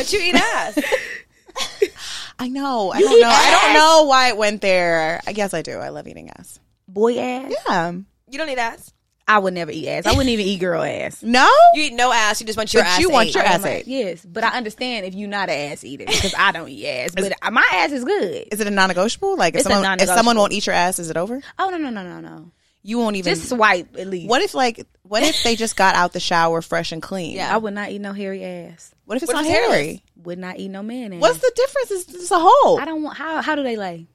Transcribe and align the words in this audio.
But 0.00 0.12
you 0.12 0.20
eat 0.20 0.34
ass. 0.34 0.78
I 2.38 2.48
know. 2.48 2.90
I 2.90 2.98
You 2.98 3.04
don't 3.04 3.18
eat 3.18 3.20
know. 3.22 3.28
I 3.28 3.50
don't 3.50 3.70
ass? 3.70 3.74
know 3.76 4.04
why 4.04 4.28
it 4.28 4.36
went 4.36 4.62
there. 4.62 5.20
I 5.26 5.32
guess 5.32 5.52
I 5.52 5.62
do. 5.62 5.78
I 5.78 5.90
love 5.90 6.08
eating 6.08 6.30
ass. 6.30 6.58
Boy 6.88 7.18
ass. 7.18 7.52
Yeah. 7.68 7.92
You 8.28 8.38
don't 8.38 8.48
eat 8.48 8.58
ass. 8.58 8.92
I 9.28 9.38
would 9.38 9.54
never 9.54 9.70
eat 9.70 9.86
ass. 9.86 10.06
I 10.06 10.10
wouldn't 10.12 10.30
even 10.30 10.44
eat 10.46 10.58
girl 10.58 10.82
ass. 10.82 11.22
No. 11.22 11.48
You 11.74 11.82
eat 11.84 11.92
no 11.92 12.12
ass. 12.12 12.40
You 12.40 12.46
just 12.46 12.56
want 12.56 12.72
your 12.74 12.82
But 12.82 12.88
ass. 12.88 12.98
you 13.00 13.10
want 13.10 13.28
ate. 13.28 13.34
your 13.34 13.44
oh 13.44 13.46
ass 13.46 13.64
ate. 13.64 13.86
Yes, 13.86 14.24
but 14.24 14.42
I 14.42 14.56
understand 14.56 15.06
if 15.06 15.14
you're 15.14 15.28
not 15.28 15.48
an 15.50 15.70
ass 15.72 15.84
eater 15.84 16.06
because 16.06 16.34
I 16.36 16.50
don't 16.50 16.68
eat 16.68 16.86
ass. 16.86 17.10
But 17.14 17.52
my 17.52 17.66
ass 17.72 17.92
is 17.92 18.04
good. 18.04 18.48
Is 18.50 18.60
it 18.60 18.66
a 18.66 18.70
non-negotiable? 18.70 19.36
Like 19.36 19.54
if 19.54 19.60
It's 19.60 19.66
a 19.66 19.70
someone 19.70 19.84
if 19.84 19.88
non-negotiable. 19.88 20.16
someone 20.16 20.36
won't 20.38 20.52
eat 20.52 20.66
your 20.66 20.74
ass, 20.74 20.98
is 20.98 21.10
it 21.10 21.16
over? 21.16 21.40
Oh 21.58 21.68
no 21.70 21.76
no 21.76 21.90
no 21.90 22.02
no 22.02 22.20
no. 22.20 22.50
You 22.82 22.98
won't 22.98 23.16
even. 23.16 23.34
Just 23.34 23.48
swipe 23.48 23.96
at 23.98 24.06
least. 24.06 24.28
what 24.28 24.42
if 24.42 24.54
like 24.54 24.86
what 25.02 25.22
if 25.22 25.42
they 25.42 25.56
just 25.56 25.76
got 25.76 25.94
out 25.94 26.12
the 26.12 26.20
shower 26.20 26.62
fresh 26.62 26.92
and 26.92 27.02
clean? 27.02 27.36
Yeah. 27.36 27.54
I 27.54 27.58
would 27.58 27.74
not 27.74 27.90
eat 27.90 28.00
no 28.00 28.12
hairy 28.12 28.44
ass. 28.44 28.94
What 29.04 29.16
if 29.16 29.22
it's 29.22 29.32
What 29.32 29.42
not 29.42 29.50
if 29.50 29.52
hairy? 29.52 30.02
Would 30.22 30.38
not 30.38 30.58
eat 30.58 30.68
no 30.68 30.82
man 30.82 31.12
ass. 31.12 31.20
What's 31.20 31.38
the 31.38 31.52
difference? 31.54 31.90
It's, 31.90 32.14
it's 32.14 32.30
a 32.30 32.38
hole. 32.38 32.78
I 32.78 32.84
don't 32.84 33.02
want. 33.02 33.16
How 33.16 33.42
how 33.42 33.54
do 33.54 33.62
they 33.62 33.76
lay? 33.76 34.06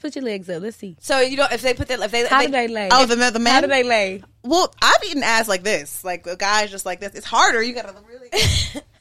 Put 0.00 0.14
your 0.14 0.24
legs 0.24 0.48
up. 0.48 0.62
Let's 0.62 0.76
see. 0.78 0.96
So 1.00 1.20
you 1.20 1.36
don't. 1.36 1.52
If 1.52 1.60
they 1.60 1.74
put 1.74 1.88
that. 1.88 2.00
If 2.00 2.10
they. 2.10 2.20
if 2.20 2.28
How 2.28 2.40
they 2.40 2.46
do 2.46 2.52
they 2.52 2.68
lay? 2.68 2.88
Oh, 2.90 3.04
the 3.04 3.16
the 3.16 3.38
men. 3.38 3.52
how 3.52 3.60
do 3.60 3.66
they 3.66 3.82
lay? 3.82 4.22
Well, 4.42 4.72
I've 4.80 5.04
eaten 5.04 5.22
ass 5.22 5.48
like 5.48 5.62
this. 5.62 6.02
Like 6.04 6.24
the 6.24 6.36
guy's 6.36 6.70
just 6.70 6.86
like 6.86 7.00
this. 7.00 7.14
It's 7.14 7.26
harder. 7.26 7.62
You 7.62 7.74
gotta 7.74 7.94
really. 8.08 8.30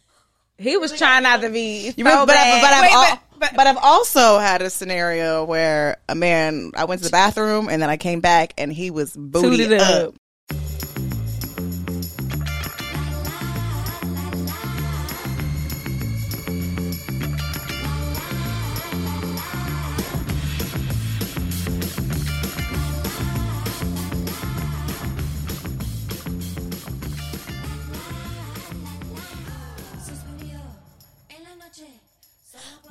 He 0.57 0.77
was 0.77 0.95
trying 0.97 1.23
not 1.23 1.41
to 1.41 1.49
be. 1.49 1.87
You 1.87 1.91
so 1.91 1.97
remember, 1.97 2.27
but, 2.27 2.37
I, 2.37 2.43
bad. 2.43 2.61
but, 2.61 2.73
I've 2.73 2.81
Wait, 2.81 2.91
al- 2.93 3.15
but- 3.15 3.32
but- 3.55 3.67
I've 3.67 3.77
also 3.77 4.39
had 4.39 4.61
a 4.61 4.69
scenario 4.69 5.43
where 5.43 5.97
a 6.07 6.15
man. 6.15 6.71
I 6.75 6.85
went 6.85 7.01
to 7.01 7.05
the 7.07 7.11
bathroom 7.11 7.69
and 7.69 7.81
then 7.81 7.89
I 7.89 7.97
came 7.97 8.19
back 8.19 8.53
and 8.57 8.71
he 8.71 8.91
was 8.91 9.15
booty 9.15 9.75
up. 9.75 9.81
up. 9.81 10.15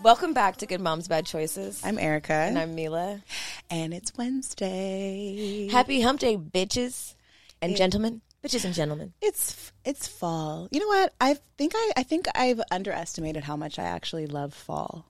Welcome 0.03 0.33
back 0.33 0.57
to 0.57 0.67
Good 0.67 0.81
Moms 0.81 1.07
Bad 1.07 1.27
Choices. 1.27 1.81
I'm 1.85 1.97
Erica, 1.99 2.33
and 2.33 2.59
I'm 2.59 2.77
Milah. 2.77 3.23
and 3.71 3.95
it's 3.95 4.13
Wednesday. 4.17 5.69
Happy 5.71 6.01
Hump 6.01 6.19
Day, 6.19 6.37
bitches 6.37 7.15
and 7.61 7.77
gentlemen. 7.77 8.21
Bitches 8.45 8.65
and 8.65 8.75
gentlemen. 8.75 9.13
It's 9.23 9.73
it's 9.85 10.09
fall. 10.09 10.69
You 10.73 10.81
know 10.81 10.89
what? 10.89 11.15
I 11.21 11.37
think 11.57 11.75
I 11.77 11.93
I 11.99 12.03
think 12.03 12.27
I've 12.35 12.61
underestimated 12.73 13.45
how 13.45 13.57
much 13.57 13.79
I 13.79 13.85
actually 13.85 14.27
love 14.27 14.53
fall. 14.55 15.07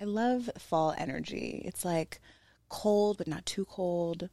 I 0.00 0.04
love 0.04 0.48
fall 0.58 0.94
energy. 0.96 1.60
It's 1.66 1.84
like 1.84 2.20
cold 2.70 3.18
but 3.18 3.28
not 3.28 3.44
too 3.44 3.66
cold. 3.66 4.30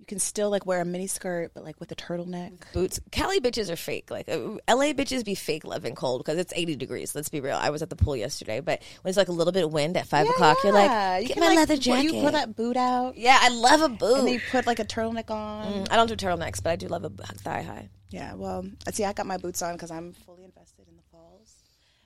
You 0.00 0.06
can 0.06 0.18
still 0.18 0.48
like 0.50 0.64
wear 0.64 0.80
a 0.80 0.84
mini 0.84 1.06
skirt 1.06 1.52
but 1.54 1.62
like 1.62 1.78
with 1.78 1.92
a 1.92 1.94
turtleneck. 1.94 2.54
Boots. 2.72 2.98
Cali 3.12 3.38
bitches 3.38 3.68
are 3.70 3.76
fake. 3.76 4.10
Like 4.10 4.28
uh, 4.30 4.38
LA 4.66 4.92
bitches 4.94 5.24
be 5.26 5.34
fake 5.34 5.62
loving 5.64 5.94
cold 5.94 6.24
because 6.24 6.38
it's 6.38 6.54
80 6.56 6.76
degrees. 6.76 7.14
Let's 7.14 7.28
be 7.28 7.40
real. 7.40 7.56
I 7.56 7.68
was 7.68 7.82
at 7.82 7.90
the 7.90 7.96
pool 7.96 8.16
yesterday, 8.16 8.60
but 8.60 8.82
when 9.02 9.10
it's 9.10 9.18
like 9.18 9.28
a 9.28 9.32
little 9.32 9.52
bit 9.52 9.62
of 9.62 9.72
wind 9.72 9.98
at 9.98 10.06
five 10.06 10.26
o'clock, 10.26 10.56
you're 10.64 10.74
Yeah, 10.74 11.10
like, 11.18 11.22
you 11.22 11.28
get 11.28 11.38
my 11.38 11.48
like, 11.48 11.56
leather 11.58 11.76
jacket. 11.76 12.04
You 12.04 12.12
pull 12.22 12.30
that 12.32 12.56
boot 12.56 12.76
out 12.78 13.16
yeah, 13.16 13.38
I 13.40 13.50
love 13.50 13.82
a 13.82 13.90
boot. 13.90 14.20
and 14.20 14.30
you 14.30 14.40
put 14.50 14.66
like 14.66 14.78
a 14.78 14.84
turtleneck 14.84 15.30
on. 15.30 15.66
Mm, 15.70 15.88
I 15.92 15.96
don't 15.96 16.08
do 16.08 16.16
turtlenecks, 16.16 16.62
but 16.62 16.70
I 16.70 16.76
do 16.76 16.88
love 16.88 17.04
a 17.04 17.10
thigh 17.10 17.62
high. 17.62 17.90
Yeah, 18.08 18.34
well, 18.34 18.66
I 18.88 18.90
see. 18.92 19.04
I 19.04 19.12
got 19.12 19.26
my 19.26 19.36
boots 19.36 19.60
on 19.62 19.74
because 19.74 19.90
I'm 19.90 20.14
fully 20.14 20.44
invested 20.44 20.88
in 20.88 20.96
the 20.96 21.02
falls. 21.12 21.54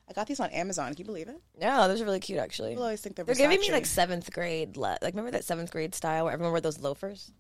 I 0.08 0.12
got 0.12 0.27
these 0.27 0.41
on 0.41 0.51
Amazon. 0.51 0.89
Can 0.89 0.98
you 0.98 1.05
believe 1.05 1.29
it? 1.29 1.41
No, 1.61 1.86
those 1.89 2.01
are 2.01 2.05
really 2.05 2.20
cute 2.20 2.41
actually. 2.41 2.70
People 2.70 2.83
always 2.83 3.01
think 3.01 3.14
they're 3.17 3.25
They're 3.25 3.36
giving 3.36 3.61
me 3.61 3.70
like 3.70 3.86
seventh 3.86 4.33
grade, 4.33 4.77
le- 4.77 4.98
like 5.01 5.14
remember 5.14 5.31
that 5.31 5.45
seventh 5.45 5.70
grade 5.70 5.95
style 5.95 6.25
where 6.25 6.33
everyone 6.34 6.51
wore 6.53 6.61
those 6.61 6.81
loafers. 6.81 7.31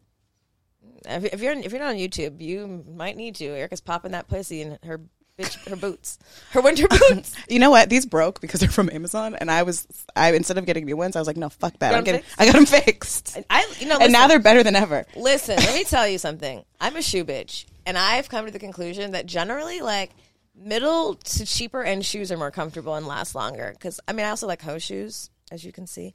If 1.06 1.24
if 1.34 1.40
you're 1.40 1.52
if 1.52 1.72
you're 1.72 1.80
not 1.80 1.90
on 1.90 1.96
YouTube, 1.96 2.40
you 2.40 2.84
might 2.94 3.16
need 3.16 3.34
to. 3.36 3.46
Erica's 3.46 3.80
popping 3.80 4.12
that 4.12 4.28
pussy 4.28 4.62
in 4.62 4.78
her 4.84 5.00
bitch 5.38 5.68
her 5.68 5.76
boots, 5.76 6.18
her 6.50 6.60
winter 6.60 6.86
boots. 7.08 7.34
You 7.48 7.58
know 7.58 7.70
what? 7.70 7.88
These 7.90 8.06
broke 8.06 8.40
because 8.40 8.60
they're 8.60 8.68
from 8.70 8.88
Amazon, 8.90 9.34
and 9.34 9.50
I 9.50 9.62
was 9.62 9.86
I 10.14 10.32
instead 10.32 10.58
of 10.58 10.66
getting 10.66 10.84
new 10.84 10.96
ones, 10.96 11.16
I 11.16 11.20
was 11.20 11.26
like, 11.26 11.36
no, 11.36 11.48
fuck 11.48 11.78
that. 11.80 11.94
'em 11.94 12.04
getting. 12.04 12.22
I 12.38 12.46
got 12.46 12.54
them 12.54 12.66
fixed, 12.66 13.36
I 13.50 13.70
you 13.80 13.86
know 13.88 13.98
and 14.00 14.12
now 14.12 14.26
they're 14.28 14.38
better 14.38 14.62
than 14.62 14.76
ever. 14.76 15.04
Listen, 15.16 15.56
let 15.56 15.74
me 15.74 15.84
tell 15.88 16.06
you 16.08 16.18
something. 16.18 16.64
I'm 16.80 16.96
a 16.96 17.02
shoe 17.02 17.24
bitch, 17.24 17.66
and 17.86 17.98
I've 17.98 18.28
come 18.28 18.46
to 18.46 18.52
the 18.52 18.58
conclusion 18.58 19.12
that 19.12 19.26
generally, 19.26 19.80
like 19.80 20.10
middle 20.56 21.14
to 21.16 21.44
cheaper 21.44 21.82
end 21.82 22.04
shoes 22.06 22.30
are 22.30 22.36
more 22.36 22.52
comfortable 22.52 22.94
and 22.94 23.06
last 23.06 23.34
longer. 23.34 23.70
Because 23.72 24.00
I 24.06 24.12
mean, 24.12 24.26
I 24.26 24.30
also 24.30 24.46
like 24.46 24.62
hoe 24.62 24.78
shoes, 24.78 25.30
as 25.50 25.64
you 25.64 25.72
can 25.72 25.86
see. 25.86 26.14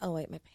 Oh 0.00 0.12
wait, 0.12 0.30
my 0.30 0.38
painting. 0.38 0.51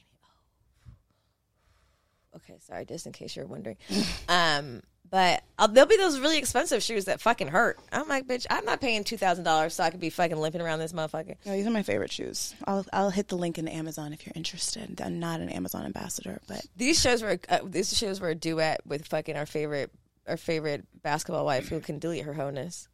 Okay, 2.37 2.55
sorry. 2.59 2.85
Just 2.85 3.05
in 3.05 3.11
case 3.11 3.35
you're 3.35 3.45
wondering, 3.45 3.77
um, 4.29 4.81
but 5.09 5.43
uh, 5.57 5.67
there'll 5.67 5.87
be 5.87 5.97
those 5.97 6.19
really 6.19 6.37
expensive 6.37 6.83
shoes 6.83 7.05
that 7.05 7.21
fucking 7.21 7.47
hurt. 7.47 7.79
I'm 7.91 8.07
like, 8.07 8.27
bitch, 8.27 8.45
I'm 8.49 8.65
not 8.65 8.81
paying 8.81 9.03
two 9.03 9.17
thousand 9.17 9.43
dollars 9.43 9.73
so 9.75 9.83
I 9.83 9.89
could 9.89 9.99
be 9.99 10.09
fucking 10.09 10.37
limping 10.37 10.61
around 10.61 10.79
this 10.79 10.93
motherfucker. 10.93 11.35
No, 11.45 11.53
these 11.53 11.65
are 11.67 11.71
my 11.71 11.83
favorite 11.83 12.11
shoes. 12.11 12.55
I'll 12.65 12.85
I'll 12.91 13.09
hit 13.09 13.27
the 13.29 13.37
link 13.37 13.57
in 13.57 13.67
Amazon 13.67 14.13
if 14.13 14.25
you're 14.25 14.33
interested. 14.35 14.99
I'm 15.01 15.19
not 15.19 15.39
an 15.39 15.49
Amazon 15.49 15.85
ambassador, 15.85 16.39
but 16.47 16.65
These 16.75 16.99
shows 17.01 17.21
were 17.21 17.39
uh, 17.49 17.59
these 17.65 17.95
shows 17.97 18.19
were 18.19 18.29
a 18.29 18.35
duet 18.35 18.81
with 18.85 19.07
fucking 19.07 19.35
our 19.35 19.45
favorite 19.45 19.91
our 20.27 20.37
favorite 20.37 20.85
basketball 21.03 21.45
wife 21.45 21.69
who 21.69 21.79
can 21.79 21.99
delete 21.99 22.25
her 22.25 22.33
honus. 22.33 22.87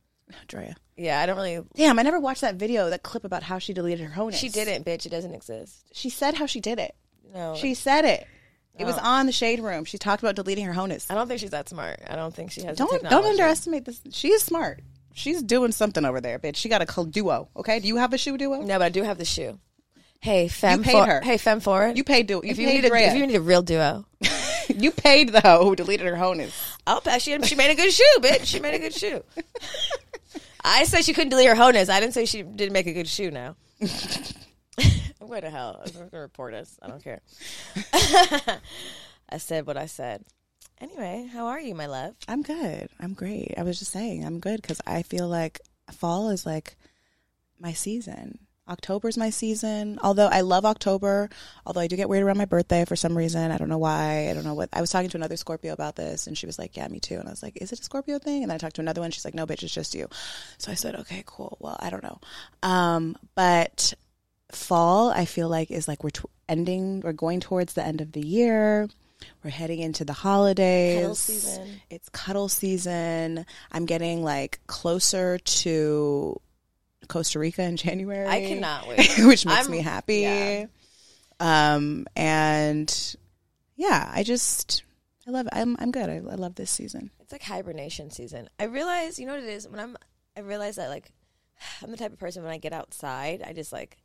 Drea. 0.47 0.75
Yeah, 0.95 1.19
I 1.19 1.25
don't 1.25 1.35
really. 1.35 1.63
Damn, 1.75 1.99
I 1.99 2.01
never 2.03 2.19
watched 2.19 2.41
that 2.41 2.55
video, 2.55 2.89
that 2.89 3.03
clip 3.03 3.23
about 3.23 3.43
how 3.43 3.59
she 3.59 3.73
deleted 3.73 4.05
her 4.07 4.21
honus. 4.21 4.35
She 4.35 4.49
didn't, 4.49 4.85
bitch. 4.85 5.05
It 5.05 5.09
doesn't 5.09 5.33
exist. 5.33 5.85
She 5.91 6.09
said 6.09 6.35
how 6.35 6.45
she 6.45 6.59
did 6.61 6.79
it. 6.79 6.95
No, 7.33 7.55
She 7.55 7.73
said 7.73 8.05
it. 8.05 8.27
It 8.77 8.85
was 8.85 8.95
Oh. 8.97 9.01
on 9.03 9.25
the 9.27 9.31
shade 9.31 9.59
room. 9.59 9.85
She 9.85 9.97
talked 9.97 10.23
about 10.23 10.35
deleting 10.35 10.65
her 10.65 10.73
honus. 10.73 11.05
I 11.09 11.13
don't 11.13 11.27
think 11.27 11.39
she's 11.39 11.51
that 11.51 11.69
smart. 11.69 11.99
I 12.07 12.15
don't 12.15 12.33
think 12.33 12.51
she 12.51 12.61
has. 12.63 12.77
Don't 12.77 13.03
don't 13.03 13.25
underestimate 13.25 13.85
this. 13.85 14.01
She 14.11 14.29
is 14.29 14.41
smart. 14.41 14.81
She's 15.13 15.43
doing 15.43 15.71
something 15.71 16.03
over 16.05 16.19
there, 16.19 16.39
bitch. 16.39 16.55
She 16.55 16.69
got 16.69 16.81
a 16.81 17.03
duo. 17.05 17.49
Okay, 17.55 17.79
do 17.79 17.87
you 17.87 17.97
have 17.97 18.13
a 18.13 18.17
shoe 18.17 18.35
duo? 18.37 18.61
No, 18.61 18.79
but 18.79 18.85
I 18.85 18.89
do 18.89 19.03
have 19.03 19.19
the 19.19 19.25
shoe. 19.25 19.59
Hey, 20.19 20.47
femme 20.47 20.83
paid 20.83 20.93
for, 20.93 21.05
her. 21.05 21.21
Hey, 21.21 21.37
femme 21.37 21.59
for 21.59 21.85
it. 21.87 21.97
You 21.97 22.03
paid 22.03 22.27
duo. 22.27 22.41
You 22.41 22.49
if 22.51 22.57
you 22.57 22.65
paid 22.65 22.75
need 22.75 22.85
a, 22.85 22.89
Drea. 22.89 23.07
if 23.09 23.15
you 23.17 23.27
need 23.27 23.35
a 23.35 23.41
real 23.41 23.61
duo, 23.61 24.05
you 24.69 24.89
paid 24.89 25.29
the 25.29 25.41
hoe 25.41 25.65
who 25.65 25.75
deleted 25.75 26.07
her 26.07 26.15
honus. 26.15 26.51
I'll 26.87 27.01
pass. 27.01 27.21
She 27.21 27.39
she 27.43 27.55
made 27.55 27.69
a 27.71 27.75
good 27.75 27.91
shoe, 27.91 28.15
bitch. 28.21 28.45
She 28.45 28.59
made 28.59 28.73
a 28.73 28.79
good 28.79 28.93
shoe. 28.93 29.23
I 30.63 30.85
said 30.85 31.03
she 31.03 31.13
couldn't 31.13 31.29
delete 31.29 31.49
her 31.49 31.55
honus. 31.55 31.89
I 31.89 31.99
didn't 31.99 32.13
say 32.13 32.25
she 32.25 32.41
didn't 32.41 32.73
make 32.73 32.87
a 32.87 32.93
good 32.93 33.07
shoe. 33.07 33.29
Now 33.31 33.55
going 35.33 35.51
to 35.51 35.57
hell. 35.57 35.81
I'm 35.83 35.91
going 35.91 36.09
to 36.09 36.17
report 36.17 36.53
us. 36.53 36.77
I 36.81 36.87
don't 36.87 37.03
care. 37.03 37.21
I 39.29 39.37
said 39.37 39.65
what 39.65 39.77
I 39.77 39.87
said. 39.87 40.23
Anyway, 40.79 41.27
how 41.31 41.47
are 41.47 41.59
you, 41.59 41.73
my 41.73 41.87
love? 41.87 42.15
I'm 42.27 42.43
good. 42.43 42.89
I'm 42.99 43.13
great. 43.13 43.53
I 43.57 43.63
was 43.63 43.79
just 43.79 43.91
saying 43.91 44.25
I'm 44.25 44.39
good 44.39 44.61
because 44.61 44.81
I 44.85 45.01
feel 45.01 45.27
like 45.27 45.59
fall 45.91 46.29
is 46.29 46.45
like 46.45 46.75
my 47.59 47.73
season. 47.73 48.39
October's 48.67 49.17
my 49.17 49.29
season. 49.29 49.97
Although 50.03 50.27
I 50.27 50.41
love 50.41 50.65
October, 50.65 51.29
although 51.65 51.81
I 51.81 51.87
do 51.87 51.95
get 51.95 52.09
weird 52.09 52.23
around 52.23 52.37
my 52.37 52.45
birthday 52.45 52.85
for 52.85 52.95
some 52.95 53.17
reason. 53.17 53.51
I 53.51 53.57
don't 53.57 53.69
know 53.69 53.77
why. 53.77 54.29
I 54.29 54.33
don't 54.33 54.45
know 54.45 54.53
what. 54.53 54.69
I 54.71 54.81
was 54.81 54.89
talking 54.89 55.09
to 55.09 55.17
another 55.17 55.35
Scorpio 55.35 55.73
about 55.73 55.95
this, 55.95 56.27
and 56.27 56.37
she 56.37 56.45
was 56.45 56.57
like, 56.57 56.77
"Yeah, 56.77 56.87
me 56.87 56.99
too." 56.99 57.15
And 57.15 57.27
I 57.27 57.31
was 57.31 57.43
like, 57.43 57.57
"Is 57.61 57.73
it 57.73 57.81
a 57.81 57.83
Scorpio 57.83 58.19
thing?" 58.19 58.43
And 58.43 58.49
then 58.49 58.55
I 58.55 58.57
talked 58.57 58.75
to 58.75 58.81
another 58.81 59.01
one. 59.01 59.11
She's 59.11 59.25
like, 59.25 59.33
"No, 59.33 59.45
bitch, 59.45 59.63
it's 59.63 59.73
just 59.73 59.95
you." 59.95 60.07
So 60.59 60.71
I 60.71 60.75
said, 60.75 60.95
"Okay, 60.95 61.23
cool. 61.25 61.57
Well, 61.59 61.75
I 61.79 61.89
don't 61.89 62.03
know." 62.03 62.19
Um, 62.61 63.17
but 63.35 63.93
fall, 64.51 65.09
I 65.09 65.25
feel 65.25 65.49
like 65.49 65.71
is 65.71 65.87
like 65.87 66.03
we're 66.03 66.09
t- 66.11 66.23
ending. 66.47 67.01
We're 67.01 67.13
going 67.13 67.39
towards 67.39 67.73
the 67.73 67.83
end 67.83 68.01
of 68.01 68.11
the 68.11 68.25
year. 68.25 68.87
We're 69.43 69.51
heading 69.51 69.79
into 69.79 70.03
the 70.03 70.13
holidays. 70.13 70.99
Cuddle 71.01 71.15
season. 71.15 71.81
It's 71.89 72.09
cuddle 72.09 72.49
season. 72.49 73.45
I'm 73.71 73.85
getting 73.85 74.23
like 74.23 74.59
closer 74.67 75.37
to 75.37 76.41
Costa 77.07 77.39
Rica 77.39 77.63
in 77.63 77.77
January. 77.77 78.27
I 78.27 78.41
cannot 78.41 78.87
wait. 78.89 78.97
which 79.19 79.45
makes 79.45 79.61
I'm- 79.63 79.71
me 79.71 79.79
happy. 79.79 80.17
yeah. 80.21 80.65
Um, 81.39 82.05
and 82.15 83.15
yeah, 83.75 84.09
I 84.13 84.23
just 84.23 84.83
I 85.27 85.31
love. 85.31 85.47
It. 85.47 85.53
I'm 85.55 85.75
I'm 85.79 85.91
good. 85.91 86.09
I, 86.09 86.15
I 86.15 86.35
love 86.35 86.55
this 86.55 86.69
season. 86.71 87.09
It's 87.21 87.31
like 87.31 87.41
hibernation 87.43 88.11
season. 88.11 88.49
I 88.59 88.65
realize, 88.65 89.19
you 89.19 89.25
know 89.25 89.33
what 89.33 89.43
it 89.43 89.49
is? 89.49 89.67
When 89.67 89.79
I'm, 89.79 89.97
I 90.37 90.41
realize 90.41 90.75
that 90.75 90.89
like, 90.89 91.11
I'm 91.81 91.91
the 91.91 91.97
type 91.97 92.13
of 92.13 92.19
person 92.19 92.43
when 92.43 92.51
I 92.51 92.57
get 92.57 92.71
outside, 92.73 93.41
I 93.45 93.51
just 93.53 93.73
like, 93.73 93.97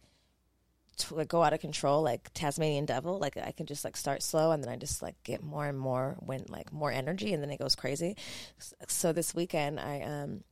t- 0.98 1.14
like 1.14 1.28
go 1.28 1.42
out 1.42 1.52
of 1.52 1.60
control, 1.60 2.02
like 2.02 2.30
Tasmanian 2.34 2.84
devil. 2.84 3.18
Like 3.18 3.36
I 3.36 3.52
can 3.52 3.66
just 3.66 3.84
like 3.84 3.96
start 3.96 4.22
slow 4.22 4.50
and 4.52 4.62
then 4.62 4.70
I 4.70 4.76
just 4.76 5.02
like 5.02 5.14
get 5.24 5.42
more 5.42 5.66
and 5.66 5.78
more 5.78 6.16
when 6.20 6.44
like 6.48 6.72
more 6.72 6.92
energy 6.92 7.32
and 7.32 7.42
then 7.42 7.50
it 7.50 7.58
goes 7.58 7.76
crazy. 7.76 8.16
So 8.88 9.12
this 9.12 9.34
weekend, 9.34 9.80
I 9.80 10.02
um, 10.02 10.44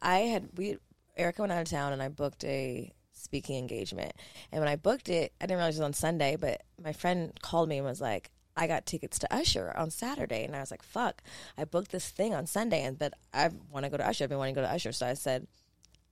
I 0.00 0.20
had 0.20 0.48
we 0.56 0.78
Erica 1.16 1.42
went 1.42 1.52
out 1.52 1.62
of 1.62 1.68
town 1.68 1.92
and 1.92 2.02
I 2.02 2.08
booked 2.08 2.44
a 2.44 2.92
speaking 3.12 3.56
engagement. 3.56 4.12
And 4.50 4.60
when 4.60 4.68
I 4.68 4.76
booked 4.76 5.08
it, 5.08 5.32
I 5.40 5.46
didn't 5.46 5.58
realize 5.58 5.76
it 5.76 5.80
was 5.80 5.86
on 5.86 5.92
Sunday, 5.92 6.36
but 6.36 6.62
my 6.82 6.92
friend 6.92 7.32
called 7.40 7.68
me 7.68 7.78
and 7.78 7.86
was 7.86 8.00
like, 8.00 8.30
I 8.56 8.66
got 8.66 8.84
tickets 8.84 9.18
to 9.20 9.34
Usher 9.34 9.72
on 9.76 9.90
Saturday. 9.90 10.44
And 10.44 10.54
I 10.54 10.60
was 10.60 10.70
like, 10.70 10.82
fuck, 10.82 11.22
I 11.56 11.64
booked 11.64 11.92
this 11.92 12.08
thing 12.10 12.34
on 12.34 12.46
Sunday, 12.46 12.82
and 12.82 12.98
but 12.98 13.14
I 13.32 13.50
want 13.70 13.84
to 13.84 13.90
go 13.90 13.96
to 13.96 14.06
Usher. 14.06 14.24
I've 14.24 14.30
been 14.30 14.38
wanting 14.38 14.54
to 14.54 14.60
go 14.60 14.66
to 14.66 14.72
Usher. 14.72 14.92
So 14.92 15.06
I 15.06 15.14
said, 15.14 15.46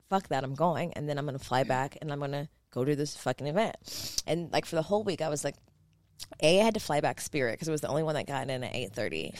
fuck 0.08 0.28
that, 0.28 0.44
I'm 0.44 0.54
going, 0.54 0.92
and 0.94 1.08
then 1.08 1.18
I'm 1.18 1.26
gonna 1.26 1.38
fly 1.38 1.64
back 1.64 1.98
and 2.00 2.12
I'm 2.12 2.20
gonna 2.20 2.48
go 2.70 2.84
to 2.84 2.96
this 2.96 3.16
fucking 3.16 3.46
event. 3.46 4.22
And 4.26 4.52
like 4.52 4.66
for 4.66 4.76
the 4.76 4.82
whole 4.82 5.02
week, 5.02 5.20
I 5.20 5.28
was 5.28 5.44
like, 5.44 5.56
a 6.42 6.60
I 6.60 6.64
had 6.64 6.74
to 6.74 6.80
fly 6.80 7.00
back 7.00 7.20
Spirit 7.20 7.52
because 7.52 7.68
it 7.68 7.72
was 7.72 7.80
the 7.80 7.88
only 7.88 8.02
one 8.02 8.14
that 8.14 8.26
got 8.26 8.48
in 8.48 8.62
at 8.62 8.74
eight 8.74 8.92
thirty. 8.92 9.34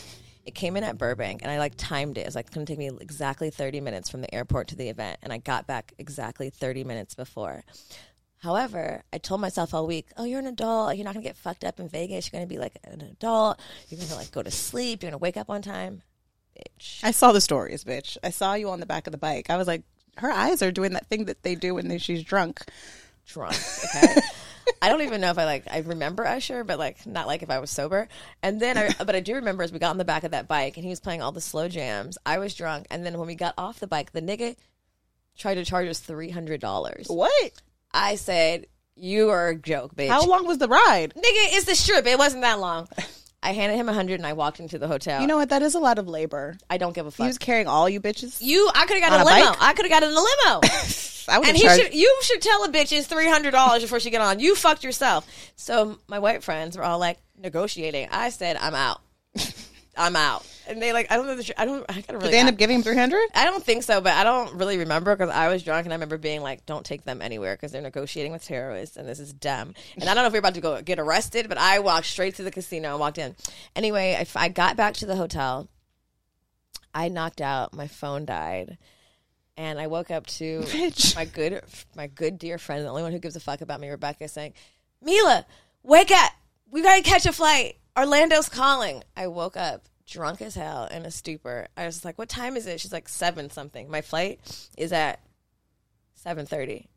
It 0.46 0.54
came 0.54 0.76
in 0.76 0.84
at 0.84 0.96
Burbank, 0.96 1.42
and 1.42 1.50
I 1.50 1.58
like 1.58 1.74
timed 1.76 2.16
it. 2.16 2.22
It 2.22 2.26
was 2.26 2.34
like 2.34 2.50
going 2.50 2.64
to 2.64 2.72
take 2.72 2.78
me 2.78 2.90
exactly 3.00 3.50
thirty 3.50 3.80
minutes 3.80 4.08
from 4.08 4.22
the 4.22 4.34
airport 4.34 4.68
to 4.68 4.76
the 4.76 4.88
event, 4.88 5.18
and 5.22 5.32
I 5.32 5.38
got 5.38 5.66
back 5.66 5.92
exactly 5.98 6.50
thirty 6.50 6.84
minutes 6.84 7.14
before. 7.14 7.64
However, 8.38 9.02
I 9.12 9.18
told 9.18 9.42
myself 9.42 9.74
all 9.74 9.86
week, 9.86 10.06
"Oh, 10.16 10.24
you're 10.24 10.38
an 10.38 10.46
adult. 10.46 10.96
You're 10.96 11.04
not 11.04 11.12
going 11.12 11.22
to 11.22 11.28
get 11.28 11.36
fucked 11.36 11.62
up 11.62 11.78
in 11.78 11.88
Vegas. 11.88 12.26
You're 12.26 12.38
going 12.38 12.48
to 12.48 12.52
be 12.52 12.58
like 12.58 12.78
an 12.84 13.02
adult. 13.02 13.60
You're 13.88 13.98
going 13.98 14.08
to 14.08 14.16
like 14.16 14.32
go 14.32 14.42
to 14.42 14.50
sleep. 14.50 15.02
You're 15.02 15.10
going 15.10 15.18
to 15.18 15.22
wake 15.22 15.36
up 15.36 15.50
on 15.50 15.60
time." 15.60 16.02
Bitch. 16.58 17.00
I 17.02 17.10
saw 17.10 17.32
the 17.32 17.40
stories, 17.40 17.84
bitch. 17.84 18.16
I 18.24 18.30
saw 18.30 18.54
you 18.54 18.70
on 18.70 18.80
the 18.80 18.86
back 18.86 19.06
of 19.06 19.12
the 19.12 19.18
bike. 19.18 19.50
I 19.50 19.56
was 19.56 19.66
like, 19.66 19.82
her 20.16 20.30
eyes 20.30 20.62
are 20.62 20.72
doing 20.72 20.94
that 20.94 21.06
thing 21.06 21.26
that 21.26 21.42
they 21.42 21.54
do 21.54 21.74
when 21.74 21.88
they, 21.88 21.98
she's 21.98 22.24
drunk. 22.24 22.62
Drunk. 23.32 23.56
Okay. 23.96 24.20
I 24.82 24.88
don't 24.88 25.00
even 25.02 25.20
know 25.20 25.30
if 25.30 25.38
I 25.38 25.44
like 25.46 25.64
I 25.70 25.78
remember 25.78 26.26
Usher, 26.26 26.64
but 26.64 26.78
like 26.78 27.04
not 27.06 27.26
like 27.26 27.42
if 27.42 27.50
I 27.50 27.58
was 27.58 27.70
sober. 27.70 28.08
And 28.42 28.60
then 28.60 28.78
I 28.78 28.94
but 29.04 29.14
I 29.16 29.20
do 29.20 29.34
remember 29.36 29.62
as 29.62 29.72
we 29.72 29.78
got 29.78 29.90
on 29.90 29.98
the 29.98 30.04
back 30.04 30.22
of 30.24 30.30
that 30.32 30.48
bike 30.48 30.76
and 30.76 30.84
he 30.84 30.90
was 30.90 31.00
playing 31.00 31.22
all 31.22 31.32
the 31.32 31.40
slow 31.40 31.68
jams. 31.68 32.18
I 32.24 32.38
was 32.38 32.54
drunk, 32.54 32.86
and 32.90 33.04
then 33.04 33.18
when 33.18 33.26
we 33.26 33.34
got 33.34 33.54
off 33.58 33.80
the 33.80 33.86
bike, 33.86 34.12
the 34.12 34.22
nigga 34.22 34.56
tried 35.36 35.54
to 35.54 35.64
charge 35.64 35.88
us 35.88 35.98
three 35.98 36.30
hundred 36.30 36.60
dollars. 36.60 37.06
What? 37.08 37.52
I 37.92 38.14
said, 38.14 38.66
"You 38.94 39.30
are 39.30 39.48
a 39.48 39.56
joke, 39.56 39.94
bitch." 39.96 40.08
How 40.08 40.24
long 40.24 40.46
was 40.46 40.58
the 40.58 40.68
ride? 40.68 41.14
Nigga, 41.16 41.56
it's 41.56 41.66
the 41.66 41.74
strip. 41.74 42.06
It 42.06 42.18
wasn't 42.18 42.42
that 42.42 42.60
long. 42.60 42.86
I 43.42 43.52
handed 43.52 43.76
him 43.76 43.88
a 43.88 43.94
hundred 43.94 44.20
and 44.20 44.26
I 44.26 44.34
walked 44.34 44.60
into 44.60 44.78
the 44.78 44.86
hotel. 44.86 45.20
You 45.22 45.26
know 45.26 45.36
what? 45.38 45.48
That 45.48 45.62
is 45.62 45.74
a 45.74 45.80
lot 45.80 45.98
of 45.98 46.06
labor. 46.06 46.58
I 46.68 46.76
don't 46.76 46.94
give 46.94 47.06
a 47.06 47.10
He 47.10 47.16
fuck. 47.16 47.26
was 47.26 47.38
carrying 47.38 47.66
all 47.66 47.88
you 47.88 47.98
bitches. 48.00 48.40
you, 48.42 48.70
I 48.74 48.84
could 48.86 48.98
have 49.02 49.10
got 49.10 49.20
a 49.20 49.22
a 49.22 49.24
limo. 49.24 49.56
I 49.58 49.72
could 49.72 49.86
have 49.86 49.90
got 49.90 50.02
in 50.02 50.10
a 50.10 50.20
limo. 50.20 50.60
I 51.30 51.38
would 51.38 51.48
and 51.48 51.56
he 51.56 51.68
should 51.68 51.94
you 51.94 52.18
should 52.22 52.42
tell 52.42 52.64
a 52.64 52.68
bitch 52.68 52.96
it's 52.96 53.06
three 53.06 53.28
hundred 53.28 53.52
dollars 53.52 53.82
before 53.82 54.00
she 54.00 54.10
get 54.10 54.20
on. 54.20 54.40
You 54.40 54.54
fucked 54.54 54.84
yourself. 54.84 55.26
So 55.56 55.98
my 56.08 56.18
white 56.18 56.42
friends 56.42 56.76
were 56.76 56.82
all 56.82 56.98
like 56.98 57.18
negotiating. 57.38 58.08
I 58.10 58.30
said 58.30 58.56
I'm 58.56 58.74
out. 58.74 59.00
I'm 59.96 60.16
out. 60.16 60.46
And 60.66 60.80
they 60.80 60.92
like 60.92 61.10
I 61.10 61.16
don't 61.16 61.26
know. 61.26 61.36
The, 61.36 61.44
tr- 61.44 61.52
I 61.56 61.64
don't. 61.64 61.84
I 61.88 62.00
gotta 62.00 62.18
really. 62.18 62.28
Did 62.28 62.32
they 62.32 62.38
end 62.38 62.48
up 62.48 62.56
giving 62.56 62.76
him 62.76 62.82
three 62.82 62.96
hundred? 62.96 63.22
I 63.34 63.44
don't 63.44 63.64
think 63.64 63.82
so, 63.82 64.00
but 64.00 64.12
I 64.12 64.24
don't 64.24 64.54
really 64.54 64.78
remember 64.78 65.16
because 65.16 65.34
I 65.34 65.48
was 65.48 65.62
drunk 65.62 65.86
and 65.86 65.92
I 65.92 65.96
remember 65.96 66.16
being 66.16 66.42
like, 66.42 66.64
"Don't 66.64 66.86
take 66.86 67.04
them 67.04 67.20
anywhere 67.20 67.54
because 67.56 67.72
they're 67.72 67.82
negotiating 67.82 68.32
with 68.32 68.44
terrorists 68.44 68.96
and 68.96 69.08
this 69.08 69.18
is 69.18 69.32
dumb." 69.32 69.74
And 69.96 70.08
I 70.08 70.14
don't 70.14 70.22
know 70.22 70.26
if 70.26 70.32
we're 70.32 70.38
about 70.38 70.54
to 70.54 70.60
go 70.60 70.80
get 70.80 70.98
arrested, 70.98 71.48
but 71.48 71.58
I 71.58 71.80
walked 71.80 72.06
straight 72.06 72.36
to 72.36 72.42
the 72.42 72.50
casino 72.50 72.90
and 72.90 73.00
walked 73.00 73.18
in. 73.18 73.34
Anyway, 73.74 74.16
if 74.20 74.36
I 74.36 74.48
got 74.48 74.76
back 74.76 74.94
to 74.94 75.06
the 75.06 75.16
hotel. 75.16 75.68
I 76.94 77.08
knocked 77.08 77.40
out. 77.40 77.72
My 77.72 77.86
phone 77.86 78.24
died, 78.24 78.76
and 79.60 79.78
I 79.78 79.88
woke 79.88 80.10
up 80.10 80.26
to 80.26 80.60
Bitch. 80.62 81.14
my 81.14 81.26
good, 81.26 81.62
my 81.94 82.06
good 82.06 82.38
dear 82.38 82.56
friend, 82.56 82.82
the 82.82 82.88
only 82.88 83.02
one 83.02 83.12
who 83.12 83.18
gives 83.18 83.36
a 83.36 83.40
fuck 83.40 83.60
about 83.60 83.78
me, 83.78 83.90
Rebecca, 83.90 84.26
saying, 84.26 84.54
"Milah, 85.06 85.44
wake 85.82 86.10
up! 86.10 86.32
We 86.70 86.82
gotta 86.82 87.02
catch 87.02 87.26
a 87.26 87.32
flight. 87.32 87.76
Orlando's 87.96 88.48
calling." 88.48 89.04
I 89.14 89.26
woke 89.26 89.58
up 89.58 89.84
drunk 90.08 90.40
as 90.40 90.54
hell 90.54 90.86
in 90.86 91.04
a 91.04 91.10
stupor. 91.10 91.68
I 91.76 91.84
was 91.84 92.06
like, 92.06 92.16
"What 92.18 92.30
time 92.30 92.56
is 92.56 92.66
it?" 92.66 92.80
She's 92.80 92.92
like, 92.92 93.06
seven 93.08 93.50
something. 93.50 93.90
My 93.90 94.00
flight 94.00 94.40
is 94.78 94.94
at 94.94 95.20
seven 96.14 96.46
thirty. 96.46 96.88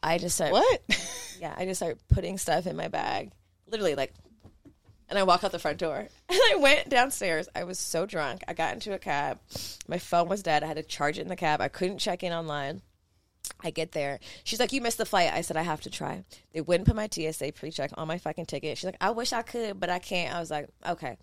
I 0.00 0.18
just 0.18 0.36
start 0.36 0.52
What? 0.52 0.82
yeah, 1.40 1.54
I 1.56 1.64
just 1.64 1.80
start 1.80 1.98
putting 2.08 2.38
stuff 2.38 2.68
in 2.68 2.76
my 2.76 2.88
bag, 2.88 3.32
literally 3.66 3.96
like, 3.96 4.14
and 5.08 5.18
I 5.18 5.22
walk 5.22 5.44
out 5.44 5.52
the 5.52 5.58
front 5.58 5.78
door. 5.78 6.08
And 6.28 6.40
I 6.52 6.56
went 6.56 6.88
downstairs. 6.88 7.48
I 7.54 7.64
was 7.64 7.78
so 7.78 8.06
drunk. 8.06 8.42
I 8.48 8.54
got 8.54 8.72
into 8.72 8.94
a 8.94 8.98
cab. 8.98 9.38
My 9.86 9.98
phone 9.98 10.28
was 10.28 10.42
dead. 10.42 10.64
I 10.64 10.66
had 10.66 10.76
to 10.76 10.82
charge 10.82 11.18
it 11.18 11.22
in 11.22 11.28
the 11.28 11.36
cab. 11.36 11.60
I 11.60 11.68
couldn't 11.68 11.98
check 11.98 12.22
in 12.22 12.32
online. 12.32 12.82
I 13.60 13.70
get 13.70 13.92
there. 13.92 14.20
She's 14.42 14.58
like, 14.58 14.72
"You 14.72 14.80
missed 14.80 14.98
the 14.98 15.04
flight." 15.04 15.32
I 15.32 15.42
said, 15.42 15.56
"I 15.56 15.62
have 15.62 15.82
to 15.82 15.90
try." 15.90 16.24
They 16.52 16.62
wouldn't 16.62 16.86
put 16.86 16.96
my 16.96 17.08
TSA 17.08 17.52
pre-check 17.52 17.90
on 17.94 18.08
my 18.08 18.18
fucking 18.18 18.46
ticket. 18.46 18.78
She's 18.78 18.86
like, 18.86 18.96
"I 19.00 19.10
wish 19.10 19.32
I 19.32 19.42
could, 19.42 19.78
but 19.78 19.90
I 19.90 19.98
can't." 19.98 20.34
I 20.34 20.40
was 20.40 20.50
like, 20.50 20.68
"Okay." 20.86 21.18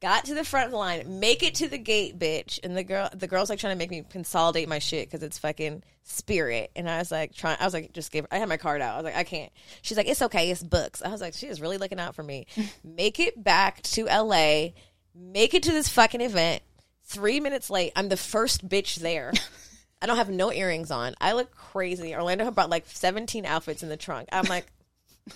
Got 0.00 0.24
to 0.26 0.34
the 0.34 0.44
front 0.44 0.66
of 0.66 0.70
the 0.70 0.78
line, 0.78 1.20
make 1.20 1.42
it 1.42 1.56
to 1.56 1.68
the 1.68 1.76
gate, 1.76 2.18
bitch. 2.18 2.58
And 2.62 2.74
the 2.74 2.82
girl, 2.82 3.10
the 3.14 3.26
girl's 3.26 3.50
like 3.50 3.58
trying 3.58 3.74
to 3.74 3.78
make 3.78 3.90
me 3.90 4.02
consolidate 4.08 4.66
my 4.66 4.78
shit 4.78 5.06
because 5.06 5.22
it's 5.22 5.38
fucking 5.38 5.82
Spirit. 6.04 6.70
And 6.74 6.88
I 6.88 6.98
was 6.98 7.10
like, 7.10 7.34
trying. 7.34 7.58
I 7.60 7.64
was 7.64 7.74
like, 7.74 7.92
just 7.92 8.10
give. 8.10 8.26
I 8.30 8.38
had 8.38 8.48
my 8.48 8.56
card 8.56 8.80
out. 8.80 8.94
I 8.94 8.96
was 8.96 9.04
like, 9.04 9.16
I 9.16 9.24
can't. 9.24 9.52
She's 9.82 9.98
like, 9.98 10.08
it's 10.08 10.22
okay, 10.22 10.50
it's 10.50 10.62
books. 10.62 11.02
I 11.02 11.08
was 11.10 11.20
like, 11.20 11.34
she 11.34 11.48
is 11.48 11.60
really 11.60 11.76
looking 11.76 12.00
out 12.00 12.14
for 12.14 12.22
me. 12.22 12.46
make 12.84 13.20
it 13.20 13.44
back 13.44 13.82
to 13.82 14.08
L.A. 14.08 14.74
Make 15.14 15.52
it 15.52 15.64
to 15.64 15.72
this 15.72 15.88
fucking 15.88 16.22
event. 16.22 16.62
Three 17.04 17.38
minutes 17.38 17.68
late. 17.68 17.92
I'm 17.94 18.08
the 18.08 18.16
first 18.16 18.66
bitch 18.66 18.96
there. 18.96 19.32
I 20.02 20.06
don't 20.06 20.16
have 20.16 20.30
no 20.30 20.50
earrings 20.50 20.90
on. 20.90 21.14
I 21.20 21.32
look 21.32 21.54
crazy. 21.54 22.14
Orlando 22.14 22.44
had 22.44 22.54
brought 22.54 22.70
like 22.70 22.86
17 22.86 23.44
outfits 23.44 23.82
in 23.82 23.90
the 23.90 23.98
trunk. 23.98 24.30
I'm 24.32 24.46
like, 24.46 24.66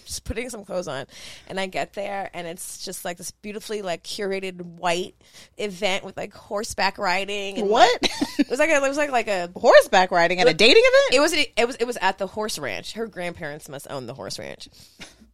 just 0.04 0.24
putting 0.24 0.50
some 0.50 0.64
clothes 0.64 0.88
on, 0.88 1.06
and 1.46 1.58
I 1.58 1.66
get 1.66 1.94
there, 1.94 2.30
and 2.34 2.46
it's 2.46 2.84
just 2.84 3.04
like 3.04 3.16
this 3.16 3.30
beautifully 3.30 3.82
like 3.82 4.02
curated 4.04 4.60
white 4.60 5.14
event 5.58 6.04
with 6.04 6.16
like 6.16 6.32
horseback 6.34 6.98
riding. 6.98 7.58
And 7.58 7.68
What? 7.68 8.00
It 8.38 8.50
was 8.50 8.58
like 8.58 8.70
a, 8.70 8.76
it 8.76 8.82
was 8.82 8.96
like 8.96 9.10
like 9.10 9.28
a 9.28 9.50
Horseback 9.56 10.10
riding 10.10 10.40
at 10.40 10.48
a 10.48 10.54
dating 10.54 10.82
event? 10.84 11.14
it 11.14 11.20
was 11.20 11.32
it 11.32 11.66
was 11.66 11.76
it 11.76 11.86
was 11.86 11.96
at 12.00 12.18
the 12.18 12.26
horse 12.26 12.58
ranch. 12.58 12.92
Her 12.92 13.06
grandparents 13.06 13.68
must 13.68 13.86
own 13.90 14.06
the 14.06 14.14
horse 14.14 14.38
ranch. 14.38 14.68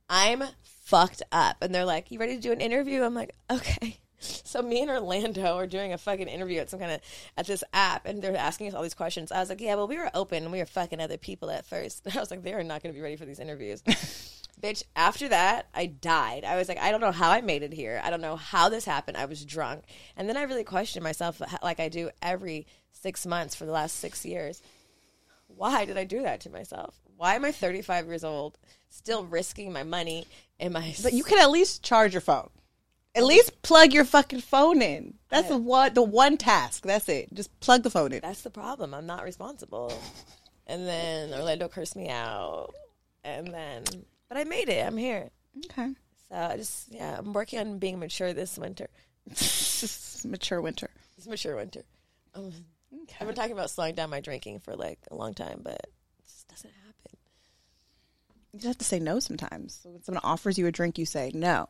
I'm 0.08 0.42
fucked 0.84 1.22
up, 1.32 1.58
and 1.62 1.74
they're 1.74 1.84
like, 1.84 2.10
"You 2.10 2.18
ready 2.18 2.34
to 2.36 2.40
do 2.40 2.52
an 2.52 2.60
interview?" 2.60 3.02
I'm 3.02 3.14
like, 3.14 3.34
"Okay." 3.50 3.98
So 4.22 4.60
me 4.60 4.82
and 4.82 4.90
Orlando 4.90 5.56
are 5.56 5.66
doing 5.66 5.94
a 5.94 5.98
fucking 5.98 6.28
interview 6.28 6.60
at 6.60 6.68
some 6.68 6.78
kind 6.78 6.92
of 6.92 7.00
at 7.38 7.46
this 7.46 7.64
app, 7.72 8.04
and 8.04 8.20
they're 8.20 8.36
asking 8.36 8.68
us 8.68 8.74
all 8.74 8.82
these 8.82 8.92
questions. 8.92 9.32
I 9.32 9.40
was 9.40 9.48
like, 9.48 9.62
"Yeah, 9.62 9.76
well, 9.76 9.88
we 9.88 9.96
were 9.96 10.10
open, 10.12 10.42
and 10.42 10.52
we 10.52 10.58
were 10.58 10.66
fucking 10.66 11.00
other 11.00 11.16
people 11.16 11.50
at 11.50 11.64
first. 11.64 12.06
I 12.14 12.20
was 12.20 12.30
like, 12.30 12.42
"They 12.42 12.52
are 12.52 12.62
not 12.62 12.82
going 12.82 12.92
to 12.92 12.98
be 12.98 13.02
ready 13.02 13.16
for 13.16 13.24
these 13.24 13.40
interviews." 13.40 13.82
Bitch, 14.60 14.82
after 14.94 15.28
that, 15.28 15.68
I 15.74 15.86
died. 15.86 16.44
I 16.44 16.56
was 16.56 16.68
like, 16.68 16.78
I 16.78 16.90
don't 16.90 17.00
know 17.00 17.12
how 17.12 17.30
I 17.30 17.40
made 17.40 17.62
it 17.62 17.72
here. 17.72 18.00
I 18.04 18.10
don't 18.10 18.20
know 18.20 18.36
how 18.36 18.68
this 18.68 18.84
happened. 18.84 19.16
I 19.16 19.24
was 19.24 19.44
drunk. 19.44 19.84
And 20.16 20.28
then 20.28 20.36
I 20.36 20.42
really 20.42 20.64
questioned 20.64 21.02
myself, 21.02 21.40
like 21.62 21.80
I 21.80 21.88
do 21.88 22.10
every 22.20 22.66
six 22.92 23.26
months 23.26 23.54
for 23.54 23.64
the 23.64 23.72
last 23.72 23.96
six 23.96 24.24
years. 24.24 24.62
Why 25.46 25.84
did 25.84 25.96
I 25.96 26.04
do 26.04 26.22
that 26.22 26.40
to 26.40 26.50
myself? 26.50 27.00
Why 27.16 27.34
am 27.34 27.44
I 27.44 27.52
35 27.52 28.06
years 28.06 28.24
old, 28.24 28.58
still 28.88 29.24
risking 29.24 29.72
my 29.72 29.82
money 29.82 30.26
and 30.58 30.72
my. 30.72 30.94
But 31.02 31.12
you 31.12 31.24
can 31.24 31.38
at 31.38 31.50
least 31.50 31.82
charge 31.82 32.12
your 32.12 32.20
phone. 32.20 32.50
At 33.14 33.24
least 33.24 33.62
plug 33.62 33.92
your 33.92 34.04
fucking 34.04 34.40
phone 34.40 34.80
in. 34.82 35.14
That's 35.28 35.48
the 35.48 35.56
one 35.56 35.94
the 35.94 36.02
one 36.02 36.36
task. 36.36 36.84
That's 36.84 37.08
it. 37.08 37.32
Just 37.34 37.58
plug 37.60 37.82
the 37.82 37.90
phone 37.90 38.12
in. 38.12 38.20
That's 38.22 38.42
the 38.42 38.50
problem. 38.50 38.94
I'm 38.94 39.06
not 39.06 39.24
responsible. 39.24 39.92
And 40.66 40.86
then 40.86 41.32
Orlando 41.34 41.68
cursed 41.68 41.96
me 41.96 42.08
out. 42.08 42.72
And 43.24 43.48
then. 43.48 43.84
But 44.30 44.38
I 44.38 44.44
made 44.44 44.70
it. 44.70 44.86
I'm 44.86 44.96
here. 44.96 45.28
Okay. 45.66 45.92
So 46.30 46.36
I 46.36 46.56
just, 46.56 46.86
yeah, 46.90 47.16
I'm 47.18 47.32
working 47.34 47.58
on 47.58 47.78
being 47.78 47.98
mature 47.98 48.32
this 48.32 48.56
winter. 48.56 48.88
Mature 50.24 50.60
winter. 50.60 50.90
It's 51.16 51.26
mature 51.26 51.56
winter. 51.56 51.82
Um, 52.34 52.52
I've 53.20 53.26
been 53.26 53.34
talking 53.34 53.52
about 53.52 53.70
slowing 53.70 53.94
down 53.94 54.10
my 54.10 54.20
drinking 54.20 54.60
for 54.60 54.76
like 54.76 54.98
a 55.10 55.14
long 55.14 55.34
time, 55.34 55.60
but 55.62 55.74
it 55.74 55.92
just 56.24 56.48
doesn't 56.48 56.70
happen. 56.70 57.18
You 58.52 58.58
just 58.58 58.66
have 58.66 58.78
to 58.78 58.84
say 58.84 59.00
no 59.00 59.18
sometimes. 59.18 59.80
So 59.82 59.90
when 59.90 60.02
someone 60.02 60.22
offers 60.24 60.58
you 60.58 60.66
a 60.66 60.72
drink, 60.72 60.98
you 60.98 61.06
say 61.06 61.32
no. 61.34 61.68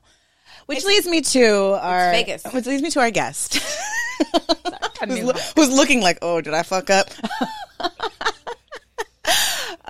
Which 0.67 0.85
leads 0.85 1.07
me 1.07 1.21
to 1.23 1.79
our 1.81 2.11
Vegas. 2.11 2.45
Which 2.53 2.67
leads 2.67 2.83
me 2.83 2.91
to 2.91 3.01
our 3.01 3.11
guest, 3.11 3.55
who's, 5.07 5.23
lo- 5.23 5.33
who's 5.57 5.71
looking 5.71 6.01
like, 6.01 6.19
oh, 6.23 6.41
did 6.41 6.55
I 6.55 6.63
fuck 6.63 6.91
up? 6.91 7.09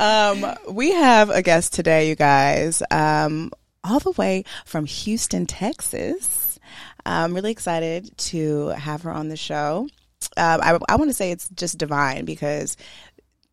Um, 0.00 0.54
we 0.70 0.92
have 0.92 1.30
a 1.30 1.42
guest 1.42 1.74
today, 1.74 2.08
you 2.08 2.16
guys, 2.16 2.82
um, 2.90 3.52
all 3.84 4.00
the 4.00 4.12
way 4.12 4.44
from 4.64 4.86
Houston, 4.86 5.44
Texas. 5.46 6.58
I'm 7.04 7.34
really 7.34 7.52
excited 7.52 8.16
to 8.16 8.68
have 8.68 9.02
her 9.02 9.12
on 9.12 9.28
the 9.28 9.36
show. 9.36 9.88
Um, 10.36 10.60
I, 10.62 10.78
I 10.88 10.96
want 10.96 11.10
to 11.10 11.14
say 11.14 11.30
it's 11.30 11.48
just 11.50 11.78
divine 11.78 12.24
because 12.24 12.76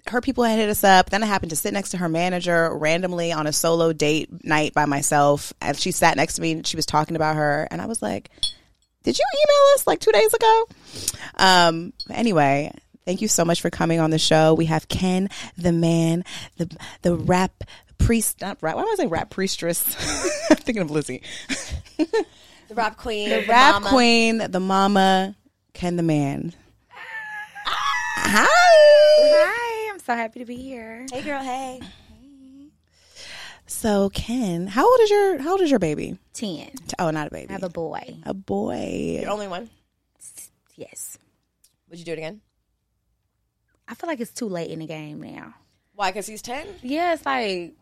her 0.08 0.22
people 0.22 0.44
had 0.46 0.58
hit 0.58 0.70
us 0.70 0.84
up. 0.84 1.10
Then 1.10 1.22
I 1.22 1.26
happened 1.26 1.50
to 1.50 1.56
sit 1.56 1.74
next 1.74 1.90
to 1.90 1.98
her 1.98 2.10
manager 2.10 2.74
randomly 2.76 3.32
on 3.32 3.46
a 3.46 3.54
solo 3.54 3.92
date 3.92 4.46
night 4.46 4.74
by 4.74 4.86
myself. 4.86 5.52
And 5.62 5.78
she 5.78 5.92
sat 5.92 6.16
next 6.16 6.36
to 6.36 6.42
me 6.42 6.54
and 6.54 6.68
she 6.68 6.78
was 6.78 6.86
talking 6.86 7.16
about 7.16 7.36
her. 7.36 7.68
And 7.72 7.82
I 7.82 7.88
was 7.88 8.02
like, 8.02 8.30
Did 9.04 9.18
you 9.18 9.26
email 9.34 9.74
us 9.76 9.88
like 9.88 10.00
two 10.00 10.12
days 10.12 10.34
ago? 10.34 10.66
Um, 11.36 11.94
anyway, 12.10 12.72
thank 13.08 13.22
you 13.22 13.28
so 13.30 13.46
much 13.46 13.62
for 13.62 13.70
coming 13.70 14.00
on 14.00 14.12
the 14.12 14.20
show. 14.20 14.54
We 14.54 14.66
have 14.66 14.88
Ken, 14.90 15.30
the 15.58 15.72
man, 15.72 16.26
the 16.58 16.70
the 17.02 17.16
rap 17.16 17.64
priest, 17.98 18.42
not 18.42 18.58
rap. 18.62 18.76
Why 18.76 18.84
am 18.84 18.90
I 18.90 18.96
say 18.96 19.08
rap 19.08 19.32
priestess? 19.32 19.96
I'm 20.52 20.58
thinking 20.58 20.84
of 20.84 20.92
Lizzie. 20.92 21.24
The 21.98 22.76
rap 22.76 22.98
queen. 22.98 23.30
The, 23.30 23.46
rap 23.48 23.76
mama. 23.76 23.90
queen, 23.90 24.38
the 24.52 24.60
mama, 24.60 25.36
Ken, 25.74 25.96
the 25.96 26.04
man. 26.04 26.54
Hi. 26.90 28.46
Hi, 28.46 29.92
I'm 29.94 30.00
so 30.00 30.14
happy 30.14 30.40
to 30.40 30.46
be 30.46 30.58
here. 30.58 31.06
Hey, 31.10 31.22
girl. 31.22 31.42
Hey. 31.42 31.80
So 33.68 34.10
Ken, 34.10 34.68
how 34.68 34.90
old 34.90 35.00
is 35.02 35.10
your 35.10 35.38
how 35.40 35.52
old 35.52 35.62
is 35.62 35.70
your 35.70 35.80
baby? 35.80 36.18
Ten. 36.34 36.72
Oh, 37.00 37.10
not 37.12 37.28
a 37.28 37.32
baby. 37.32 37.50
I 37.50 37.54
have 37.54 37.64
a 37.64 37.70
boy. 37.70 38.18
a 38.24 38.34
boy. 38.34 39.20
You're 39.22 39.32
only 39.32 39.48
one. 39.48 39.70
Yes. 40.76 41.18
Would 41.90 42.00
you 42.00 42.06
do 42.06 42.12
it 42.12 42.18
again? 42.18 42.42
I 43.88 43.96
feel 43.96 44.08
like 44.08 44.20
it's 44.20 44.32
too 44.32 44.50
late 44.50 44.70
in 44.70 44.80
the 44.80 44.86
game 44.88 45.22
now. 45.22 45.54
Why? 45.96 46.12
Because 46.12 46.28
he's 46.28 46.42
ten. 46.42 46.68
Yeah, 46.82 47.14
it's 47.14 47.26
like 47.26 47.74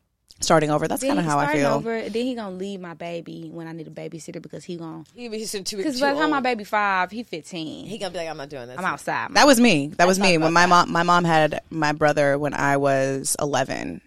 Starting 0.42 0.70
over. 0.70 0.86
That's 0.88 1.02
kind 1.02 1.18
of 1.18 1.24
how 1.24 1.40
I 1.40 1.54
feel. 1.54 1.80
starting 1.82 2.02
over. 2.04 2.10
Then 2.10 2.26
he 2.26 2.36
gonna 2.36 2.56
leave 2.56 2.82
my 2.82 2.94
baby 2.94 3.50
when 3.52 3.68
I 3.68 3.72
need 3.72 3.88
a 3.88 3.92
babysitter 3.92 4.42
because 4.42 4.66
he 4.66 4.76
gonna. 4.76 5.06
He, 5.14 5.30
he's 5.30 5.52
too. 5.52 5.64
too 5.64 5.78
Because 5.78 6.00
by 6.00 6.14
the 6.14 6.20
time 6.20 6.30
my 6.30 6.42
baby 6.42 6.66
five, 6.66 7.10
he 7.10 7.24
fifteen. 7.24 7.86
he 7.86 7.98
gonna 7.98 8.12
be 8.12 8.18
like, 8.18 8.28
I'm 8.28 8.36
not 8.36 8.50
doing 8.50 8.68
this. 8.68 8.78
I'm 8.78 8.84
outside. 8.84 9.34
That 9.34 9.48
was 9.48 9.62
me. 9.62 9.88
That 9.96 10.08
was 10.08 10.20
me 10.20 10.38
when 10.38 10.52
my 10.52 10.64
that. 10.64 10.70
mom 10.70 10.92
my 10.92 11.04
mom 11.04 11.24
had 11.24 11.62
my 11.70 11.94
brother 11.94 12.38
when 12.38 12.54
I 12.54 12.76
was 12.78 13.38
11. 13.40 14.02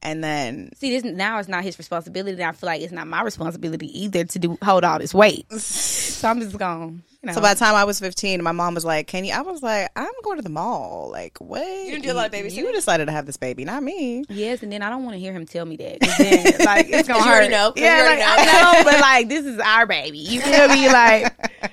And 0.00 0.24
then 0.24 0.70
See, 0.76 0.90
this 0.90 1.04
now 1.04 1.38
it's 1.38 1.48
not 1.48 1.64
his 1.64 1.76
responsibility. 1.76 2.32
And 2.40 2.44
I 2.44 2.52
feel 2.52 2.68
like 2.68 2.80
it's 2.80 2.92
not 2.92 3.06
my 3.06 3.22
responsibility 3.22 4.04
either 4.04 4.24
to 4.24 4.38
do 4.38 4.56
hold 4.62 4.84
all 4.84 4.98
this 4.98 5.12
weight. 5.12 5.52
so 5.60 6.28
I'm 6.28 6.40
just 6.40 6.56
going. 6.56 7.02
You 7.22 7.26
know. 7.26 7.32
so 7.32 7.40
by 7.40 7.52
the 7.52 7.58
time 7.58 7.74
I 7.74 7.82
was 7.82 7.98
15, 7.98 8.40
my 8.44 8.52
mom 8.52 8.74
was 8.74 8.84
like, 8.84 9.08
"Can 9.08 9.24
you?" 9.24 9.32
I 9.32 9.40
was 9.40 9.60
like, 9.60 9.90
"I'm 9.96 10.12
going 10.22 10.36
to 10.36 10.42
the 10.42 10.48
mall." 10.50 11.08
Like, 11.10 11.36
what? 11.38 11.66
You 11.66 11.90
didn't 11.90 12.04
do 12.04 12.12
a 12.12 12.14
lot 12.14 12.26
of 12.26 12.32
babysitting? 12.32 12.54
You 12.58 12.72
decided 12.72 13.06
to 13.06 13.12
have 13.12 13.26
this 13.26 13.36
baby, 13.36 13.64
not 13.64 13.82
me. 13.82 14.22
Yes, 14.28 14.62
and 14.62 14.70
then 14.70 14.82
I 14.82 14.88
don't 14.88 15.02
want 15.02 15.14
to 15.14 15.18
hear 15.18 15.32
him 15.32 15.44
tell 15.44 15.64
me 15.64 15.76
that. 15.78 15.98
'cause 16.00 16.16
Then, 16.16 16.44
like 16.64 16.86
it's 16.88 17.08
gonna 17.08 17.18
You 17.18 17.24
hurt. 17.24 17.32
already 17.34 17.48
know, 17.48 17.72
'cause 17.72 17.82
Yeah, 17.82 17.98
you 18.04 18.08
like, 18.08 18.18
know. 18.20 18.24
I 18.28 18.74
know, 18.78 18.84
but 18.84 19.00
like 19.00 19.28
this 19.28 19.44
is 19.44 19.58
our 19.58 19.84
baby. 19.86 20.18
You 20.18 20.40
feel 20.40 20.68
me? 20.68 20.88
Like 20.88 21.34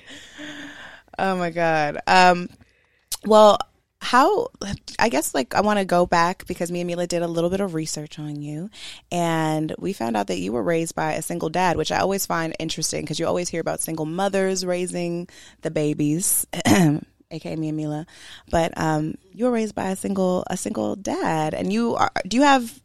Oh 1.18 1.36
my 1.36 1.50
god. 1.50 1.98
Um, 2.08 2.48
well, 3.24 3.58
how? 4.06 4.48
I 5.00 5.08
guess 5.08 5.34
like 5.34 5.56
I 5.56 5.62
want 5.62 5.80
to 5.80 5.84
go 5.84 6.06
back 6.06 6.46
because 6.46 6.70
me 6.70 6.80
and 6.80 6.88
Milah 6.88 7.08
did 7.08 7.22
a 7.22 7.26
little 7.26 7.50
bit 7.50 7.60
of 7.60 7.74
research 7.74 8.20
on 8.20 8.40
you, 8.40 8.70
and 9.10 9.74
we 9.78 9.92
found 9.92 10.16
out 10.16 10.28
that 10.28 10.38
you 10.38 10.52
were 10.52 10.62
raised 10.62 10.94
by 10.94 11.14
a 11.14 11.22
single 11.22 11.48
dad, 11.48 11.76
which 11.76 11.90
I 11.90 11.98
always 11.98 12.24
find 12.24 12.54
interesting 12.60 13.02
because 13.02 13.18
you 13.18 13.26
always 13.26 13.48
hear 13.48 13.60
about 13.60 13.80
single 13.80 14.06
mothers 14.06 14.64
raising 14.64 15.28
the 15.62 15.72
babies. 15.72 16.46
aka 17.32 17.56
me 17.56 17.70
and 17.70 17.78
Milah, 17.80 18.06
but 18.48 18.72
um, 18.78 19.16
you 19.32 19.46
were 19.46 19.50
raised 19.50 19.74
by 19.74 19.90
a 19.90 19.96
single 19.96 20.44
a 20.48 20.56
single 20.56 20.94
dad, 20.94 21.52
and 21.52 21.72
you 21.72 21.96
are. 21.96 22.12
Do 22.28 22.36
you 22.36 22.44
have 22.44 22.80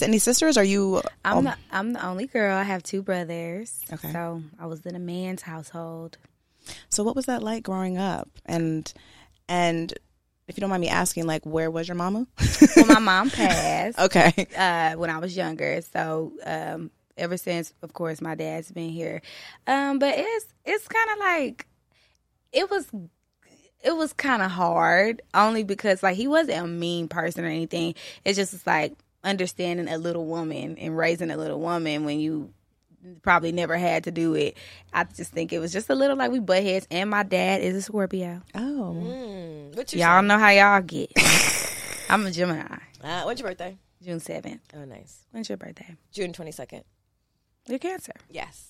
any 0.00 0.18
sisters? 0.18 0.56
Are 0.56 0.64
you? 0.64 1.02
I'm 1.26 1.38
um, 1.38 1.44
the 1.44 1.56
I'm 1.72 1.92
the 1.92 2.06
only 2.06 2.26
girl. 2.26 2.56
I 2.56 2.62
have 2.62 2.82
two 2.82 3.02
brothers. 3.02 3.82
Okay. 3.92 4.12
So 4.12 4.42
I 4.58 4.64
was 4.64 4.86
in 4.86 4.96
a 4.96 4.98
man's 4.98 5.42
household. 5.42 6.16
so 6.88 7.04
what 7.04 7.14
was 7.14 7.26
that 7.26 7.42
like 7.42 7.64
growing 7.64 7.98
up? 7.98 8.30
And 8.46 8.90
and 9.46 9.92
if 10.46 10.56
you 10.56 10.60
don't 10.60 10.70
mind 10.70 10.82
me 10.82 10.88
asking, 10.88 11.26
like, 11.26 11.44
where 11.44 11.70
was 11.70 11.88
your 11.88 11.96
mama? 11.96 12.26
Well, 12.76 12.86
my 12.86 12.98
mom 12.98 13.30
passed. 13.30 13.98
okay. 14.00 14.46
uh, 14.56 14.94
when 14.98 15.08
I 15.08 15.18
was 15.18 15.36
younger. 15.36 15.80
So 15.92 16.32
um, 16.44 16.90
ever 17.16 17.36
since, 17.36 17.72
of 17.82 17.92
course, 17.92 18.20
my 18.20 18.34
dad's 18.34 18.70
been 18.72 18.90
here. 18.90 19.22
Um, 19.66 19.98
but 19.98 20.14
it's 20.16 20.46
it's 20.64 20.88
kind 20.88 21.10
of 21.12 21.18
like 21.18 21.66
it 22.52 22.70
was. 22.70 22.88
It 23.82 23.94
was 23.94 24.14
kind 24.14 24.40
of 24.40 24.50
hard, 24.50 25.20
only 25.34 25.62
because 25.62 26.02
like 26.02 26.16
he 26.16 26.26
wasn't 26.26 26.64
a 26.64 26.66
mean 26.66 27.06
person 27.06 27.44
or 27.44 27.48
anything. 27.48 27.94
It's 28.24 28.36
just 28.36 28.54
it's 28.54 28.66
like 28.66 28.94
understanding 29.22 29.88
a 29.88 29.98
little 29.98 30.24
woman 30.24 30.78
and 30.78 30.96
raising 30.96 31.30
a 31.30 31.36
little 31.36 31.60
woman 31.60 32.04
when 32.04 32.18
you 32.18 32.50
probably 33.22 33.52
never 33.52 33.76
had 33.76 34.04
to 34.04 34.10
do 34.10 34.34
it. 34.34 34.56
I 34.92 35.04
just 35.04 35.32
think 35.32 35.52
it 35.52 35.58
was 35.58 35.72
just 35.72 35.90
a 35.90 35.94
little 35.94 36.16
like 36.16 36.30
we 36.30 36.40
butt 36.40 36.62
heads. 36.62 36.86
And 36.90 37.10
my 37.10 37.22
dad 37.22 37.60
is 37.62 37.74
a 37.76 37.82
Scorpio. 37.82 38.42
Oh. 38.54 38.96
Mm, 38.98 39.76
what's 39.76 39.92
your 39.92 40.00
Y'all 40.06 40.18
sign? 40.18 40.26
know 40.26 40.38
how 40.38 40.50
y'all 40.50 40.80
get. 40.80 41.10
I'm 42.08 42.26
a 42.26 42.30
Gemini, 42.30 42.62
Uh, 43.02 43.22
when's 43.24 43.40
your 43.40 43.48
birthday? 43.48 43.76
June 44.02 44.20
seventh. 44.20 44.60
Oh, 44.76 44.84
nice. 44.84 45.24
When's 45.30 45.48
your 45.48 45.56
birthday? 45.56 45.96
June 46.12 46.32
twenty 46.32 46.52
second. 46.52 46.84
You're 47.66 47.78
Cancer. 47.78 48.12
Yes. 48.30 48.68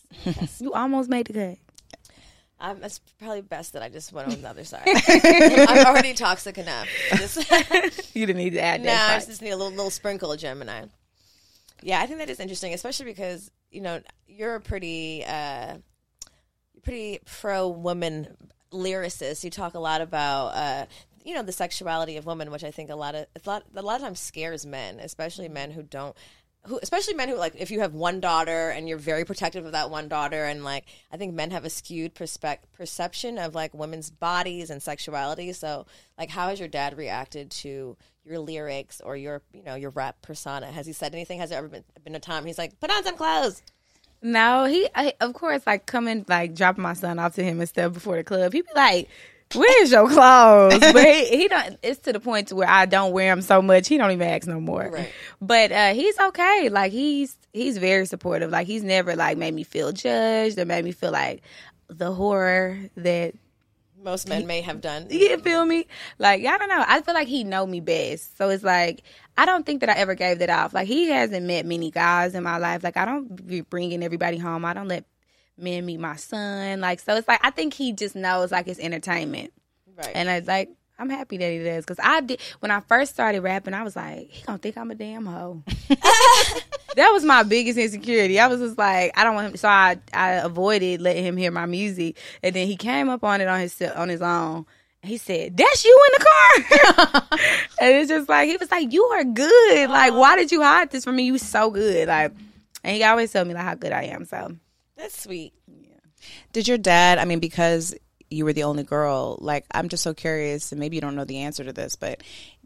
You 0.61 0.73
almost 0.73 1.11
made 1.11 1.27
the 1.27 1.33
cut. 1.33 1.59
Um, 2.61 2.79
it's 2.85 3.01
probably 3.19 3.41
best 3.43 3.73
that 3.73 3.83
I 3.83 3.89
just 3.89 4.13
went 4.13 4.29
on 4.33 4.41
the 4.41 4.49
other 4.49 4.63
side. 4.63 4.83
I'm 4.87 5.87
already 5.87 6.15
toxic 6.15 6.57
enough. 6.57 6.87
Just, 7.17 7.37
You 8.15 8.25
didn't 8.27 8.39
need 8.39 8.51
to 8.51 8.61
add 8.63 8.83
no, 8.85 8.93
I 8.95 9.19
just 9.19 9.43
need 9.43 9.51
a 9.51 9.57
little 9.57 9.73
little 9.73 9.91
sprinkle 9.91 10.31
of 10.31 10.39
Gemini. 10.39 10.85
Yeah, 11.83 12.01
I 12.01 12.07
think 12.07 12.21
that 12.21 12.31
is 12.31 12.39
interesting, 12.39 12.73
especially 12.73 13.07
because 13.07 13.51
you 13.75 13.81
know 13.81 14.01
you're 14.29 14.55
a 14.55 14.61
pretty 14.61 15.25
uh, 15.25 15.79
pretty 16.83 17.19
pro 17.27 17.69
woman 17.69 18.37
lyricist. 18.73 19.45
You 19.45 19.51
talk 19.51 19.75
a 19.75 19.81
lot 19.81 20.01
about 20.01 20.49
uh, 20.49 20.87
you 21.25 21.35
know 21.35 21.43
the 21.43 21.53
sexuality 21.53 22.17
of 22.17 22.27
women, 22.27 22.51
which 22.51 22.65
I 22.65 22.71
think 22.71 22.91
a 22.91 22.95
lot 22.97 23.15
of 23.15 23.27
a 23.35 23.49
lot 23.49 23.65
a 23.75 23.83
lot 23.83 23.97
of 23.97 24.03
times 24.03 24.21
scares 24.21 24.65
men, 24.65 25.01
especially 25.01 25.49
men 25.49 25.73
who 25.73 25.83
don't. 25.83 26.17
Who, 26.67 26.79
especially 26.83 27.13
men 27.13 27.29
who 27.29 27.37
like 27.37 27.57
if 27.59 27.71
you 27.71 27.81
have 27.81 27.93
one 27.93 28.21
daughter 28.21 28.71
and 28.71 28.89
you're 28.89 28.97
very 28.97 29.27
protective 29.27 29.67
of 29.67 29.73
that 29.73 29.91
one 29.91 30.09
daughter 30.09 30.47
and 30.47 30.65
like 30.65 30.87
I 31.13 31.19
think 31.19 31.35
men 31.35 31.51
have 31.51 31.67
a 31.67 31.71
skewed 31.71 32.15
perspec- 32.15 32.61
perception 32.73 33.37
of 33.37 33.55
like 33.55 33.75
women's 33.75 34.09
bodies 34.09 34.71
and 34.71 34.83
sexuality 34.83 35.53
so 35.53 35.85
like 36.17 36.31
how 36.31 36.49
has 36.49 36.59
your 36.59 36.69
dad 36.71 36.97
reacted 36.97 37.51
to 37.51 37.99
your 38.25 38.39
lyrics 38.39 39.01
or 39.05 39.17
your 39.17 39.43
you 39.53 39.63
know 39.63 39.75
your 39.75 39.91
rap 39.91 40.23
persona 40.23 40.71
has 40.73 40.87
he 40.87 40.93
said 40.93 41.15
anything 41.15 41.39
has 41.39 41.51
there 41.51 41.59
ever 41.59 41.69
been, 41.69 41.85
been 42.05 42.15
a 42.15 42.21
time 42.21 42.45
he's 42.47 42.59
like 42.59 42.79
put 42.81 42.91
on 42.91 43.05
some 43.05 43.17
clothes 43.17 43.63
No, 44.23 44.65
he, 44.65 44.89
I, 44.95 45.13
of 45.21 45.35
course, 45.35 45.67
like 45.67 45.85
coming, 45.85 46.25
like 46.29 46.55
dropping 46.55 46.83
my 46.83 46.95
son 46.95 47.19
off 47.19 47.35
to 47.35 47.45
him 47.45 47.61
and 47.61 47.69
stuff 47.69 47.93
before 47.93 48.17
the 48.17 48.25
club. 48.25 48.55
He'd 48.55 48.63
be 48.63 48.73
like, 48.75 49.09
"Where's 49.55 49.91
your 49.93 50.09
clothes?" 50.09 50.79
but 50.81 51.05
he, 51.05 51.37
he 51.37 51.49
don't. 51.49 51.79
It's 51.83 52.01
to 52.01 52.13
the 52.15 52.21
point 52.21 52.49
to 52.49 52.55
where 52.57 52.69
I 52.69 52.87
don't 52.87 53.13
wear 53.13 53.31
them 53.35 53.43
so 53.43 53.61
much. 53.61 53.87
He 53.87 53.99
don't 53.99 54.13
even 54.13 54.27
ask 54.27 54.47
no 54.47 54.61
more. 54.61 54.89
Right. 54.91 55.13
But 55.43 55.73
uh, 55.73 55.93
he's 55.93 56.19
okay. 56.19 56.71
Like 56.71 56.91
he's 56.91 57.37
he's 57.53 57.77
very 57.77 58.07
supportive. 58.07 58.51
Like 58.51 58.67
he's 58.67 58.83
never 58.83 59.15
like 59.15 59.37
made 59.37 59.53
me 59.53 59.63
feel 59.63 59.93
judged 59.93 60.59
or 60.59 60.65
made 60.65 60.87
me 60.87 60.93
feel 60.93 61.13
like 61.13 61.43
the 61.89 62.11
horror 62.11 62.79
that 62.97 63.35
most 64.05 64.29
men 64.29 64.47
may 64.47 64.61
have 64.61 64.81
done 64.81 65.07
You 65.11 65.39
feel 65.39 65.65
me? 65.65 65.87
Like 66.19 66.45
I 66.45 66.59
don't 66.59 66.69
know. 66.69 66.85
I 66.87 67.01
feel 67.01 67.15
like 67.15 67.27
he 67.29 67.43
know 67.43 67.67
me 67.67 67.81
best, 67.81 68.37
so 68.37 68.51
it's 68.51 68.63
like 68.63 69.03
I 69.37 69.47
don't 69.47 69.67
think 69.67 69.81
that 69.81 69.89
I 69.89 69.95
ever 69.95 70.15
gave 70.15 70.39
that 70.41 70.51
off. 70.51 70.75
Like 70.75 70.87
he 70.87 71.09
hasn't 71.09 71.47
met 71.47 71.67
many 71.67 71.91
guys 71.91 72.35
in 72.35 72.43
my 72.43 72.59
life. 72.59 72.85
Like 72.85 72.97
I 72.97 73.05
don't 73.05 73.47
be 73.47 73.63
bringing 73.63 74.05
everybody 74.05 74.39
home. 74.39 74.65
I 74.65 74.75
don't 74.75 74.89
let 74.89 75.05
men 75.57 75.87
meet 75.87 75.99
my 75.99 76.17
son. 76.17 76.81
Like 76.81 77.01
so, 77.01 77.17
it's 77.17 77.27
like 77.27 77.41
I 77.43 77.51
think 77.51 77.75
he 77.75 77.93
just 77.93 78.15
knows 78.15 78.53
like 78.53 78.69
it's 78.69 78.79
entertainment, 78.79 79.53
right 79.97 80.13
and 80.15 80.29
I 80.29 80.39
was 80.39 80.49
like. 80.49 80.71
I'm 80.99 81.11
happy 81.11 81.37
that 81.39 81.51
he 81.51 81.59
does 81.59 81.85
because 81.85 81.99
I 82.03 82.21
did 82.21 82.41
when 82.61 82.71
I 82.71 82.81
first 82.81 83.13
started 83.13 83.41
rapping. 83.41 83.75
I 83.75 83.83
was 83.83 83.97
like, 83.97 84.31
he 84.31 84.43
gonna 84.45 84.59
think 84.59 84.79
I'm 84.79 84.91
a 84.91 84.95
damn 84.95 85.27
hoe. 85.27 85.63
that 85.89 87.11
was 87.13 87.25
my 87.25 87.43
biggest 87.43 87.79
insecurity. 87.79 88.39
I 88.39 88.47
was 88.47 88.61
just 88.61 88.79
like, 88.79 89.11
I 89.19 89.25
don't 89.25 89.35
want 89.35 89.49
him. 89.49 89.57
So 89.57 89.69
I 89.69 89.99
I 90.13 90.33
avoided 90.35 91.01
letting 91.01 91.25
him 91.25 91.37
hear 91.37 91.51
my 91.51 91.67
music, 91.67 92.17
and 92.43 92.55
then 92.55 92.67
he 92.67 92.77
came 92.77 93.09
up 93.09 93.25
on 93.25 93.41
it 93.41 93.49
on 93.49 93.61
his 93.61 93.81
on 93.83 94.09
his 94.09 94.23
own. 94.23 94.67
He 95.03 95.19
said, 95.19 95.57
"That's 95.57 95.85
you 95.85 96.01
in 96.07 96.13
the 96.19 96.25
car," 96.25 97.23
and 97.81 97.97
it's 97.97 98.09
just 98.09 98.29
like 98.29 98.49
he 98.49 98.57
was 98.57 98.71
like, 98.71 98.93
"You 98.93 99.05
are 99.05 99.25
good. 99.25 99.91
Like, 99.91 100.15
why 100.15 100.37
did 100.37 100.51
you 100.53 100.63
hide 100.63 100.91
this 100.91 101.05
from 101.05 101.17
me? 101.17 101.25
You 101.25 101.39
so 101.39 101.71
good." 101.71 102.09
Like, 102.09 102.33
and 102.85 102.97
he 102.97 103.03
always 103.03 103.33
tell 103.33 103.45
me 103.45 103.53
like 103.53 103.65
how 103.65 103.75
good 103.75 103.93
I 103.93 104.05
am. 104.05 104.25
So 104.25 104.57
that's 104.97 105.23
sweet 105.23 105.53
Did 106.53 106.69
your 106.69 106.79
dad, 106.79 107.19
I 107.19 107.25
mean, 107.25 107.41
because 107.41 107.95
you 108.31 108.45
were 108.45 108.53
the 108.53 108.65
only 108.65 108.83
girl, 108.83 109.39
like, 109.41 109.65
I'm 109.73 109.89
just 109.89 110.03
so 110.03 110.15
curious, 110.15 110.73
and 110.73 110.79
maybe 110.79 110.97
you 110.97 111.01
don't 111.01 111.17
know 111.17 111.25
the 111.25 111.39
answer 111.39 111.65
to 111.65 111.73
this, 111.73 111.97
but 111.97 112.23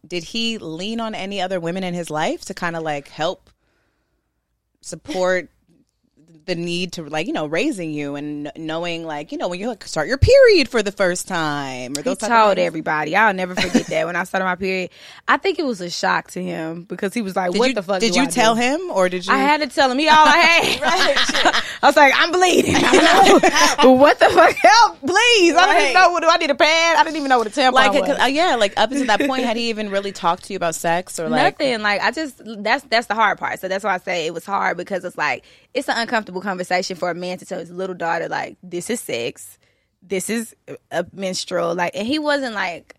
did 0.06 0.24
he 0.24 0.58
lean 0.58 1.00
on 1.00 1.14
any 1.14 1.40
other 1.40 1.60
women 1.60 1.84
in 1.84 1.94
his 1.94 2.10
life 2.10 2.44
to 2.46 2.54
kind 2.54 2.76
of 2.76 2.82
like 2.82 3.08
help 3.08 3.50
support 4.80 5.50
the 6.48 6.56
need 6.56 6.94
to, 6.94 7.04
like, 7.04 7.26
you 7.26 7.32
know, 7.32 7.46
raising 7.46 7.92
you 7.92 8.16
and 8.16 8.50
knowing, 8.56 9.04
like, 9.04 9.30
you 9.30 9.38
know, 9.38 9.48
when 9.48 9.60
you 9.60 9.68
like 9.68 9.84
start 9.84 10.08
your 10.08 10.18
period 10.18 10.68
for 10.68 10.82
the 10.82 10.90
first 10.90 11.28
time 11.28 11.96
or 11.96 12.02
he 12.02 12.16
told 12.16 12.58
everybody. 12.58 13.14
I'll 13.14 13.32
never 13.32 13.54
forget 13.54 13.86
that 13.86 14.06
when 14.06 14.16
I 14.16 14.24
started 14.24 14.44
my 14.44 14.56
period. 14.56 14.90
I 15.28 15.36
think 15.36 15.58
it 15.58 15.64
was 15.64 15.80
a 15.80 15.90
shock 15.90 16.30
to 16.32 16.42
him 16.42 16.82
because 16.84 17.14
he 17.14 17.22
was 17.22 17.36
like, 17.36 17.52
Did 17.52 17.58
"What 17.58 17.68
you, 17.68 17.74
the 17.74 17.82
fuck?" 17.82 18.00
Did 18.00 18.16
you 18.16 18.22
I 18.22 18.26
tell 18.26 18.54
do? 18.54 18.60
him 18.60 18.80
or 18.90 19.08
did 19.08 19.26
you? 19.26 19.32
I 19.32 19.38
had 19.38 19.60
to 19.60 19.68
tell 19.68 19.90
him. 19.90 19.98
He 19.98 20.08
all 20.08 20.26
I 20.26 20.36
had. 20.36 21.62
I 21.82 21.86
was 21.86 21.96
like, 21.96 22.12
I'm 22.16 22.32
bleeding. 22.32 22.74
I 22.76 23.78
don't 23.82 23.98
what 23.98 24.18
the 24.18 24.26
fuck? 24.26 24.56
Help, 24.56 25.00
please. 25.00 25.54
I 25.54 25.66
don't 25.66 25.82
even 25.82 25.94
know 25.94 26.10
what 26.10 26.22
do 26.22 26.28
I 26.28 26.36
need 26.38 26.50
a 26.50 26.54
pad. 26.54 26.96
I 26.96 27.04
didn't 27.04 27.16
even 27.16 27.28
know 27.28 27.38
what 27.38 27.46
a 27.46 27.50
tampon 27.50 27.72
was. 27.72 27.94
like, 27.94 28.08
was. 28.08 28.18
uh, 28.18 28.24
yeah, 28.24 28.56
like 28.56 28.74
up 28.76 28.90
until 28.90 29.06
that 29.06 29.20
point, 29.20 29.44
had 29.44 29.56
he 29.56 29.70
even 29.70 29.90
really 29.90 30.12
talked 30.12 30.44
to 30.44 30.52
you 30.52 30.56
about 30.56 30.74
sex 30.74 31.20
or 31.20 31.28
like? 31.28 31.58
Nothing. 31.58 31.82
Like 31.82 32.00
I 32.00 32.10
just 32.10 32.40
that's 32.62 32.84
that's 32.84 33.06
the 33.06 33.14
hard 33.14 33.38
part. 33.38 33.60
So 33.60 33.68
that's 33.68 33.84
why 33.84 33.94
I 33.94 33.98
say 33.98 34.26
it 34.26 34.34
was 34.34 34.44
hard 34.44 34.76
because 34.76 35.04
it's 35.04 35.18
like 35.18 35.44
it's 35.74 35.88
an 35.88 35.96
uncomfortable 35.98 36.40
conversation 36.40 36.96
for 36.96 37.10
a 37.10 37.14
man 37.14 37.38
to 37.38 37.46
tell 37.46 37.58
his 37.58 37.70
little 37.70 37.94
daughter 37.94 38.28
like 38.28 38.56
this 38.62 38.90
is 38.90 39.00
sex, 39.00 39.58
this 40.02 40.30
is 40.30 40.54
a 40.90 41.06
menstrual. 41.12 41.74
Like 41.74 41.94
and 41.94 42.06
he 42.06 42.18
wasn't 42.18 42.54
like 42.54 42.94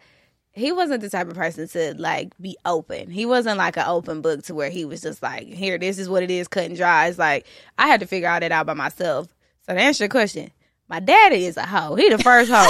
he 0.51 0.71
wasn't 0.71 1.01
the 1.01 1.09
type 1.09 1.27
of 1.27 1.35
person 1.35 1.67
to 1.69 1.95
like 1.97 2.33
be 2.39 2.57
open. 2.65 3.09
He 3.09 3.25
wasn't 3.25 3.57
like 3.57 3.77
an 3.77 3.85
open 3.87 4.21
book 4.21 4.43
to 4.43 4.53
where 4.53 4.69
he 4.69 4.85
was 4.85 5.01
just 5.01 5.21
like 5.21 5.47
here 5.47 5.77
this 5.77 5.99
is 5.99 6.09
what 6.09 6.23
it 6.23 6.31
is 6.31 6.47
cut 6.47 6.65
and 6.65 6.77
dry. 6.77 7.07
It's 7.07 7.19
like 7.19 7.45
I 7.77 7.87
had 7.87 7.99
to 8.01 8.07
figure 8.07 8.29
all 8.29 8.39
that 8.39 8.51
out 8.51 8.65
by 8.65 8.73
myself. 8.73 9.27
So 9.65 9.73
to 9.73 9.79
answer 9.79 10.05
your 10.05 10.09
question. 10.09 10.51
My 10.87 10.99
daddy 10.99 11.45
is 11.45 11.55
a 11.55 11.67
hoe. 11.67 11.93
He 11.93 12.09
the 12.09 12.17
first 12.17 12.49
hoe. 12.51 12.65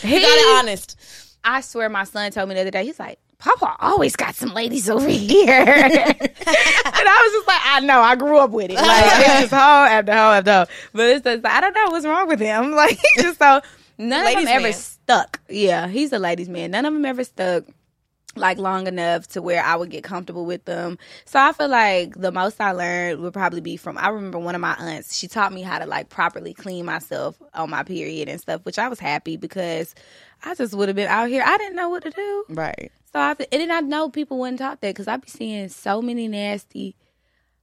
he, 0.00 0.14
you 0.14 0.20
got 0.22 0.38
it 0.38 0.58
honest 0.58 0.96
I 1.44 1.60
swear 1.60 1.88
my 1.88 2.04
son 2.04 2.30
told 2.30 2.48
me 2.48 2.54
the 2.54 2.60
other 2.62 2.70
day, 2.70 2.84
he's 2.84 2.98
like, 2.98 3.18
Papa 3.42 3.74
always 3.80 4.14
got 4.14 4.36
some 4.36 4.54
ladies 4.54 4.88
over 4.88 5.08
here. 5.08 5.48
and 5.56 5.66
I 5.66 7.22
was 7.24 7.32
just 7.32 7.48
like, 7.48 7.60
I 7.64 7.80
know, 7.80 8.00
I 8.00 8.14
grew 8.14 8.38
up 8.38 8.50
with 8.50 8.70
it. 8.70 8.74
Like 8.76 9.04
it's 9.04 9.40
just 9.40 9.50
hoe 9.50 9.56
after 9.58 10.12
hoe 10.12 10.30
after 10.32 10.52
hoe. 10.52 10.66
But 10.92 11.08
it's 11.08 11.24
just 11.24 11.44
I 11.44 11.60
don't 11.60 11.74
know 11.74 11.90
what's 11.90 12.06
wrong 12.06 12.28
with 12.28 12.38
him. 12.40 12.70
Like 12.76 12.98
just 13.18 13.38
so 13.40 13.60
none 13.98 14.24
Ladies' 14.24 14.42
of 14.44 14.46
them 14.46 14.54
ever 14.56 14.62
man. 14.64 14.72
stuck. 14.72 15.40
Yeah, 15.48 15.88
he's 15.88 16.12
a 16.12 16.18
ladies 16.20 16.48
man. 16.48 16.70
None 16.70 16.84
of 16.86 16.92
them 16.94 17.04
ever 17.04 17.24
stuck. 17.24 17.64
like 18.36 18.58
long 18.58 18.86
enough 18.86 19.26
to 19.28 19.42
where 19.42 19.62
I 19.62 19.74
would 19.76 19.90
get 19.90 20.04
comfortable 20.04 20.46
with 20.46 20.64
them. 20.64 20.96
So 21.24 21.40
I 21.40 21.52
feel 21.52 21.68
like 21.68 22.14
the 22.14 22.30
most 22.32 22.60
I 22.60 22.70
learned 22.72 23.20
would 23.22 23.32
probably 23.34 23.60
be 23.60 23.76
from 23.76 23.98
I 23.98 24.08
remember 24.08 24.38
one 24.38 24.54
of 24.54 24.60
my 24.60 24.74
aunts, 24.78 25.16
she 25.16 25.26
taught 25.26 25.52
me 25.52 25.62
how 25.62 25.80
to 25.80 25.86
like 25.86 26.08
properly 26.10 26.54
clean 26.54 26.84
myself 26.86 27.36
on 27.54 27.70
my 27.70 27.82
period 27.82 28.28
and 28.28 28.40
stuff, 28.40 28.64
which 28.64 28.78
I 28.78 28.88
was 28.88 29.00
happy 29.00 29.36
because 29.36 29.94
I 30.44 30.54
just 30.54 30.74
would 30.74 30.88
have 30.88 30.96
been 30.96 31.08
out 31.08 31.28
here. 31.28 31.42
I 31.44 31.58
didn't 31.58 31.76
know 31.76 31.88
what 31.88 32.04
to 32.04 32.10
do. 32.10 32.44
Right. 32.48 32.90
So 33.12 33.20
I 33.20 33.30
and 33.30 33.60
then 33.60 33.70
I 33.70 33.80
know 33.80 34.08
people 34.08 34.38
wouldn't 34.38 34.58
talk 34.58 34.80
that 34.80 34.88
because 34.88 35.06
I'd 35.06 35.20
be 35.20 35.28
seeing 35.28 35.68
so 35.68 36.00
many 36.00 36.28
nasty. 36.28 36.96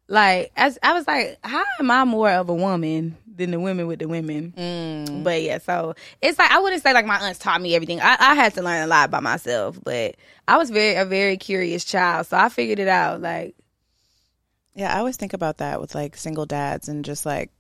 Like 0.08 0.52
as 0.56 0.78
I 0.84 0.94
was 0.94 1.08
like, 1.08 1.38
how 1.44 1.64
am 1.80 1.90
I 1.92 2.04
more 2.04 2.32
of 2.32 2.50
a 2.50 2.54
woman 2.54 3.18
than 3.36 3.52
the 3.52 3.60
women 3.60 3.88
with 3.88 4.00
the 4.00 4.08
women? 4.08 4.54
Mm. 4.56 5.24
But 5.24 5.42
yeah, 5.42 5.58
so 5.58 5.96
it's 6.22 6.38
like 6.38 6.52
I 6.52 6.60
wouldn't 6.60 6.84
say 6.84 6.94
like 6.94 7.06
my 7.06 7.18
aunts 7.18 7.40
taught 7.40 7.62
me 7.62 7.76
everything. 7.76 8.00
I, 8.00 8.16
I 8.20 8.36
had 8.36 8.54
to 8.56 8.62
learn 8.62 8.84
a 8.84 8.88
lot 8.88 9.10
by 9.12 9.20
myself, 9.20 9.80
but 9.84 10.16
I 10.48 10.58
was 10.58 10.70
very 10.70 10.96
a 10.96 11.06
very 11.06 11.38
curious 11.38 11.84
child, 11.84 12.28
so 12.28 12.38
I 12.38 12.50
figured 12.50 12.80
it 12.80 12.88
out. 12.88 13.22
Like 13.22 13.56
Yeah, 14.76 14.96
I 14.96 15.00
always 15.00 15.18
think 15.18 15.34
about 15.34 15.58
that 15.58 15.82
with 15.82 15.96
like 15.96 16.16
single 16.16 16.46
dads 16.46 16.88
and 16.90 17.04
just 17.04 17.26
like 17.26 17.52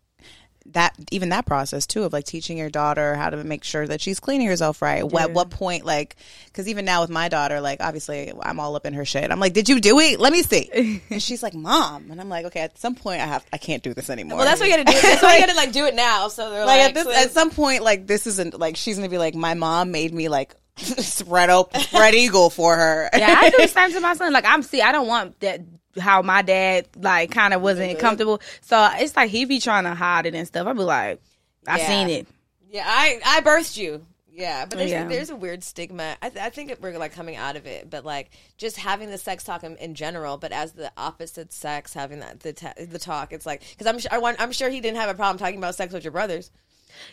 that 0.68 0.94
even 1.12 1.30
that 1.30 1.46
process 1.46 1.88
too 1.88 2.04
of 2.04 2.13
like 2.13 2.25
teaching 2.25 2.58
your 2.58 2.70
daughter 2.70 3.16
how 3.16 3.30
to 3.30 3.44
make 3.44 3.63
sure 3.63 3.88
that 3.88 4.01
she's 4.01 4.20
cleaning 4.20 4.48
herself 4.48 4.82
right. 4.82 5.04
What 5.04 5.24
At 5.24 5.32
what 5.32 5.50
point 5.50 5.86
like 5.86 6.16
cuz 6.54 6.68
even 6.68 6.86
now 6.86 7.01
with 7.01 7.10
my 7.10 7.30
daughter 7.30 7.62
like 7.62 7.82
obviously 7.82 8.32
I'm 8.42 8.60
all 8.60 8.75
up 8.75 8.86
in 8.86 8.94
her 8.94 9.06
shit. 9.06 9.32
I'm 9.32 9.39
like, 9.39 9.54
"Did 9.54 9.70
you 9.70 9.80
do 9.80 10.00
it? 10.00 10.20
Let 10.20 10.32
me 10.32 10.44
see." 10.44 11.01
and 11.10 11.22
she's 11.22 11.42
like, 11.42 11.54
"Mom." 11.54 12.12
And 12.12 12.22
I'm 12.22 12.30
like, 12.30 12.46
"Okay, 12.46 12.62
at 12.62 12.78
some 12.78 12.96
point 12.96 13.22
I 13.22 13.25
have 13.25 13.46
I 13.51 13.58
can't 13.58 13.82
do 13.84 13.94
this 13.94 14.10
anymore." 14.10 14.38
Well, 14.38 14.46
that's 14.46 14.60
what 14.60 14.70
you 14.70 14.78
got 14.78 14.88
to 14.88 14.94
do. 14.94 15.01
That's 15.01 15.24
why 15.24 15.36
you 15.36 15.39
got 15.42 15.50
to 15.50 15.56
like 15.56 15.72
do 15.72 15.86
it 15.86 15.96
now. 15.96 16.28
So 16.28 16.50
they're 16.50 16.66
like 16.66 16.80
like, 16.80 16.89
at, 16.89 16.94
this, 16.94 17.25
at 17.25 17.32
some 17.32 17.50
point 17.50 17.84
like 17.84 18.08
this 18.08 18.28
isn't 18.28 18.60
like 18.60 18.75
she's 18.75 19.00
to 19.00 19.10
be 19.10 19.18
like 19.18 19.36
my 19.36 19.54
mom 19.54 19.92
made 19.92 20.13
me 20.13 20.30
like 20.30 20.56
spread 20.78 21.50
open 21.50 21.82
spread 21.82 22.16
eagle 22.16 22.50
for 22.50 22.75
her. 22.75 23.10
yeah, 23.16 23.36
I 23.39 23.50
do 23.50 23.58
the 23.58 23.68
same 23.68 23.92
to 23.92 24.00
my 24.00 24.13
son. 24.16 24.34
Like 24.34 24.46
I'm 24.46 24.63
see, 24.63 24.82
I 24.82 24.92
don't 24.92 25.08
want 25.08 25.39
that 25.42 25.62
how 26.00 26.22
my 26.22 26.41
dad 26.41 26.88
like 26.96 27.32
kind 27.32 27.53
of 27.53 27.62
wasn't 27.62 28.00
comfortable. 28.00 28.41
So 28.62 28.89
it's 28.94 29.15
like 29.15 29.29
he 29.29 29.46
be 29.46 29.60
trying 29.60 29.84
to 29.86 29.94
hide 29.94 30.25
it 30.25 30.36
and 30.36 30.48
stuff. 30.48 30.68
I 30.68 30.74
be 30.74 30.79
like, 30.79 31.22
I 31.68 31.77
Yeah. 31.79 31.88
seen 31.88 32.10
it. 32.10 32.27
Yeah, 32.72 32.84
I 32.86 33.20
I 33.25 33.41
birthed 33.41 33.77
you. 33.77 34.06
Yeah, 34.32 34.65
but 34.65 34.77
there's 34.77 34.91
Yeah. 34.91 35.06
there's 35.08 35.29
a 35.29 35.36
weird 35.36 35.63
stigma. 35.65 36.15
I, 36.22 36.29
th- 36.29 36.41
I 36.41 36.50
think 36.50 36.74
we're 36.79 36.98
like 36.98 37.13
coming 37.13 37.36
out 37.36 37.58
of 37.58 37.65
it, 37.65 37.89
but 37.89 38.06
like 38.06 38.29
just 38.58 38.77
having 38.77 39.10
the 39.10 39.18
sex 39.18 39.44
talk 39.44 39.63
in, 39.65 39.75
in 39.77 39.96
general, 39.96 40.38
but 40.38 40.53
as 40.53 40.72
the 40.74 40.91
opposite 40.96 41.51
sex 41.51 41.94
having 41.94 42.20
that 42.22 42.39
the 42.39 42.53
ta- 42.53 42.74
the 42.79 43.00
talk, 43.00 43.34
it's 43.34 43.46
like 43.46 43.62
because 43.72 43.86
I'm 43.88 44.00
sure 44.00 44.10
I 44.13 44.20
want, 44.20 44.39
I'm 44.39 44.53
sure 44.53 44.70
he 44.70 44.79
didn't 44.79 44.98
have 44.98 45.10
a 45.10 45.13
problem 45.13 45.38
talking 45.39 45.58
about 45.58 45.75
sex 45.75 45.94
with 45.94 46.06
your 46.06 46.12
brothers. 46.13 46.51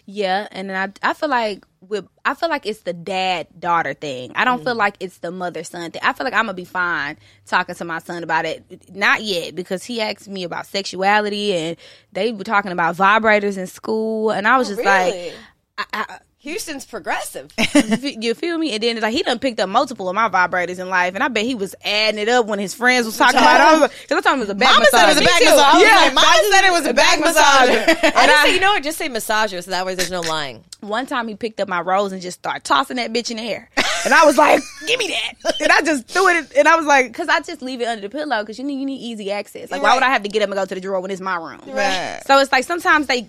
Yeah, 0.05 0.49
and 0.51 0.71
then 0.71 0.95
I 1.03 1.11
I 1.11 1.13
feel 1.15 1.29
like 1.29 1.65
with 1.81 2.07
I 2.25 2.35
feel 2.35 2.49
like 2.49 2.67
it's 2.67 2.81
the 2.81 2.93
dad 2.93 3.49
daughter 3.59 3.95
thing. 3.95 4.33
I 4.35 4.45
don't 4.45 4.65
feel 4.65 4.75
mm. 4.75 4.79
like 4.79 4.97
it's 5.01 5.19
the 5.19 5.31
mother 5.31 5.65
son 5.65 5.91
thing. 5.91 6.03
I 6.05 6.13
feel 6.13 6.25
like 6.25 6.35
I'm 6.35 6.47
gonna 6.47 6.55
be 6.55 6.65
fine 6.65 7.17
talking 7.47 7.75
to 7.75 7.85
my 7.85 7.99
son 7.99 8.23
about 8.23 8.45
it. 8.45 8.95
Not 8.95 9.23
yet 9.23 9.55
because 9.55 9.85
he 9.85 10.01
asked 10.01 10.29
me 10.29 10.45
about 10.45 10.67
sexuality 10.67 11.55
and 11.55 11.77
they 12.13 12.33
were 12.33 12.45
talking 12.45 12.73
about 12.73 12.97
vibrators 12.97 13.59
in 13.59 13.67
school, 13.67 14.31
and 14.31 14.47
I 14.47 14.59
was 14.59 14.69
oh, 14.69 14.75
just 14.75 14.87
really, 14.87 15.27
like, 15.27 15.35
I, 15.79 15.85
I, 15.93 16.19
Houston's 16.47 16.85
progressive. 16.87 17.51
you 18.03 18.33
feel 18.35 18.57
me? 18.57 18.73
And 18.73 18.81
then 18.83 19.01
like 19.01 19.13
he 19.13 19.23
done 19.25 19.41
picked 19.41 19.59
up 19.59 19.69
multiple 19.69 20.09
of 20.09 20.15
my 20.15 20.29
vibrators 20.29 20.79
in 20.79 20.89
life, 20.89 21.15
and 21.17 21.25
I 21.25 21.29
bet 21.29 21.45
he 21.45 21.57
was 21.57 21.75
adding 21.85 22.21
it 22.21 22.29
up 22.29 22.47
when 22.47 22.61
his 22.61 22.73
friends 22.73 23.05
was 23.05 23.17
talking 23.17 23.41
about 23.41 23.57
it. 23.61 23.65
I 23.65 23.73
was 23.73 23.81
like, 23.83 23.91
because 24.03 24.19
I 24.19 24.21
told 24.21 24.35
him 24.35 24.39
it 24.39 24.43
was 24.43 24.51
a 24.51 24.55
back 24.55 24.73
Mama 24.75 24.87
said 24.91 25.05
it 25.05 25.09
was 25.09 25.17
a 25.17 25.21
massager. 25.23 25.27
back 25.27 25.43
massager. 25.43 25.83
Yeah, 25.83 25.97
Like, 25.97 26.15
Mama 26.15 26.43
said 26.53 26.65
it 26.65 26.71
was 26.71 26.87
a 26.87 26.95
back 26.95 27.19
massager. 27.19 27.89
I 27.89 27.91
And 27.91 28.31
just 28.31 28.39
I- 28.39 28.45
say, 28.47 28.55
you 28.55 28.61
know 28.61 28.73
what? 28.73 28.83
Just 28.85 28.99
say 28.99 29.09
massager, 29.09 29.65
so 29.65 29.71
that 29.73 29.85
way 29.85 29.95
there's 29.97 30.11
no 30.11 30.21
lying. 30.21 30.63
One 30.83 31.07
time 31.07 31.27
he 31.27 31.35
picked 31.35 31.59
up 31.59 31.69
my 31.69 31.81
rose 31.81 32.13
and 32.13 32.23
just 32.23 32.39
started 32.39 32.63
tossing 32.63 32.97
that 32.99 33.13
bitch 33.13 33.31
in 33.33 33.39
the 33.39 33.43
air. 33.43 33.69
And 34.05 34.15
I 34.15 34.25
was 34.25 34.39
like, 34.39 34.61
give 34.87 35.01
me 35.01 35.09
that. 35.09 35.55
And 35.61 35.73
I 35.73 35.81
just 35.81 36.07
threw 36.07 36.29
it. 36.29 36.53
And 36.57 36.69
I 36.69 36.77
was 36.77 36.87
like, 36.87 37.09
because 37.09 37.29
I 37.29 37.41
just 37.41 37.61
leave 37.61 37.81
it 37.81 37.87
under 37.89 38.03
the 38.03 38.09
pillow 38.09 38.41
because 38.43 38.57
you 38.59 38.65
need, 38.65 38.79
you 38.79 38.87
need 38.87 39.01
easy 39.01 39.33
access. 39.33 39.71
Like, 39.73 39.83
why 39.83 39.95
would 39.95 40.05
I 40.05 40.11
have 40.11 40.23
to 40.23 40.29
get 40.29 40.43
up 40.43 40.49
and 40.51 40.55
go 40.55 40.65
to 40.65 40.75
the 40.77 40.81
drawer 40.81 41.01
when 41.01 41.11
it's 41.11 41.21
my 41.21 41.37
room? 41.37 41.61
Right. 41.67 42.21
So 42.27 42.39
it's 42.39 42.53
like 42.53 42.63
sometimes 42.65 43.09
they 43.09 43.29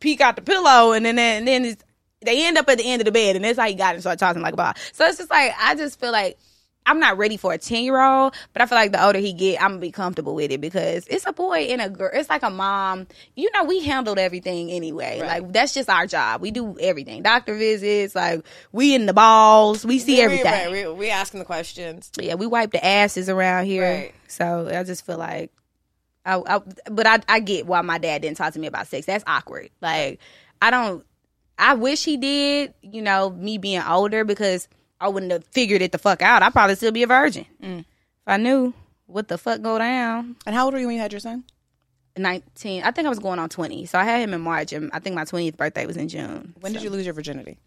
peek 0.00 0.20
out 0.20 0.36
the 0.36 0.42
pillow 0.42 0.92
and 0.92 1.06
then, 1.06 1.18
and 1.18 1.48
then 1.48 1.64
it's, 1.64 1.82
they 2.22 2.46
end 2.46 2.58
up 2.58 2.68
at 2.68 2.78
the 2.78 2.84
end 2.84 3.00
of 3.00 3.06
the 3.06 3.12
bed 3.12 3.36
and 3.36 3.44
that's 3.44 3.58
how 3.58 3.66
he 3.66 3.74
got 3.74 3.94
and 3.94 4.02
started 4.02 4.18
tossing 4.18 4.42
like 4.42 4.54
a 4.54 4.56
ball. 4.56 4.74
So 4.92 5.06
it's 5.06 5.18
just 5.18 5.30
like, 5.30 5.52
I 5.58 5.74
just 5.74 5.98
feel 5.98 6.12
like 6.12 6.38
I'm 6.86 6.98
not 6.98 7.18
ready 7.18 7.36
for 7.36 7.52
a 7.52 7.58
10 7.58 7.84
year 7.84 8.00
old, 8.00 8.34
but 8.52 8.62
I 8.62 8.66
feel 8.66 8.76
like 8.76 8.92
the 8.92 9.04
older 9.04 9.18
he 9.18 9.32
get, 9.32 9.62
I'm 9.62 9.72
gonna 9.72 9.80
be 9.80 9.90
comfortable 9.92 10.34
with 10.34 10.50
it 10.50 10.60
because 10.60 11.06
it's 11.08 11.26
a 11.26 11.32
boy 11.32 11.58
and 11.70 11.80
a 11.80 11.88
girl. 11.88 12.10
It's 12.12 12.28
like 12.28 12.42
a 12.42 12.50
mom. 12.50 13.06
You 13.36 13.50
know, 13.52 13.64
we 13.64 13.84
handled 13.84 14.18
everything 14.18 14.70
anyway. 14.70 15.20
Like 15.20 15.52
that's 15.52 15.74
just 15.74 15.88
our 15.88 16.06
job. 16.06 16.40
We 16.40 16.50
do 16.50 16.76
everything. 16.80 17.22
Doctor 17.22 17.54
visits, 17.54 18.14
like 18.14 18.44
we 18.72 18.94
in 18.94 19.06
the 19.06 19.12
balls, 19.12 19.84
we 19.84 19.98
see 19.98 20.20
everything. 20.20 20.46
Right, 20.46 20.70
we, 20.70 20.92
we 20.92 21.10
asking 21.10 21.40
the 21.40 21.46
questions. 21.46 22.10
Yeah, 22.18 22.34
we 22.34 22.46
wipe 22.46 22.72
the 22.72 22.84
asses 22.84 23.28
around 23.28 23.66
here. 23.66 23.82
Right. 23.82 24.14
So 24.28 24.68
I 24.72 24.82
just 24.82 25.06
feel 25.06 25.18
like, 25.18 25.52
I, 26.24 26.42
I 26.46 26.60
but 26.90 27.06
I, 27.06 27.20
I 27.28 27.40
get 27.40 27.66
why 27.66 27.82
my 27.82 27.98
dad 27.98 28.22
didn't 28.22 28.36
talk 28.36 28.52
to 28.54 28.58
me 28.58 28.66
about 28.66 28.88
sex. 28.88 29.06
That's 29.06 29.24
awkward. 29.26 29.70
Like 29.80 30.18
I 30.60 30.70
don't. 30.70 31.04
I 31.60 31.74
wish 31.74 32.04
he 32.04 32.16
did. 32.16 32.74
You 32.82 33.02
know, 33.02 33.30
me 33.30 33.58
being 33.58 33.82
older 33.82 34.24
because 34.24 34.68
I 35.00 35.08
wouldn't 35.08 35.32
have 35.32 35.44
figured 35.44 35.82
it 35.82 35.92
the 35.92 35.98
fuck 35.98 36.22
out. 36.22 36.42
I'd 36.42 36.52
probably 36.52 36.74
still 36.74 36.92
be 36.92 37.02
a 37.02 37.06
virgin 37.06 37.46
mm. 37.62 37.80
if 37.80 37.86
I 38.26 38.36
knew 38.36 38.74
what 39.06 39.28
the 39.28 39.38
fuck 39.38 39.62
go 39.62 39.78
down. 39.78 40.36
And 40.46 40.54
how 40.54 40.64
old 40.64 40.74
were 40.74 40.80
you 40.80 40.86
when 40.86 40.96
you 40.96 41.02
had 41.02 41.12
your 41.12 41.20
son? 41.20 41.44
19 42.20 42.82
i 42.84 42.90
think 42.90 43.06
i 43.06 43.08
was 43.08 43.18
going 43.18 43.38
on 43.38 43.48
20 43.48 43.86
so 43.86 43.98
i 43.98 44.04
had 44.04 44.20
him 44.20 44.32
in 44.34 44.40
march 44.40 44.72
and 44.72 44.90
i 44.92 44.98
think 44.98 45.14
my 45.16 45.24
20th 45.24 45.56
birthday 45.56 45.86
was 45.86 45.96
in 45.96 46.08
june 46.08 46.54
When 46.60 46.72
did 46.72 46.82
you 46.82 46.90
lose 46.90 47.04
your 47.04 47.14
virginity? 47.14 47.58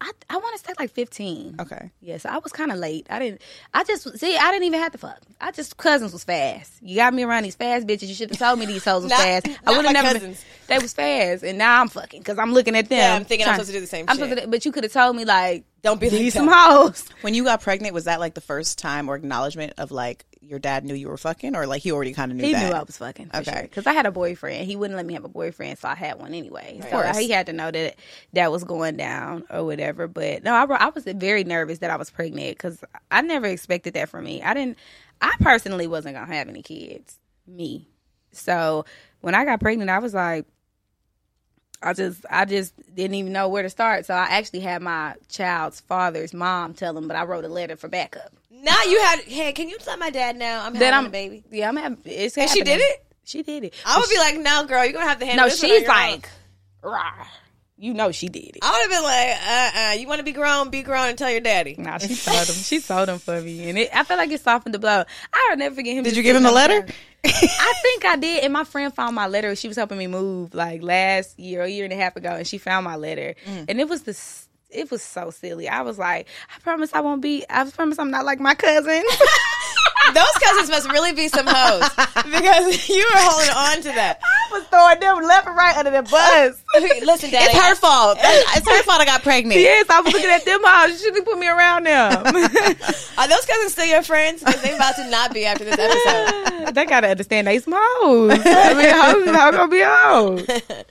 i, 0.00 0.10
I 0.30 0.36
want 0.36 0.58
to 0.60 0.64
say 0.66 0.74
like 0.78 0.90
15 0.90 1.56
Okay. 1.60 1.90
Yes, 2.00 2.24
I 2.24 2.38
was 2.38 2.52
kind 2.52 2.70
of 2.72 2.78
late. 2.78 3.06
I 3.10 3.18
didn't. 3.18 3.40
I 3.74 3.82
just 3.84 4.18
see. 4.18 4.36
I 4.36 4.50
didn't 4.52 4.64
even 4.64 4.80
have 4.80 4.92
to 4.92 4.98
fuck. 4.98 5.18
I 5.40 5.50
just 5.50 5.76
cousins 5.76 6.12
was 6.12 6.24
fast. 6.24 6.72
You 6.80 6.96
got 6.96 7.12
me 7.12 7.22
around 7.24 7.42
these 7.42 7.56
fast 7.56 7.86
bitches. 7.86 8.06
You 8.08 8.14
should 8.14 8.30
have 8.30 8.38
told 8.38 8.58
me 8.58 8.66
these 8.66 8.84
hoes 8.84 9.02
was 9.02 9.10
Not- 9.10 9.20
fast. 9.20 9.48
I 9.66 9.72
would 9.76 9.84
have 9.84 9.92
never. 9.92 10.12
cousins. 10.14 10.44
They 10.68 10.78
was 10.78 10.92
fast, 10.94 11.42
and 11.42 11.58
now 11.58 11.80
I'm 11.80 11.88
fucking 11.88 12.20
because 12.20 12.38
I'm 12.38 12.52
looking 12.54 12.76
at 12.76 12.88
them. 12.88 12.98
Yeah, 12.98 13.14
I'm 13.16 13.24
thinking 13.24 13.46
I'm 13.46 13.54
supposed 13.54 13.70
to 13.70 13.74
do 13.76 13.80
the 13.80 13.86
same 13.86 14.04
I'm 14.08 14.16
shit. 14.16 14.28
supposed 14.28 14.42
to, 14.44 14.48
but 14.48 14.64
you 14.64 14.72
could 14.72 14.84
have 14.84 14.92
told 14.92 15.16
me 15.16 15.24
like, 15.24 15.64
Don't 15.82 16.00
be 16.00 16.10
like 16.10 16.32
some 16.32 16.48
hoes. 16.50 17.08
When 17.20 17.34
you 17.34 17.44
got 17.44 17.60
pregnant, 17.62 17.94
was 17.94 18.04
that 18.04 18.20
like 18.20 18.34
the 18.34 18.40
first 18.40 18.78
time 18.78 19.08
or 19.08 19.14
acknowledgement 19.16 19.74
of 19.78 19.90
like 19.90 20.24
your 20.40 20.58
dad 20.58 20.84
knew 20.84 20.94
you 20.94 21.08
were 21.08 21.16
fucking, 21.16 21.54
or 21.54 21.66
like 21.66 21.82
he 21.82 21.92
already 21.92 22.12
kind 22.12 22.30
of 22.32 22.36
knew 22.38 22.44
He 22.44 22.52
that? 22.52 22.68
knew 22.68 22.74
I 22.74 22.82
was 22.82 22.96
fucking. 22.96 23.30
Okay. 23.34 23.62
because 23.62 23.86
I 23.86 23.92
had 23.92 24.06
a 24.06 24.10
boyfriend. 24.10 24.66
He 24.66 24.76
wouldn't 24.76 24.96
let 24.96 25.06
me 25.06 25.14
have 25.14 25.24
a 25.24 25.28
boyfriend, 25.28 25.78
so 25.78 25.88
I 25.88 25.94
had 25.94 26.18
one 26.18 26.34
anyway. 26.34 26.80
So 26.82 26.88
course. 26.90 27.18
he 27.18 27.30
had 27.30 27.46
to 27.46 27.52
know 27.52 27.70
that 27.70 27.96
that 28.32 28.50
was 28.50 28.64
going 28.64 28.96
down 28.96 29.44
or 29.50 29.64
whatever. 29.64 30.08
But 30.08 30.42
no, 30.42 30.54
I, 30.54 30.64
I 30.64 30.88
was 30.90 31.04
very 31.04 31.44
nervous 31.44 31.78
that 31.78 31.90
I 31.90 31.96
was 31.96 32.10
pregnant 32.10 32.56
because 32.56 32.82
I 33.10 33.20
never 33.20 33.46
expected 33.46 33.94
that 33.94 34.08
from 34.08 34.24
me. 34.24 34.42
I 34.42 34.54
didn't. 34.54 34.78
I 35.20 35.34
personally 35.40 35.86
wasn't 35.86 36.14
gonna 36.14 36.32
have 36.32 36.48
any 36.48 36.62
kids. 36.62 37.18
Me. 37.46 37.88
So 38.32 38.84
when 39.20 39.34
I 39.34 39.44
got 39.44 39.60
pregnant, 39.60 39.90
I 39.90 39.98
was 40.00 40.14
like. 40.14 40.46
I 41.82 41.92
just 41.92 42.26
I 42.28 42.44
just 42.44 42.74
didn't 42.94 43.14
even 43.14 43.32
know 43.32 43.48
where 43.48 43.62
to 43.62 43.70
start. 43.70 44.06
So 44.06 44.14
I 44.14 44.26
actually 44.30 44.60
had 44.60 44.82
my 44.82 45.14
child's 45.28 45.80
father's 45.80 46.34
mom 46.34 46.74
tell 46.74 46.96
him, 46.96 47.06
but 47.06 47.16
I 47.16 47.24
wrote 47.24 47.44
a 47.44 47.48
letter 47.48 47.76
for 47.76 47.88
backup. 47.88 48.32
Now 48.50 48.82
you 48.84 49.00
had. 49.00 49.20
Hey, 49.20 49.52
can 49.52 49.68
you 49.68 49.78
tell 49.78 49.96
my 49.96 50.10
dad 50.10 50.36
now 50.36 50.64
I'm 50.64 50.72
Then 50.72 50.92
having 50.92 50.98
I'm 50.98 51.06
a 51.06 51.10
baby? 51.10 51.44
Yeah, 51.50 51.68
I'm 51.68 51.76
having. 51.76 51.98
It's 52.04 52.36
And 52.36 52.50
she 52.50 52.62
did 52.62 52.80
it? 52.80 53.04
She 53.24 53.42
did 53.42 53.62
it. 53.62 53.74
I 53.86 53.98
would 53.98 54.08
be 54.08 54.16
like, 54.16 54.38
no, 54.38 54.64
girl, 54.66 54.84
you're 54.84 54.94
gonna 54.94 55.06
have 55.06 55.18
to 55.20 55.26
handle. 55.26 55.46
No, 55.46 55.50
this 55.50 55.62
one 55.62 55.70
she's 55.70 55.88
on 55.88 55.96
own." 55.96 56.10
like, 56.12 56.28
Rah. 56.82 57.26
you 57.76 57.92
know 57.92 58.10
she 58.10 58.28
did 58.28 58.56
it. 58.56 58.58
I 58.62 58.72
would 58.72 58.80
have 58.80 58.90
been 58.90 59.02
like, 59.02 59.36
uh, 59.46 59.90
uh 59.90 60.00
you 60.00 60.08
want 60.08 60.18
to 60.20 60.24
be 60.24 60.32
grown, 60.32 60.70
be 60.70 60.82
grown, 60.82 61.10
and 61.10 61.18
tell 61.18 61.30
your 61.30 61.40
daddy. 61.40 61.74
Nah, 61.76 61.98
she 61.98 62.16
told 62.16 62.48
him. 62.48 62.54
She 62.54 62.80
told 62.80 63.08
him 63.08 63.18
for 63.18 63.40
me, 63.40 63.68
and 63.68 63.78
it, 63.78 63.90
I 63.94 64.02
feel 64.04 64.16
like 64.16 64.30
it 64.30 64.40
softened 64.40 64.74
the 64.74 64.78
blow. 64.78 65.04
I'll 65.32 65.56
never 65.56 65.74
forget 65.74 65.94
him. 65.94 66.04
Did 66.04 66.16
you 66.16 66.22
give 66.22 66.36
him 66.36 66.42
the 66.42 66.50
letter? 66.50 66.82
couch. 66.82 66.94
I 67.24 67.74
think 67.82 68.04
I 68.04 68.16
did, 68.16 68.44
and 68.44 68.52
my 68.52 68.64
friend 68.64 68.94
found 68.94 69.14
my 69.14 69.26
letter. 69.26 69.54
She 69.56 69.68
was 69.68 69.76
helping 69.76 69.98
me 69.98 70.06
move 70.06 70.54
like 70.54 70.82
last 70.82 71.38
year, 71.38 71.62
a 71.62 71.68
year 71.68 71.84
and 71.84 71.92
a 71.92 71.96
half 71.96 72.16
ago, 72.16 72.30
and 72.30 72.46
she 72.46 72.58
found 72.58 72.84
my 72.84 72.96
letter, 72.96 73.34
mm. 73.46 73.64
and 73.68 73.80
it 73.80 73.88
was 73.88 74.02
the. 74.02 74.18
It 74.70 74.90
was 74.90 75.02
so 75.02 75.30
silly. 75.30 75.66
I 75.66 75.80
was 75.80 75.98
like, 75.98 76.28
I 76.54 76.60
promise 76.60 76.92
I 76.92 77.00
won't 77.00 77.22
be. 77.22 77.44
I 77.48 77.64
promise 77.70 77.98
I'm 77.98 78.10
not 78.10 78.26
like 78.26 78.38
my 78.38 78.54
cousin. 78.54 79.02
Those 80.14 80.34
cousins 80.42 80.70
must 80.70 80.90
really 80.90 81.12
be 81.12 81.28
some 81.28 81.46
hoes 81.46 81.88
because 82.24 82.88
you 82.88 83.04
were 83.14 83.20
holding 83.20 83.50
on 83.50 83.76
to 83.82 83.88
that. 83.94 84.20
I 84.22 84.52
was 84.58 84.64
throwing 84.68 85.00
them 85.00 85.22
left 85.26 85.46
and 85.46 85.56
right 85.56 85.76
under 85.76 85.90
the 85.90 86.02
bus. 86.02 86.62
Listen, 87.04 87.30
daddy, 87.30 87.44
It's 87.50 87.58
her 87.58 87.74
fault. 87.74 88.18
It's 88.56 88.68
her 88.68 88.82
fault 88.84 89.00
I 89.00 89.04
got 89.04 89.22
pregnant. 89.22 89.60
yes, 89.60 89.86
I 89.90 90.00
was 90.00 90.12
looking 90.12 90.30
at 90.30 90.44
them 90.44 90.60
hoes. 90.64 90.90
You 90.92 90.98
should 90.98 91.14
have 91.16 91.24
put 91.24 91.38
me 91.38 91.48
around 91.48 91.84
them. 91.86 92.26
are 92.26 93.28
those 93.28 93.46
cousins 93.46 93.72
still 93.72 93.86
your 93.86 94.02
friends? 94.02 94.42
Because 94.42 94.62
they 94.62 94.74
about 94.74 94.96
to 94.96 95.08
not 95.10 95.32
be 95.34 95.44
after 95.46 95.64
this 95.64 95.78
episode. 95.78 96.74
they 96.74 96.86
gotta 96.86 97.08
understand 97.08 97.46
they 97.46 97.58
some 97.58 97.74
hoes. 97.76 98.32
I 98.44 98.74
mean, 98.74 98.90
hoes 98.94 99.26
is 99.28 99.36
how 99.36 99.50
gonna 99.50 99.68
be 99.68 99.82
hoes. 99.84 100.86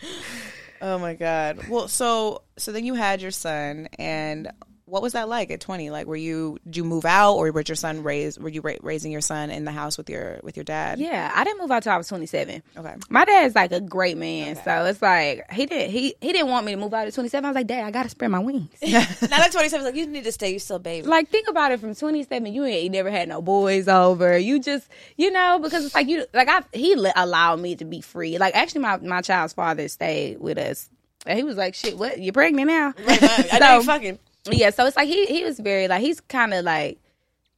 Oh 0.82 1.00
my 1.00 1.16
god. 1.16 1.68
Well, 1.70 1.88
so 1.88 2.44
so 2.58 2.72
then 2.72 2.86
you 2.86 2.94
had 2.94 3.22
your 3.22 3.32
son, 3.32 3.90
and 3.98 4.52
what 4.88 5.02
was 5.02 5.14
that 5.14 5.28
like 5.28 5.52
at 5.52 5.60
20? 5.60 5.90
Like, 5.90 6.08
were 6.08 6.16
you 6.16 6.58
did 6.66 6.78
you 6.78 6.84
move 6.86 7.04
out, 7.06 7.34
or 7.36 7.52
was 7.52 7.68
your 7.68 7.76
son 7.76 8.04
raised? 8.04 8.42
Were 8.42 8.48
you 8.50 8.62
ra- 8.62 8.74
raising 8.82 9.12
your 9.12 9.20
son 9.22 9.50
in 9.52 9.66
the 9.66 9.72
house 9.72 9.98
with 9.98 10.10
your 10.10 10.40
with 10.44 10.56
your 10.56 10.64
dad? 10.64 10.98
Yeah, 10.98 11.30
I 11.36 11.44
didn't 11.44 11.60
move 11.60 11.70
out 11.72 11.84
till 11.84 11.92
I 11.92 11.98
was 11.98 12.08
27. 12.08 12.64
Okay. 12.78 12.96
My 13.10 13.26
dad's 13.26 13.54
like 13.54 13.72
a 13.74 13.82
great 13.82 14.18
man, 14.18 14.56
so 14.64 14.86
it's 14.86 15.02
like 15.02 15.52
he 15.52 15.66
didn't 15.66 15.92
he 15.92 16.16
he 16.22 16.32
didn't 16.32 16.48
want 16.50 16.66
me 16.66 16.72
to 16.72 16.78
move 16.78 16.94
out 16.94 17.06
at 17.06 17.14
27. 17.14 17.44
I 17.46 17.50
was 17.50 17.56
like, 17.56 17.68
Dad, 17.68 17.84
I 17.84 17.92
gotta 17.92 18.10
spread 18.10 18.32
my 18.32 18.40
wings. 18.40 18.70
Not 18.82 19.34
at 19.34 19.52
27, 19.52 19.86
like, 19.86 19.96
you 19.96 20.08
need 20.08 20.24
to 20.24 20.32
stay. 20.32 20.54
You 20.54 20.60
still 20.60 20.80
baby. 20.80 21.06
like 21.06 21.30
think 21.30 21.50
about 21.50 21.72
it 21.74 21.80
from 21.82 21.94
27 21.94 22.54
you 22.54 22.64
ain't 22.64 22.92
never 22.94 23.12
had 23.12 23.28
no 23.28 23.42
boys 23.42 23.88
over 23.90 24.38
you 24.38 24.60
just 24.60 24.88
you 25.18 25.30
know 25.32 25.60
because 25.62 25.84
it's 25.86 25.94
like 25.94 26.08
you 26.08 26.26
like 26.34 26.48
i 26.48 26.62
he 26.74 26.94
allowed 27.16 27.60
me 27.60 27.76
to 27.76 27.84
be 27.86 28.00
free 28.02 28.38
like 28.38 28.56
actually 28.56 28.82
my 28.82 28.96
my 28.98 29.22
child's 29.22 29.54
father 29.54 29.88
stayed 29.88 30.40
with 30.40 30.58
us 30.58 30.90
and 31.26 31.38
he 31.38 31.44
was 31.44 31.58
like 31.58 31.76
shit 31.76 31.98
what 31.98 32.18
you 32.20 32.32
pregnant 32.32 32.68
now 32.68 32.94
I 33.08 33.58
know 33.60 33.76
you 33.76 33.82
So- 33.82 33.88
fucking. 33.88 34.20
Yeah 34.52 34.70
so 34.70 34.86
it's 34.86 34.98
like 34.98 35.08
he 35.08 35.26
he 35.26 35.44
was 35.44 35.60
very 35.60 35.88
like 35.88 36.02
he's 36.02 36.20
kind 36.22 36.54
of 36.54 36.64
like 36.66 37.00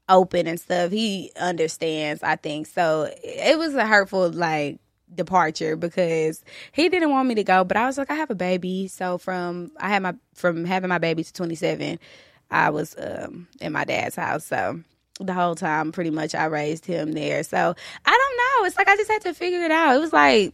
open 0.10 0.48
and 0.48 0.60
stuff. 0.60 0.92
He 0.92 1.32
understands 1.40 2.24
i 2.24 2.36
think. 2.36 2.68
So 2.68 3.10
it 3.24 3.58
was 3.58 3.76
a 3.76 3.86
hurtful 3.86 4.30
like 4.32 4.80
departure 5.14 5.76
because 5.76 6.44
he 6.72 6.90
didn't 6.90 7.10
want 7.10 7.28
me 7.28 7.34
to 7.34 7.44
go 7.44 7.64
but 7.64 7.76
i 7.76 7.88
was 7.88 7.98
like 7.98 8.12
i 8.12 8.16
have 8.16 8.30
a 8.30 8.36
baby. 8.36 8.88
So 8.88 9.18
from 9.18 9.72
i 9.80 9.90
had 9.90 10.04
my 10.04 10.16
from 10.34 10.66
having 10.66 10.90
my 10.90 10.98
baby 10.98 11.24
to 11.24 11.34
27 11.34 12.00
i 12.52 12.70
was 12.70 12.96
um 12.98 13.48
in 13.62 13.72
my 13.72 13.86
dad's 13.86 14.16
house. 14.16 14.46
So 14.46 14.82
the 15.20 15.34
whole 15.34 15.56
time 15.56 15.92
pretty 15.92 16.12
much 16.12 16.34
i 16.34 16.46
raised 16.46 16.86
him 16.86 17.12
there. 17.14 17.44
So 17.44 17.58
i 17.58 18.12
don't 18.12 18.38
know. 18.38 18.68
It's 18.68 18.78
like 18.78 18.88
i 18.88 18.96
just 18.96 19.12
had 19.12 19.22
to 19.24 19.34
figure 19.34 19.62
it 19.62 19.72
out. 19.72 19.96
It 19.96 20.00
was 20.00 20.14
like 20.14 20.54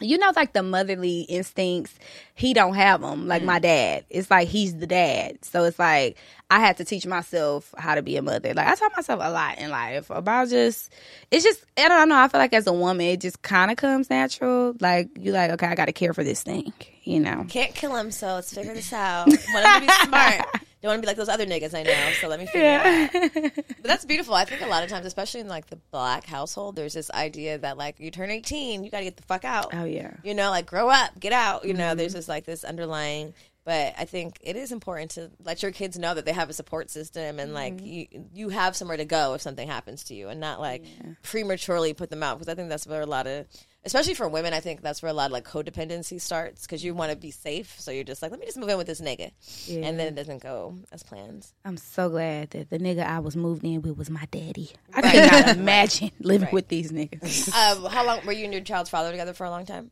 you 0.00 0.18
know 0.18 0.32
like 0.36 0.52
the 0.52 0.62
motherly 0.62 1.20
instincts 1.22 1.98
he 2.34 2.52
don't 2.52 2.74
have 2.74 3.00
them 3.00 3.26
like 3.26 3.42
mm. 3.42 3.46
my 3.46 3.58
dad. 3.58 4.04
It's 4.10 4.30
like 4.30 4.48
he's 4.48 4.76
the 4.76 4.86
dad. 4.86 5.44
So 5.44 5.64
it's 5.64 5.78
like 5.78 6.16
i 6.48 6.60
had 6.60 6.76
to 6.76 6.84
teach 6.84 7.06
myself 7.06 7.74
how 7.76 7.94
to 7.94 8.02
be 8.02 8.16
a 8.16 8.22
mother. 8.22 8.54
Like 8.54 8.66
i 8.66 8.74
taught 8.74 8.92
myself 8.96 9.20
a 9.22 9.30
lot 9.30 9.58
in 9.58 9.70
life 9.70 10.10
about 10.10 10.48
just 10.48 10.92
it's 11.30 11.44
just 11.44 11.64
i 11.76 11.88
don't 11.88 12.08
know 12.08 12.16
i 12.16 12.28
feel 12.28 12.40
like 12.40 12.52
as 12.52 12.66
a 12.66 12.72
woman 12.72 13.06
it 13.06 13.20
just 13.20 13.42
kind 13.42 13.70
of 13.70 13.76
comes 13.76 14.10
natural. 14.10 14.74
Like 14.80 15.08
you 15.18 15.32
like 15.32 15.50
okay 15.52 15.66
i 15.66 15.74
gotta 15.74 15.92
care 15.92 16.14
for 16.14 16.24
this 16.24 16.42
thing 16.42 16.72
you 17.06 17.20
know? 17.20 17.46
Can't 17.48 17.74
kill 17.74 17.96
him, 17.96 18.10
so 18.10 18.34
let's 18.34 18.52
figure 18.52 18.74
this 18.74 18.92
out. 18.92 19.28
Want 19.28 19.38
him 19.38 19.80
to 19.80 19.86
be 19.86 19.92
smart. 20.06 20.46
Don't 20.82 20.90
want 20.90 20.98
to 20.98 21.02
be 21.02 21.06
like 21.08 21.16
those 21.16 21.28
other 21.28 21.46
niggas 21.46 21.74
I 21.74 21.82
know, 21.82 22.12
so 22.20 22.28
let 22.28 22.38
me 22.38 22.46
figure 22.52 22.80
it 22.84 23.34
out. 23.46 23.52
But 23.66 23.82
that's 23.82 24.04
beautiful. 24.04 24.34
I 24.34 24.44
think 24.44 24.60
a 24.62 24.66
lot 24.66 24.84
of 24.84 24.90
times, 24.90 25.06
especially 25.06 25.40
in 25.40 25.48
like 25.48 25.66
the 25.66 25.76
black 25.90 26.26
household, 26.26 26.76
there's 26.76 26.92
this 26.94 27.10
idea 27.10 27.58
that 27.58 27.76
like 27.78 27.98
you 27.98 28.10
turn 28.10 28.30
18, 28.30 28.84
you 28.84 28.90
got 28.90 28.98
to 28.98 29.04
get 29.04 29.16
the 29.16 29.22
fuck 29.24 29.44
out. 29.44 29.70
oh 29.72 29.84
yeah 29.84 30.12
You 30.22 30.34
know, 30.34 30.50
like 30.50 30.66
grow 30.66 30.88
up, 30.90 31.18
get 31.18 31.32
out. 31.32 31.64
You 31.64 31.74
know, 31.74 31.84
Mm-hmm. 31.88 31.98
there's 31.98 32.14
just 32.14 32.28
like 32.28 32.44
this 32.44 32.62
underlying. 32.62 33.32
But 33.64 33.94
I 33.98 34.04
think 34.04 34.38
it 34.42 34.54
is 34.54 34.70
important 34.70 35.10
to 35.12 35.28
let 35.44 35.60
your 35.60 35.72
kids 35.72 35.98
know 35.98 36.14
that 36.14 36.24
they 36.24 36.32
have 36.32 36.48
a 36.48 36.52
support 36.52 36.88
system 36.88 37.40
and 37.40 37.52
like 37.52 37.74
Mm-hmm. 37.78 37.84
you 37.86 38.06
you 38.32 38.48
have 38.50 38.76
somewhere 38.76 38.96
to 38.96 39.04
go 39.04 39.34
if 39.34 39.40
something 39.40 39.66
happens 39.66 40.04
to 40.04 40.14
you, 40.14 40.28
and 40.28 40.38
not 40.38 40.60
like 40.60 40.84
prematurely 41.22 41.92
put 41.94 42.10
them 42.10 42.22
out 42.22 42.38
because 42.38 42.48
I 42.52 42.54
think 42.54 42.68
that's 42.68 42.86
where 42.86 43.00
a 43.00 43.06
lot 43.06 43.26
of 43.26 43.46
especially 43.86 44.12
for 44.14 44.28
women, 44.28 44.52
I 44.52 44.60
think 44.60 44.82
that's 44.82 45.00
where 45.02 45.08
a 45.10 45.14
lot 45.14 45.26
of 45.26 45.32
like 45.32 45.44
codependency 45.48 46.20
starts 46.20 46.62
because 46.66 46.84
you 46.84 46.92
want 46.92 47.12
to 47.12 47.16
be 47.16 47.30
safe. 47.30 47.80
So 47.80 47.90
you're 47.90 48.04
just 48.04 48.20
like, 48.20 48.30
let 48.30 48.38
me 48.40 48.44
just 48.46 48.58
move 48.58 48.68
in 48.68 48.76
with 48.76 48.86
this 48.86 49.00
nigga. 49.00 49.30
Yeah. 49.66 49.86
And 49.86 49.98
then 49.98 50.08
it 50.08 50.14
doesn't 50.16 50.42
go 50.42 50.76
as 50.92 51.02
planned. 51.02 51.46
i'm 51.64 51.76
so 51.78 52.10
glad 52.10 52.50
that 52.50 52.68
the 52.68 52.78
nigga 52.78 53.06
i 53.06 53.18
was 53.18 53.34
moved 53.36 53.64
in 53.64 53.80
with 53.80 53.96
was 53.96 54.10
my 54.10 54.26
daddy 54.30 54.70
i 54.94 55.00
cannot 55.00 55.56
imagine 55.56 56.10
living 56.20 56.48
with 56.52 56.68
these 56.68 56.92
niggas 56.92 57.48
Um, 57.54 57.90
how 57.90 58.04
long 58.04 58.26
were 58.26 58.32
you 58.32 58.44
and 58.44 58.52
your 58.52 58.62
child's 58.62 58.90
father 58.90 59.10
together 59.10 59.32
for 59.32 59.44
a 59.46 59.50
long 59.50 59.64
time? 59.64 59.90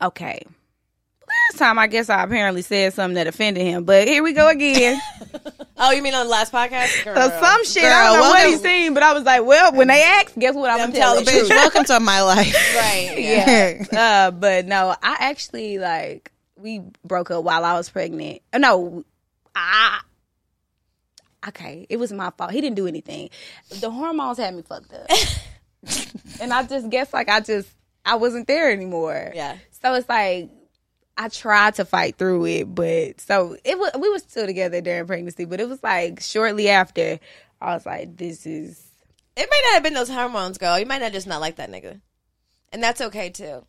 okay. 0.00 0.42
Last 1.50 1.58
time, 1.58 1.78
I 1.78 1.86
guess 1.86 2.08
I 2.08 2.22
apparently 2.22 2.62
said 2.62 2.92
something 2.94 3.14
that 3.16 3.26
offended 3.26 3.62
him, 3.66 3.84
but 3.84 4.08
here 4.08 4.22
we 4.22 4.32
go 4.32 4.48
again. 4.48 5.00
Oh, 5.84 5.90
you 5.90 6.00
mean 6.00 6.14
on 6.14 6.26
the 6.26 6.30
last 6.30 6.52
podcast? 6.52 7.02
Girl. 7.02 7.16
so 7.16 7.28
some 7.40 7.64
shit, 7.64 7.82
I 7.82 8.04
don't 8.04 8.14
know 8.14 8.20
what 8.20 8.34
welcome- 8.34 8.52
he 8.52 8.56
seen, 8.58 8.94
but 8.94 9.02
I 9.02 9.12
was 9.14 9.24
like, 9.24 9.44
well, 9.44 9.72
when 9.72 9.88
they 9.88 10.00
ask, 10.04 10.32
guess 10.38 10.54
what 10.54 10.70
I'm 10.70 10.78
Them 10.78 10.90
gonna 10.90 10.98
tell 11.00 11.14
tell 11.14 11.24
the 11.24 11.24
the 11.24 11.30
truth. 11.32 11.48
truth. 11.48 11.58
Welcome 11.60 11.84
to 11.86 11.98
my 11.98 12.20
life. 12.22 12.54
Right. 12.76 13.14
Yeah. 13.18 13.84
yeah. 13.92 14.26
Uh, 14.26 14.30
but 14.30 14.66
no, 14.66 14.90
I 15.02 15.16
actually 15.18 15.78
like 15.78 16.30
we 16.56 16.82
broke 17.04 17.32
up 17.32 17.42
while 17.42 17.64
I 17.64 17.72
was 17.72 17.90
pregnant. 17.90 18.42
Uh, 18.52 18.58
No, 18.58 19.04
I. 19.56 20.00
Okay, 21.48 21.86
it 21.88 21.96
was 21.96 22.12
my 22.12 22.30
fault. 22.30 22.52
He 22.52 22.60
didn't 22.60 22.76
do 22.76 22.86
anything. 22.86 23.30
The 23.80 23.90
hormones 23.90 24.38
had 24.38 24.54
me 24.54 24.62
fucked 24.62 24.92
up, 24.94 25.06
and 26.40 26.52
I 26.52 26.62
just 26.62 26.90
guess 26.90 27.12
like 27.12 27.28
I 27.28 27.40
just 27.40 27.68
I 28.04 28.14
wasn't 28.16 28.46
there 28.46 28.70
anymore. 28.70 29.32
Yeah. 29.34 29.56
So 29.82 29.94
it's 29.94 30.08
like 30.08 30.48
I 31.16 31.28
tried 31.28 31.74
to 31.74 31.84
fight 31.84 32.16
through 32.16 32.46
it, 32.46 32.74
but 32.74 33.20
so 33.20 33.56
it 33.64 33.78
was. 33.78 33.92
We 33.98 34.10
were 34.10 34.18
still 34.18 34.46
together 34.46 34.80
during 34.80 35.06
pregnancy, 35.06 35.44
but 35.44 35.60
it 35.60 35.68
was 35.68 35.82
like 35.82 36.20
shortly 36.20 36.68
after. 36.68 37.18
I 37.60 37.74
was 37.74 37.86
like, 37.86 38.16
"This 38.16 38.46
is 38.46 38.82
It 39.36 39.48
might 39.50 39.62
not 39.66 39.74
have 39.74 39.82
been 39.82 39.94
those 39.94 40.08
hormones, 40.10 40.58
girl. 40.58 40.78
You 40.78 40.86
might 40.86 41.00
not 41.00 41.12
just 41.12 41.26
not 41.26 41.40
like 41.40 41.56
that 41.56 41.70
nigga, 41.70 42.00
and 42.72 42.82
that's 42.82 43.00
okay 43.00 43.30
too. 43.30 43.64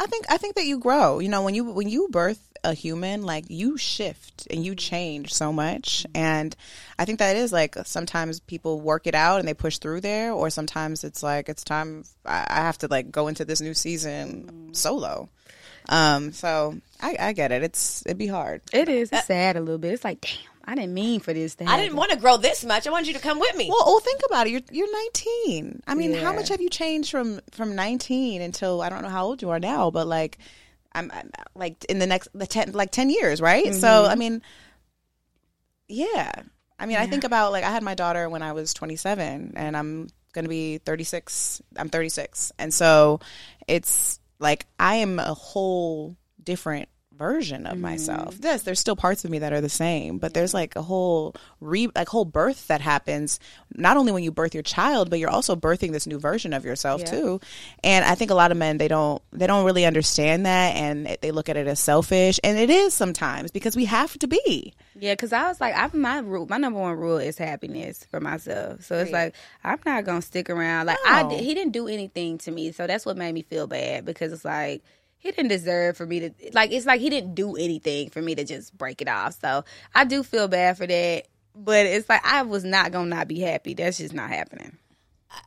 I 0.00 0.06
think 0.06 0.26
I 0.30 0.36
think 0.36 0.54
that 0.56 0.66
you 0.66 0.78
grow. 0.78 1.18
You 1.18 1.28
know, 1.28 1.42
when 1.42 1.54
you 1.54 1.64
when 1.64 1.88
you 1.88 2.08
birth 2.10 2.40
a 2.64 2.74
human, 2.74 3.22
like 3.22 3.44
you 3.48 3.76
shift 3.76 4.46
and 4.50 4.64
you 4.64 4.74
change 4.74 5.32
so 5.32 5.52
much. 5.52 6.04
And 6.14 6.54
I 6.98 7.04
think 7.04 7.20
that 7.20 7.36
is 7.36 7.52
like 7.52 7.76
sometimes 7.84 8.40
people 8.40 8.80
work 8.80 9.06
it 9.06 9.14
out 9.14 9.38
and 9.38 9.48
they 9.48 9.54
push 9.54 9.78
through 9.78 10.00
there, 10.02 10.32
or 10.32 10.50
sometimes 10.50 11.04
it's 11.04 11.22
like 11.22 11.48
it's 11.48 11.64
time 11.64 12.04
I, 12.24 12.46
I 12.48 12.56
have 12.56 12.78
to 12.78 12.88
like 12.88 13.10
go 13.10 13.28
into 13.28 13.44
this 13.44 13.60
new 13.60 13.74
season 13.74 14.70
solo. 14.72 15.28
Um, 15.88 16.32
so 16.32 16.76
I, 17.00 17.16
I 17.18 17.32
get 17.32 17.52
it. 17.52 17.62
It's 17.62 18.02
it'd 18.06 18.18
be 18.18 18.26
hard. 18.26 18.60
it 18.72 18.88
is 18.88 19.10
it's 19.12 19.26
sad 19.26 19.56
a 19.56 19.60
little 19.60 19.78
bit. 19.78 19.92
It's 19.94 20.04
like, 20.04 20.20
damn, 20.20 20.30
I 20.64 20.74
didn't 20.74 20.94
mean 20.94 21.20
for 21.20 21.32
this 21.32 21.54
to 21.56 21.64
happen. 21.64 21.78
I 21.78 21.82
didn't 21.82 21.96
want 21.96 22.10
to 22.10 22.16
grow 22.18 22.36
this 22.36 22.64
much. 22.64 22.86
I 22.86 22.90
wanted 22.90 23.06
you 23.08 23.14
to 23.14 23.20
come 23.20 23.38
with 23.40 23.56
me. 23.56 23.68
Well, 23.70 23.84
well, 23.86 24.00
think 24.00 24.20
about 24.26 24.46
it. 24.46 24.50
You're 24.50 24.60
you're 24.70 24.92
19. 25.04 25.82
I 25.86 25.94
mean, 25.94 26.12
how 26.14 26.32
much 26.32 26.48
have 26.50 26.60
you 26.60 26.68
changed 26.68 27.10
from 27.10 27.40
from 27.52 27.74
19 27.74 28.42
until 28.42 28.82
I 28.82 28.88
don't 28.90 29.02
know 29.02 29.08
how 29.08 29.24
old 29.26 29.40
you 29.42 29.50
are 29.50 29.60
now, 29.60 29.90
but 29.90 30.06
like 30.06 30.38
I'm, 30.92 31.10
I'm 31.12 31.30
like 31.54 31.84
in 31.86 31.98
the 31.98 32.06
next 32.06 32.28
the 32.34 32.46
10 32.46 32.72
like 32.72 32.90
10 32.90 33.10
years, 33.10 33.40
right? 33.40 33.74
So, 33.74 33.86
Mm-hmm. 33.88 34.10
I 34.10 34.14
mean 34.14 34.42
yeah. 35.88 36.32
I 36.78 36.86
mean, 36.86 36.96
I 36.98 37.06
think 37.06 37.24
about 37.24 37.50
like 37.52 37.64
I 37.64 37.70
had 37.70 37.82
my 37.82 37.94
daughter 37.94 38.28
when 38.28 38.42
I 38.42 38.52
was 38.52 38.72
27 38.74 39.54
and 39.56 39.76
I'm 39.76 40.08
going 40.32 40.44
to 40.44 40.48
be 40.48 40.78
36. 40.78 41.62
I'm 41.76 41.88
36. 41.88 42.52
And 42.58 42.72
so 42.72 43.20
it's 43.66 44.20
like 44.38 44.66
I 44.78 44.96
am 44.96 45.18
a 45.18 45.34
whole 45.34 46.16
different 46.42 46.88
version 47.18 47.66
of 47.66 47.78
myself. 47.78 48.34
Mm-hmm. 48.34 48.44
Yes, 48.44 48.62
there's 48.62 48.78
still 48.80 48.96
parts 48.96 49.24
of 49.24 49.30
me 49.30 49.40
that 49.40 49.52
are 49.52 49.60
the 49.60 49.68
same, 49.68 50.18
but 50.18 50.32
there's 50.34 50.54
like 50.54 50.76
a 50.76 50.82
whole 50.82 51.34
re 51.60 51.88
like 51.94 52.08
whole 52.08 52.24
birth 52.24 52.68
that 52.68 52.80
happens 52.80 53.40
not 53.74 53.96
only 53.96 54.12
when 54.12 54.22
you 54.22 54.30
birth 54.30 54.54
your 54.54 54.62
child, 54.62 55.10
but 55.10 55.18
you're 55.18 55.28
also 55.30 55.56
birthing 55.56 55.92
this 55.92 56.06
new 56.06 56.18
version 56.18 56.52
of 56.52 56.64
yourself 56.64 57.00
Yeah. 57.02 57.10
too. 57.10 57.40
And 57.84 58.04
I 58.04 58.14
think 58.14 58.30
a 58.30 58.34
lot 58.34 58.52
of 58.52 58.56
men 58.56 58.78
they 58.78 58.88
don't 58.88 59.20
they 59.32 59.46
don't 59.46 59.64
really 59.64 59.84
understand 59.84 60.46
that 60.46 60.76
and 60.76 61.18
they 61.20 61.30
look 61.32 61.48
at 61.48 61.56
it 61.56 61.66
as 61.66 61.80
selfish, 61.80 62.38
and 62.44 62.56
it 62.56 62.70
is 62.70 62.94
sometimes 62.94 63.50
because 63.50 63.74
we 63.76 63.84
have 63.86 64.16
to 64.20 64.26
be. 64.28 64.72
Yeah, 65.00 65.12
because 65.14 65.32
I 65.32 65.48
was 65.48 65.60
like, 65.60 65.74
I 65.76 65.90
my 65.96 66.18
rule, 66.20 66.46
my 66.48 66.56
number 66.56 66.78
one 66.80 66.96
rule 66.96 67.18
is 67.18 67.36
happiness 67.38 68.06
for 68.10 68.20
myself. 68.20 68.84
So 68.84 68.96
it's 68.98 69.12
like 69.12 69.34
I'm 69.64 69.78
not 69.84 70.04
gonna 70.04 70.22
stick 70.22 70.48
around. 70.50 70.86
Like 70.86 70.98
I, 71.06 71.22
No. 71.22 71.30
did, 71.30 71.40
he 71.40 71.54
didn't 71.54 71.72
do 71.72 71.88
anything 71.88 72.38
to 72.38 72.50
me, 72.50 72.72
so 72.72 72.86
that's 72.86 73.04
what 73.04 73.16
made 73.16 73.32
me 73.32 73.42
feel 73.42 73.66
bad 73.66 74.04
because 74.04 74.32
it's 74.32 74.44
like 74.44 74.82
he 75.18 75.30
didn't 75.30 75.48
deserve 75.48 75.96
for 75.96 76.06
me 76.06 76.20
to 76.20 76.30
like. 76.52 76.72
It's 76.72 76.86
like 76.86 77.00
he 77.00 77.10
didn't 77.10 77.34
do 77.34 77.56
anything 77.56 78.10
for 78.10 78.22
me 78.22 78.34
to 78.34 78.44
just 78.44 78.76
break 78.76 79.02
it 79.02 79.08
off. 79.08 79.38
So 79.40 79.64
I 79.94 80.04
do 80.04 80.22
feel 80.22 80.48
bad 80.48 80.76
for 80.78 80.86
that, 80.86 81.26
but 81.54 81.86
it's 81.86 82.08
like 82.08 82.24
I 82.24 82.42
was 82.42 82.64
not 82.64 82.92
gonna 82.92 83.10
not 83.10 83.28
be 83.28 83.40
happy. 83.40 83.74
That's 83.74 83.98
just 83.98 84.14
not 84.14 84.30
happening. 84.30 84.76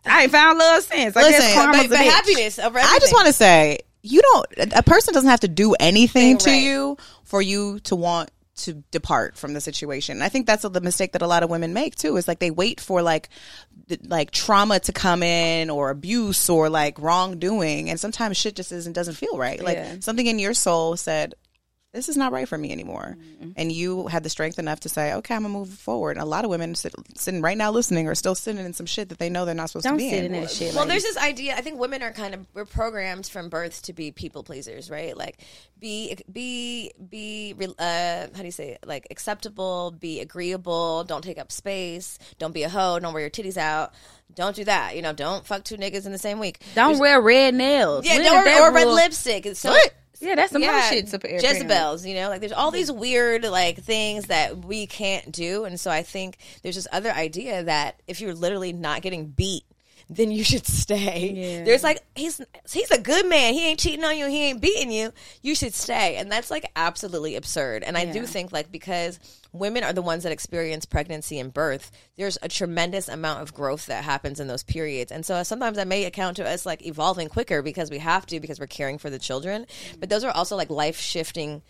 I 0.05 0.23
ain't 0.23 0.31
found 0.31 0.59
love 0.59 0.83
since. 0.83 1.15
I 1.17 1.29
guess 1.29 1.39
Listen, 1.39 1.53
karma's 1.55 1.81
but, 1.83 1.89
but 1.89 1.99
bitch. 1.99 2.09
happiness 2.09 2.59
over 2.59 2.77
everything. 2.79 2.95
I 2.95 2.99
just 2.99 3.13
want 3.13 3.27
to 3.27 3.33
say 3.33 3.79
you 4.03 4.21
don't 4.21 4.73
a 4.75 4.83
person 4.83 5.13
doesn't 5.13 5.29
have 5.29 5.39
to 5.41 5.47
do 5.47 5.73
anything 5.79 6.37
to 6.39 6.49
Right. 6.49 6.61
you 6.61 6.97
for 7.23 7.41
you 7.41 7.79
to 7.81 7.95
want 7.95 8.29
to 8.65 8.73
depart 8.91 9.37
from 9.37 9.53
the 9.53 9.61
situation. 9.61 10.17
And 10.17 10.23
I 10.23 10.29
think 10.29 10.47
that's 10.47 10.63
the 10.63 10.81
mistake 10.81 11.13
that 11.13 11.21
a 11.21 11.27
lot 11.27 11.43
of 11.43 11.49
women 11.49 11.73
make 11.73 11.95
too. 11.95 12.17
Is 12.17 12.27
like 12.27 12.39
they 12.39 12.51
wait 12.51 12.79
for 12.79 13.01
like 13.01 13.29
th- 13.89 14.01
like 14.05 14.31
trauma 14.31 14.79
to 14.81 14.91
come 14.93 15.23
in 15.23 15.69
or 15.69 15.89
abuse 15.89 16.49
or 16.49 16.69
like 16.69 16.97
wrongdoing 16.99 17.89
and 17.89 17.99
sometimes 17.99 18.37
shit 18.37 18.55
just 18.55 18.71
isn't 18.71 18.93
doesn't 18.93 19.15
feel 19.15 19.37
right. 19.37 19.61
Like 19.61 19.77
Yeah. 19.77 19.95
something 19.99 20.25
in 20.27 20.39
your 20.39 20.53
soul 20.53 20.97
said 20.97 21.35
this 21.93 22.07
is 22.07 22.15
not 22.15 22.31
right 22.31 22.47
for 22.47 22.57
me 22.57 22.71
anymore. 22.71 23.17
And 23.57 23.69
you 23.71 24.07
had 24.07 24.23
the 24.23 24.29
strength 24.29 24.57
enough 24.59 24.79
to 24.81 24.89
say, 24.89 25.13
okay, 25.15 25.35
I'm 25.35 25.41
gonna 25.41 25.53
move 25.53 25.69
forward. 25.69 26.17
A 26.17 26.23
lot 26.25 26.45
of 26.45 26.49
women 26.49 26.73
sit, 26.73 26.93
sitting 27.15 27.41
right 27.41 27.57
now 27.57 27.69
listening 27.71 28.07
are 28.07 28.15
still 28.15 28.33
sitting 28.35 28.63
in 28.65 28.71
some 28.73 28.85
shit 28.85 29.09
that 29.09 29.19
they 29.19 29.29
know 29.29 29.43
they're 29.45 29.53
not 29.55 29.69
supposed 29.69 29.83
Don't 29.83 29.93
to 29.95 29.97
be 29.97 30.09
sit 30.09 30.23
in. 30.23 30.33
in 30.33 30.41
that 30.41 30.49
shit. 30.51 30.73
Well, 30.73 30.83
like- 30.83 30.89
there's 30.89 31.03
this 31.03 31.17
idea. 31.17 31.55
I 31.55 31.61
think 31.61 31.79
women 31.79 32.01
are 32.01 32.11
kind 32.13 32.33
of 32.33 32.45
we're 32.53 32.63
programmed 32.65 33.27
from 33.27 33.49
birth 33.49 33.81
to 33.83 33.93
be 33.93 34.11
people 34.11 34.43
pleasers, 34.43 34.89
right? 34.89 35.17
Like 35.17 35.39
be 35.79 36.15
be 36.31 36.91
be 37.09 37.55
uh, 37.77 38.27
how 38.33 38.39
do 38.39 38.45
you 38.45 38.51
say 38.51 38.69
it? 38.71 38.79
like 38.87 39.07
acceptable, 39.11 39.91
be 39.91 40.21
agreeable, 40.21 41.03
don't 41.03 41.23
take 41.23 41.37
up 41.37 41.51
space, 41.51 42.17
don't 42.39 42.53
be 42.53 42.63
a 42.63 42.69
hoe, 42.69 42.99
don't 42.99 43.13
wear 43.13 43.21
your 43.21 43.29
titties 43.29 43.57
out, 43.57 43.93
don't 44.33 44.55
do 44.55 44.63
that. 44.63 44.95
You 44.95 45.01
know, 45.01 45.11
don't 45.13 45.45
fuck 45.45 45.63
two 45.65 45.75
niggas 45.77 46.05
in 46.05 46.11
the 46.13 46.17
same 46.17 46.39
week. 46.39 46.61
don't 46.73 46.99
wear 46.99 47.19
red 47.19 47.53
nails. 47.53 48.05
Yeah, 48.05 48.15
When 48.15 48.23
no, 48.23 48.31
did 48.31 48.39
or, 48.39 48.43
that 48.45 48.61
or 48.61 48.71
red 48.73 48.87
lipstick. 48.87 49.45
It's 49.45 49.59
so 49.59 49.71
What? 49.71 49.93
Yeah, 50.21 50.35
that's 50.35 50.51
some 50.51 50.61
yeah, 50.61 50.89
shit. 50.89 51.07
To 51.07 51.19
Jezebels, 51.23 52.05
you 52.05 52.15
know, 52.15 52.29
like 52.29 52.39
there's 52.39 52.51
all 52.51 52.71
these 52.71 52.91
weird 52.91 53.43
like 53.43 53.77
things 53.77 54.25
that 54.25 54.63
we 54.65 54.85
can't 54.85 55.31
do, 55.31 55.65
and 55.65 55.79
so 55.79 55.89
I 55.89 56.03
think 56.03 56.37
there's 56.61 56.75
this 56.75 56.87
other 56.91 57.11
idea 57.11 57.63
that 57.63 57.99
if 58.07 58.21
you're 58.21 58.35
literally 58.35 58.71
not 58.71 59.01
getting 59.01 59.25
beat, 59.25 59.63
then 60.11 60.29
you 60.29 60.43
should 60.43 60.65
stay. 60.81 61.31
Yeah. 61.33 61.63
There's 61.63 61.83
like 61.83 62.03
he's 62.15 62.41
he's 62.69 62.91
a 62.91 62.99
good 62.99 63.25
man. 63.25 63.53
He 63.53 63.65
ain't 63.67 63.79
cheating 63.79 64.03
on 64.03 64.17
you. 64.17 64.27
He 64.27 64.43
ain't 64.43 64.61
beating 64.61 64.91
you. 64.91 65.11
You 65.41 65.55
should 65.55 65.73
stay, 65.73 66.17
and 66.17 66.31
that's 66.31 66.51
like 66.51 66.69
absolutely 66.75 67.35
absurd. 67.35 67.83
And 67.83 67.97
I 67.97 68.05
do 68.05 68.25
think 68.25 68.51
like 68.51 68.71
because 68.71 69.19
women 69.53 69.83
are 69.83 69.93
the 69.93 70.01
ones 70.01 70.23
that 70.23 70.31
experience 70.31 70.85
pregnancy 70.85 71.39
and 71.39 71.53
birth, 71.53 71.91
there's 72.17 72.37
a 72.41 72.47
tremendous 72.47 73.09
amount 73.09 73.41
of 73.41 73.53
growth 73.53 73.87
that 73.87 74.03
happens 74.03 74.39
in 74.39 74.47
those 74.47 74.63
periods. 74.63 75.11
And 75.11 75.25
so 75.25 75.43
sometimes 75.43 75.77
that 75.77 75.87
may 75.87 76.05
account 76.05 76.37
to 76.37 76.47
us 76.47 76.65
like 76.65 76.85
evolving 76.85 77.27
quicker 77.27 77.61
because 77.61 77.89
we 77.89 77.97
have 77.97 78.25
to 78.27 78.39
because 78.39 78.59
we're 78.59 78.67
caring 78.67 78.97
for 78.97 79.09
the 79.09 79.19
children. 79.19 79.63
Mm. 79.63 79.99
But 79.99 80.09
those 80.09 80.23
are 80.23 80.31
also 80.31 80.55
like 80.55 80.69
life 80.69 80.99
shifting 80.99 81.61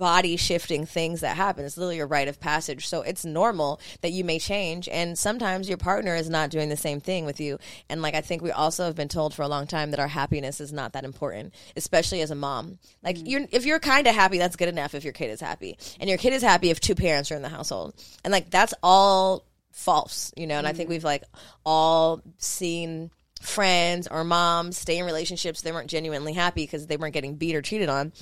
body 0.00 0.36
shifting 0.36 0.86
things 0.86 1.20
that 1.20 1.36
happen. 1.36 1.64
It's 1.64 1.76
literally 1.76 2.00
a 2.00 2.06
rite 2.06 2.26
of 2.26 2.40
passage. 2.40 2.88
So 2.88 3.02
it's 3.02 3.24
normal 3.24 3.80
that 4.00 4.10
you 4.10 4.24
may 4.24 4.38
change. 4.38 4.88
And 4.88 5.16
sometimes 5.16 5.68
your 5.68 5.76
partner 5.78 6.16
is 6.16 6.28
not 6.28 6.50
doing 6.50 6.70
the 6.70 6.76
same 6.76 7.00
thing 7.00 7.26
with 7.26 7.38
you. 7.38 7.58
And 7.88 8.02
like, 8.02 8.14
I 8.14 8.22
think 8.22 8.42
we 8.42 8.50
also 8.50 8.86
have 8.86 8.96
been 8.96 9.08
told 9.08 9.34
for 9.34 9.42
a 9.42 9.48
long 9.48 9.66
time 9.66 9.90
that 9.92 10.00
our 10.00 10.08
happiness 10.08 10.58
is 10.60 10.72
not 10.72 10.94
that 10.94 11.04
important, 11.04 11.54
especially 11.76 12.22
as 12.22 12.30
a 12.30 12.34
mom. 12.34 12.78
Like, 13.04 13.16
mm. 13.16 13.22
you're, 13.26 13.46
if 13.52 13.66
you're 13.66 13.78
kind 13.78 14.06
of 14.06 14.14
happy, 14.14 14.38
that's 14.38 14.56
good 14.56 14.70
enough 14.70 14.94
if 14.94 15.04
your 15.04 15.12
kid 15.12 15.30
is 15.30 15.40
happy. 15.40 15.78
And 16.00 16.08
your 16.08 16.18
kid 16.18 16.32
is 16.32 16.42
happy 16.42 16.70
if 16.70 16.80
two 16.80 16.94
parents 16.94 17.30
are 17.30 17.36
in 17.36 17.42
the 17.42 17.50
household. 17.50 17.94
And 18.24 18.32
like, 18.32 18.50
that's 18.50 18.74
all 18.82 19.44
false, 19.70 20.32
you 20.34 20.46
know? 20.46 20.56
And 20.56 20.66
I 20.66 20.72
think 20.72 20.88
mm. 20.88 20.92
we've 20.92 21.04
like 21.04 21.24
all 21.64 22.22
seen 22.38 23.10
friends 23.42 24.08
or 24.10 24.24
moms 24.24 24.76
stay 24.76 24.98
in 24.98 25.06
relationships 25.06 25.62
they 25.62 25.72
weren't 25.72 25.88
genuinely 25.88 26.34
happy 26.34 26.62
because 26.62 26.86
they 26.86 26.98
weren't 26.98 27.14
getting 27.14 27.36
beat 27.36 27.54
or 27.54 27.62
cheated 27.62 27.88
on 27.88 28.12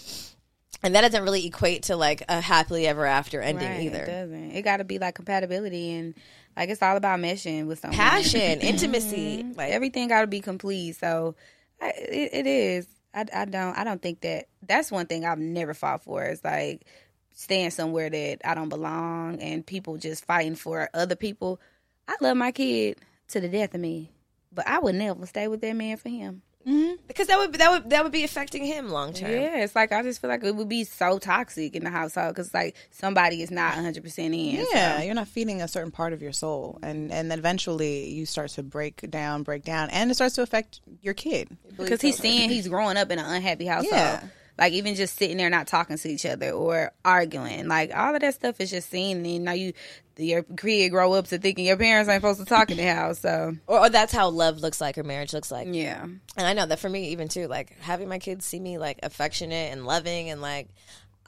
and 0.83 0.95
that 0.95 1.01
doesn't 1.01 1.23
really 1.23 1.47
equate 1.47 1.85
to 1.85 1.97
like 1.97 2.23
a 2.29 2.41
happily 2.41 2.87
ever 2.87 3.05
after 3.05 3.41
ending 3.41 3.69
Right, 3.69 3.81
It 3.81 3.85
either. 3.87 4.07
doesn't. 4.07 4.53
It 4.53 4.63
got 4.63 4.79
to 4.79 4.85
be 4.85 4.99
like 4.99 5.15
compatibility 5.15 5.93
and 5.95 6.15
like 6.57 6.71
it's 6.71 6.83
all 6.83 6.97
about 6.97 7.21
meshing 7.21 7.67
with 7.67 7.81
someone. 7.81 7.97
Passion, 7.97 8.41
intimacy, 8.61 9.43
mm-hmm. 9.43 9.59
like 9.59 9.73
everything 9.73 10.09
got 10.09 10.23
to 10.23 10.27
be 10.27 10.41
complete. 10.41 10.97
So 10.97 11.35
I, 11.81 11.89
it, 11.91 12.31
it 12.33 12.47
is. 12.47 12.87
I, 13.15 13.25
I 13.33 13.45
don't. 13.45 13.77
I 13.77 13.85
don't 13.85 14.03
think 14.03 14.21
that. 14.21 14.47
That's 14.63 14.91
one 14.91 15.07
thing 15.07 15.25
I've 15.25 15.39
never 15.39 15.75
fought 15.75 16.05
for. 16.05 16.25
Is 16.25 16.45
like 16.45 16.87
staying 17.33 17.71
somewhere 17.71 18.11
that 18.11 18.41
I 18.45 18.55
don't 18.55 18.69
belong 18.69 19.41
and 19.41 19.65
people 19.65 19.97
just 19.97 20.25
fighting 20.25 20.57
for 20.57 20.91
other 20.93 21.17
people. 21.17 21.61
I 22.09 22.17
love 22.21 22.37
my 22.37 22.51
kid 22.53 22.99
to 23.29 23.41
the 23.41 23.49
death 23.49 23.75
of 23.75 23.81
me, 23.81 24.11
but 24.53 24.67
I 24.67 24.81
would 24.81 24.97
never 24.97 25.25
stay 25.27 25.47
with 25.47 25.61
that 25.61 25.77
man 25.77 25.97
for 25.97 26.09
him. 26.09 26.43
Mm-hmm. 26.67 26.97
because 27.07 27.29
that 27.29 27.39
would 27.39 27.53
that 27.55 27.71
would 27.71 27.91
that 27.91 28.03
would 28.03 28.13
be 28.13 28.25
affecting 28.25 28.65
him 28.65 28.91
long 28.91 29.13
term. 29.13 29.31
Yeah, 29.31 29.63
it's 29.63 29.77
like 29.77 29.93
I 29.93 30.03
just 30.03 30.21
feel 30.21 30.29
like 30.29 30.43
it 30.45 30.55
would 30.55 30.69
be 30.69 30.85
so 30.85 31.19
toxic 31.19 31.75
in 31.75 31.85
the 31.85 31.91
household 31.91 32.35
because 32.35 32.53
like 32.53 32.77
somebody 32.91 33.43
is 33.43 33.51
not 33.51 33.75
100 33.77 34.03
percent 34.03 34.35
in. 34.35 34.67
Yeah, 34.73 34.99
so. 34.99 35.05
you're 35.05 35.15
not 35.15 35.29
feeding 35.29 35.63
a 35.63 35.69
certain 35.69 35.93
part 35.93 36.13
of 36.13 36.21
your 36.21 36.33
soul, 36.33 36.79
and 36.83 37.13
and 37.13 37.31
then 37.31 37.39
eventually 37.39 38.09
you 38.11 38.27
start 38.27 38.51
to 38.51 38.63
break 38.63 39.09
down, 39.11 39.45
break 39.45 39.65
down, 39.65 39.89
and 39.91 40.11
it 40.11 40.15
starts 40.15 40.35
to 40.35 40.43
affect 40.43 40.81
your 41.01 41.15
kid. 41.15 41.49
because 41.77 42.01
he's 42.01 42.19
seeing 42.19 42.51
he's 42.51 42.69
growing 42.69 42.97
up 42.97 43.11
in 43.11 43.19
an 43.19 43.25
unhappy 43.25 43.67
household. 43.67 43.95
Yeah. 43.95 44.23
Like 44.59 44.73
even 44.73 44.97
just 44.97 45.17
sitting 45.17 45.37
there 45.37 45.49
not 45.51 45.69
talking 45.69 45.97
to 45.97 46.09
each 46.09 46.27
other 46.27 46.51
or 46.51 46.93
arguing, 47.05 47.69
like 47.69 47.95
all 47.97 48.15
of 48.15 48.21
that 48.21 48.35
stuff 48.35 48.61
is 48.61 48.71
just 48.71 48.91
seen. 48.91 49.25
And 49.25 49.45
now 49.45 49.53
you, 49.53 49.73
your 50.17 50.43
kid 50.43 50.89
grow 50.89 51.13
up 51.13 51.29
to 51.29 51.39
thinking 51.39 51.65
your 51.65 51.77
parents 51.77 52.09
ain't 52.11 52.21
supposed 52.23 52.41
to 52.41 52.45
talk 52.45 52.71
in 52.73 52.77
the 52.77 52.93
house. 52.93 53.21
So 53.21 53.55
Or, 53.69 53.81
or 53.87 53.89
that's 53.89 54.13
how 54.13 54.31
love 54.31 54.59
looks 54.59 54.81
like 54.81 54.99
or 54.99 55.05
marriage 55.05 55.33
looks 55.33 55.53
like. 55.53 55.69
yeah, 55.71 56.03
And 56.03 56.21
I 56.47 56.55
know 56.55 56.67
that 56.67 56.81
for 56.81 56.89
me, 56.89 57.11
even 57.11 57.29
too, 57.29 57.47
like 57.47 57.79
having 57.79 58.09
my 58.09 58.19
kids 58.19 58.45
see 58.45 58.59
me 58.59 58.79
like 58.79 58.99
affectionate 59.03 59.73
and 59.73 59.87
loving 59.87 60.31
and 60.31 60.41
like. 60.43 60.69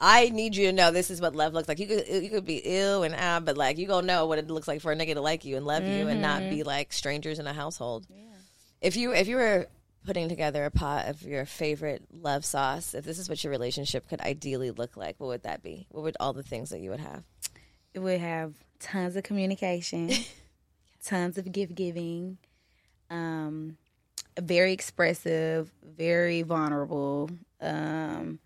I 0.03 0.29
need 0.29 0.55
you 0.55 0.65
to 0.65 0.71
know 0.73 0.89
this 0.89 1.11
is 1.11 1.21
what 1.21 1.35
love 1.35 1.53
looks 1.53 1.67
like. 1.67 1.77
You 1.77 1.85
could 1.85 2.07
you 2.07 2.29
could 2.31 2.43
be 2.43 2.59
ill 2.63 3.03
and 3.03 3.15
ah, 3.15 3.39
but 3.39 3.55
like 3.55 3.77
you 3.77 3.85
gonna 3.85 4.07
know 4.07 4.25
what 4.25 4.39
it 4.39 4.49
looks 4.49 4.67
like 4.67 4.81
for 4.81 4.91
a 4.91 4.95
nigga 4.95 5.13
to 5.13 5.21
like 5.21 5.45
you 5.45 5.57
and 5.57 5.65
love 5.65 5.83
you 5.83 6.07
and 6.07 6.23
not 6.23 6.41
be 6.49 6.63
like 6.63 6.91
strangers 6.91 7.37
in 7.37 7.45
a 7.45 7.53
household. 7.53 8.07
Yeah. 8.09 8.17
If 8.81 8.95
you 8.97 9.13
if 9.13 9.27
you 9.27 9.35
were 9.35 9.67
putting 10.05 10.29
together 10.29 10.65
a 10.65 10.71
pot 10.71 11.07
of 11.07 11.21
your 11.23 11.45
favorite 11.45 12.03
love 12.11 12.43
sauce, 12.45 12.93
if 12.93 13.05
this 13.05 13.19
is 13.19 13.29
what 13.29 13.43
your 13.43 13.51
relationship 13.51 14.07
could 14.09 14.21
ideally 14.21 14.71
look 14.71 14.97
like, 14.97 15.15
what 15.19 15.27
would 15.27 15.43
that 15.43 15.61
be? 15.63 15.87
What 15.89 16.03
would 16.03 16.17
all 16.19 16.33
the 16.33 16.43
things 16.43 16.69
that 16.71 16.79
you 16.79 16.89
would 16.89 16.99
have? 16.99 17.23
it 17.93 17.99
would 17.99 18.19
have 18.19 18.53
tons 18.79 19.15
of 19.15 19.23
communication, 19.23 20.11
tons 21.03 21.37
of 21.37 21.51
gift 21.51 21.75
giving, 21.75 22.37
um, 23.09 23.77
very 24.39 24.73
expressive, 24.73 25.71
very 25.83 26.41
vulnerable, 26.41 27.29
um, 27.59 28.39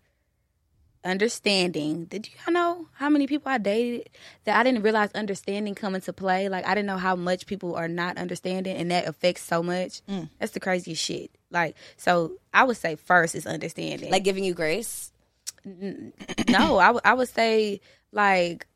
understanding. 1.06 2.04
Did 2.04 2.28
you 2.28 2.52
know 2.52 2.88
how 2.94 3.08
many 3.08 3.26
people 3.26 3.50
I 3.50 3.58
dated 3.58 4.10
that 4.44 4.58
I 4.58 4.62
didn't 4.62 4.82
realize 4.82 5.10
understanding 5.14 5.74
come 5.74 5.94
into 5.94 6.12
play? 6.12 6.48
Like 6.48 6.66
I 6.66 6.74
didn't 6.74 6.86
know 6.86 6.98
how 6.98 7.16
much 7.16 7.46
people 7.46 7.74
are 7.76 7.88
not 7.88 8.18
understanding, 8.18 8.76
and 8.76 8.90
that 8.90 9.06
affects 9.06 9.42
so 9.42 9.62
much. 9.62 10.02
Mm. 10.06 10.28
That's 10.38 10.52
the 10.52 10.60
craziest 10.60 11.02
shit. 11.02 11.30
Like 11.50 11.76
so, 11.96 12.32
I 12.52 12.64
would 12.64 12.76
say 12.76 12.96
first 12.96 13.34
is 13.34 13.46
understanding. 13.46 14.10
Like 14.10 14.24
giving 14.24 14.44
you 14.44 14.52
grace? 14.54 15.12
no, 15.64 16.76
I 16.78 16.90
would- 16.90 17.02
I 17.04 17.14
would 17.14 17.28
say 17.28 17.80
like 18.12 18.66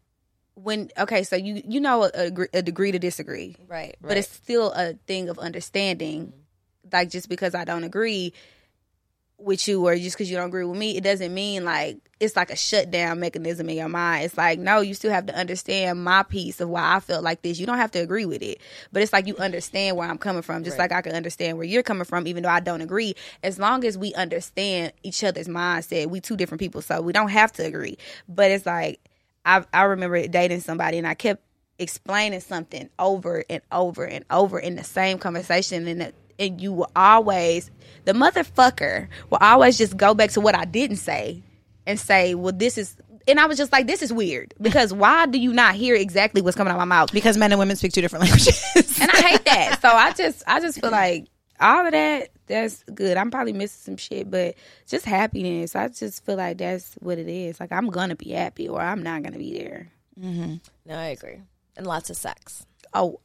when 0.55 0.91
okay, 0.99 1.23
so 1.23 1.37
you 1.37 1.63
you 1.67 1.81
know 1.81 2.05
a, 2.05 2.11
a, 2.15 2.47
a 2.55 2.63
degree 2.63 2.93
to 2.93 2.99
disagree, 2.99 3.57
Right. 3.69 3.97
but 4.01 4.17
it's 4.17 4.29
still 4.29 4.73
a 4.73 4.95
thing 5.07 5.29
of 5.29 5.39
understanding. 5.39 6.33
Like 6.93 7.11
just 7.11 7.29
because 7.29 7.55
I 7.55 7.65
don't 7.65 7.85
agree 7.85 8.33
with 9.39 9.67
you 9.69 9.87
or 9.87 9.97
just 9.97 10.17
because 10.17 10.31
you 10.31 10.37
don't 10.37 10.49
agree 10.49 10.65
with 10.65 10.79
me, 10.79 10.97
it 10.97 11.05
doesn't 11.05 11.33
mean 11.33 11.65
like 11.65 11.99
it's 12.21 12.37
like 12.37 12.51
a 12.51 12.57
shutdown 12.57 13.19
mechanism 13.19 13.69
in 13.71 13.77
your 13.79 13.89
mind. 13.89 14.27
It's 14.27 14.37
like 14.37 14.59
no, 14.59 14.81
you 14.81 14.95
still 14.95 15.11
have 15.11 15.27
to 15.27 15.35
understand 15.35 16.05
my 16.05 16.23
piece 16.23 16.61
of 16.61 16.69
why 16.69 16.97
I 16.97 17.01
felt 17.01 17.25
like 17.25 17.43
this. 17.43 17.59
You 17.59 17.67
don't 17.67 17.79
have 17.79 17.91
to 17.93 17.99
agree 17.99 18.27
with 18.27 18.43
it, 18.43 18.61
but 18.93 19.03
it's 19.03 19.13
like 19.13 19.27
you 19.27 19.37
understand 19.39 19.97
where 19.97 20.09
I'm 20.09 20.19
coming 20.19 20.43
from, 20.43 20.63
just 20.63 20.79
like 20.79 20.93
I 20.93 21.01
can 21.01 21.15
understand 21.15 21.57
where 21.57 21.67
you're 21.67 21.83
coming 21.83 22.05
from, 22.05 22.27
even 22.27 22.43
though 22.43 22.51
I 22.51 22.61
don't 22.61 22.83
agree. 22.83 23.15
As 23.43 23.59
long 23.59 23.85
as 23.85 23.97
we 23.97 24.13
understand 24.15 24.93
each 25.03 25.25
other's 25.25 25.49
mindset, 25.49 26.09
we 26.09 26.21
two 26.21 26.37
different 26.37 26.61
people, 26.61 26.83
so 26.83 27.01
we 27.01 27.13
don't 27.13 27.31
have 27.31 27.53
to 27.53 27.65
agree. 27.65 27.97
But 28.29 28.51
it's 28.51 28.67
like 28.67 29.01
I 29.45 29.65
I 29.73 29.85
remember 29.85 30.27
dating 30.29 30.61
somebody 30.61 30.99
and 30.99 31.07
I 31.07 31.15
kept 31.15 31.43
explaining 31.79 32.41
something 32.41 32.91
over 32.99 33.45
and 33.49 33.63
over 33.73 34.05
and 34.05 34.25
over 34.31 34.59
in 34.59 34.77
the 34.77 34.85
same 34.85 35.19
conversation 35.19 35.89
and 35.89 36.01
the, 36.03 36.13
and 36.39 36.61
you 36.61 36.75
will 36.75 36.91
always 36.95 37.71
the 38.05 38.13
motherfucker 38.13 39.09
will 39.31 39.39
always 39.41 39.79
just 39.79 39.97
go 39.97 40.13
back 40.13 40.31
to 40.33 40.43
what 40.43 40.55
I 40.55 40.67
didn't 40.67 40.99
say 40.99 41.43
and 41.91 42.01
say, 42.01 42.35
"Well, 42.35 42.53
this 42.53 42.79
is." 42.79 42.97
And 43.29 43.39
I 43.39 43.47
was 43.47 43.59
just 43.59 43.71
like, 43.73 43.87
"This 43.87 44.03
is 44.03 44.13
weird 44.13 44.55
because 44.61 44.93
why 44.93 45.27
do 45.27 45.39
you 45.39 45.53
not 45.53 45.75
hear 45.75 45.95
exactly 45.95 46.41
what's 46.41 46.57
coming 46.57 46.71
out 46.71 46.77
of 46.77 46.81
my 46.81 46.85
mouth?" 46.85 47.13
Because 47.13 47.37
men 47.37 47.53
and 47.53 47.59
women 47.59 47.77
speak 47.77 47.93
two 47.93 48.01
different 48.01 48.25
languages. 48.25 48.65
And 49.01 49.11
I 49.11 49.21
hate 49.23 49.45
that. 49.45 49.79
So 49.83 49.89
I 49.89 50.13
just 50.13 50.43
I 50.47 50.61
just 50.61 50.81
feel 50.81 50.91
like 50.91 51.27
all 51.61 51.87
of 51.87 51.93
that 51.93 52.31
that's 52.47 52.83
good. 52.95 53.17
I'm 53.17 53.31
probably 53.31 53.53
missing 53.53 53.81
some 53.83 53.97
shit, 53.97 54.31
but 54.31 54.57
just 54.87 55.05
happiness. 55.05 55.77
I 55.77 55.89
just 55.89 56.25
feel 56.25 56.37
like 56.37 56.59
that's 56.59 56.95
what 57.01 57.19
it 57.19 57.29
is. 57.29 57.61
Like 57.61 57.73
I'm 57.73 57.89
gonna 57.89 58.17
be 58.17 58.31
happy 58.31 58.69
or 58.69 58.81
I'm 58.81 59.03
not 59.03 59.23
gonna 59.23 59.39
be 59.39 59.59
there. 59.59 59.89
Mm-hmm. 60.21 60.55
No, 60.87 60.95
I 60.95 61.07
agree. 61.07 61.41
And 61.77 61.87
lots 61.87 62.11
of 62.11 62.17
sex. 62.17 62.67
Oh, 62.93 63.21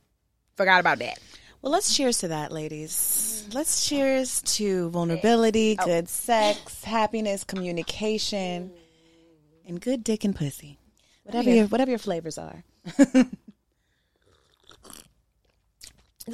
forgot 0.56 0.80
about 0.80 1.00
that. 1.00 1.20
Well, 1.66 1.72
let's 1.72 1.96
cheers 1.96 2.20
to 2.20 2.28
that, 2.28 2.52
ladies. 2.52 3.44
Mm. 3.50 3.56
Let's 3.56 3.90
cheers 3.90 4.44
to 4.44 4.92
vulnerability, 4.92 5.76
good 5.76 6.04
oh. 6.04 6.08
sex, 6.08 6.84
happiness, 6.84 7.44
communication, 7.44 8.70
mm. 8.70 9.68
and 9.68 9.82
good 9.82 10.04
dick 10.04 10.24
and 10.24 10.36
pussy. 10.36 10.78
Whatever 11.24 11.50
your 11.50 11.66
whatever 11.66 11.90
your 11.90 11.98
flavors 11.98 12.38
are. 12.38 12.64
the 12.86 13.28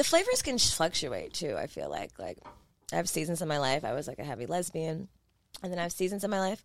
flavors 0.04 0.41
can 0.41 0.58
fluctuate 0.58 1.32
too. 1.34 1.56
I 1.58 1.67
feel 1.67 1.89
like 1.89 2.12
like 2.20 2.38
I 2.91 2.98
have 2.98 3.08
seasons 3.08 3.41
in 3.41 3.48
my 3.48 3.58
life 3.58 3.86
I 3.86 3.94
was 3.94 4.10
like 4.10 4.20
a 4.20 4.26
heavy 4.26 4.48
lesbian, 4.48 5.08
and 5.63 5.72
then 5.72 5.80
I 5.80 5.84
have 5.84 5.94
seasons 5.94 6.26
in 6.26 6.30
my 6.30 6.41
life 6.41 6.62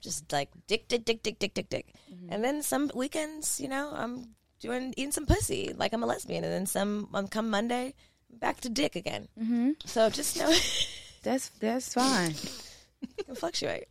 just 0.00 0.32
like 0.32 0.48
dick, 0.66 0.88
dick, 0.88 1.04
dick, 1.04 1.22
dick, 1.22 1.38
dick, 1.38 1.52
dick, 1.52 1.68
dick, 1.68 1.92
mm-hmm. 2.10 2.32
and 2.32 2.42
then 2.42 2.62
some 2.62 2.90
weekends, 2.94 3.60
you 3.60 3.68
know, 3.68 3.90
I'm 3.92 4.36
doing 4.60 4.94
eating 4.96 5.12
some 5.12 5.26
pussy 5.26 5.74
like 5.76 5.92
I'm 5.92 6.02
a 6.02 6.06
lesbian, 6.06 6.44
and 6.44 6.52
then 6.52 6.66
some 6.66 7.08
um, 7.14 7.28
come 7.28 7.50
Monday 7.50 7.94
back 8.30 8.60
to 8.62 8.68
dick 8.68 8.96
again. 8.96 9.28
Mm-hmm. 9.40 9.70
So 9.84 10.10
just 10.10 10.38
know 10.38 10.52
That's 11.26 11.48
that's 11.58 11.92
fine. 11.92 12.34
can 13.24 13.34
fluctuate. 13.34 13.88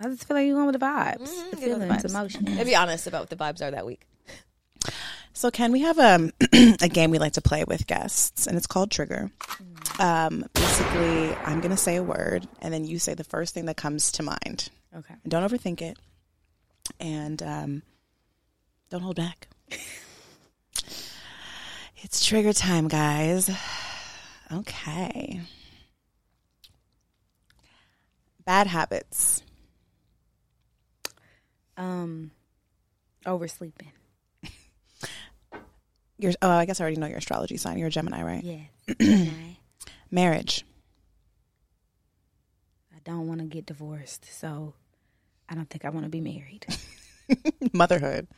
I 0.00 0.04
just 0.04 0.26
feel 0.26 0.34
like 0.34 0.46
you're 0.46 0.56
going 0.56 0.66
with 0.66 0.80
the 0.80 0.84
vibes, 0.84 1.50
the 1.50 1.56
get 1.56 1.68
with 1.68 1.80
the 1.80 1.86
feelings, 1.86 2.02
vibes. 2.04 2.10
emotions. 2.10 2.48
And 2.48 2.64
be 2.64 2.74
honest 2.74 3.06
about 3.06 3.20
what 3.20 3.30
the 3.30 3.36
vibes 3.36 3.60
are 3.60 3.70
that 3.70 3.84
week. 3.84 4.06
So, 5.34 5.50
Ken, 5.50 5.72
we 5.72 5.82
have 5.82 5.98
um, 5.98 6.32
a 6.80 6.88
game 6.88 7.10
we 7.10 7.18
like 7.18 7.34
to 7.34 7.42
play 7.42 7.64
with 7.64 7.86
guests, 7.86 8.46
and 8.46 8.56
it's 8.56 8.66
called 8.66 8.90
Trigger. 8.90 9.30
Um, 9.98 10.46
basically, 10.54 11.34
I'm 11.44 11.60
going 11.60 11.70
to 11.70 11.76
say 11.76 11.96
a 11.96 12.02
word, 12.02 12.48
and 12.62 12.72
then 12.72 12.86
you 12.86 12.98
say 12.98 13.12
the 13.12 13.24
first 13.24 13.52
thing 13.52 13.66
that 13.66 13.76
comes 13.76 14.12
to 14.12 14.22
mind. 14.22 14.70
Okay. 14.96 15.14
And 15.22 15.30
don't 15.30 15.46
overthink 15.46 15.82
it, 15.82 15.98
and 16.98 17.42
um, 17.42 17.82
don't 18.90 19.02
hold 19.02 19.16
back. 19.16 19.48
it's 21.96 22.24
trigger 22.24 22.52
time, 22.52 22.88
guys. 22.88 23.50
Okay. 24.52 25.40
Bad 28.44 28.68
habits. 28.68 29.42
Um, 31.76 32.30
oversleeping. 33.26 33.90
Your, 36.18 36.32
oh, 36.40 36.50
I 36.50 36.64
guess 36.64 36.80
I 36.80 36.84
already 36.84 36.96
know 36.96 37.06
your 37.06 37.18
astrology 37.18 37.58
sign. 37.58 37.76
You're 37.76 37.88
a 37.88 37.90
Gemini, 37.90 38.22
right? 38.22 38.42
Yes. 38.42 38.68
I 39.00 39.56
Marriage. 40.10 40.64
I 42.94 42.98
don't 43.04 43.26
want 43.28 43.40
to 43.40 43.46
get 43.46 43.66
divorced, 43.66 44.24
so 44.30 44.72
I 45.48 45.54
don't 45.54 45.68
think 45.68 45.84
I 45.84 45.90
want 45.90 46.04
to 46.04 46.10
be 46.10 46.20
married. 46.22 46.64
Motherhood. 47.72 48.28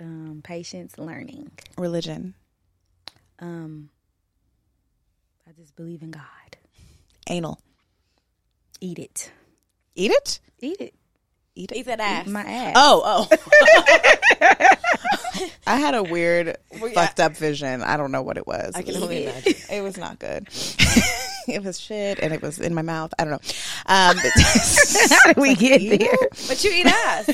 Um, 0.00 0.40
patience, 0.44 0.96
learning. 0.98 1.50
Religion. 1.76 2.34
Um, 3.40 3.90
I 5.48 5.52
just 5.52 5.74
believe 5.76 6.02
in 6.02 6.10
God. 6.12 6.22
Anal. 7.28 7.58
Eat 8.80 8.98
it. 8.98 9.32
Eat 9.96 10.10
it? 10.12 10.40
Eat 10.60 10.80
it. 10.80 10.94
Eat 11.56 11.72
it. 11.72 11.76
Eat 11.78 11.86
that 11.86 11.98
ass. 12.00 12.26
My 12.28 12.42
ass. 12.42 12.74
Oh, 12.76 13.28
oh. 13.30 13.36
I 15.66 15.76
had 15.76 15.94
a 15.94 16.02
weird, 16.02 16.56
Well, 16.80 16.88
yeah. 16.88 16.94
fucked 17.06 17.20
up 17.20 17.36
vision. 17.36 17.82
I 17.82 17.96
don't 17.96 18.10
know 18.12 18.22
what 18.22 18.36
it 18.38 18.46
was. 18.46 18.72
I 18.74 18.82
can 18.82 18.90
It 18.90 18.94
was- 18.94 19.02
only 19.02 19.24
imagine. 19.26 19.54
It 19.70 19.82
was 19.82 19.96
not 19.98 20.18
good. 20.18 20.48
it 21.48 21.62
was 21.62 21.78
shit, 21.78 22.18
and 22.20 22.32
it 22.32 22.40
was 22.40 22.58
in 22.58 22.74
my 22.74 22.82
mouth. 22.82 23.12
I 23.18 23.24
don't 23.24 23.32
know. 23.32 23.40
Um, 23.86 24.16
but- 24.16 25.10
How 25.10 25.32
did 25.32 25.36
we 25.36 25.54
get 25.54 25.98
there? 25.98 26.28
But 26.48 26.62
you 26.64 26.70
eat 26.72 26.86
ass. 26.86 27.28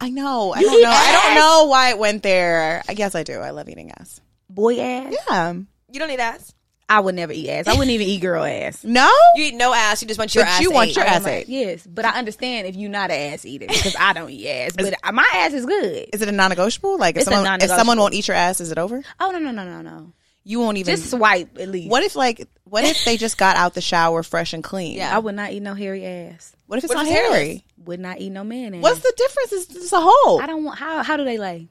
I 0.00 0.10
know. 0.10 0.52
I 0.54 0.60
You 0.60 0.66
don't 0.66 0.82
know. 0.82 0.90
I 0.90 1.12
don't 1.12 1.34
know 1.34 1.64
why 1.66 1.90
it 1.90 1.98
went 1.98 2.22
there. 2.22 2.82
I 2.88 2.94
guess 2.94 3.14
I 3.14 3.22
do. 3.24 3.38
I 3.40 3.50
love 3.50 3.68
eating 3.68 3.90
ass. 3.92 4.20
Boy 4.48 4.80
ass. 4.80 5.14
Yeah. 5.28 5.52
You 5.90 6.00
don't 6.00 6.10
eat 6.10 6.20
ass. 6.20 6.54
I 6.90 7.00
would 7.00 7.14
never 7.16 7.32
eat 7.34 7.50
ass. 7.50 7.66
I 7.66 7.72
wouldn't 7.72 7.90
even 7.90 8.06
eat 8.06 8.20
girl 8.20 8.42
ass. 8.44 8.82
No. 8.84 9.10
You 9.34 9.44
eat 9.44 9.54
no 9.54 9.74
ass. 9.74 10.00
You 10.00 10.08
just 10.08 10.18
want 10.18 10.34
your 10.34 10.44
But 10.44 10.50
ass. 10.52 10.60
you 10.62 10.70
want 10.70 10.90
ate. 10.90 10.96
your 10.96 11.04
I'm 11.04 11.12
ass 11.14 11.24
like, 11.24 11.34
ate. 11.42 11.48
Yes, 11.48 11.86
but 11.86 12.04
I 12.06 12.18
understand 12.18 12.66
if 12.66 12.76
you're 12.76 12.88
not 12.90 13.10
an 13.10 13.32
ass 13.34 13.44
eater 13.44 13.66
because 13.66 13.94
I 13.98 14.14
don't 14.14 14.30
eat 14.30 14.48
ass. 14.48 14.72
But 14.74 14.94
my 15.12 15.28
ass 15.34 15.52
is 15.52 15.66
good. 15.66 16.08
Is 16.12 16.22
it 16.22 16.28
a 16.28 16.32
non-negotiable? 16.32 16.96
Like 16.96 17.16
if 17.18 17.24
someone 17.24 17.60
if 17.60 17.68
someone 17.68 17.98
won't 17.98 18.14
eat 18.14 18.28
your 18.28 18.36
ass, 18.36 18.60
is 18.62 18.70
it 18.72 18.78
over? 18.78 19.02
Oh 19.20 19.30
no 19.32 19.38
no 19.38 19.50
no 19.50 19.64
no 19.64 19.82
no. 19.82 20.12
You 20.48 20.60
won't 20.60 20.78
even. 20.78 20.96
Just 20.96 21.10
swipe 21.10 21.58
at 21.60 21.68
least. 21.68 21.90
what 21.90 22.02
if 22.02 22.16
like 22.16 22.48
what 22.64 22.82
if 22.82 23.04
they 23.04 23.18
just 23.18 23.36
got 23.36 23.56
out 23.56 23.74
the 23.74 23.82
shower 23.82 24.22
fresh 24.22 24.54
and 24.54 24.64
clean? 24.64 24.96
Yeah. 24.96 25.14
I 25.14 25.18
would 25.18 25.34
not 25.34 25.52
eat 25.52 25.60
no 25.60 25.74
hairy 25.74 26.06
ass. 26.06 26.56
What 26.66 26.78
if 26.78 26.84
it's 26.84 26.88
What 26.94 27.02
not 27.02 27.06
if 27.06 27.12
it's 27.12 27.20
hairless? 27.20 27.38
hairy? 27.38 27.64
Would 27.84 28.00
not 28.00 28.18
eat 28.18 28.30
no 28.30 28.44
man 28.44 28.74
ass. 28.76 28.82
What's 28.82 29.00
the 29.00 29.12
difference? 29.14 29.52
It's 29.52 29.66
just 29.66 29.92
a 29.92 30.00
hole. 30.00 30.40
I 30.40 30.46
don't 30.46 30.64
want. 30.64 30.78
How 30.78 31.02
how 31.02 31.18
do 31.18 31.24
they 31.24 31.36
lay? 31.36 31.68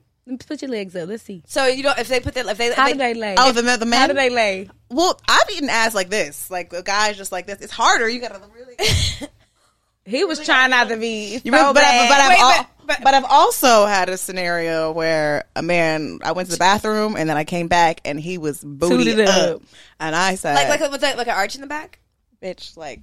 Put 0.47 0.61
your 0.61 0.69
legs 0.69 0.95
up. 0.95 1.09
Let's 1.09 1.23
see. 1.23 1.41
So 1.47 1.65
you 1.65 1.81
don't. 1.81 1.97
If 1.97 2.07
they 2.07 2.19
put 2.19 2.35
that, 2.35 2.45
if 2.45 2.57
they, 2.57 2.71
How 2.73 2.87
if 2.87 2.93
do 2.93 2.99
they, 2.99 3.13
they 3.13 3.19
lay? 3.19 3.35
Oh, 3.39 3.51
the 3.51 3.63
men- 3.63 3.79
the 3.79 3.85
men. 3.87 3.99
How 3.99 4.07
do 4.07 4.13
they 4.13 4.29
lay? 4.29 4.69
Well, 4.91 5.19
I've 5.27 5.49
eaten 5.55 5.69
ass 5.69 5.95
like 5.95 6.09
this. 6.09 6.51
Like 6.51 6.69
the 6.69 6.83
guy's 6.83 7.17
just 7.17 7.31
like 7.31 7.47
this. 7.47 7.61
It's 7.61 7.71
harder. 7.73 8.07
You 8.07 8.19
gotta 8.21 8.41
really. 8.53 8.75
He 10.05 10.23
was 10.23 10.39
trying 10.45 10.69
not 10.69 10.87
to 10.89 10.95
be. 10.97 11.33
You 11.43 11.51
so 11.51 11.73
but, 11.73 11.83
I, 11.83 12.07
but, 12.07 12.19
I've 12.19 12.29
Wait, 12.29 12.39
al- 12.39 12.57
but- 12.63 12.69
but- 12.87 12.99
but 13.03 13.13
I've 13.13 13.25
also 13.25 13.85
had 13.85 14.09
a 14.09 14.17
scenario 14.17 14.91
where 14.91 15.43
a 15.55 15.61
man. 15.61 16.19
I 16.23 16.31
went 16.31 16.47
to 16.47 16.51
the 16.53 16.59
bathroom 16.59 17.15
and 17.17 17.29
then 17.29 17.37
I 17.37 17.43
came 17.43 17.67
back 17.67 18.01
and 18.05 18.19
he 18.19 18.37
was 18.37 18.63
booty 18.63 19.21
up. 19.23 19.55
up. 19.55 19.61
and 19.99 20.15
I 20.15 20.35
said, 20.35 20.55
like 20.55 20.79
like 20.81 20.91
with 20.91 21.01
like, 21.01 21.17
like 21.17 21.27
an 21.27 21.35
arch 21.35 21.55
in 21.55 21.61
the 21.61 21.67
back. 21.67 21.99
"Bitch, 22.41 22.75
like 22.77 23.01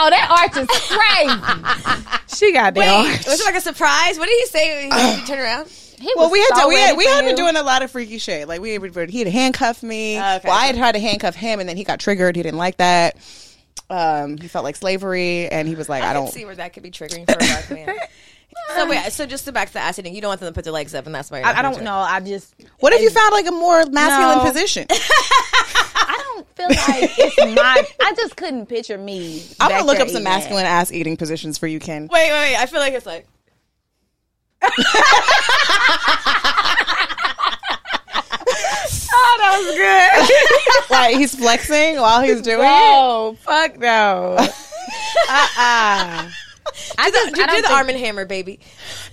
Oh, 0.00 0.10
that 0.10 0.30
arch 0.30 0.56
is 0.62 0.68
crazy. 0.68 2.36
she 2.46 2.52
got 2.52 2.74
that 2.74 2.80
Wait, 2.80 2.88
arch. 3.14 3.26
was 3.26 3.40
it 3.40 3.44
like 3.44 3.56
a 3.56 3.60
surprise? 3.60 4.16
What 4.18 4.26
did 4.28 4.38
he 4.38 4.46
say 4.46 4.88
when 4.88 5.18
you 5.20 5.26
turn 5.26 5.38
around? 5.40 5.68
He 5.68 6.12
Well, 6.14 6.30
we 6.30 6.38
had 6.38 6.50
so 6.54 6.62
to, 6.62 6.68
we 6.68 6.76
had, 6.76 6.96
we 6.96 7.04
had 7.06 7.24
been 7.24 7.34
doing 7.34 7.56
a 7.56 7.62
lot 7.64 7.82
of 7.82 7.90
freaky 7.90 8.18
shit. 8.18 8.46
Like 8.46 8.60
we 8.60 8.78
would, 8.78 9.10
he'd 9.10 9.26
handcuff 9.26 9.82
me. 9.82 10.16
Okay. 10.18 10.40
Well, 10.44 10.52
I 10.56 10.66
had 10.66 10.76
tried 10.76 10.92
to 10.92 11.00
handcuff 11.00 11.34
him, 11.34 11.58
and 11.58 11.68
then 11.68 11.76
he 11.76 11.82
got 11.82 11.98
triggered. 11.98 12.36
He 12.36 12.42
didn't 12.44 12.58
like 12.58 12.76
that. 12.76 13.16
Um, 13.90 14.36
he 14.38 14.48
felt 14.48 14.64
like 14.64 14.76
slavery, 14.76 15.48
and 15.48 15.66
he 15.66 15.74
was 15.74 15.88
like, 15.88 16.02
"I, 16.02 16.10
I, 16.10 16.12
don't." 16.12 16.28
see 16.28 16.44
where 16.44 16.54
that 16.54 16.72
could 16.72 16.82
be 16.82 16.90
triggering 16.90 17.26
for 17.26 17.34
a 17.34 17.38
black 17.38 17.70
man. 17.70 17.96
so 18.76 18.88
wait, 18.88 19.12
so 19.12 19.26
just 19.26 19.44
to 19.46 19.52
back 19.52 19.68
to 19.68 19.74
the 19.74 19.80
ass 19.80 19.98
eating, 19.98 20.14
you 20.14 20.20
don't 20.20 20.28
want 20.30 20.40
them 20.40 20.50
to 20.50 20.54
put 20.54 20.64
their 20.64 20.72
legs 20.72 20.94
up, 20.94 21.06
and 21.06 21.14
that's 21.14 21.30
why 21.30 21.38
you're 21.38 21.46
I, 21.46 21.58
I 21.58 21.62
don't 21.62 21.78
do 21.78 21.84
know. 21.84 21.96
I 21.96 22.20
just. 22.20 22.54
What 22.80 22.92
if 22.92 23.00
you 23.02 23.10
found 23.10 23.32
like 23.32 23.46
a 23.46 23.52
more 23.52 23.86
masculine 23.86 24.38
No. 24.38 24.44
position? 24.44 24.86
I 24.90 26.34
don't 26.34 26.46
feel 26.56 26.68
like 26.68 27.10
it's 27.18 27.56
my. 27.56 27.84
I 28.00 28.14
just 28.14 28.36
couldn't 28.36 28.66
picture 28.66 28.98
me. 28.98 29.42
I'm 29.60 29.70
gonna 29.70 29.84
look 29.84 30.00
up 30.00 30.08
some 30.08 30.22
eating 30.22 30.26
ass. 30.26 30.40
masculine 30.40 30.66
ass 30.66 30.92
eating 30.92 31.16
positions 31.16 31.58
for 31.58 31.66
you, 31.66 31.80
Ken. 31.80 32.08
Wait, 32.10 32.30
wait, 32.30 32.50
wait. 32.50 32.56
I 32.56 32.66
feel 32.66 32.80
like 32.80 32.94
it's 32.94 33.06
like 33.06 33.26
that 39.38 40.26
was 40.28 40.88
good. 40.88 40.90
like 40.90 41.16
he's 41.16 41.34
flexing 41.34 41.96
while 41.96 42.22
he's 42.22 42.42
doing 42.42 42.58
it. 42.60 42.62
no, 42.62 43.36
fuck 43.40 43.78
no. 43.78 44.36
Uh-uh. 45.30 46.28
I 46.98 47.10
just 47.10 47.34
do, 47.34 47.42
I 47.42 47.46
don't 47.46 47.56
do 47.56 47.62
the 47.62 47.72
arm 47.72 47.88
and 47.88 47.98
hammer, 47.98 48.24
baby. 48.24 48.60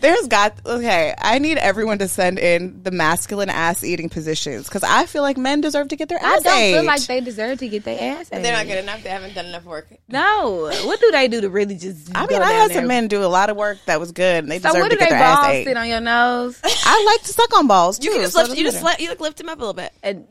There's 0.02 0.28
got 0.28 0.60
okay. 0.66 1.14
I 1.18 1.40
need 1.40 1.58
everyone 1.58 2.00
to 2.00 2.08
send 2.08 2.38
in 2.40 2.84
the 2.84 2.92
masculine 2.92 3.50
ass 3.50 3.84
eating 3.84 4.10
positions 4.10 4.66
because 4.66 4.84
I 4.84 5.06
feel 5.06 5.22
like 5.22 5.38
men 5.38 5.62
deserve 5.62 5.88
to 5.90 5.96
get 5.96 6.10
their 6.10 6.20
ass. 6.22 6.42
I 6.42 6.44
don't 6.44 6.58
ate. 6.58 6.74
feel 6.74 6.84
like 6.86 7.02
they 7.06 7.22
deserve 7.22 7.60
to 7.60 7.68
get 7.68 7.84
their 7.84 8.00
ass. 8.00 8.28
Out. 8.32 8.36
And 8.38 8.46
they're 8.46 8.54
not 8.54 8.68
good 8.68 8.78
enough. 8.80 9.04
They 9.04 9.10
haven't 9.10 9.34
done 9.36 9.46
enough 9.46 9.64
work. 9.66 9.88
No, 10.10 10.72
what 10.86 11.00
do 11.00 11.12
they 11.12 11.28
do 11.28 11.42
to 11.42 11.50
really 11.50 11.76
just? 11.76 12.10
I 12.16 12.26
go 12.26 12.34
mean, 12.34 12.42
I 12.42 12.46
down 12.52 12.54
had 12.62 12.70
there? 12.72 12.78
some 12.78 12.88
men 12.88 13.08
do 13.08 13.24
a 13.24 13.28
lot 13.28 13.50
of 13.50 13.58
work 13.58 13.78
that 13.86 14.00
was 14.00 14.12
good, 14.12 14.44
and 14.44 14.52
they 14.52 14.60
So 14.60 14.70
deserve 14.70 14.82
what 14.82 14.90
to 14.92 14.96
do 14.96 15.00
get 15.00 15.10
they 15.10 15.16
their 15.16 15.24
ass 15.24 15.40
balls 15.42 15.54
ate. 15.54 15.66
sit 15.66 15.78
on 15.78 15.88
your 15.88 16.02
nose? 16.02 16.60
I 16.64 17.04
like 17.06 17.22
to 17.26 17.34
suck 17.34 17.58
on 17.58 17.68
balls 17.68 18.00
too. 18.00 18.06
You 18.06 18.12
can 18.14 18.22
just 18.22 18.34
so 18.34 18.44
lift. 18.44 18.56
You 18.58 18.64
just 18.64 18.76
matter. 18.84 18.86
let, 18.86 19.00
you 19.02 19.14
lift 19.20 19.38
them 19.38 19.50
up 19.50 19.58
a 19.58 19.62
little 19.62 19.74
bit, 19.74 19.92
And 20.04 20.28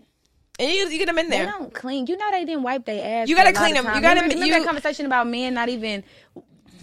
and 0.56 0.70
you 0.70 0.88
you 0.88 0.98
get 0.98 1.06
them 1.06 1.18
in 1.18 1.30
there. 1.30 1.40
they 1.40 1.50
there. 1.50 1.58
don't 1.58 1.74
clean. 1.74 2.06
You 2.06 2.16
know 2.16 2.30
they 2.30 2.44
didn't 2.44 2.62
wipe 2.62 2.84
their 2.84 3.22
ass. 3.22 3.28
You 3.28 3.34
gotta 3.34 3.50
lot 3.50 3.56
clean 3.58 3.76
of 3.76 3.84
them. 3.84 3.96
You 3.96 4.00
gotta- 4.00 4.20
remember, 4.20 4.34
remember 4.36 4.46
you- 4.54 4.60
that 4.62 4.66
conversation 4.66 5.04
about 5.04 5.26
men 5.26 5.52
not 5.54 5.68
even 5.68 6.04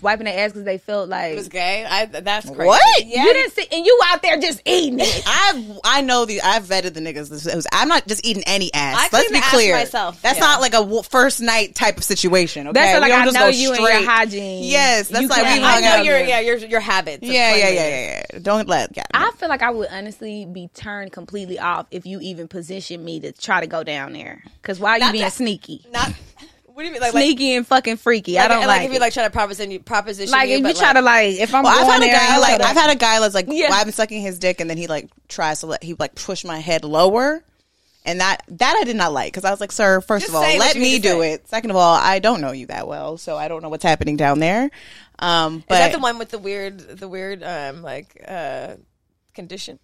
wiping 0.02 0.26
their 0.26 0.38
ass 0.46 0.52
because 0.52 0.66
they 0.66 0.78
felt 0.78 1.10
like 1.10 1.34
It 1.34 1.38
was 1.38 1.48
gay. 1.50 1.86
I, 1.86 2.06
that's 2.06 2.46
crazy. 2.48 2.66
What? 2.66 3.06
Yeah. 3.06 3.24
you 3.26 3.34
didn't 3.34 3.52
see, 3.54 3.66
and 3.72 3.86
you 3.86 4.00
out 4.08 4.22
there 4.22 4.38
just 4.40 4.62
eating 4.66 5.00
it. 5.02 5.24
I've 5.28 5.80
I 5.84 6.02
know 6.02 6.26
the 6.26 6.42
I've 6.42 6.64
vetted 6.64 6.94
the 6.94 7.00
niggas. 7.00 7.66
I'm 7.72 7.88
not 7.88 8.08
just 8.08 8.26
eating 8.26 8.44
any 8.46 8.74
ass. 8.74 8.98
I 8.98 9.10
Let's 9.18 9.32
be 9.32 9.42
clear. 9.42 9.76
myself, 9.76 10.22
That's 10.22 10.40
yeah. 10.40 10.46
not 10.46 10.62
like 10.62 10.74
a 10.74 10.78
w- 10.82 11.04
first 11.04 11.42
night 11.42 11.76
type 11.76 11.98
of 11.98 12.04
situation. 12.04 12.68
Okay, 12.68 12.74
That's 12.80 13.02
like 13.02 13.12
I 13.12 13.24
just 13.26 13.36
know 13.36 13.42
go 13.42 13.48
you 13.50 13.74
and 13.74 13.82
your 13.82 14.04
hygiene. 14.10 14.64
Yes, 14.64 15.08
that's 15.10 15.22
You 15.24 15.28
like 15.28 15.44
can't- 15.44 15.62
we 15.62 15.66
I 15.66 15.72
hung 15.74 15.82
know 15.84 15.88
out. 15.90 16.06
your 16.06 16.18
yeah 16.20 16.40
your 16.40 16.58
your 16.58 16.80
habits. 16.80 17.24
Yeah, 17.24 17.56
yeah, 17.56 17.70
yeah, 17.70 17.88
yeah, 17.88 18.24
yeah. 18.34 18.40
Don't 18.42 18.68
let. 18.68 18.96
Yeah. 18.96 19.04
I 19.14 19.32
feel 19.38 19.50
like 19.50 19.62
I 19.62 19.72
would 19.72 19.88
honestly 19.92 20.46
be 20.46 20.70
turned 20.74 21.12
completely 21.12 21.60
off 21.60 21.88
if 21.92 22.06
you 22.06 22.20
even 22.22 22.48
position 22.48 23.04
me 23.04 23.20
to 23.22 23.32
try 23.32 23.60
to 23.62 23.68
go 23.68 23.84
down 23.84 24.14
there. 24.14 24.44
Because 24.62 24.80
why 24.80 24.92
are 24.92 24.98
you 24.98 25.04
Not 25.06 25.12
being 25.12 25.24
that- 25.24 25.34
sneaky? 25.34 25.86
Not. 25.92 26.14
What 26.74 26.84
do 26.84 26.88
you 26.88 26.92
mean? 26.94 27.02
Like, 27.02 27.14
like, 27.14 27.24
Sneaky 27.24 27.56
and 27.56 27.68
fucking 27.68 27.98
freaky. 27.98 28.38
I 28.38 28.44
like, 28.44 28.50
don't 28.50 28.60
like, 28.60 28.68
like, 28.68 28.88
if 28.88 28.94
you 28.94 29.00
like 29.00 29.14
try 29.14 29.24
to 29.24 29.30
proposition 29.30 29.72
you, 29.72 29.80
proposition 29.80 30.32
like 30.32 30.50
you, 30.50 30.58
if 30.58 30.68
you 30.68 30.74
try 30.74 30.88
like, 30.88 30.96
to 30.96 31.02
like 31.02 31.36
if 31.36 31.54
I'm 31.54 31.64
Well, 31.64 31.74
I've 31.74 31.86
going 31.88 32.10
had 32.10 32.10
a 32.10 32.18
guy 32.18 32.34
and 32.34 32.42
like 32.42 32.60
you 32.60 32.66
I've 32.66 32.76
had 32.78 32.90
a 32.90 32.96
guy 32.96 33.20
that's 33.20 33.36
like 33.36 33.48
Yeah. 33.50 33.70
well, 33.70 33.80
I've 33.80 33.86
been 33.86 33.94
sucking 33.94 34.22
his 34.22 34.40
dick 34.40 34.62
and 34.62 34.70
then 34.70 34.78
he 34.78 34.88
like 34.88 35.10
tries 35.28 35.60
to 35.62 35.68
let 35.68 35.84
he 35.84 35.94
like 35.96 36.16
push 36.16 36.44
my 36.46 36.60
head 36.60 36.84
lower. 36.84 37.44
And 38.04 38.20
that 38.20 38.42
that 38.48 38.76
I 38.80 38.84
did 38.84 38.96
not 38.96 39.14
like 39.14 39.32
because 39.32 39.46
I 39.46 39.52
was 39.52 39.60
like, 39.60 39.72
sir, 39.72 40.02
first 40.02 40.26
Just 40.26 40.30
of 40.30 40.36
all, 40.36 40.58
let 40.58 40.76
me 40.76 40.98
do 41.00 41.22
say. 41.22 41.34
it. 41.34 41.48
Second 41.48 41.70
of 41.70 41.76
all, 41.76 41.96
I 41.96 42.18
don't 42.20 42.42
know 42.42 42.52
you 42.52 42.66
that 42.68 42.88
well, 42.88 43.18
so 43.18 43.38
I 43.38 43.48
don't 43.48 43.62
know 43.62 43.70
what's 43.70 43.84
happening 43.84 44.18
down 44.18 44.40
there. 44.40 44.72
Um, 45.20 45.64
but 45.68 45.76
is 45.76 45.80
that 45.82 45.92
the 45.92 46.00
one 46.00 46.18
with 46.18 46.30
the 46.30 46.40
weird 46.40 46.80
the 46.80 47.08
weird 47.08 47.44
um 47.44 47.84
like 47.84 48.24
uh 48.28 48.76
condition? 49.36 49.78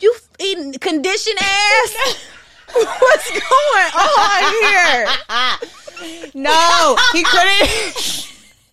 you 0.00 0.12
f- 0.16 0.28
eating 0.40 0.72
condition 0.74 1.34
ass. 1.40 2.26
What's 2.72 3.30
going 3.30 3.90
on 3.94 4.52
here? 4.62 5.06
he 7.12 7.22
couldn't. 7.24 8.26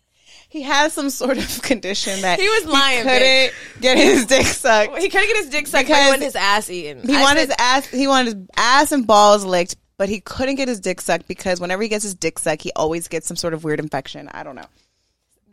he 0.50 0.62
has 0.63 0.93
some 0.93 1.10
sort 1.10 1.38
of 1.38 1.62
condition 1.62 2.21
that 2.21 2.39
He 2.39 2.47
was 2.47 2.65
lying, 2.65 3.04
couldn't 3.04 3.54
get 3.82 3.97
his 3.97 4.26
dick 4.26 4.45
sucked. 4.45 4.97
He 4.97 5.10
couldn't 5.10 5.28
get 5.28 5.38
his 5.38 5.50
dick 5.50 5.67
sucked. 5.67 5.88
He 5.88 5.93
wanted 5.93 6.21
his 6.23 6.36
ass 6.36 6.69
eaten. 6.69 7.08
He 7.08 7.15
I 7.15 7.21
wanted 7.21 7.39
said- 7.41 7.47
his 7.50 7.56
ass. 7.60 7.88
He 7.88 8.08
wanted 8.08 8.36
his 8.36 8.47
ass 8.56 8.91
and 8.91 9.06
balls 9.06 9.43
licked, 9.45 9.76
but 9.97 10.10
he 10.10 10.19
couldn't 10.21 10.56
get 10.56 10.67
his 10.67 10.80
dick 10.80 11.02
sucked 11.02 11.28
because 11.28 11.60
whenever 11.60 11.82
he 11.84 11.89
gets 11.89 12.04
his 12.04 12.15
dick 12.15 12.39
sucked, 12.39 12.62
he 12.62 12.71
always 12.76 13.08
gets 13.08 13.28
some 13.28 13.38
sort 13.38 13.54
of 13.54 13.63
weird 13.63 13.80
infection. 13.80 14.30
I 14.32 14.43
don't 14.43 14.56
know. 14.56 14.65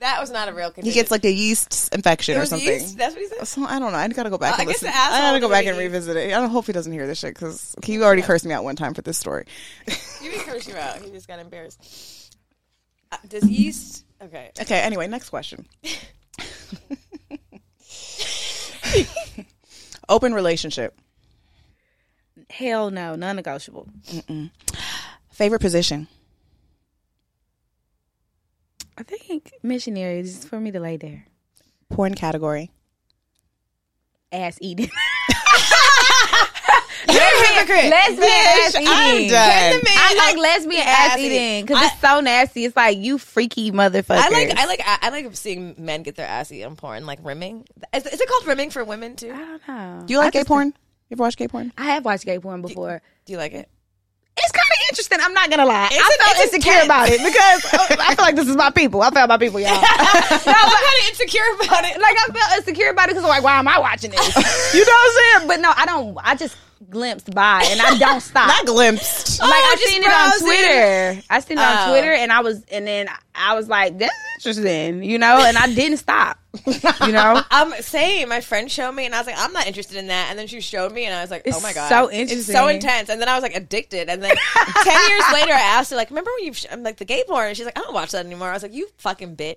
that 0.01 0.21
was 0.21 0.31
not 0.31 0.49
a 0.49 0.53
real 0.53 0.71
condition. 0.71 0.93
He 0.93 0.95
gets 1.01 1.11
like 1.11 1.25
a 1.25 1.33
yeast 1.33 1.95
infection 1.95 2.37
or 2.39 2.45
something. 2.45 2.69
yeast? 2.69 2.99
That's 2.99 3.15
what 3.15 3.23
he 3.23 3.29
said. 3.29 3.47
So 3.47 3.65
I 3.65 3.79
don't 3.79 3.91
know. 3.93 3.99
I 3.99 4.07
gotta 4.09 4.29
go 4.31 4.37
back 4.39 4.59
I 4.59 4.63
and 4.63 4.69
guess 4.71 4.83
listen. 4.83 4.95
I 4.97 5.21
gotta 5.21 5.41
go 5.41 5.49
back 5.49 5.65
and 5.67 5.79
revisit 5.79 6.17
it. 6.17 6.27
I 6.29 6.41
don't 6.41 6.51
hope 6.51 6.67
he 6.67 6.73
doesn't 6.73 6.93
hear 6.93 7.07
this 7.07 7.19
shit 7.21 7.33
because 7.35 7.75
he 7.83 8.03
already 8.03 8.21
cursed 8.23 8.45
me 8.45 8.53
out 8.53 8.65
one 8.65 8.77
time 8.77 8.93
for 8.95 9.03
this 9.03 9.19
story. 9.19 9.47
You 10.23 10.31
didn't 10.31 10.47
curse 10.47 10.67
you 10.67 10.75
out. 10.75 10.97
He 11.03 11.11
just 11.11 11.29
got 11.29 11.39
embarrassed. 11.39 12.24
Uh, 13.15 13.19
does 13.29 13.49
yeast? 13.49 14.05
Okay. 14.23 14.51
Okay. 14.61 14.81
Anyway, 14.81 15.07
next 15.07 15.31
question. 15.31 15.67
Open 20.09 20.35
relationship. 20.35 20.99
Hell 22.51 22.91
no, 22.91 23.15
non-negotiable. 23.15 23.89
Favorite 25.31 25.61
position. 25.61 26.09
I 28.99 29.03
think 29.03 29.53
missionary 29.63 30.21
is 30.21 30.45
for 30.45 30.61
me 30.61 30.71
to 30.71 30.79
lay 30.79 30.97
there, 30.97 31.27
Porn 31.91 32.15
category. 32.15 32.71
ass 34.31 34.57
eating. 34.61 34.89
hypocrite. 37.13 37.91
lesbian 37.91 38.29
ass 38.31 38.75
Bitch, 38.77 38.85
I'm 38.87 39.17
eating. 39.17 39.31
done. 39.31 39.81
I 39.87 40.15
like 40.19 40.37
lesbian 40.39 40.83
ass 40.83 41.11
ass 41.13 41.19
eating 41.19 41.33
eating. 41.41 41.67
because 41.67 41.85
it's 41.87 42.01
so 42.01 42.21
nasty. 42.21 42.65
It's 42.65 42.77
like 42.77 42.99
you 42.99 43.19
freaky 43.19 43.73
motherfucker. 43.73 44.17
I 44.19 44.29
like 44.31 44.51
I 44.59 44.67
like 44.67 44.81
I 44.87 45.09
like 45.11 45.35
seeing 45.37 45.75
men 45.79 46.03
get 46.03 46.17
their 46.17 46.27
ass 46.27 46.51
eaten 46.53 46.77
porn, 46.77 47.07
like 47.07 47.19
rimming. 47.23 47.67
Is, 47.95 48.07
is 48.07 48.21
it 48.21 48.29
called 48.29 48.47
rimming 48.47 48.71
for 48.71 48.85
women 48.85 49.17
too? 49.17 49.33
I 49.33 49.39
don't 49.39 49.69
know. 49.69 50.03
Do 50.07 50.13
you 50.13 50.19
like 50.19 50.29
I 50.29 50.31
gay 50.31 50.39
just- 50.41 50.49
porn? 50.49 50.69
You 51.11 51.15
ever 51.17 51.23
watched 51.23 51.37
gay 51.39 51.49
porn? 51.49 51.73
I 51.77 51.85
have 51.93 52.05
watched 52.05 52.25
gay 52.25 52.39
porn 52.39 52.63
before. 52.63 53.03
Do 53.27 53.33
you 53.33 53.39
like 53.39 53.53
it? 53.53 53.69
It's 54.37 54.51
kind 54.51 54.65
of 54.69 54.79
interesting. 54.91 55.19
I'm 55.23 55.33
not 55.33 55.49
gonna 55.49 55.65
lie. 55.67 55.89
It's 55.93 55.95
I 55.95 55.99
an- 55.99 56.19
felt 56.25 56.37
it's 56.47 56.55
insecure 56.55 56.73
intense. 56.73 56.87
about 56.87 57.09
it 57.09 57.19
because 57.19 57.65
uh, 57.73 57.97
I 58.09 58.15
feel 58.17 58.25
like 58.25 58.35
this 58.37 58.49
is 58.49 58.57
my 58.57 58.71
people. 58.71 59.01
I 59.03 59.11
felt 59.11 59.29
my 59.29 59.37
people, 59.39 59.61
y'all. 59.61 59.71
no, 59.75 59.81
I'm 59.81 60.41
kind 60.41 60.99
of 61.03 61.09
insecure 61.11 61.43
about 61.63 61.85
it. 61.85 62.01
like 62.01 62.17
I 62.19 62.33
felt 62.33 62.59
insecure 62.59 62.91
about 62.91 63.05
it 63.09 63.13
because 63.13 63.23
I'm 63.25 63.29
like, 63.31 63.45
why 63.45 63.59
am 63.61 63.69
I 63.69 63.79
watching 63.79 64.11
this? 64.11 64.75
you 64.75 64.81
know 64.85 64.93
what 64.93 65.07
I'm 65.07 65.39
saying? 65.41 65.49
But 65.49 65.61
no, 65.61 65.73
I 65.77 65.87
don't. 65.87 66.19
I 66.21 66.35
just 66.35 66.57
glimpsed 66.91 67.35
by 67.35 67.67
and 67.71 67.81
I 67.81 67.97
don't 67.99 68.21
stop. 68.31 68.49
Not 68.49 68.67
glimpsed. 68.67 69.41
like 69.41 69.51
Oh, 69.51 69.71
I 69.73 69.77
just 69.79 69.93
seen 69.93 70.03
it 70.03 70.11
on. 70.11 70.41
Twitter. 70.41 71.23
I 71.31 71.41
seen 71.41 71.59
it 71.59 71.61
on 71.63 71.89
Oh. 71.89 71.91
Twitter, 71.93 72.13
and 72.13 72.33
I 72.33 72.41
was, 72.41 72.63
and 72.71 72.87
then 72.87 73.09
I 73.35 73.55
was 73.55 73.69
like, 73.69 73.99
"That's 73.99 74.15
interesting," 74.39 75.03
you 75.03 75.19
know. 75.19 75.43
And 75.45 75.57
I 75.57 75.67
didn't 75.75 75.99
stop, 75.99 76.39
you 76.67 77.13
know. 77.13 77.43
Um, 77.51 77.73
same. 77.81 78.29
My 78.31 78.41
friend 78.41 78.71
showed 78.71 78.93
me, 78.93 79.07
and 79.07 79.15
I 79.15 79.19
was 79.19 79.27
like, 79.27 79.37
I'm 79.39 79.53
not 79.53 79.67
interested 79.67 79.97
in 79.97 80.09
that. 80.09 80.27
And 80.31 80.39
then 80.39 80.47
she 80.49 80.61
showed 80.61 80.93
me, 80.93 81.05
and 81.05 81.15
I 81.15 81.21
was 81.21 81.31
like, 81.31 81.43
It's 81.45 81.57
Oh 81.57 81.61
my 81.61 81.73
god, 81.73 81.89
so 81.89 82.09
It's 82.13 82.47
so 82.47 82.67
intense. 82.69 83.09
And 83.09 83.21
then 83.21 83.29
I 83.29 83.35
was 83.35 83.43
like 83.43 83.55
addicted. 83.55 84.09
And 84.09 84.23
then 84.23 84.35
ten 84.83 85.09
years 85.11 85.23
later, 85.33 85.53
I 85.53 85.61
asked 85.61 85.91
her 85.91 85.97
like, 85.97 86.11
Remember 86.11 86.31
when 86.37 86.47
you? 86.47 86.53
Sh-? 86.53 86.67
I'm 86.71 86.83
like 86.83 86.97
the 86.97 87.05
gay 87.05 87.23
porn, 87.27 87.49
and 87.49 87.57
she's 87.57 87.67
like, 87.67 87.79
I 87.79 87.83
don't 87.83 87.95
watch 87.95 88.11
that 88.13 88.25
anymore. 88.27 88.49
I 88.49 88.55
was 88.55 88.63
like, 88.63 88.75
You 88.75 88.89
fucking 88.99 89.37
bitch. 89.37 89.57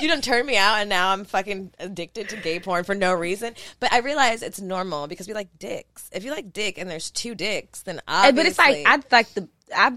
you 0.00 0.08
done 0.08 0.20
turned 0.20 0.46
me 0.46 0.56
out, 0.56 0.76
and 0.80 0.88
now 0.88 1.10
I'm 1.10 1.24
fucking 1.24 1.72
addicted 1.78 2.28
to 2.30 2.36
gay 2.36 2.60
porn 2.60 2.84
for 2.84 2.94
no 2.94 3.14
reason. 3.14 3.54
But 3.80 3.92
I 3.92 3.98
realize 3.98 4.42
it's 4.42 4.60
normal 4.60 5.06
because 5.06 5.28
we 5.28 5.34
like 5.34 5.48
dicks. 5.58 6.10
If 6.12 6.24
you 6.24 6.30
like 6.30 6.52
dick, 6.52 6.78
and 6.78 6.90
there's 6.90 7.10
two 7.10 7.34
dicks, 7.34 7.82
then 7.82 8.00
obviously. 8.08 8.36
but 8.36 8.46
it's 8.46 8.58
like 8.58 8.86
I 8.86 9.16
like 9.16 9.34
the 9.34 9.48
I. 9.74 9.90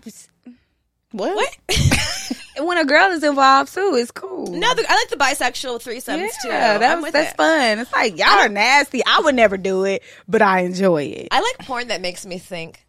What? 1.12 1.36
what? 1.36 1.58
When 2.60 2.78
a 2.78 2.86
girl 2.86 3.12
is 3.12 3.24
involved 3.24 3.74
too, 3.74 3.96
it's 3.98 4.12
cool. 4.12 4.48
no, 4.48 4.74
the, 4.74 4.86
I 4.90 4.96
like 4.96 5.10
the 5.10 5.16
bisexual 5.16 5.82
threesomes 5.82 6.32
too. 6.42 6.48
yeah, 6.48 6.78
that's 6.78 7.12
that's 7.12 7.32
it. 7.32 7.38
fun. 7.38 7.80
It's 7.80 7.94
like 7.94 8.18
y'all 8.18 8.28
are 8.30 8.50
nasty. 8.50 9.02
I 9.06 9.22
would 9.24 9.36
never 9.36 9.58
do 9.58 9.84
it, 9.86 10.04
but 10.28 10.42
I 10.42 10.62
enjoy 10.62 11.04
it. 11.04 11.28
I 11.32 11.42
like 11.42 11.60
porn 11.60 11.90
that 11.90 12.02
makes 12.02 12.26
me 12.26 12.38
think, 12.38 12.86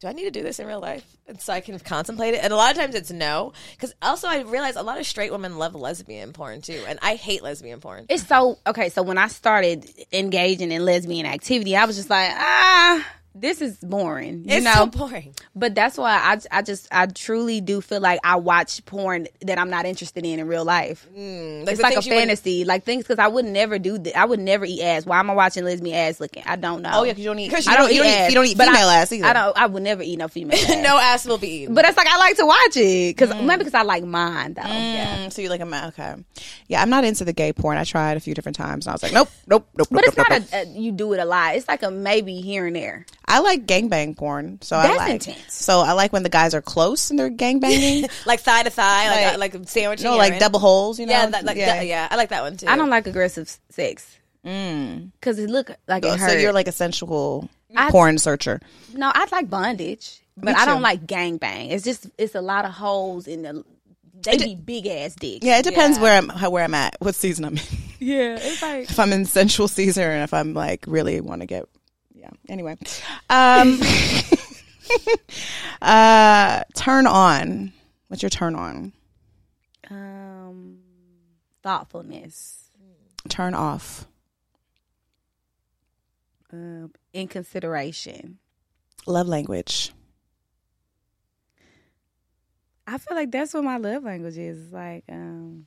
do 0.00 0.08
I 0.08 0.12
need 0.12 0.24
to 0.24 0.30
do 0.30 0.42
this 0.42 0.58
in 0.58 0.66
real 0.66 0.80
life? 0.80 1.04
And 1.26 1.40
so 1.40 1.52
I 1.52 1.60
can 1.60 1.78
contemplate 1.78 2.34
it. 2.34 2.44
And 2.44 2.52
a 2.52 2.56
lot 2.56 2.70
of 2.70 2.76
times 2.76 2.94
it's 2.94 3.10
no. 3.10 3.52
Because 3.72 3.94
also 4.02 4.28
I 4.28 4.42
realize 4.42 4.76
a 4.76 4.82
lot 4.82 4.98
of 4.98 5.06
straight 5.06 5.32
women 5.32 5.56
love 5.58 5.74
lesbian 5.74 6.32
porn 6.32 6.60
too. 6.60 6.84
And 6.86 6.98
I 7.02 7.14
hate 7.14 7.42
lesbian 7.42 7.80
porn. 7.80 8.06
It's 8.08 8.26
so 8.26 8.58
okay. 8.66 8.90
So 8.90 9.02
when 9.02 9.16
I 9.16 9.28
started 9.28 9.90
engaging 10.12 10.70
in 10.70 10.84
lesbian 10.84 11.24
activity, 11.24 11.76
I 11.76 11.86
was 11.86 11.96
just 11.96 12.10
like, 12.10 12.30
ah, 12.34 13.06
this 13.40 13.60
is 13.60 13.76
boring. 13.78 14.40
You 14.48 14.56
It's 14.56 14.64
know, 14.64 14.72
so 14.74 14.86
boring. 14.86 15.34
But 15.54 15.74
that's 15.74 15.96
why 15.98 16.12
I, 16.16 16.58
I 16.58 16.62
just 16.62 16.88
I 16.90 17.06
truly 17.06 17.60
do 17.60 17.80
feel 17.80 18.00
like 18.00 18.20
I 18.24 18.36
watch 18.36 18.84
porn 18.86 19.28
that 19.42 19.58
I'm 19.58 19.70
not 19.70 19.84
interested 19.86 20.24
in 20.24 20.38
in 20.38 20.46
real 20.48 20.64
life. 20.64 21.06
Mm, 21.16 21.68
it's 21.68 21.80
like 21.80 21.96
a 21.96 22.02
fantasy, 22.02 22.64
like 22.64 22.84
things 22.84 23.04
because 23.04 23.18
I 23.18 23.28
would 23.28 23.44
never 23.44 23.78
do 23.78 23.98
that. 23.98 24.16
I 24.18 24.24
would 24.24 24.40
never 24.40 24.64
eat 24.64 24.82
ass. 24.82 25.06
Why 25.06 25.18
am 25.20 25.30
I 25.30 25.34
watching 25.34 25.64
lesbian 25.64 25.96
ass 25.96 26.20
looking? 26.20 26.42
I 26.46 26.56
don't 26.56 26.82
know. 26.82 26.90
Oh 26.94 27.02
yeah, 27.04 27.12
because 27.12 27.24
you 27.24 27.30
don't 27.30 27.38
eat. 27.38 27.50
'Cause 27.50 27.66
You 27.66 27.72
you 27.72 27.76
don't, 27.78 27.86
don't 27.86 27.94
you 27.94 28.02
don't 28.02 28.12
eat 28.12 28.24
eat. 28.24 28.28
You 28.28 28.34
don't 28.34 28.46
eat 28.46 28.58
female 28.58 28.88
I, 28.88 28.94
ass 28.96 29.12
either. 29.12 29.26
I 29.26 29.32
don't. 29.32 29.56
I 29.58 29.66
would 29.66 29.82
never 29.82 30.02
eat 30.02 30.16
no 30.16 30.28
female. 30.28 30.58
ass. 30.62 30.68
no 30.82 30.98
ass 30.98 31.26
will 31.26 31.38
be 31.38 31.48
eaten. 31.48 31.74
But 31.74 31.84
it's 31.84 31.96
like 31.96 32.08
I 32.08 32.16
like 32.18 32.36
to 32.36 32.46
watch 32.46 32.76
it 32.76 33.16
because 33.16 33.30
maybe 33.42 33.58
because 33.58 33.74
I 33.74 33.82
like 33.82 34.04
mine 34.04 34.54
though. 34.54 34.62
Mm, 34.62 35.32
so 35.32 35.42
you 35.42 35.48
like 35.48 35.60
a 35.60 35.86
okay? 35.88 36.14
Yeah, 36.68 36.82
I'm 36.82 36.90
not 36.90 37.04
into 37.04 37.24
the 37.24 37.32
gay 37.32 37.52
porn. 37.52 37.76
I 37.78 37.84
tried 37.84 38.16
a 38.16 38.20
few 38.20 38.34
different 38.34 38.56
times, 38.56 38.86
and 38.86 38.92
I 38.92 38.94
was 38.94 39.02
like, 39.02 39.12
nope, 39.12 39.28
nope, 39.46 39.68
nope. 39.76 39.88
But 39.90 39.96
nope, 39.96 40.04
it's 40.06 40.16
nope, 40.16 40.26
not 40.30 40.40
nope. 40.40 40.48
a, 40.52 40.76
a 40.76 40.80
you 40.80 40.92
do 40.92 41.12
it 41.12 41.20
a 41.20 41.24
lot. 41.24 41.54
It's 41.56 41.68
like 41.68 41.82
a 41.82 41.90
maybe 41.90 42.40
here 42.40 42.66
and 42.66 42.76
there. 42.76 43.06
I 43.28 43.40
like 43.40 43.66
gangbang 43.66 44.16
porn, 44.16 44.58
so 44.62 44.76
I 44.76 44.86
That's 44.86 44.98
like. 44.98 45.12
intense. 45.12 45.52
So 45.52 45.80
I 45.80 45.92
like 45.92 46.12
when 46.12 46.22
the 46.22 46.28
guys 46.28 46.54
are 46.54 46.62
close 46.62 47.10
and 47.10 47.18
they're 47.18 47.30
gangbanging. 47.30 48.08
like 48.26 48.40
thigh 48.40 48.62
to 48.62 48.70
thigh, 48.70 49.08
like 49.32 49.38
Like- 49.38 49.54
like, 49.54 49.68
sandwich. 49.68 50.00
you 50.00 50.04
know, 50.04 50.16
like 50.16 50.38
double 50.38 50.60
holes. 50.60 51.00
You 51.00 51.06
know, 51.06 51.12
Yeah, 51.12 51.26
that, 51.26 51.44
like 51.44 51.56
yeah. 51.56 51.82
yeah, 51.82 52.08
I 52.10 52.16
like 52.16 52.28
that 52.28 52.42
one 52.42 52.56
too. 52.56 52.66
I 52.68 52.76
don't 52.76 52.90
like 52.90 53.06
aggressive 53.08 53.48
s- 53.48 53.58
sex 53.70 54.16
mm. 54.44 55.10
because 55.18 55.38
it 55.40 55.50
look 55.50 55.70
like 55.88 56.04
it 56.04 56.08
Oh, 56.08 56.16
hurts. 56.16 56.32
so 56.34 56.38
you're 56.38 56.52
like 56.52 56.68
a 56.68 56.72
sensual 56.72 57.48
I- 57.74 57.90
porn 57.90 58.18
searcher. 58.18 58.60
no, 58.94 59.10
I 59.12 59.26
like 59.32 59.50
bondage, 59.50 60.20
but 60.36 60.56
I 60.56 60.64
don't 60.64 60.76
too. 60.78 60.82
like 60.84 61.06
gangbang. 61.06 61.72
It's 61.72 61.84
just 61.84 62.06
it's 62.18 62.34
a 62.36 62.40
lot 62.40 62.64
of 62.64 62.70
holes 62.72 63.26
in 63.26 63.42
the. 63.42 63.64
They 64.22 64.38
be 64.38 64.54
big 64.54 64.86
ass 64.86 65.14
dicks. 65.14 65.44
Yeah, 65.44 65.58
it 65.58 65.64
depends 65.64 65.98
Yeah. 65.98 66.02
where 66.02 66.16
I'm 66.18 66.28
how, 66.28 66.50
where 66.50 66.64
I'm 66.64 66.74
at, 66.74 66.96
what 67.00 67.14
season 67.14 67.44
I'm 67.44 67.56
in. 67.58 67.62
yeah. 68.00 68.38
It's 68.40 68.62
like 68.62 68.82
if 68.90 68.98
I'm 68.98 69.12
in 69.12 69.24
sensual 69.26 69.68
season, 69.68 70.04
and 70.04 70.22
if 70.22 70.32
I'm 70.32 70.54
like 70.54 70.84
really 70.88 71.20
want 71.20 71.42
to 71.42 71.46
get, 71.46 71.66
yeah. 72.26 72.52
Anyway, 72.52 72.76
um, 73.30 73.80
uh, 75.82 76.64
turn 76.74 77.06
on. 77.06 77.72
What's 78.08 78.22
your 78.22 78.30
turn 78.30 78.54
on? 78.54 78.92
um 79.90 80.78
thoughtfulness, 81.62 82.70
Turn 83.28 83.54
off. 83.54 84.06
um, 86.52 86.92
in 87.12 87.28
consideration. 87.28 88.38
Love 89.06 89.26
language. 89.28 89.92
I 92.86 92.98
feel 92.98 93.16
like 93.16 93.30
that's 93.32 93.52
what 93.54 93.64
my 93.64 93.76
love 93.78 94.04
language 94.04 94.38
is. 94.38 94.58
It's 94.64 94.72
like 94.72 95.04
um, 95.10 95.66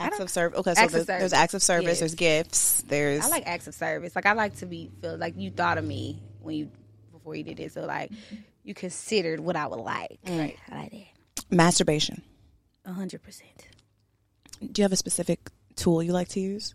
Acts 0.00 0.20
of 0.20 0.30
service. 0.30 0.58
Okay, 0.58 0.74
so 0.74 0.80
Acts 0.80 0.94
of 0.94 1.06
there's, 1.06 1.20
there's 1.20 1.32
acts 1.32 1.54
of 1.54 1.62
service. 1.62 1.86
Yes. 1.86 1.98
There's 2.00 2.14
gifts. 2.14 2.82
There's 2.88 3.24
I 3.24 3.28
like 3.28 3.46
acts 3.46 3.66
of 3.66 3.74
service. 3.74 4.14
Like 4.16 4.26
I 4.26 4.32
like 4.32 4.56
to 4.56 4.66
be 4.66 4.90
feel 5.00 5.16
like 5.16 5.34
you 5.36 5.50
thought 5.50 5.78
of 5.78 5.84
me 5.84 6.22
when 6.40 6.56
you 6.56 6.70
before 7.12 7.34
you 7.34 7.44
did 7.44 7.60
it. 7.60 7.72
So 7.72 7.84
like 7.86 8.10
you 8.64 8.74
considered 8.74 9.40
what 9.40 9.56
I 9.56 9.66
would 9.66 9.80
like. 9.80 10.18
Mm. 10.26 10.38
Right. 10.38 10.56
I 10.70 10.74
like 10.76 10.90
that. 10.92 11.44
masturbation. 11.50 12.22
A 12.84 12.92
hundred 12.92 13.22
percent. 13.22 13.68
Do 14.60 14.80
you 14.80 14.84
have 14.84 14.92
a 14.92 14.96
specific 14.96 15.50
tool 15.76 16.02
you 16.02 16.12
like 16.12 16.28
to 16.30 16.40
use? 16.40 16.74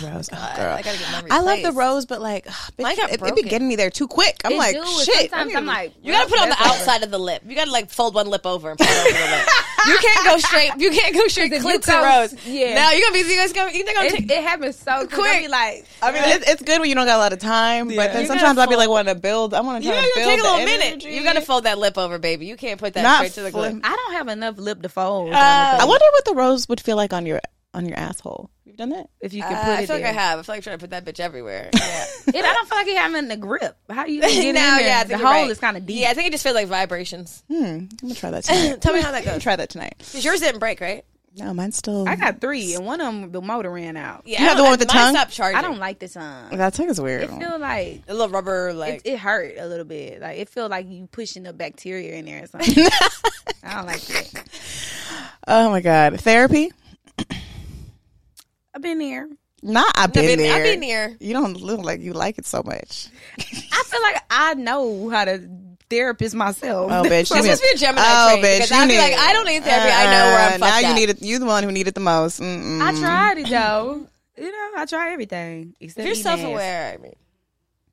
The 0.00 0.10
rose. 0.10 0.28
Oh, 0.32 0.36
God, 0.36 0.56
girl. 0.56 0.74
I 0.76 0.82
gotta 0.82 0.98
get 0.98 1.12
mine 1.12 1.24
I 1.30 1.36
love 1.40 1.44
the 1.62 1.68
replaced. 1.68 1.76
rose, 1.76 2.06
but 2.06 2.20
like, 2.20 2.46
ugh, 2.46 2.52
bitch, 2.76 2.82
Mine 2.82 2.96
got 2.96 3.10
it, 3.10 3.14
it 3.14 3.20
be 3.20 3.28
broken. 3.28 3.48
getting 3.48 3.68
me 3.68 3.76
there 3.76 3.90
too 3.90 4.08
quick. 4.08 4.40
I'm 4.44 4.52
It 4.52 4.58
like, 4.58 4.74
do, 4.74 4.80
and 4.82 4.88
shit. 4.88 5.16
I 5.16 5.20
Sometimes 5.28 5.48
need 5.48 5.56
I'm 5.56 5.66
like, 5.66 5.92
You 6.02 6.12
gotta 6.12 6.28
put 6.28 6.38
it 6.38 6.42
on 6.42 6.48
the 6.50 6.56
outside 6.62 7.02
of 7.02 7.10
the 7.10 7.18
lip. 7.18 7.42
You 7.46 7.54
gotta 7.54 7.70
like 7.70 7.90
fold 7.90 8.14
one 8.14 8.28
lip 8.28 8.46
over 8.46 8.70
and 8.70 8.78
put 8.78 8.86
it 8.88 8.98
over 8.98 9.18
the 9.18 9.36
lip. 9.36 9.48
You 9.86 9.98
can't 9.98 10.24
go 10.26 10.38
straight. 10.38 10.70
You 10.78 10.90
can't 10.92 11.14
go 11.14 11.26
straight 11.28 11.52
if 11.52 11.62
clit 11.62 11.82
to 11.82 11.90
go- 11.90 12.02
rose. 12.02 12.46
yeah. 12.46 12.72
Now 12.74 12.92
you 12.92 13.02
gonna 13.04 13.12
be. 13.22 13.30
You 13.30 13.36
guys 13.36 13.52
gonna. 13.52 13.70
You 13.70 13.84
think 13.84 13.98
I'm 13.98 14.06
It, 14.06 14.12
take, 14.12 14.30
it 14.30 14.42
happens 14.42 14.76
so 14.78 15.06
quick. 15.06 15.26
I 15.26 15.40
be 15.42 15.48
like, 15.48 15.84
I 16.00 16.10
mean, 16.10 16.22
it's, 16.24 16.50
it's 16.52 16.62
good 16.62 16.80
when 16.80 16.88
you 16.88 16.94
don't 16.94 17.04
got 17.04 17.16
a 17.16 17.18
lot 17.18 17.34
of 17.34 17.38
time, 17.38 17.88
but 17.88 17.96
then 18.14 18.22
You 18.22 18.26
sometimes 18.26 18.56
I'll 18.58 18.66
be 18.66 18.76
like 18.76 18.88
wanting 18.88 19.14
to 19.14 19.20
build. 19.20 19.52
I 19.52 19.60
want 19.60 19.82
to 19.82 19.86
You 19.86 19.92
try 19.92 20.00
gotta 20.00 20.12
to 20.14 20.20
build 20.20 20.30
take 20.30 20.38
a 20.38 20.42
the 20.42 20.48
little 20.48 20.64
minute. 20.64 20.86
energy. 20.86 21.10
You 21.10 21.22
gotta 21.22 21.42
fold 21.42 21.64
that 21.64 21.76
lip 21.78 21.98
over, 21.98 22.18
baby. 22.18 22.46
You 22.46 22.56
can't 22.56 22.80
put 22.80 22.94
that 22.94 23.02
Not 23.02 23.18
straight 23.26 23.32
to 23.44 23.52
the 23.52 23.58
lip. 23.58 23.76
I 23.84 23.94
don't 23.94 24.12
have 24.14 24.28
enough 24.28 24.56
lip 24.56 24.80
to 24.80 24.88
fold. 24.88 25.34
Uh, 25.34 25.36
I 25.36 25.84
wonder 25.84 26.06
what 26.12 26.24
the 26.24 26.34
rose 26.34 26.66
would 26.70 26.80
feel 26.80 26.96
like 26.96 27.12
on 27.12 27.26
your 27.26 27.42
on 27.74 27.86
your 27.86 27.98
asshole. 27.98 28.48
You've 28.74 28.90
done 28.90 28.90
that? 28.90 29.08
if 29.20 29.32
you 29.32 29.40
Uh, 29.44 29.48
can 29.48 29.56
put 29.56 29.68
I 29.68 29.72
it 29.74 29.82
I 29.82 29.86
feel 29.86 29.96
like 29.96 30.04
I 30.04 30.12
have. 30.12 30.38
I 30.40 30.42
feel 30.42 30.52
like 30.54 30.58
I'm 30.58 30.62
trying 30.62 30.78
to 30.78 30.80
put 30.82 30.90
that 30.90 31.04
bitch 31.04 31.20
everywhere. 31.20 31.70
Yeah. 32.26 32.40
It, 32.40 32.44
I 32.44 32.54
don't 32.54 32.68
feel 32.68 32.78
like 32.78 32.86
it 32.88 32.96
having 32.96 33.28
the 33.28 33.36
grip. 33.36 33.76
How 33.88 34.06
you 34.06 34.20
gonna 34.22 34.32
get 34.32 34.44
in 34.46 34.54
now, 34.56 34.78
there? 34.78 34.86
yeah, 34.86 35.00
I 35.00 35.04
the 35.04 35.16
hole 35.18 35.26
right. 35.26 35.50
is 35.50 35.58
kind 35.60 35.76
of 35.76 35.86
deep. 35.86 36.00
Yeah, 36.00 36.10
I 36.10 36.14
think 36.14 36.26
it 36.26 36.32
just 36.32 36.42
feels 36.42 36.56
like 36.56 36.66
vibrations. 36.66 37.44
Hmm. 37.48 37.54
I'm 37.64 37.88
gonna 38.02 38.14
try 38.14 38.30
that 38.32 38.42
tonight. 38.44 38.80
Tell 38.80 38.92
me 38.94 39.00
how 39.02 39.12
that 39.12 39.18
I'm 39.26 39.34
goes. 39.34 39.42
try 39.44 39.54
that 39.54 39.68
tonight. 39.68 39.94
'Cause 39.98 40.24
yours 40.24 40.40
didn't 40.40 40.58
break, 40.58 40.80
right? 40.80 41.04
No, 41.36 41.52
mine's 41.52 41.76
still. 41.76 42.08
I 42.08 42.16
got 42.16 42.40
three, 42.40 42.74
and 42.74 42.86
one 42.86 43.00
of 43.00 43.06
them 43.06 43.30
the 43.32 43.40
motor 43.42 43.70
ran 43.70 43.96
out. 43.96 44.22
Yeah, 44.24 44.40
You 44.40 44.46
have 44.48 44.56
the 44.56 44.62
don't- 44.62 44.70
one 44.70 44.78
with 44.78 44.80
the 44.88 44.92
tongue? 44.92 45.14
Stopped 45.14 45.32
charging. 45.32 45.58
I 45.58 45.62
don't 45.62 45.78
like 45.78 45.98
this 45.98 46.14
tongue. 46.14 46.56
that 46.56 46.74
tongue 46.74 46.88
is 46.90 47.00
weird. 47.00 47.24
It 47.24 47.30
feel 47.30 47.58
like 47.58 48.02
a 48.08 48.12
little 48.14 48.28
rubber 48.30 48.72
like. 48.72 49.02
it 49.04 49.18
hurt 49.18 49.54
a 49.58 49.66
little 49.66 49.84
bit. 49.84 50.20
Like 50.22 50.38
it 50.38 50.48
feel 50.48 50.68
like 50.68 50.88
you 50.88 51.06
pushing 51.12 51.42
the 51.44 51.52
bacteria 51.52 52.14
in 52.14 52.24
there 52.24 52.44
or 52.44 52.46
something. 52.46 52.86
I 53.62 53.74
don't 53.74 53.86
like 53.86 54.00
that. 54.02 54.48
oh 55.46 55.70
my 55.70 55.80
god, 55.80 56.18
therapy. 56.20 56.72
I've 58.74 58.82
been 58.82 58.98
there. 58.98 59.28
Not 59.62 59.86
I've 59.96 60.04
I've 60.04 60.12
been, 60.12 60.26
been, 60.26 60.38
there. 60.40 60.56
I've 60.56 60.62
been 60.62 60.80
near. 60.80 61.16
You 61.20 61.32
don't 61.32 61.54
look 61.60 61.80
like 61.80 62.00
you 62.00 62.12
like 62.12 62.36
it 62.38 62.44
so 62.46 62.62
much. 62.64 63.08
I 63.38 63.82
feel 63.86 64.02
like 64.02 64.22
I 64.30 64.54
know 64.54 65.08
how 65.08 65.24
to 65.24 65.48
therapist 65.88 66.34
myself. 66.34 66.90
Oh, 66.92 67.02
bitch. 67.02 67.30
You're 67.34 67.38
you 67.38 67.44
supposed 67.44 67.62
to 67.62 67.68
be 67.70 67.74
a 67.74 67.78
Gemini 67.78 68.04
oh, 68.06 68.28
trait, 68.40 68.44
bitch. 68.44 68.56
because 68.56 68.70
You 68.70 68.76
I'd 68.76 68.88
be 68.88 68.98
like, 68.98 69.14
I 69.14 69.32
don't 69.32 69.46
need 69.46 69.62
therapy. 69.64 69.90
I 69.90 70.04
know 70.04 70.24
where 70.26 70.48
I'm 70.50 70.62
Uh, 70.62 70.66
Now 70.66 70.78
you 70.80 70.86
up. 70.88 70.96
need 70.96 71.08
it. 71.10 71.22
You 71.22 71.38
the 71.38 71.46
one 71.46 71.62
who 71.64 71.72
need 71.72 71.88
it 71.88 71.94
the 71.94 72.00
most. 72.00 72.40
Mm-mm. 72.40 72.80
I 72.82 72.98
tried 72.98 73.38
it 73.38 73.48
though. 73.48 74.06
You 74.36 74.50
know, 74.52 74.70
I 74.76 74.84
tried 74.86 75.12
everything 75.12 75.74
except 75.80 76.04
You're 76.04 76.12
eating 76.12 76.22
self 76.24 76.42
aware. 76.42 76.92
I 76.92 76.96
mean, 77.00 77.14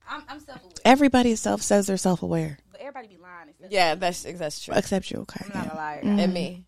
I'm, 0.09 0.23
I'm 0.27 0.39
self 0.39 0.61
aware, 0.63 0.73
Everybody 0.83 1.35
self 1.35 1.61
says 1.61 1.87
they're 1.87 1.95
self 1.97 2.21
aware, 2.23 2.57
but 2.71 2.81
everybody 2.81 3.07
be 3.07 3.17
lying. 3.17 3.49
Except 3.49 3.71
yeah, 3.71 3.95
that's 3.95 4.23
that's 4.23 4.61
true. 4.65 4.73
except 4.75 5.11
you. 5.11 5.19
Okay. 5.19 5.45
I'm 5.45 5.51
not 5.57 5.71
a 5.73 5.77
liar. 5.77 5.99
And 6.03 6.33
me, 6.33 6.65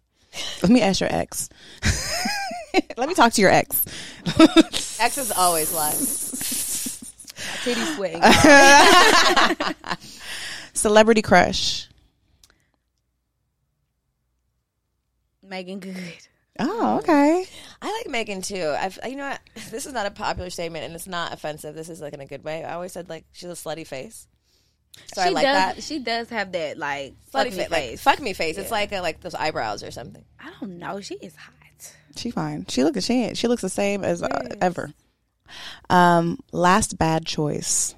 Let 0.61 0.71
me 0.71 0.81
ask 0.81 1.01
your 1.01 1.11
ex. 1.11 1.49
Let 2.97 3.07
me 3.07 3.15
talk 3.15 3.33
to 3.33 3.41
your 3.41 3.51
ex. 3.51 3.85
exes 4.99 5.31
always 5.31 5.73
lie. 5.73 5.91
My 5.91 7.57
titties 7.63 7.95
sweating. 7.95 8.21
Celebrity 10.73 11.21
crush. 11.21 11.87
Meagan 15.41 15.79
Good. 15.79 16.27
Oh, 16.59 16.97
okay. 16.99 17.45
I 17.81 17.91
like 17.91 18.09
Meagan 18.09 18.41
too. 18.41 18.75
I've 18.77 18.99
you 19.05 19.15
know 19.15 19.29
what? 19.29 19.39
This 19.71 19.85
is 19.85 19.93
not 19.93 20.05
a 20.05 20.11
popular 20.11 20.49
statement 20.49 20.85
and 20.85 20.93
it's 20.93 21.07
not 21.07 21.33
offensive. 21.33 21.73
This 21.73 21.89
is 21.89 21.99
like 21.99 22.13
in 22.13 22.21
a 22.21 22.27
good 22.27 22.43
way. 22.43 22.63
I 22.63 22.73
always 22.73 22.91
said 22.91 23.09
like 23.09 23.25
she's 23.31 23.49
a 23.49 23.53
slutty 23.53 23.85
face. 23.85 24.27
So 25.15 25.21
I 25.23 25.29
like 25.29 25.43
does, 25.43 25.55
that. 25.55 25.83
She 25.83 25.99
does 25.99 26.29
have 26.29 26.51
that 26.51 26.77
like 26.77 27.15
Slutty 27.33 27.47
slutty 27.47 27.53
fa- 27.53 27.69
face. 27.69 27.71
like 27.71 27.99
fuck 27.99 28.19
me 28.21 28.33
face. 28.33 28.57
It's 28.57 28.69
like 28.69 28.91
a, 28.91 29.01
like 29.01 29.21
those 29.21 29.33
eyebrows 29.33 29.83
or 29.83 29.89
something. 29.89 30.23
I 30.39 30.51
don't 30.59 30.77
know. 30.77 31.01
She 31.01 31.15
is 31.15 31.35
hot. 31.35 31.53
She 32.15 32.31
fine. 32.31 32.65
She 32.69 32.83
looks 32.83 33.03
she 33.05 33.13
ain't- 33.13 33.37
she 33.37 33.47
looks 33.47 33.61
the 33.61 33.69
same 33.69 34.03
as 34.03 34.21
uh, 34.23 34.55
ever. 34.61 34.91
Um, 35.89 36.39
last 36.51 36.97
bad 36.97 37.25
choice. 37.25 37.95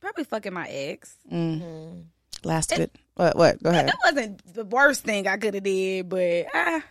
Probably 0.00 0.24
fucking 0.24 0.52
my 0.52 0.66
ex. 0.68 1.14
Mm-hmm. 1.32 2.00
Last 2.44 2.74
good. 2.74 2.90
What? 3.14 3.36
What? 3.36 3.62
Go 3.62 3.70
ahead. 3.70 3.88
That 3.88 3.98
wasn't 4.04 4.54
the 4.54 4.64
worst 4.64 5.04
thing 5.04 5.26
I 5.26 5.36
could 5.36 5.54
have 5.54 5.62
did, 5.64 6.08
but 6.08 6.46
ah, 6.54 6.82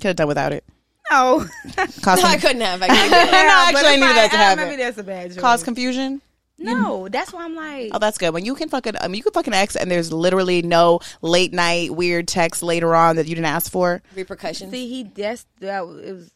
Could 0.00 0.08
have 0.08 0.16
done 0.16 0.28
without 0.28 0.52
it. 0.52 0.64
no. 1.10 1.46
Cause, 1.76 1.96
No, 2.22 2.28
I 2.28 2.36
couldn't 2.36 2.60
have. 2.60 2.82
I 2.82 2.88
couldn't 2.88 3.10
have. 3.12 3.30
no, 3.30 3.78
actually, 3.78 3.88
I 3.88 3.92
it's 3.92 4.00
knew 4.00 4.14
that 4.14 4.30
to 4.32 4.36
happen. 4.36 4.64
Maybe 4.64 4.82
that's 4.82 4.98
a 4.98 5.02
bad 5.04 5.30
choice. 5.30 5.40
Cause 5.40 5.62
confusion. 5.64 6.20
No, 6.58 7.08
that's 7.08 7.32
why 7.32 7.44
I'm 7.44 7.54
like, 7.54 7.90
Oh, 7.92 7.98
that's 7.98 8.18
good. 8.18 8.32
When 8.32 8.44
you 8.44 8.54
can 8.54 8.68
fucking, 8.68 8.94
I 9.00 9.08
mean, 9.08 9.16
you 9.16 9.22
can 9.22 9.32
fucking 9.32 9.54
ex, 9.54 9.76
and 9.76 9.90
there's 9.90 10.12
literally 10.12 10.62
no 10.62 11.00
late 11.22 11.52
night 11.52 11.90
weird 11.90 12.28
text 12.28 12.62
later 12.62 12.94
on 12.94 13.16
that 13.16 13.26
you 13.26 13.34
didn't 13.34 13.46
ask 13.46 13.70
for. 13.70 14.02
repercussions. 14.14 14.70
see, 14.70 14.88
he 14.88 15.02
that's 15.02 15.46
that 15.60 15.82
it 15.82 16.12
was. 16.12 16.30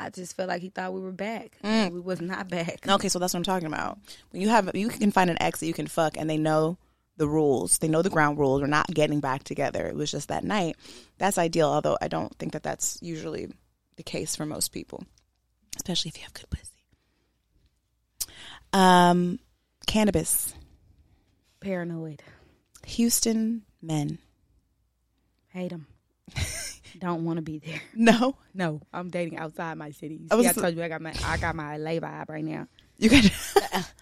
I 0.00 0.10
just 0.10 0.36
felt 0.36 0.48
like 0.48 0.62
he 0.62 0.68
thought 0.68 0.92
we 0.94 1.00
were 1.00 1.10
back. 1.10 1.58
Mm. 1.64 1.90
We 1.90 2.00
was 2.00 2.20
not 2.20 2.48
back. 2.48 2.86
Okay, 2.88 3.08
so 3.08 3.18
that's 3.18 3.34
what 3.34 3.38
I'm 3.38 3.44
talking 3.44 3.66
about. 3.66 3.98
When 4.30 4.40
you 4.40 4.48
have, 4.48 4.70
you 4.74 4.88
can 4.88 5.10
find 5.10 5.28
an 5.28 5.42
ex 5.42 5.58
that 5.60 5.66
you 5.66 5.74
can 5.74 5.88
fuck, 5.88 6.16
and 6.16 6.30
they 6.30 6.36
know 6.36 6.78
the 7.16 7.26
rules. 7.28 7.78
They 7.78 7.88
know 7.88 8.02
the 8.02 8.10
ground 8.10 8.38
rules. 8.38 8.60
We're 8.60 8.68
not 8.68 8.86
getting 8.86 9.18
back 9.18 9.42
together. 9.42 9.86
It 9.88 9.96
was 9.96 10.12
just 10.12 10.28
that 10.28 10.44
night. 10.44 10.76
That's 11.18 11.36
ideal. 11.36 11.68
Although 11.68 11.98
I 12.00 12.06
don't 12.06 12.32
think 12.38 12.52
that 12.52 12.62
that's 12.62 12.98
usually 13.02 13.48
the 13.96 14.04
case 14.04 14.36
for 14.36 14.46
most 14.46 14.68
people, 14.72 15.02
especially 15.76 16.10
if 16.10 16.16
you 16.18 16.22
have 16.22 16.32
good 16.32 16.48
pussy. 16.48 16.67
Um, 18.72 19.38
cannabis. 19.86 20.54
Paranoid. 21.60 22.22
Houston 22.86 23.62
men. 23.82 24.18
Hate 25.48 25.70
them. 25.70 25.86
Don't 26.98 27.24
want 27.24 27.36
to 27.36 27.42
be 27.42 27.58
there. 27.58 27.80
No, 27.94 28.36
No, 28.54 28.80
I'm 28.92 29.08
dating 29.10 29.38
outside 29.38 29.76
my 29.78 29.90
city. 29.92 30.20
I 30.30 30.34
See, 30.34 30.38
was- 30.38 30.46
I 30.58 30.60
told 30.60 30.76
you 30.76 30.82
I 30.82 30.88
got 30.88 31.00
my 31.00 31.14
I 31.24 31.36
got 31.38 31.54
my 31.54 31.76
LA 31.76 31.92
vibe 31.92 32.28
right 32.28 32.44
now. 32.44 32.66
you 32.98 33.08
got 33.08 33.24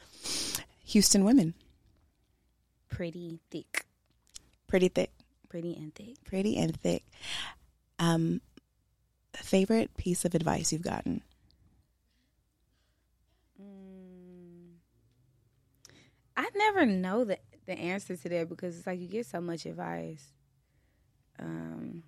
Houston 0.86 1.24
women. 1.24 1.54
Pretty 2.88 3.40
thick, 3.50 3.84
Pretty 4.66 4.88
thick. 4.88 5.10
pretty 5.48 5.74
and 5.76 5.94
thick. 5.94 6.16
Pretty 6.24 6.56
and 6.56 6.74
thick. 6.80 7.04
Um, 7.98 8.40
favorite 9.34 9.94
piece 9.98 10.24
of 10.24 10.34
advice 10.34 10.72
you've 10.72 10.82
gotten? 10.82 11.20
I 16.36 16.48
never 16.54 16.86
know 16.86 17.24
the 17.24 17.38
the 17.66 17.72
answer 17.72 18.16
to 18.16 18.28
that 18.28 18.48
because 18.48 18.76
it's 18.78 18.86
like 18.86 19.00
you 19.00 19.08
get 19.08 19.26
so 19.26 19.40
much 19.40 19.66
advice. 19.66 20.24
Um, 21.38 22.02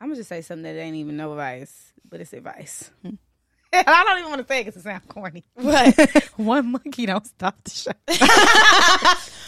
I'm 0.00 0.08
gonna 0.08 0.16
just 0.16 0.28
say 0.28 0.42
something 0.42 0.62
that 0.62 0.78
ain't 0.80 0.96
even 0.96 1.16
no 1.16 1.32
advice, 1.32 1.92
but 2.08 2.20
it's 2.20 2.32
advice. 2.32 2.90
I 3.72 4.04
don't 4.04 4.18
even 4.18 4.30
want 4.30 4.42
to 4.42 4.48
say 4.48 4.60
it 4.60 4.64
because 4.64 4.80
it 4.80 4.82
sounds 4.82 5.04
corny. 5.08 5.44
But 5.56 6.28
One 6.36 6.72
monkey 6.72 7.06
don't 7.06 7.24
stop 7.26 7.62
the 7.62 7.70
show. 7.70 7.92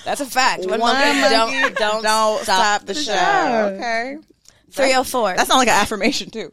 That's 0.04 0.20
a 0.20 0.26
fact. 0.26 0.66
One, 0.66 0.78
One 0.80 0.94
monkey, 0.94 1.20
monkey 1.20 1.60
don't 1.60 1.74
don't, 1.74 2.02
Don't 2.02 2.42
stop, 2.42 2.86
the 2.86 2.94
show. 2.94 3.12
show. 3.12 3.72
Okay. 3.76 4.18
Three 4.70 4.94
oh 4.94 5.04
four. 5.04 5.34
That 5.34 5.46
sounds 5.46 5.58
like 5.58 5.68
an 5.68 5.74
affirmation 5.74 6.30
too. 6.30 6.50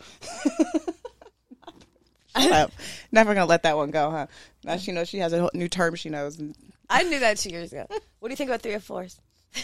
Shut. 2.48 2.72
Never 3.12 3.34
gonna 3.34 3.46
let 3.46 3.64
that 3.64 3.78
one 3.78 3.92
go, 3.92 4.12
huh? 4.12 4.28
Now 4.64 4.78
she 4.78 4.92
knows 4.92 5.10
she 5.10 5.20
has 5.20 5.34
a 5.34 5.50
new 5.54 5.68
term 5.68 5.96
she 5.96 6.10
knows. 6.10 6.42
I 6.90 7.04
knew 7.04 7.20
that 7.20 7.38
two 7.38 7.50
years 7.50 7.72
ago. 7.72 7.86
What 8.20 8.30
do 8.30 8.32
you 8.32 8.36
think 8.36 8.50
about 8.50 8.62
three 8.62 8.74
or 8.74 8.80
fours? 8.80 9.20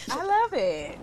I 0.10 0.24
love 0.24 0.54
it. 0.54 0.98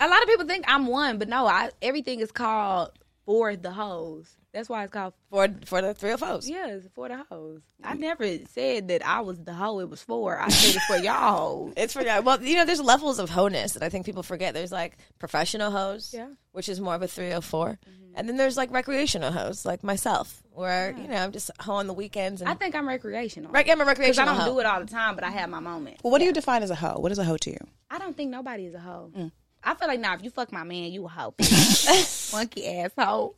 A 0.00 0.08
lot 0.08 0.22
of 0.22 0.28
people 0.28 0.46
think 0.46 0.64
I'm 0.66 0.86
one, 0.86 1.18
but 1.18 1.28
no, 1.28 1.46
I 1.46 1.70
everything 1.82 2.20
is 2.20 2.32
called 2.32 2.92
for 3.26 3.56
the 3.56 3.72
hoes. 3.72 4.37
That's 4.52 4.68
why 4.68 4.84
it's 4.84 4.92
called 4.92 5.12
For 5.30 5.46
for 5.66 5.82
the 5.82 5.92
three 5.94 6.12
oh 6.12 6.16
fours. 6.16 6.48
yes 6.48 6.82
for 6.94 7.08
the 7.08 7.22
hoes. 7.30 7.60
I 7.84 7.94
never 7.94 8.26
said 8.48 8.88
that 8.88 9.06
I 9.06 9.20
was 9.20 9.38
the 9.44 9.52
hoe. 9.52 9.78
It 9.80 9.90
was 9.90 10.02
for. 10.02 10.40
I 10.40 10.48
said 10.48 10.76
it's 10.76 10.84
for 10.86 10.96
y'all 11.04 11.36
hoes. 11.66 11.72
It's 11.76 11.92
for 11.92 12.02
y'all. 12.02 12.22
well, 12.22 12.42
you 12.42 12.56
know, 12.56 12.64
there's 12.64 12.80
levels 12.80 13.18
of 13.18 13.28
hoe-ness 13.30 13.74
that 13.74 13.82
I 13.82 13.88
think 13.90 14.06
people 14.06 14.22
forget. 14.22 14.54
There's 14.54 14.72
like 14.72 14.96
professional 15.18 15.70
hoes, 15.70 16.12
Yeah. 16.16 16.28
which 16.52 16.68
is 16.68 16.80
more 16.80 16.94
of 16.94 17.02
a 17.02 17.08
304, 17.08 17.78
and 18.14 18.28
then 18.28 18.36
there's 18.38 18.56
like 18.56 18.72
recreational 18.72 19.32
hoes, 19.32 19.66
like 19.66 19.84
myself, 19.84 20.42
where 20.50 20.94
you 20.96 21.06
know 21.08 21.16
I'm 21.16 21.32
just 21.32 21.50
hoe 21.60 21.74
on 21.74 21.86
the 21.86 21.92
weekends 21.94 22.40
and 22.40 22.48
I 22.50 22.54
think 22.54 22.74
I'm 22.74 22.88
recreational. 22.88 23.52
Right, 23.52 23.68
I'm 23.70 23.80
a 23.80 23.84
Because 23.84 24.18
I 24.18 24.24
don't 24.24 24.34
hoe. 24.36 24.54
do 24.54 24.60
it 24.60 24.66
all 24.66 24.80
the 24.80 24.86
time, 24.86 25.14
but 25.14 25.24
I 25.24 25.30
have 25.30 25.50
my 25.50 25.60
moment. 25.60 25.98
Well, 26.02 26.10
what 26.10 26.20
do 26.20 26.24
you 26.24 26.32
define 26.32 26.62
as 26.62 26.70
a 26.70 26.74
hoe? 26.74 26.98
What 26.98 27.12
is 27.12 27.18
a 27.18 27.24
hoe 27.24 27.36
to 27.36 27.50
you? 27.50 27.58
I 27.90 27.98
don't 27.98 28.16
think 28.16 28.30
nobody 28.30 28.64
is 28.64 28.74
a 28.74 28.80
hoe. 28.80 29.12
Mm. 29.16 29.30
I 29.62 29.74
feel 29.74 29.88
like 29.88 30.00
now 30.00 30.14
if 30.14 30.22
you 30.22 30.30
fuck 30.30 30.52
my 30.52 30.64
man, 30.64 30.92
you 30.92 31.04
a 31.04 31.08
hoe. 31.08 31.34
Monkey 32.32 32.66
asshole. 32.66 33.34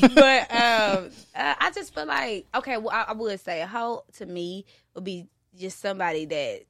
but 0.00 0.50
um, 0.50 1.10
uh, 1.34 1.54
I 1.60 1.70
just 1.74 1.94
feel 1.94 2.06
like 2.06 2.46
okay. 2.54 2.76
Well, 2.76 2.90
I, 2.90 3.06
I 3.08 3.12
would 3.12 3.40
say 3.40 3.60
a 3.62 3.66
hoe 3.66 4.04
to 4.14 4.26
me 4.26 4.64
would 4.94 5.04
be 5.04 5.26
just 5.58 5.80
somebody 5.80 6.24
that 6.26 6.62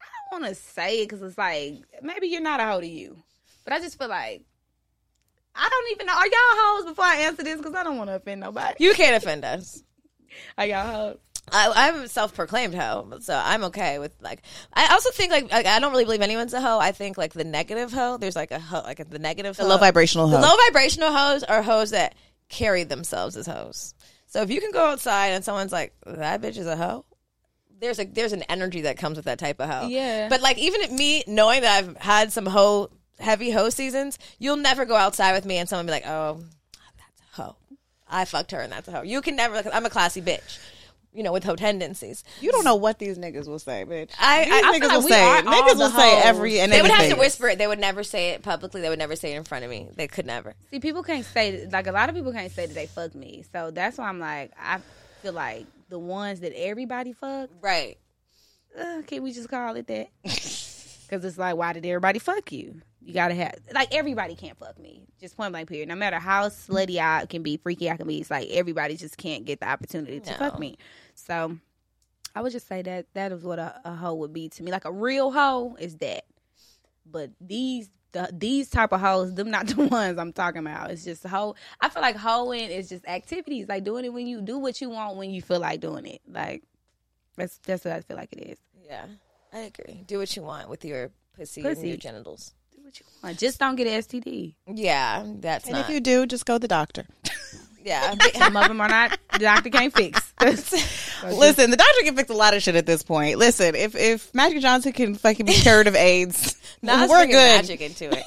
I 0.00 0.06
don't 0.30 0.42
want 0.42 0.54
to 0.54 0.60
say 0.60 1.02
it 1.02 1.08
because 1.08 1.22
it's 1.22 1.38
like 1.38 1.74
maybe 2.02 2.28
you're 2.28 2.40
not 2.40 2.60
a 2.60 2.64
hoe 2.64 2.80
to 2.80 2.86
you, 2.86 3.22
but 3.64 3.72
I 3.72 3.80
just 3.80 3.98
feel 3.98 4.08
like 4.08 4.42
I 5.54 5.68
don't 5.68 5.90
even 5.92 6.06
know. 6.06 6.14
Are 6.14 6.26
y'all 6.26 6.32
hoes 6.36 6.84
before 6.86 7.04
I 7.04 7.16
answer 7.16 7.42
this? 7.42 7.56
Because 7.56 7.74
I 7.74 7.82
don't 7.82 7.98
want 7.98 8.08
to 8.10 8.16
offend 8.16 8.40
nobody. 8.40 8.82
You 8.82 8.94
can't 8.94 9.16
offend 9.16 9.44
us. 9.44 9.82
Are 10.56 10.66
y'all 10.66 10.86
hoes? 10.86 11.16
I, 11.52 11.72
I'm 11.88 12.02
a 12.02 12.08
self-proclaimed 12.08 12.74
hoe, 12.74 13.18
so 13.20 13.34
I'm 13.42 13.64
okay 13.64 13.98
with 13.98 14.12
like. 14.20 14.42
I 14.72 14.88
also 14.92 15.10
think 15.10 15.32
like, 15.32 15.50
like 15.50 15.66
I 15.66 15.80
don't 15.80 15.90
really 15.90 16.04
believe 16.04 16.20
anyone's 16.20 16.54
a 16.54 16.60
hoe. 16.60 16.78
I 16.78 16.92
think 16.92 17.18
like 17.18 17.32
the 17.32 17.44
negative 17.44 17.92
hoe. 17.92 18.18
There's 18.18 18.36
like 18.36 18.50
a 18.52 18.60
hoe, 18.60 18.82
like 18.82 19.08
the 19.08 19.18
negative, 19.18 19.56
The 19.56 19.64
hoe. 19.64 19.68
low 19.68 19.78
vibrational 19.78 20.28
The 20.28 20.40
low 20.40 20.54
vibrational 20.66 21.12
hoes 21.12 21.42
are 21.42 21.62
hoes 21.62 21.90
that 21.90 22.14
carry 22.48 22.84
themselves 22.84 23.36
as 23.36 23.46
hoes. 23.46 23.94
So 24.26 24.42
if 24.42 24.50
you 24.50 24.60
can 24.60 24.70
go 24.70 24.84
outside 24.86 25.28
and 25.28 25.44
someone's 25.44 25.72
like, 25.72 25.92
"That 26.06 26.40
bitch 26.40 26.56
is 26.56 26.66
a 26.66 26.76
hoe," 26.76 27.04
there's 27.80 27.98
a 27.98 28.04
there's 28.04 28.32
an 28.32 28.42
energy 28.48 28.82
that 28.82 28.96
comes 28.96 29.16
with 29.16 29.24
that 29.24 29.38
type 29.38 29.60
of 29.60 29.68
hoe. 29.68 29.88
Yeah. 29.88 30.28
But 30.28 30.40
like 30.42 30.58
even 30.58 30.82
at 30.82 30.92
me 30.92 31.24
knowing 31.26 31.62
that 31.62 31.78
I've 31.84 31.96
had 31.96 32.32
some 32.32 32.46
hoe 32.46 32.90
heavy 33.18 33.50
hoe 33.50 33.70
seasons, 33.70 34.18
you'll 34.38 34.56
never 34.56 34.84
go 34.84 34.94
outside 34.94 35.32
with 35.32 35.44
me 35.44 35.56
and 35.56 35.68
someone 35.68 35.86
be 35.86 35.92
like, 35.92 36.06
"Oh, 36.06 36.44
that's 36.96 37.20
a 37.38 37.42
hoe. 37.42 37.56
I 38.08 38.24
fucked 38.24 38.52
her 38.52 38.60
and 38.60 38.72
that's 38.72 38.86
a 38.86 38.92
hoe." 38.92 39.02
You 39.02 39.20
can 39.20 39.34
never. 39.34 39.68
I'm 39.72 39.86
a 39.86 39.90
classy 39.90 40.22
bitch. 40.22 40.58
You 41.12 41.24
know, 41.24 41.32
with 41.32 41.42
hoe 41.42 41.56
tendencies. 41.56 42.22
you 42.40 42.52
don't 42.52 42.62
know 42.64 42.76
what 42.76 42.98
these 43.00 43.18
niggas 43.18 43.48
will 43.48 43.58
say, 43.58 43.84
bitch. 43.84 44.10
I- 44.18 44.44
these 44.44 44.52
I- 44.52 44.58
I 44.58 44.62
niggas 44.62 44.78
feel 44.80 44.88
like 44.88 44.96
will 44.98 45.04
we 45.04 45.10
say 45.10 45.22
are 45.24 45.42
niggas 45.42 45.72
the 45.72 45.78
will 45.78 45.90
say 45.90 46.22
every 46.22 46.60
and 46.60 46.70
They 46.72 46.82
would 46.82 46.90
have 46.92 47.10
to 47.10 47.16
whisper 47.16 47.48
it. 47.48 47.58
They 47.58 47.66
would 47.66 47.80
never 47.80 48.04
say 48.04 48.30
it 48.30 48.42
publicly. 48.42 48.80
They 48.80 48.88
would 48.88 48.98
never 49.00 49.16
say 49.16 49.32
it 49.32 49.36
in 49.36 49.42
front 49.44 49.64
of 49.64 49.70
me. 49.70 49.88
They 49.96 50.06
could 50.06 50.24
never. 50.26 50.54
See, 50.70 50.78
people 50.78 51.02
can't 51.02 51.24
say 51.26 51.66
like 51.72 51.88
a 51.88 51.92
lot 51.92 52.08
of 52.08 52.14
people 52.14 52.32
can't 52.32 52.52
say 52.52 52.66
that 52.66 52.74
they 52.74 52.86
fuck 52.86 53.14
me. 53.16 53.44
So 53.52 53.70
that's 53.72 53.98
why 53.98 54.08
I'm 54.08 54.20
like, 54.20 54.52
I 54.56 54.78
feel 55.22 55.32
like 55.32 55.66
the 55.88 55.98
ones 55.98 56.40
that 56.40 56.52
everybody 56.56 57.12
fuck, 57.12 57.50
Right. 57.60 57.98
uh, 58.78 59.02
can 59.06 59.22
we 59.24 59.32
just 59.32 59.48
call 59.48 59.74
it 59.76 59.86
that? 59.88 60.08
Because 61.10 61.24
it's 61.24 61.38
like, 61.38 61.56
why 61.56 61.72
did 61.72 61.84
everybody 61.84 62.20
fuck 62.20 62.52
you? 62.52 62.82
You 63.02 63.14
gotta 63.14 63.34
have 63.34 63.54
like 63.72 63.94
everybody 63.94 64.34
can't 64.34 64.58
fuck 64.58 64.78
me. 64.78 65.06
Just 65.20 65.36
point 65.36 65.52
blank 65.52 65.68
period. 65.68 65.88
No 65.88 65.94
matter 65.94 66.18
how 66.18 66.48
slutty 66.48 66.98
I 66.98 67.24
can 67.26 67.42
be, 67.42 67.56
freaky 67.56 67.90
I 67.90 67.96
can 67.96 68.06
be, 68.06 68.20
it's 68.20 68.30
like 68.30 68.48
everybody 68.50 68.96
just 68.96 69.16
can't 69.16 69.44
get 69.44 69.60
the 69.60 69.68
opportunity 69.68 70.20
to 70.20 70.30
No. 70.32 70.36
fuck 70.36 70.58
me. 70.58 70.76
So 71.14 71.56
I 72.34 72.42
would 72.42 72.52
just 72.52 72.68
say 72.68 72.82
that 72.82 73.06
that 73.14 73.32
is 73.32 73.42
what 73.42 73.58
a, 73.58 73.80
a 73.84 73.94
hoe 73.94 74.14
would 74.14 74.32
be 74.32 74.48
to 74.50 74.62
me. 74.62 74.70
Like 74.70 74.84
a 74.84 74.92
real 74.92 75.30
hoe 75.30 75.76
is 75.80 75.96
that. 75.98 76.24
But 77.06 77.30
these 77.40 77.90
the, 78.12 78.28
these 78.32 78.68
type 78.68 78.92
of 78.92 79.00
hoes, 79.00 79.34
them 79.34 79.50
not 79.50 79.66
the 79.68 79.86
ones 79.86 80.18
I'm 80.18 80.32
talking 80.32 80.60
about. 80.60 80.90
It's 80.90 81.04
just 81.04 81.24
a 81.24 81.28
hoe. 81.28 81.54
I 81.80 81.88
feel 81.88 82.02
like 82.02 82.16
hoeing 82.16 82.70
is 82.70 82.88
just 82.88 83.06
activities, 83.06 83.66
like 83.68 83.84
doing 83.84 84.04
it 84.04 84.12
when 84.12 84.26
you 84.26 84.40
do 84.42 84.58
what 84.58 84.80
you 84.80 84.90
want 84.90 85.16
when 85.16 85.30
you 85.30 85.40
feel 85.42 85.60
like 85.60 85.80
doing 85.80 86.06
it. 86.06 86.20
Like 86.28 86.62
that's 87.36 87.58
that's 87.58 87.84
what 87.84 87.94
I 87.94 88.00
feel 88.02 88.16
like 88.16 88.32
it 88.32 88.40
is. 88.50 88.58
Yeah, 88.84 89.06
I 89.52 89.60
agree. 89.60 90.04
Do 90.06 90.18
what 90.18 90.34
you 90.36 90.42
want 90.42 90.68
with 90.68 90.84
your 90.84 91.10
pussy, 91.36 91.62
and 91.62 91.82
your 91.88 91.96
genitals. 91.96 92.52
Do 92.92 93.04
what 93.04 93.22
you 93.22 93.28
want. 93.28 93.38
Just 93.38 93.58
don't 93.58 93.76
get 93.76 93.86
an 93.86 94.00
STD. 94.02 94.54
Yeah, 94.66 95.24
that's 95.40 95.64
And 95.66 95.74
not. 95.74 95.84
if 95.88 95.90
you 95.94 96.00
do, 96.00 96.26
just 96.26 96.46
go 96.46 96.54
to 96.54 96.58
the 96.58 96.68
doctor. 96.68 97.06
yeah, 97.84 98.14
Some 98.38 98.56
of 98.56 98.68
them 98.68 98.80
are 98.80 98.88
not. 98.88 99.18
The 99.32 99.38
doctor 99.40 99.70
can't 99.70 99.94
fix. 99.94 100.32
Listen, 100.42 101.70
the 101.70 101.76
doctor 101.76 102.02
can 102.04 102.16
fix 102.16 102.30
a 102.30 102.34
lot 102.34 102.54
of 102.54 102.62
shit 102.62 102.74
at 102.76 102.86
this 102.86 103.02
point. 103.02 103.38
Listen, 103.38 103.74
if 103.74 103.94
if 103.94 104.34
Magic 104.34 104.60
Johnson 104.60 104.92
can 104.92 105.14
fucking 105.14 105.46
be 105.46 105.52
cured 105.52 105.86
of 105.86 105.94
AIDS, 105.94 106.56
Nas 106.82 107.08
we're 107.08 107.16
bringing 107.18 107.36
good. 107.36 107.56
magic 107.56 107.80
into 107.80 108.10
it. 108.10 108.24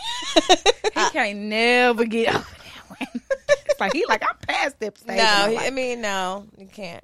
he 0.93 1.09
can't 1.11 1.39
never 1.39 2.05
get 2.05 2.29
over 2.35 2.43
that 2.43 2.89
one. 2.99 3.21
It's 3.65 3.79
like 3.79 3.93
he 3.93 4.05
like 4.07 4.23
I'm 4.23 4.37
past 4.47 4.79
that 4.79 4.97
stage. 4.97 5.17
no, 5.17 5.49
he, 5.49 5.55
life. 5.55 5.65
I 5.67 5.69
mean, 5.71 6.01
no, 6.01 6.45
you 6.57 6.67
can't. 6.67 7.03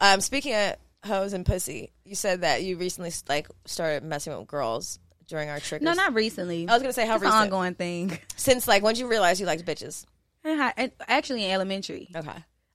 Um, 0.00 0.20
speaking 0.20 0.54
of 0.54 0.76
hoes 1.04 1.32
and 1.32 1.46
pussy. 1.46 1.92
You 2.04 2.14
said 2.14 2.40
that 2.42 2.62
you 2.64 2.76
recently 2.76 3.12
like 3.28 3.48
started 3.64 4.02
messing 4.02 4.36
with 4.36 4.48
girls 4.48 4.98
during 5.28 5.48
our 5.50 5.60
trick. 5.60 5.82
No, 5.82 5.92
not 5.94 6.14
recently. 6.14 6.68
I 6.68 6.72
was 6.72 6.82
gonna 6.82 6.92
say 6.92 7.06
how 7.06 7.14
It's 7.16 7.22
an 7.24 7.28
recent. 7.30 7.42
ongoing 7.44 7.74
thing. 7.74 8.18
Since 8.36 8.66
like 8.68 8.82
when 8.82 8.94
did 8.94 9.00
you 9.00 9.08
realize 9.08 9.40
you 9.40 9.46
liked 9.46 9.64
bitches? 9.64 10.04
And 10.44 10.60
hi- 10.60 10.74
and 10.76 10.92
Actually, 11.08 11.44
in 11.44 11.50
elementary, 11.50 12.08
Okay. 12.14 12.30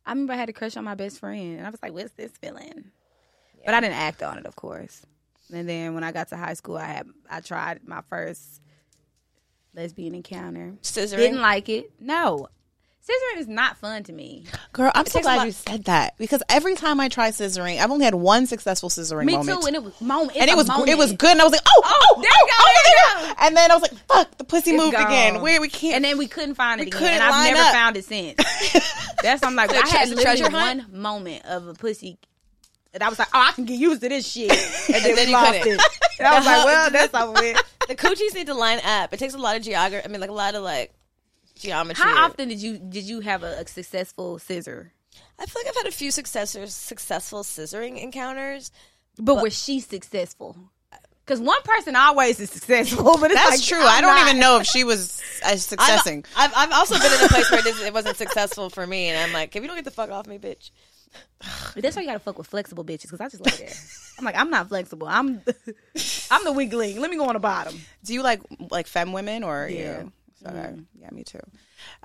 I 0.05 0.11
remember 0.11 0.33
I 0.33 0.37
had 0.37 0.49
a 0.49 0.53
crush 0.53 0.75
on 0.77 0.83
my 0.83 0.95
best 0.95 1.19
friend, 1.19 1.57
and 1.59 1.65
I 1.67 1.69
was 1.69 1.79
like, 1.81 1.93
"What's 1.93 2.13
this 2.13 2.31
feeling?" 2.41 2.91
But 3.65 3.75
I 3.75 3.79
didn't 3.79 3.95
act 3.95 4.23
on 4.23 4.37
it, 4.39 4.45
of 4.45 4.55
course. 4.55 5.05
And 5.53 5.69
then 5.69 5.93
when 5.93 6.03
I 6.03 6.11
got 6.11 6.29
to 6.29 6.37
high 6.37 6.55
school, 6.55 6.77
I 6.77 6.85
had 6.85 7.07
I 7.29 7.39
tried 7.41 7.81
my 7.87 8.01
first 8.09 8.61
lesbian 9.73 10.15
encounter. 10.15 10.73
Scissoring. 10.81 11.17
Didn't 11.17 11.41
like 11.41 11.69
it. 11.69 11.91
No, 11.99 12.47
scissoring 13.07 13.39
is 13.39 13.47
not 13.47 13.77
fun 13.77 14.03
to 14.03 14.13
me. 14.13 14.45
Girl, 14.73 14.91
I'm 14.93 15.05
so 15.05 15.21
glad 15.21 15.37
lot- 15.37 15.45
you 15.47 15.51
said 15.51 15.85
that 15.85 16.17
because 16.17 16.41
every 16.49 16.75
time 16.75 16.99
I 16.99 17.09
try 17.09 17.29
scissoring, 17.29 17.79
I've 17.79 17.91
only 17.91 18.05
had 18.05 18.15
one 18.15 18.45
successful 18.47 18.89
scissoring 18.89 19.25
Me 19.25 19.37
moment. 19.37 19.61
too, 19.61 19.67
and 19.67 19.75
it 19.75 19.83
was 19.83 19.99
moment. 20.01 20.37
and 20.37 20.49
it 20.49 20.55
was 20.55 20.67
moment. 20.67 20.89
it 20.89 20.97
was 20.97 21.13
good, 21.13 21.31
and 21.31 21.41
I 21.41 21.43
was 21.43 21.51
like, 21.53 21.61
oh, 21.67 21.81
oh, 21.83 21.99
oh 22.15 22.21
there 22.21 22.29
you 22.29 22.37
oh, 22.41 22.47
go, 22.47 22.53
oh, 22.59 22.65
there 22.83 22.91
you 22.91 22.97
oh, 23.05 23.25
there 23.25 23.35
And 23.47 23.57
then 23.57 23.71
I 23.71 23.75
was 23.75 23.81
like, 23.81 23.93
fuck, 24.07 24.37
the 24.37 24.43
pussy 24.43 24.71
It's 24.71 24.81
moved 24.83 24.93
gone. 24.95 25.07
again. 25.07 25.41
Where 25.41 25.59
we 25.61 25.69
can't. 25.69 25.95
And 25.95 26.05
then 26.05 26.17
we 26.17 26.27
couldn't 26.27 26.55
find 26.55 26.79
it 26.81 26.85
We 26.85 26.87
again, 26.89 26.99
couldn't 26.99 27.13
and 27.15 27.23
I've 27.23 27.31
line 27.31 27.53
never 27.53 27.65
up. 27.67 27.73
found 27.73 27.97
it 27.97 28.05
since. 28.05 28.37
That's 29.23 29.43
I'm 29.43 29.55
like 29.55 29.69
So 29.71 29.77
I 29.77 29.87
had 29.87 30.03
is 30.05 30.11
it 30.11 30.15
literally 30.17 30.37
treasure 30.39 30.51
hunt? 30.57 30.89
one 30.91 31.01
moment 31.01 31.45
of 31.45 31.67
a 31.67 31.73
pussy, 31.73 32.17
and 32.93 33.01
I 33.03 33.09
was 33.09 33.17
like, 33.19 33.29
oh, 33.33 33.45
I 33.49 33.51
can 33.53 33.65
get 33.65 33.79
used 33.79 34.01
to 34.01 34.09
this 34.09 34.27
shit, 34.29 34.51
and 34.93 35.03
then, 35.03 35.15
then 35.15 35.25
we 35.25 35.31
you 35.31 35.31
lost 35.33 35.59
couldn't. 35.61 35.79
it. 35.79 35.99
And 36.19 36.27
I 36.27 36.37
was 36.37 36.45
like, 36.45 36.65
well, 36.65 36.89
that's 36.91 37.13
over 37.15 37.31
with. 37.31 37.63
the 37.87 37.95
coochies 37.95 38.35
need 38.35 38.45
to 38.45 38.53
line 38.53 38.79
up. 38.85 39.11
It 39.11 39.17
takes 39.17 39.33
a 39.33 39.39
lot 39.39 39.55
of 39.57 39.63
geography. 39.63 40.05
I 40.05 40.07
mean, 40.07 40.21
like 40.21 40.29
a 40.29 40.33
lot 40.33 40.53
of 40.53 40.61
like 40.61 40.93
geometry. 41.62 42.03
How 42.03 42.26
often 42.26 42.49
did 42.49 42.59
you 42.62 42.78
did 42.78 43.03
you 43.05 43.22
have 43.22 43.43
a, 43.43 43.59
a 43.62 43.68
successful 43.68 44.39
scissor? 44.39 44.91
I 45.39 45.45
feel 45.45 45.62
like 45.62 45.70
I've 45.70 45.76
had 45.84 45.88
a 45.88 45.91
few 45.95 46.12
successors, 46.12 46.74
successful 46.74 47.43
scissoring 47.43 48.01
encounters. 48.01 48.72
But 49.18 49.41
was 49.41 49.57
she 49.62 49.80
successful? 49.80 50.55
Because 51.26 51.39
one 51.39 51.62
person 51.64 51.95
always 51.95 52.39
is 52.39 52.49
successful, 52.49 53.18
but 53.20 53.32
it's 53.32 53.39
That's 53.39 53.51
like, 53.51 53.62
true. 53.62 53.82
I'm 53.86 53.97
I 53.99 54.01
don't 54.01 54.16
not. 54.16 54.28
even 54.28 54.39
know 54.39 54.59
if 54.59 54.66
she 54.68 54.84
was 54.84 55.22
uh, 55.43 55.49
I've, 55.51 55.62
successing. 55.62 56.26
I've, 56.36 56.51
I've 56.55 56.72
also 56.72 56.97
been 56.97 57.12
in 57.14 57.26
a 57.26 57.28
place 57.30 57.49
where 57.51 57.62
it 57.66 57.93
wasn't 57.93 58.18
successful 58.18 58.70
for 58.70 58.86
me, 58.86 59.07
and 59.09 59.18
I'm 59.20 59.32
like, 59.34 59.55
if 59.55 59.62
you 59.62 59.68
don't 59.68 59.78
get 59.78 59.86
the 59.86 59.91
fuck 59.91 60.09
off 60.09 60.28
me, 60.28 60.39
bitch. 60.39 60.72
But 61.74 61.84
that's 61.84 61.95
why 61.95 62.01
you 62.03 62.07
gotta 62.07 62.20
fuck 62.20 62.38
with 62.38 62.47
flexible 62.47 62.86
bitches 62.86 63.03
because 63.03 63.20
I 63.22 63.28
just 63.28 63.45
like 63.45 63.57
there. 63.57 63.74
I'm 64.18 64.24
like, 64.26 64.36
I'm 64.38 64.49
not 64.49 64.70
flexible. 64.70 65.07
I'm 65.07 65.41
I'm 66.32 66.43
the 66.45 66.53
weak 66.53 66.72
link. 66.74 66.97
Let 66.99 67.12
me 67.12 67.18
go 67.18 67.26
on 67.26 67.34
the 67.34 67.39
bottom. 67.39 67.80
Do 68.05 68.14
you 68.14 68.24
like 68.24 68.41
like 68.70 68.88
femme 68.88 69.12
women 69.12 69.43
or 69.43 69.68
Yeah. 69.70 70.01
you? 70.03 70.12
Okay. 70.45 70.55
Mm-hmm. 70.55 70.81
Yeah, 70.95 71.09
me 71.11 71.23
too. 71.23 71.39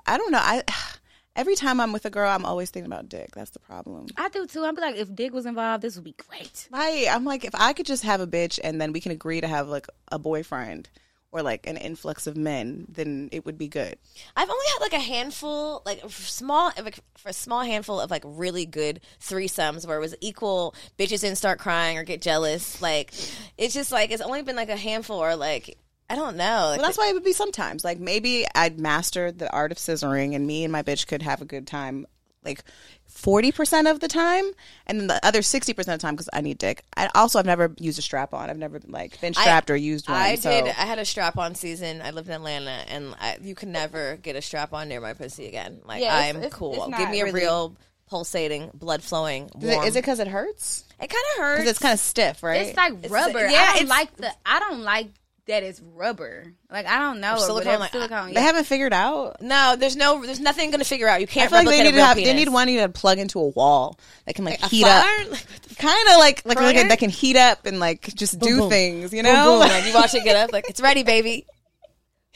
I 0.05 0.17
don't 0.17 0.31
know. 0.31 0.39
I 0.41 0.63
every 1.35 1.55
time 1.55 1.79
I'm 1.79 1.93
with 1.93 2.05
a 2.05 2.09
girl, 2.09 2.29
I'm 2.29 2.45
always 2.45 2.69
thinking 2.69 2.91
about 2.91 3.09
dick. 3.09 3.29
That's 3.35 3.51
the 3.51 3.59
problem. 3.59 4.07
I 4.17 4.29
do 4.29 4.45
too. 4.47 4.63
I'd 4.63 4.75
be 4.75 4.81
like, 4.81 4.95
if 4.95 5.13
Dick 5.13 5.33
was 5.33 5.45
involved, 5.45 5.83
this 5.83 5.95
would 5.95 6.03
be 6.03 6.15
great. 6.29 6.67
Right. 6.71 7.07
I'm 7.09 7.25
like, 7.25 7.45
if 7.45 7.55
I 7.55 7.73
could 7.73 7.85
just 7.85 8.03
have 8.03 8.21
a 8.21 8.27
bitch 8.27 8.59
and 8.63 8.81
then 8.81 8.91
we 8.91 8.99
can 8.99 9.11
agree 9.11 9.39
to 9.41 9.47
have 9.47 9.67
like 9.67 9.87
a 10.11 10.19
boyfriend 10.19 10.89
or 11.31 11.41
like 11.41 11.67
an 11.67 11.77
influx 11.77 12.25
of 12.25 12.37
men, 12.37 12.85
then 12.89 13.29
it 13.31 13.45
would 13.45 13.57
be 13.57 13.67
good. 13.67 13.97
I've 14.35 14.49
only 14.49 14.65
had 14.73 14.79
like 14.79 14.93
a 14.93 14.99
handful, 14.99 15.83
like 15.85 16.03
a 16.03 16.09
small, 16.09 16.71
like 16.81 16.99
for 17.17 17.29
a 17.29 17.33
small 17.33 17.63
handful 17.63 17.99
of 17.99 18.09
like 18.09 18.23
really 18.25 18.65
good 18.65 19.01
threesomes 19.19 19.85
where 19.85 19.97
it 19.97 20.01
was 20.01 20.15
equal. 20.21 20.73
Bitches 20.97 21.21
didn't 21.21 21.37
start 21.37 21.59
crying 21.59 21.97
or 21.97 22.03
get 22.03 22.21
jealous. 22.21 22.81
Like 22.81 23.13
it's 23.57 23.73
just 23.73 23.91
like 23.91 24.11
it's 24.11 24.21
only 24.21 24.41
been 24.41 24.55
like 24.55 24.69
a 24.69 24.77
handful 24.77 25.17
or 25.17 25.35
like 25.35 25.77
I 26.09 26.15
don't 26.15 26.37
know. 26.37 26.67
Like, 26.69 26.79
Well, 26.79 26.87
that's 26.87 26.97
why 26.97 27.09
it 27.09 27.13
would 27.13 27.23
be 27.23 27.33
sometimes. 27.33 27.83
Like 27.83 27.99
maybe 27.99 28.45
I'd 28.55 28.79
mastered 28.79 29.39
the 29.39 29.51
art 29.51 29.71
of 29.71 29.77
scissoring 29.77 30.35
and 30.35 30.47
me 30.47 30.63
and 30.63 30.71
my 30.71 30.83
bitch 30.83 31.05
could 31.07 31.21
have 31.21 31.41
a 31.41 31.45
good 31.45 31.67
time 31.67 32.05
like 32.45 32.63
40% 33.13 33.89
of 33.91 33.99
the 33.99 34.07
time 34.07 34.45
and 34.85 34.99
then 34.99 35.07
the 35.07 35.25
other 35.25 35.39
60% 35.41 35.69
of 35.79 35.85
the 35.85 35.97
time 35.97 36.13
because 36.15 36.29
I 36.31 36.41
need 36.41 36.57
dick. 36.57 36.83
I 36.95 37.09
also, 37.15 37.39
I've 37.39 37.45
never 37.45 37.73
used 37.77 37.99
a 37.99 38.01
strap 38.01 38.33
on. 38.33 38.49
I've 38.49 38.57
never 38.57 38.79
like 38.87 39.19
been 39.19 39.33
strapped 39.33 39.69
or 39.69 39.75
used 39.75 40.07
one. 40.07 40.17
I 40.17 40.35
so. 40.35 40.49
did. 40.49 40.65
I 40.67 40.85
had 40.85 40.99
a 40.99 41.05
strap 41.05 41.37
on 41.37 41.55
season. 41.55 42.01
I 42.01 42.11
lived 42.11 42.27
in 42.29 42.35
Atlanta, 42.35 42.69
and 42.87 43.15
I, 43.19 43.37
you 43.41 43.55
can 43.55 43.71
never 43.71 44.15
get 44.17 44.35
a 44.35 44.41
strap 44.41 44.73
on 44.73 44.87
near 44.87 45.01
my 45.01 45.13
pussy 45.13 45.47
again. 45.47 45.81
Like 45.85 46.01
Yeah, 46.01 46.17
it's- 46.19 46.29
I'm 46.29 46.37
it's- 46.37 46.53
cool. 46.53 46.85
it's 46.89 46.97
Give 46.97 47.09
me 47.09 47.21
a 47.21 47.25
really- 47.25 47.41
real 47.41 47.75
pulsating, 48.09 48.71
blood 48.73 49.03
flowing. 49.03 49.49
Is 49.59 49.63
it- 49.69 49.73
Warm. 49.75 49.87
Is 49.87 49.95
it 49.95 50.01
because 50.03 50.19
it 50.19 50.27
hurts? 50.27 50.85
It 51.01 51.07
kind 51.09 51.23
of 51.35 51.43
hurts. 51.43 51.59
Because 51.61 51.69
it's 51.71 51.79
kind 51.79 51.93
of 51.93 51.99
stiff, 51.99 52.43
right? 52.43 52.67
It's 52.67 52.77
like 52.77 52.93
rubber. 53.09 53.47
yeah, 53.47 53.61
I 53.61 53.65
don't 53.65 53.75
it's- 53.83 53.89
like 53.89 54.15
the. 54.15 54.31
I 54.45 54.59
don't 54.59 54.81
like 54.83 55.07
that 55.47 55.63
it's 55.63 55.81
rubber. 55.81 56.53
Like 56.69 56.85
I 56.85 56.99
don't 56.99 57.19
know. 57.19 57.33
Or 57.33 57.39
silicone, 57.39 57.55
whatever, 57.55 57.79
like, 57.79 57.91
silicone. 57.91 58.29
Uh, 58.29 58.33
they 58.33 58.41
haven't 58.41 58.65
figured 58.65 58.93
out. 58.93 59.41
no. 59.41 59.75
There's 59.77 59.95
no. 59.95 60.23
There's 60.23 60.39
nothing 60.39 60.69
going 60.69 60.79
to 60.79 60.85
figure 60.85 61.07
out. 61.07 61.21
You 61.21 61.27
can't. 61.27 61.51
I 61.51 61.63
feel 61.63 61.65
like 61.65 61.77
they 61.77 61.83
need 61.83 61.91
to 61.91 61.95
real 61.95 62.05
have. 62.05 62.17
They 62.17 62.33
need 62.33 62.49
one 62.49 62.69
you 62.69 62.81
to 62.81 62.89
plug 62.89 63.17
into 63.17 63.39
a 63.39 63.47
wall 63.47 63.99
that 64.25 64.35
can 64.35 64.45
like 64.45 64.61
a 64.61 64.67
heat 64.67 64.85
up. 64.85 65.05
Kind 65.77 66.07
of 66.09 66.17
like 66.17 66.43
like, 66.45 66.45
like 66.45 66.57
Fryer? 66.57 66.87
that 66.87 66.99
can 66.99 67.09
heat 67.09 67.37
up 67.37 67.65
and 67.65 67.79
like 67.79 68.13
just 68.15 68.39
do 68.39 68.57
boom. 68.57 68.69
things. 68.69 69.13
You 69.13 69.23
know? 69.23 69.59
boom. 69.59 69.67
Like 69.77 69.85
you 69.85 69.93
watch 69.93 70.13
it 70.15 70.23
get 70.23 70.35
up. 70.35 70.51
Like 70.51 70.69
it's 70.69 70.81
ready, 70.81 71.03
baby. 71.03 71.45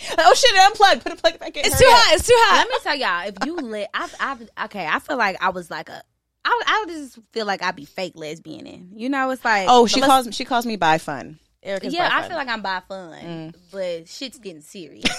oh 0.18 0.34
shit! 0.34 0.52
It 0.52 0.60
unplugged. 0.60 1.04
Put 1.04 1.14
a 1.14 1.16
plug 1.16 1.40
back 1.40 1.56
in. 1.58 1.66
It's 1.66 1.78
too 1.78 1.86
up. 1.86 1.94
hot. 1.94 2.16
It's 2.16 2.28
too 2.28 2.34
hot. 2.36 2.58
Let 2.58 2.70
me 2.70 2.78
tell 2.84 2.96
y'all, 2.96 3.28
if 3.28 3.46
you 3.46 3.56
let, 3.70 3.90
I, 3.94 4.10
I, 4.20 4.66
okay, 4.66 4.88
I 4.88 5.00
feel 5.00 5.18
like 5.18 5.38
I 5.42 5.50
was 5.50 5.70
like 5.70 5.90
a, 5.90 6.02
I, 6.44 6.62
I 6.66 6.86
just 6.88 7.20
feel 7.32 7.46
like 7.46 7.62
I'd 7.62 7.76
be 7.76 7.86
fake 7.86 8.14
lesbian. 8.16 8.66
In 8.66 8.92
you 8.96 9.10
know, 9.10 9.30
it's 9.30 9.46
like, 9.46 9.68
Oh, 9.70 9.86
she 9.86 10.00
but 10.00 10.08
calls 10.08 10.36
she 10.36 10.46
calls 10.46 10.66
me 10.66 10.76
by 10.76 10.98
fun. 10.98 11.40
Erica's 11.64 11.94
yeah, 11.94 12.10
I 12.12 12.28
feel 12.28 12.38
like 12.38 12.48
I'm 12.48 12.62
by 12.62 12.82
fun, 12.88 13.12
Mm. 13.22 13.54
but 13.72 14.08
shit's 14.08 14.40
getting 14.40 14.62
serious. 14.62 15.04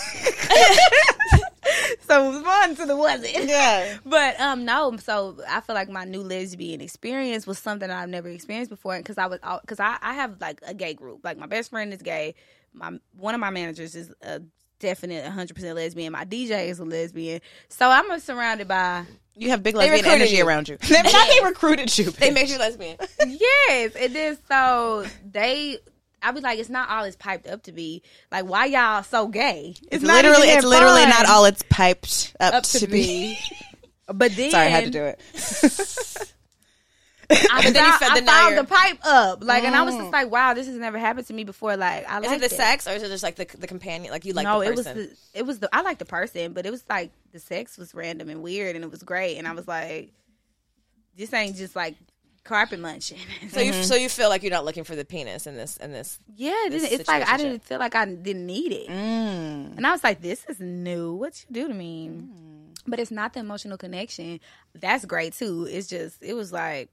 so 2.09 2.24
it 2.24 2.32
was 2.34 2.43
fun 2.43 2.74
to 2.76 2.86
the 2.86 2.97
wasn't. 2.97 3.45
Yeah. 3.49 3.97
But 4.05 4.40
um 4.40 4.64
no, 4.64 4.97
so 4.97 5.36
I 5.49 5.61
feel 5.61 5.74
like 5.74 5.88
my 5.88 6.05
new 6.05 6.22
lesbian 6.22 6.80
experience 6.80 7.47
was 7.47 7.59
something 7.59 7.88
I've 7.90 8.09
never 8.09 8.28
experienced 8.28 8.70
before 8.70 8.97
because 8.99 9.18
I 9.18 9.26
was 9.26 9.38
because 9.62 9.80
I, 9.80 9.97
I 10.03 10.14
have 10.14 10.40
like 10.40 10.61
a 10.66 10.74
gay 10.74 10.95
group. 10.95 11.20
Like 11.24 11.38
my 11.38 11.47
best 11.47 11.70
friend 11.70 11.93
is 11.93 12.03
gay. 12.03 12.34
My 12.72 12.93
one 13.16 13.34
of 13.34 13.40
my 13.40 13.51
managers 13.51 13.95
is 13.95 14.12
a 14.22 14.40
definite 14.80 15.24
100% 15.24 15.74
lesbian. 15.76 16.12
My 16.12 16.24
DJ 16.24 16.66
is 16.68 16.80
a 16.80 16.84
lesbian. 16.84 17.40
So 17.68 17.88
I'm 17.88 18.18
surrounded 18.18 18.66
by 18.66 19.05
You 19.36 19.51
have 19.51 19.62
big 19.62 19.76
lesbian 19.76 20.05
energy 20.05 20.36
you. 20.38 20.45
around 20.47 20.68
you. 20.68 20.76
Not 20.90 21.05
they 21.30 21.45
recruited 21.45 21.97
you. 21.97 22.11
they 22.11 22.30
made 22.32 22.49
you 22.49 22.59
lesbian. 22.59 22.97
yes, 23.26 23.95
and 23.95 24.12
then 24.14 24.38
so 24.49 25.07
they. 25.30 25.78
I 26.23 26.31
be 26.33 26.41
like, 26.41 26.59
it's 26.59 26.68
not 26.68 26.89
all 26.89 27.05
it's 27.05 27.16
piped 27.16 27.47
up 27.47 27.64
to 27.64 27.73
be. 27.73 28.03
Like, 28.31 28.45
why 28.45 28.66
y'all 28.66 29.03
so 29.03 29.29
gay? 29.29 29.75
It's 29.91 30.05
not 30.05 30.25
literally 30.25 30.49
it's 30.49 30.64
literally 30.64 31.07
not 31.07 31.29
all 31.29 31.45
it's 31.45 31.62
piped 31.68 32.35
up, 32.41 32.55
up 32.55 32.64
to, 32.64 32.87
be. 32.87 33.39
But 34.12 34.33
then 34.37 34.51
Sorry, 34.51 34.66
I 34.66 34.68
had 34.68 34.85
to 34.85 34.91
do 34.91 35.05
it. 35.05 35.20
I, 37.31 37.62
But 37.62 37.73
then 37.73 37.87
you 37.87 37.93
found, 37.93 37.99
fed 38.01 38.11
I 38.11 38.20
the 38.20 38.27
found 38.27 38.59
the 38.59 38.64
pipe 38.64 38.99
up, 39.05 39.45
like, 39.45 39.64
and 39.64 39.75
I 39.75 39.83
was 39.83 39.95
just 39.95 40.09
mm. 40.09 40.12
like, 40.12 40.31
wow, 40.31 40.53
this 40.55 40.66
has 40.66 40.77
never 40.77 40.99
happened 40.99 41.27
to 41.29 41.33
me 41.33 41.45
before. 41.45 41.77
Like, 41.77 42.07
I 42.11 42.18
Is 42.18 42.27
like 42.27 42.43
it 42.43 42.51
the 42.51 42.55
sex 42.55 42.87
or 42.87 42.91
is 42.91 43.03
it 43.03 43.09
just 43.09 43.23
like 43.23 43.37
the 43.37 43.47
the 43.57 43.66
companion? 43.66 44.12
Like 44.12 44.25
you 44.25 44.35
like 44.35 44.45
no, 44.45 44.61
the 44.61 44.66
it 44.66 44.77
was 44.77 44.85
the 44.85 45.16
it 45.33 45.47
was 45.47 45.59
the 45.61 45.68
I 45.73 45.83
like 45.83 45.99
the 45.99 46.05
person, 46.05 46.53
but 46.53 46.66
it 46.66 46.70
was 46.70 46.85
like 46.91 47.11
the 47.33 47.39
sex 47.39 47.79
was 47.79 47.95
random 47.95 48.29
and 48.29 48.43
weird, 48.43 48.77
and 48.77 48.85
it 48.85 48.91
was 48.91 49.03
great, 49.03 49.39
and 49.39 49.47
I 49.47 49.53
was 49.53 49.66
like, 49.66 50.12
this 51.16 51.33
ain't 51.33 51.57
just 51.57 51.75
like 51.75 51.97
carpet 52.45 52.80
munching. 52.80 53.18
so 53.51 53.61
you 53.61 53.72
so 53.84 53.95
you 53.95 54.09
feel 54.09 54.28
like 54.28 54.43
you're 54.43 54.51
not 54.53 54.64
looking 54.64 54.84
for 54.84 54.97
the 54.97 55.05
penis 55.05 55.47
in 55.47 55.57
this 55.57 55.76
in 55.76 55.93
this. 55.93 56.18
yeah, 56.36 56.53
it 56.66 56.70
This 56.70 56.82
didn't- 56.82 57.01
it's 57.01 57.09
like 57.09 57.28
I 57.28 57.36
didn't 57.36 57.64
feel 57.64 57.78
like 57.78 57.95
I 57.95 58.05
didn't 58.07 58.47
need 58.47 58.72
it, 58.72 58.88
Mm. 58.88 59.76
and 59.76 59.86
I 59.86 59.90
was 59.93 60.03
like, 60.05 60.20
this 60.20 60.45
is 60.49 60.59
new. 60.61 61.14
What 61.14 61.45
you 61.49 61.55
do 61.62 61.68
to 61.68 61.74
me? 61.74 62.11
But 62.86 62.99
it's 62.99 63.12
not 63.12 63.32
the 63.32 63.40
emotional 63.40 63.78
connection. 63.78 64.40
That's 64.74 65.05
great 65.05 65.34
too. 65.34 65.68
It's 65.70 65.86
just 65.86 66.20
it 66.22 66.34
was 66.34 66.53
like, 66.53 66.90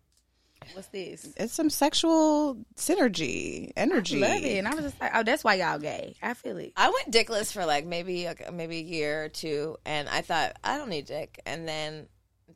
what's 0.74 0.90
this? 0.90 1.34
It's 1.36 1.54
some 1.54 1.72
sexual 1.72 2.58
synergy, 2.76 3.72
energy. 3.76 4.20
Love 4.20 4.44
it, 4.44 4.58
and 4.60 4.68
I 4.68 4.76
was 4.76 4.84
just 4.84 5.02
like, 5.02 5.12
oh, 5.16 5.24
that's 5.24 5.44
why 5.44 5.56
y'all 5.56 5.80
gay. 5.80 6.16
I 6.22 6.36
feel 6.36 6.58
it. 6.58 6.74
I 6.78 6.90
went 6.90 7.12
dickless 7.12 7.52
for 7.52 7.66
like 7.66 7.86
maybe 7.88 8.26
like, 8.28 8.54
maybe 8.54 8.78
a 8.78 8.84
year 8.84 9.24
or 9.26 9.30
two, 9.30 9.78
and 9.86 10.08
I 10.10 10.22
thought 10.22 10.58
I 10.64 10.78
don't 10.78 10.90
need 10.90 11.06
dick, 11.06 11.42
and 11.46 11.68
then 11.68 12.08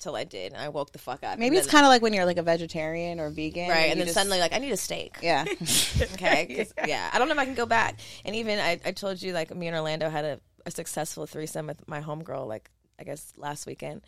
until 0.03 0.15
I 0.17 0.25
did, 0.25 0.51
and 0.53 0.61
I 0.61 0.67
woke 0.69 0.91
the 0.91 0.99
fuck 0.99 1.23
up. 1.23 1.39
Maybe 1.39 1.55
and 1.55 1.63
it's 1.63 1.71
kind 1.71 1.85
of 1.85 1.89
like 1.89 2.01
when 2.01 2.11
you're 2.13 2.25
like 2.25 2.37
a 2.37 2.43
vegetarian 2.43 3.19
or 3.21 3.29
vegan, 3.29 3.69
right, 3.69 3.85
you 3.85 3.91
and 3.91 3.99
then 4.01 4.07
just- 4.07 4.15
suddenly 4.15 4.39
like 4.39 4.53
I 4.53 4.57
need 4.59 4.71
a 4.73 4.77
steak. 4.77 5.17
yeah. 5.21 5.45
Okay, 6.13 6.45
'cause, 6.57 6.73
yeah. 6.87 7.09
I 7.13 7.19
don't 7.19 7.27
know 7.29 7.33
if 7.33 7.39
I 7.39 7.45
can 7.45 7.53
go 7.55 7.65
back. 7.65 7.99
And 8.25 8.35
even 8.35 8.59
I, 8.59 8.79
I 8.85 8.91
told 8.91 9.21
you 9.21 9.31
like 9.33 9.55
me 9.55 9.67
and 9.67 9.75
Orlando 9.75 10.09
had 10.09 10.25
a, 10.25 10.39
a 10.65 10.71
successful 10.71 11.25
threesome 11.25 11.67
with 11.67 11.87
my 11.87 12.01
homegirl 12.01 12.47
like 12.47 12.69
I 12.99 13.03
guess 13.03 13.31
last 13.37 13.65
weekend, 13.65 14.01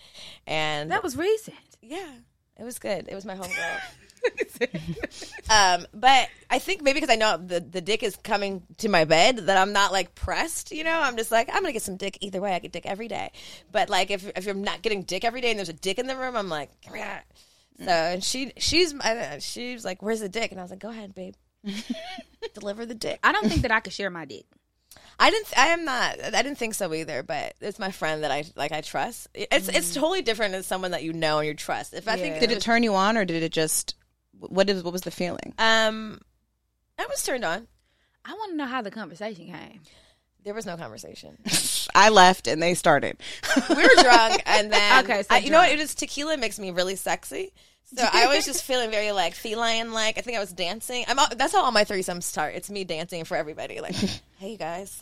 and 0.46 0.92
That 0.92 1.02
was 1.04 1.16
recent. 1.18 1.56
yeah, 1.82 2.12
it 2.60 2.64
was 2.64 2.78
good. 2.80 3.08
It 3.08 3.16
was 3.16 3.26
my 3.26 3.36
homegirl. 3.36 3.80
um, 5.50 5.86
but 5.94 6.30
I 6.50 6.60
think 6.60 6.82
maybe 6.82 7.00
because 7.00 7.14
I 7.14 7.18
know 7.18 7.38
the 7.38 7.60
the 7.60 7.82
dick 7.82 8.04
is 8.04 8.16
coming 8.18 8.64
to 8.78 8.90
my 8.90 9.06
bed 9.06 9.38
that 9.38 9.58
I'm 9.58 9.74
not 9.74 9.92
like 9.92 10.16
pressed. 10.16 10.72
You 10.72 10.84
know, 10.84 11.00
I'm 11.00 11.18
just 11.18 11.32
like 11.32 11.50
I'm 11.50 11.62
gonna 11.62 11.74
get 11.74 11.82
some 11.82 11.98
dick 11.98 12.18
either 12.22 12.42
way. 12.42 12.54
I 12.54 12.60
get 12.60 12.72
dick 12.72 12.86
every 12.86 13.08
day. 13.08 13.32
But 13.72 13.90
like 13.90 14.12
if 14.12 14.30
if 14.36 14.46
you're 14.46 14.56
not 14.56 14.82
getting 14.82 15.04
dick 15.04 15.26
every 15.26 15.42
day 15.42 15.50
and 15.50 15.60
there's 15.60 15.70
a 15.70 15.74
dick 15.74 16.00
in 16.00 16.08
the 16.08 16.16
room, 16.16 16.36
I'm 16.36 16.50
like. 16.50 16.70
"Rah." 16.92 17.20
So 17.80 17.92
and 17.92 18.24
she 18.24 18.54
she's 18.58 18.94
I 19.02 19.14
don't 19.14 19.32
know, 19.32 19.40
she's 19.40 19.84
like, 19.84 20.02
"Where's 20.02 20.22
the 20.22 20.30
dick?" 20.30 20.52
And 20.52 20.60
I 20.60 20.64
was 20.64 20.72
like, 20.72 20.80
"Go 20.80 20.90
ahead, 20.90 21.14
babe, 21.14 21.34
deliver 22.54 22.86
the 22.86 22.96
dick." 22.96 23.20
I 23.24 23.34
don't 23.34 23.50
think 23.50 23.64
that 23.64 23.72
I 23.72 23.82
could 23.82 23.94
share 23.94 24.10
my 24.10 24.26
dick. 24.26 24.46
I 25.20 25.30
didn't. 25.30 25.58
I 25.58 25.68
am 25.68 25.86
not. 25.86 26.24
I 26.24 26.42
didn't 26.42 26.58
think 26.58 26.74
so 26.74 26.94
either. 26.94 27.24
But 27.24 27.56
it's 27.62 27.80
my 27.80 27.92
friend 27.92 28.24
that 28.24 28.32
I 28.32 28.46
like. 28.56 28.72
I 28.72 28.82
trust. 28.82 29.28
It's 29.34 29.68
it's 29.68 29.94
totally 29.94 30.22
different 30.22 30.56
as 30.56 30.66
someone 30.66 30.92
that 30.92 31.04
you 31.04 31.14
know 31.14 31.40
and 31.40 31.48
you 31.48 31.54
trust. 31.54 31.94
If 31.94 32.08
I 32.08 32.16
think 32.18 32.36
Yeah. 32.36 32.42
Did 32.42 32.52
it 32.52 32.62
turn 32.62 32.84
you 32.84 32.96
on 32.96 33.18
or 33.18 33.26
did 33.26 33.44
it 33.44 33.52
just 33.52 33.96
What 34.40 34.70
is 34.70 34.84
what 34.84 34.94
was 34.94 35.02
the 35.02 35.12
feeling? 35.12 35.54
Um, 35.58 36.20
I 37.00 37.06
was 37.10 37.24
turned 37.24 37.46
on. 37.46 37.68
I 38.24 38.34
want 38.34 38.52
to 38.52 38.58
know 38.58 38.66
how 38.66 38.82
the 38.82 38.92
conversation 38.92 39.48
came. 39.48 39.82
There 40.44 40.54
was 40.54 40.66
no 40.66 40.78
conversation. 40.78 41.38
I 41.96 42.10
left 42.10 42.48
and 42.48 42.62
they 42.62 42.74
started. 42.76 43.18
we 43.70 43.76
were 43.84 44.04
drunk, 44.04 44.42
and 44.48 44.72
then 44.72 45.04
Okay, 45.04 45.22
so 45.24 45.28
I- 45.32 45.38
you 45.40 45.50
know 45.50 45.58
what? 45.60 45.68
drunk. 45.68 45.80
It 45.80 45.84
is 45.84 45.96
tequila 45.96 46.38
makes 46.38 46.60
me 46.60 46.72
really 46.72 46.96
sexy. 46.96 47.52
So 47.96 48.04
I 48.14 48.28
was 48.36 48.46
just 48.46 48.64
feeling 48.64 48.90
very 48.92 49.12
like 49.12 49.34
feline 49.36 49.92
like. 49.92 50.18
I 50.18 50.22
think 50.22 50.38
I 50.38 50.40
was 50.40 50.52
dancing. 50.52 51.06
I'm 51.08 51.20
all, 51.20 51.28
that's 51.36 51.54
how 51.54 51.64
all 51.64 51.72
my 51.72 51.84
threesomes 51.86 52.24
start. 52.24 52.56
It's 52.56 52.70
me 52.70 52.84
dancing 52.84 53.24
for 53.26 53.38
everybody. 53.38 53.80
Like, 53.80 53.96
hey 54.38 54.52
you 54.52 54.58
guys. 54.58 55.00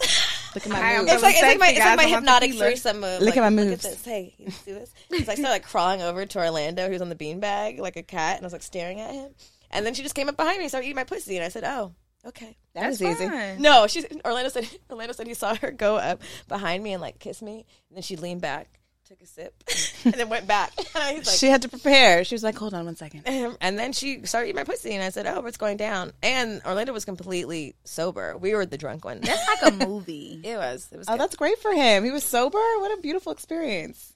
Look 0.56 0.66
at 0.66 0.72
my 0.72 0.80
Hi, 0.80 0.98
moves. 1.00 1.12
It's 1.12 1.24
like 1.24 1.36
it's 1.36 1.42
like 1.42 1.60
my 1.60 1.70
it's 1.70 1.80
like 1.80 1.98
my 1.98 2.04
I'm 2.04 2.10
on 2.10 2.16
hypnotic 2.16 2.54
threesome 2.54 3.00
move. 3.00 3.22
Look 3.22 3.36
like, 3.36 3.38
at 3.38 3.42
my 3.42 3.50
Look 3.62 3.70
moves. 3.70 3.86
at 3.86 3.92
this. 3.92 4.06
Hey, 4.06 4.36
you 4.38 4.46
do 4.66 4.74
this. 4.74 4.94
Because 5.10 5.30
I 5.30 5.36
started 5.36 5.52
like 5.52 5.64
crawling 5.64 6.02
over 6.02 6.26
to 6.26 6.40
Orlando, 6.40 6.90
who's 6.90 7.02
on 7.02 7.10
the 7.10 7.16
beanbag 7.16 7.80
like 7.80 7.96
a 7.96 8.04
cat, 8.04 8.38
and 8.38 8.44
I 8.44 8.48
was 8.48 8.54
like 8.54 8.64
staring 8.64 9.00
at 9.00 9.14
him. 9.14 9.32
And 9.72 9.86
then 9.86 9.94
she 9.94 10.04
just 10.04 10.16
came 10.16 10.30
up 10.30 10.38
behind 10.38 10.58
me 10.58 10.66
and 10.66 10.70
started 10.72 10.86
eating 10.86 10.96
my 10.96 11.04
pussy, 11.04 11.36
and 11.36 11.44
I 11.44 11.50
said, 11.50 11.64
"Oh, 11.64 11.94
okay." 12.26 12.58
That 12.76 12.88
was 12.88 13.02
easy. 13.02 13.28
Fine. 13.28 13.62
No, 13.62 13.88
she's 13.88 14.06
Orlando 14.26 14.50
said 14.50 14.68
Orlando 14.90 15.14
said 15.14 15.28
he 15.28 15.34
saw 15.34 15.56
her 15.56 15.72
go 15.72 15.98
up 15.98 16.22
behind 16.48 16.84
me 16.84 16.94
and 16.94 17.02
like 17.02 17.20
kiss 17.20 17.42
me, 17.42 17.66
and 17.90 17.98
then 17.98 18.04
she 18.04 18.16
leaned 18.16 18.42
back, 18.42 18.80
took 19.14 19.22
a 19.22 19.28
sip, 19.28 19.64
and 20.06 20.14
then 20.14 20.30
went 20.30 20.48
back. 20.48 20.72
And 20.96 21.18
he's 21.18 21.28
like, 21.28 21.38
she 21.38 21.48
had 21.48 21.64
to 21.64 21.70
prepare. 21.70 22.24
She 22.24 22.36
was 22.36 22.44
like, 22.44 22.56
"Hold 22.58 22.74
on 22.74 22.86
one 22.86 22.96
second. 22.96 23.28
Um, 23.28 23.58
and 23.62 23.78
then 23.78 23.94
she 23.94 24.26
started 24.26 24.50
eating 24.50 24.56
my 24.58 24.64
pussy, 24.64 24.94
and 24.94 25.04
I 25.04 25.10
said, 25.10 25.26
"Oh, 25.28 25.42
what's 25.42 25.58
going 25.58 25.78
down?" 25.78 26.14
And 26.22 26.62
Orlando 26.66 26.94
was 26.94 27.04
completely 27.06 27.76
sober. 27.84 28.38
We 28.38 28.54
were 28.54 28.66
the 28.66 28.78
drunk 28.78 29.06
one. 29.06 29.22
That's 29.22 29.48
like 29.48 29.74
a 29.74 29.86
movie. 29.88 30.42
It 30.44 30.58
was. 30.58 30.88
It 30.92 30.98
was. 30.98 31.08
Oh, 31.08 31.14
good. 31.14 31.22
that's 31.22 31.36
great 31.36 31.58
for 31.60 31.72
him. 31.72 32.04
He 32.04 32.12
was 32.12 32.24
sober. 32.24 32.58
What 32.58 32.98
a 32.98 33.02
beautiful 33.02 33.32
experience. 33.32 34.14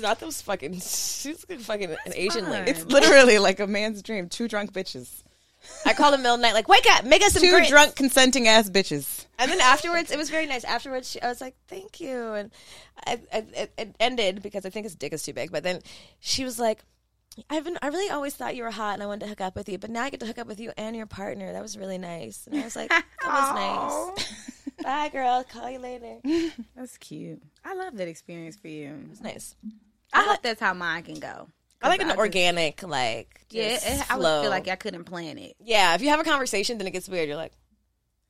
not 0.00 0.20
those 0.20 0.40
fucking. 0.42 0.74
She's 0.74 1.44
fucking 1.60 1.90
an 1.90 2.12
Asian 2.14 2.44
fine. 2.44 2.52
lady. 2.52 2.70
It's 2.72 2.84
literally 2.84 3.38
like 3.38 3.60
a 3.60 3.66
man's 3.66 4.02
dream. 4.02 4.28
Two 4.28 4.48
drunk 4.48 4.72
bitches. 4.72 5.22
I 5.84 5.94
called 5.94 6.14
him 6.14 6.22
middle 6.22 6.34
of 6.34 6.40
the 6.40 6.46
night, 6.46 6.54
like, 6.54 6.68
"Wake 6.68 6.86
up, 6.90 7.04
make 7.04 7.22
us 7.22 7.32
some 7.32 7.42
Two 7.42 7.50
grits." 7.50 7.68
drunk 7.68 7.94
consenting 7.94 8.48
ass 8.48 8.68
bitches. 8.70 9.26
And 9.38 9.50
then 9.50 9.60
afterwards, 9.60 10.10
it 10.10 10.18
was 10.18 10.30
very 10.30 10.46
nice. 10.46 10.64
Afterwards, 10.64 11.10
she, 11.10 11.20
I 11.22 11.28
was 11.28 11.40
like, 11.40 11.54
"Thank 11.68 12.00
you," 12.00 12.32
and 12.32 12.50
I, 13.06 13.20
I, 13.32 13.38
it, 13.54 13.72
it 13.76 13.96
ended 14.00 14.42
because 14.42 14.64
I 14.64 14.70
think 14.70 14.84
his 14.84 14.94
dick 14.94 15.12
is 15.12 15.22
too 15.22 15.32
big. 15.32 15.52
But 15.52 15.62
then 15.62 15.80
she 16.20 16.44
was 16.44 16.58
like, 16.58 16.84
"I've 17.50 17.64
been, 17.64 17.78
I 17.82 17.88
really 17.88 18.10
always 18.10 18.34
thought 18.34 18.56
you 18.56 18.62
were 18.62 18.70
hot, 18.70 18.94
and 18.94 19.02
I 19.02 19.06
wanted 19.06 19.20
to 19.20 19.28
hook 19.28 19.40
up 19.40 19.54
with 19.54 19.68
you, 19.68 19.78
but 19.78 19.90
now 19.90 20.02
I 20.04 20.10
get 20.10 20.20
to 20.20 20.26
hook 20.26 20.38
up 20.38 20.46
with 20.46 20.58
you 20.60 20.72
and 20.76 20.96
your 20.96 21.06
partner. 21.06 21.52
That 21.52 21.62
was 21.62 21.76
really 21.76 21.98
nice." 21.98 22.46
And 22.46 22.60
I 22.60 22.64
was 22.64 22.76
like, 22.76 22.88
"That 22.90 23.04
was 23.24 24.16
nice." 24.16 24.52
Bye, 24.82 25.08
girl. 25.08 25.44
Call 25.44 25.70
you 25.70 25.78
later. 25.78 26.18
That's 26.76 26.96
cute. 26.98 27.42
I 27.64 27.74
love 27.74 27.96
that 27.96 28.08
experience 28.08 28.56
for 28.56 28.68
you. 28.68 28.94
was 29.08 29.20
nice. 29.20 29.56
I 30.12 30.22
hope 30.22 30.42
that's 30.42 30.60
how 30.60 30.74
mine 30.74 31.02
can 31.02 31.18
go. 31.18 31.48
I 31.82 31.88
like 31.88 32.00
an 32.00 32.08
just- 32.08 32.18
organic, 32.18 32.82
like 32.82 33.40
Yeah, 33.50 33.70
just 33.70 33.86
it, 33.86 34.10
I 34.10 34.16
would 34.16 34.22
feel 34.42 34.50
like 34.50 34.68
I 34.68 34.76
couldn't 34.76 35.04
plan 35.04 35.38
it. 35.38 35.56
yeah. 35.60 35.94
If 35.94 36.02
you 36.02 36.08
have 36.10 36.20
a 36.20 36.24
conversation, 36.24 36.78
then 36.78 36.86
it 36.86 36.92
gets 36.92 37.08
weird. 37.08 37.28
You're 37.28 37.36
like, 37.36 37.52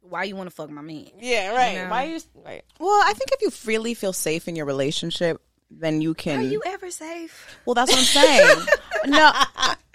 Why 0.01 0.25
you 0.25 0.37
want 0.37 0.49
to 0.51 0.55
fuck 0.55 0.71
my 0.71 0.83
man? 0.83 1.07
yeah, 1.21 1.55
right. 1.55 1.75
know. 1.77 1.89
Why 1.91 2.07
are 2.07 2.11
you 2.11 2.21
right? 2.45 2.65
Well, 2.79 3.03
I 3.05 3.13
think 3.15 3.31
if 3.33 3.43
you 3.43 3.51
freely 3.51 3.95
feel 3.95 4.13
safe 4.13 4.49
in 4.49 4.57
your 4.57 4.67
relationship, 4.67 5.41
then 5.71 6.01
you 6.01 6.15
can. 6.15 6.41
Are 6.41 6.43
you 6.43 6.63
ever 6.67 6.91
safe? 6.91 7.57
Well, 7.65 7.75
that's 7.75 7.91
what 7.91 7.99
I'm 7.99 8.05
saying. 8.05 8.67
no, 9.07 9.33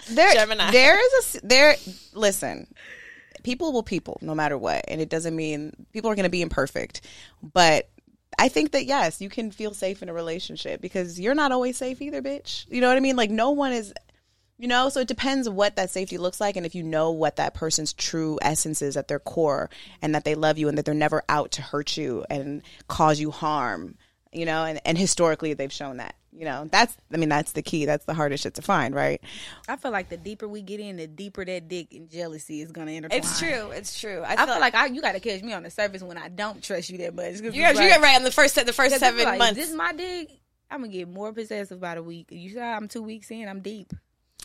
there, 0.09 0.33
Gemini. 0.33 0.71
there 0.71 0.99
is 1.17 1.35
a 1.35 1.47
there. 1.47 1.75
Listen, 2.13 2.67
people 3.43 3.71
will 3.71 3.83
people 3.83 4.17
no 4.21 4.35
matter 4.35 4.57
what, 4.57 4.83
and 4.87 4.99
it 4.99 5.09
doesn't 5.09 5.35
mean 5.35 5.85
people 5.93 6.09
are 6.11 6.15
going 6.15 6.23
to 6.25 6.29
be 6.29 6.41
imperfect. 6.41 7.01
But 7.41 7.89
I 8.39 8.49
think 8.49 8.71
that 8.71 8.85
yes, 8.85 9.21
you 9.21 9.29
can 9.29 9.51
feel 9.51 9.73
safe 9.73 10.01
in 10.01 10.09
a 10.09 10.13
relationship 10.13 10.81
because 10.81 11.19
you're 11.19 11.35
not 11.35 11.51
always 11.51 11.77
safe 11.77 12.01
either, 12.01 12.21
bitch. 12.21 12.65
You 12.69 12.81
know 12.81 12.87
what 12.87 12.97
I 12.97 13.01
mean? 13.01 13.15
Like 13.15 13.31
no 13.31 13.51
one 13.51 13.73
is. 13.73 13.93
You 14.57 14.67
know, 14.67 14.89
so 14.89 14.99
it 14.99 15.07
depends 15.07 15.49
what 15.49 15.75
that 15.77 15.89
safety 15.89 16.19
looks 16.19 16.39
like, 16.39 16.55
and 16.55 16.67
if 16.67 16.75
you 16.75 16.83
know 16.83 17.09
what 17.09 17.37
that 17.37 17.55
person's 17.55 17.93
true 17.93 18.37
essence 18.43 18.83
is 18.83 18.95
at 18.95 19.07
their 19.07 19.17
core, 19.17 19.71
and 20.03 20.13
that 20.13 20.23
they 20.23 20.35
love 20.35 20.59
you, 20.59 20.69
and 20.69 20.77
that 20.77 20.85
they're 20.85 20.93
never 20.93 21.23
out 21.27 21.49
to 21.53 21.63
hurt 21.63 21.97
you 21.97 22.23
and 22.29 22.61
cause 22.87 23.19
you 23.19 23.31
harm. 23.31 23.97
You 24.31 24.45
know, 24.45 24.63
and, 24.63 24.79
and 24.85 24.99
historically 24.99 25.55
they've 25.55 25.73
shown 25.73 25.97
that. 25.97 26.13
You 26.33 26.45
know, 26.45 26.67
that's 26.71 26.95
I 27.13 27.17
mean 27.17 27.27
that's 27.29 27.51
the 27.51 27.61
key. 27.61 27.85
That's 27.85 28.05
the 28.05 28.13
hardest 28.13 28.43
shit 28.43 28.53
to 28.55 28.61
find, 28.61 28.95
right? 28.95 29.21
I 29.67 29.75
feel 29.75 29.91
like 29.91 30.07
the 30.09 30.15
deeper 30.17 30.47
we 30.47 30.61
get 30.61 30.79
in, 30.79 30.95
the 30.95 31.05
deeper 31.07 31.43
that 31.43 31.67
dick 31.67 31.87
and 31.93 32.09
jealousy 32.09 32.61
is 32.61 32.71
gonna 32.71 32.91
intertwine. 32.91 33.19
It's 33.19 33.37
true. 33.37 33.71
It's 33.71 33.99
true. 33.99 34.21
I 34.21 34.33
I 34.33 34.35
feel, 34.37 34.45
feel 34.47 34.59
like 34.59 34.73
I, 34.75 34.85
you 34.85 35.01
got 35.01 35.11
to 35.11 35.19
catch 35.19 35.41
me 35.43 35.51
on 35.51 35.63
the 35.63 35.69
surface 35.69 36.01
when 36.01 36.17
I 36.17 36.29
don't 36.29 36.63
trust 36.63 36.89
you 36.89 36.97
that 36.99 37.13
much. 37.15 37.31
'Cause 37.33 37.41
you 37.41 37.49
it's 37.63 37.77
got 37.77 37.83
you 37.83 37.89
like- 37.91 38.01
right 38.01 38.15
on 38.15 38.23
the 38.23 38.31
first 38.31 38.55
the 38.55 38.71
first 38.71 38.91
'cause 38.91 38.99
seven 38.99 39.19
it's 39.19 39.25
like, 39.25 39.39
months. 39.39 39.55
This 39.59 39.69
is 39.69 39.75
my 39.75 39.91
dick. 39.93 40.29
I'm 40.69 40.79
gonna 40.81 40.93
get 40.93 41.09
more 41.09 41.33
possessive 41.33 41.77
about 41.77 41.97
a 41.97 42.03
week. 42.03 42.27
You 42.31 42.53
saw 42.53 42.61
I'm 42.61 42.87
two 42.87 43.03
weeks 43.03 43.29
in. 43.29 43.49
I'm 43.49 43.59
deep. 43.59 43.91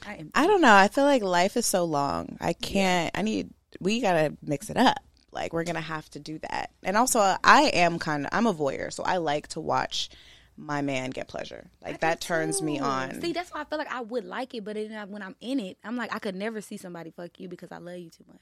I 0.04 0.16
am. 0.16 0.30
I 0.34 0.46
don't 0.48 0.60
know. 0.60 0.74
I 0.74 0.88
feel 0.88 1.04
like 1.04 1.22
life 1.22 1.56
is 1.56 1.66
so 1.66 1.84
long. 1.84 2.36
I 2.40 2.52
can't. 2.52 3.16
I 3.16 3.22
need. 3.22 3.50
We 3.80 4.00
gotta 4.00 4.36
mix 4.42 4.70
it 4.70 4.76
up. 4.76 4.98
Like 5.30 5.52
we're 5.52 5.62
gonna 5.64 5.80
have 5.80 6.10
to 6.10 6.18
do 6.18 6.40
that. 6.40 6.70
And 6.82 6.96
also, 6.96 7.20
I 7.44 7.70
am 7.74 8.00
kind 8.00 8.24
of. 8.26 8.30
I'm 8.32 8.46
a 8.46 8.52
voyeur, 8.54 8.92
so 8.92 9.04
I 9.04 9.18
like 9.18 9.46
to 9.48 9.60
watch 9.60 10.08
my 10.56 10.82
man 10.82 11.10
get 11.10 11.28
pleasure. 11.28 11.70
Like 11.82 12.00
that 12.00 12.20
turns 12.20 12.62
me 12.62 12.78
on. 12.78 13.20
See, 13.20 13.32
that's 13.32 13.52
why 13.52 13.60
I 13.60 13.64
feel 13.64 13.78
like 13.78 13.92
I 13.92 14.00
would 14.00 14.24
like 14.24 14.54
it, 14.54 14.64
but 14.64 14.74
then 14.74 15.10
when 15.10 15.22
I'm 15.22 15.36
in 15.40 15.60
it, 15.60 15.78
I'm 15.84 15.96
like, 15.96 16.14
I 16.14 16.18
could 16.18 16.34
never 16.34 16.60
see 16.60 16.76
somebody 16.76 17.10
fuck 17.10 17.38
you 17.38 17.48
because 17.48 17.72
I 17.72 17.78
love 17.78 17.98
you 17.98 18.10
too 18.10 18.24
much. 18.26 18.40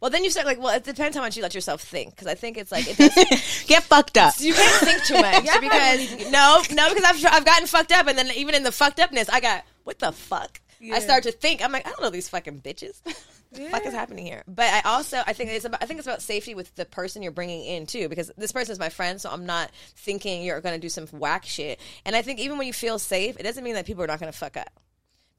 Well, 0.00 0.10
then 0.10 0.24
you 0.24 0.30
start 0.30 0.46
like, 0.46 0.60
well, 0.60 0.74
it 0.74 0.84
depends 0.84 1.16
how 1.16 1.22
much 1.22 1.36
you 1.36 1.42
let 1.42 1.54
yourself 1.54 1.80
think, 1.80 2.10
because 2.10 2.26
I 2.26 2.34
think 2.34 2.58
it's 2.58 2.70
like 2.70 2.86
it 2.86 2.96
does, 2.96 3.64
get 3.66 3.82
fucked 3.82 4.18
up. 4.18 4.34
you 4.38 4.54
can't 4.54 4.84
think 4.84 5.04
too 5.04 5.14
much 5.14 5.42
because 5.60 6.30
no, 6.30 6.62
no, 6.72 6.94
because 6.94 7.04
I've 7.04 7.32
I've 7.32 7.44
gotten 7.44 7.66
fucked 7.66 7.92
up, 7.92 8.06
and 8.06 8.16
then 8.16 8.30
even 8.34 8.54
in 8.54 8.62
the 8.62 8.72
fucked 8.72 9.00
upness, 9.00 9.28
I 9.28 9.40
got 9.40 9.64
what 9.84 9.98
the 9.98 10.12
fuck. 10.12 10.60
I 10.82 10.98
start 11.00 11.24
to 11.24 11.32
think. 11.32 11.62
I'm 11.62 11.72
like, 11.72 11.86
I 11.86 11.90
don't 11.90 12.02
know 12.02 12.10
these 12.10 12.28
fucking 12.28 12.60
bitches. 12.60 13.00
What 13.04 13.16
the 13.52 13.68
fuck 13.68 13.86
is 13.86 13.92
happening 13.94 14.24
here? 14.24 14.42
But 14.48 14.72
I 14.72 14.80
also 14.88 15.22
I 15.26 15.32
think 15.32 15.50
it's 15.50 15.64
about 15.64 15.82
I 15.82 15.86
think 15.86 15.98
it's 15.98 16.06
about 16.06 16.22
safety 16.22 16.54
with 16.54 16.74
the 16.76 16.84
person 16.84 17.22
you're 17.22 17.32
bringing 17.32 17.64
in 17.64 17.86
too, 17.86 18.08
because 18.08 18.30
this 18.36 18.52
person 18.52 18.72
is 18.72 18.78
my 18.78 18.88
friend, 18.88 19.20
so 19.20 19.30
I'm 19.30 19.44
not 19.46 19.70
thinking 19.96 20.42
you're 20.42 20.60
going 20.60 20.74
to 20.74 20.80
do 20.80 20.88
some 20.88 21.06
whack 21.08 21.44
shit. 21.44 21.80
And 22.04 22.16
I 22.16 22.22
think 22.22 22.38
even 22.40 22.58
when 22.58 22.66
you 22.66 22.72
feel 22.72 22.98
safe, 22.98 23.38
it 23.38 23.42
doesn't 23.42 23.62
mean 23.64 23.74
that 23.74 23.86
people 23.86 24.02
are 24.02 24.06
not 24.06 24.20
going 24.20 24.32
to 24.32 24.38
fuck 24.38 24.56
up. 24.56 24.70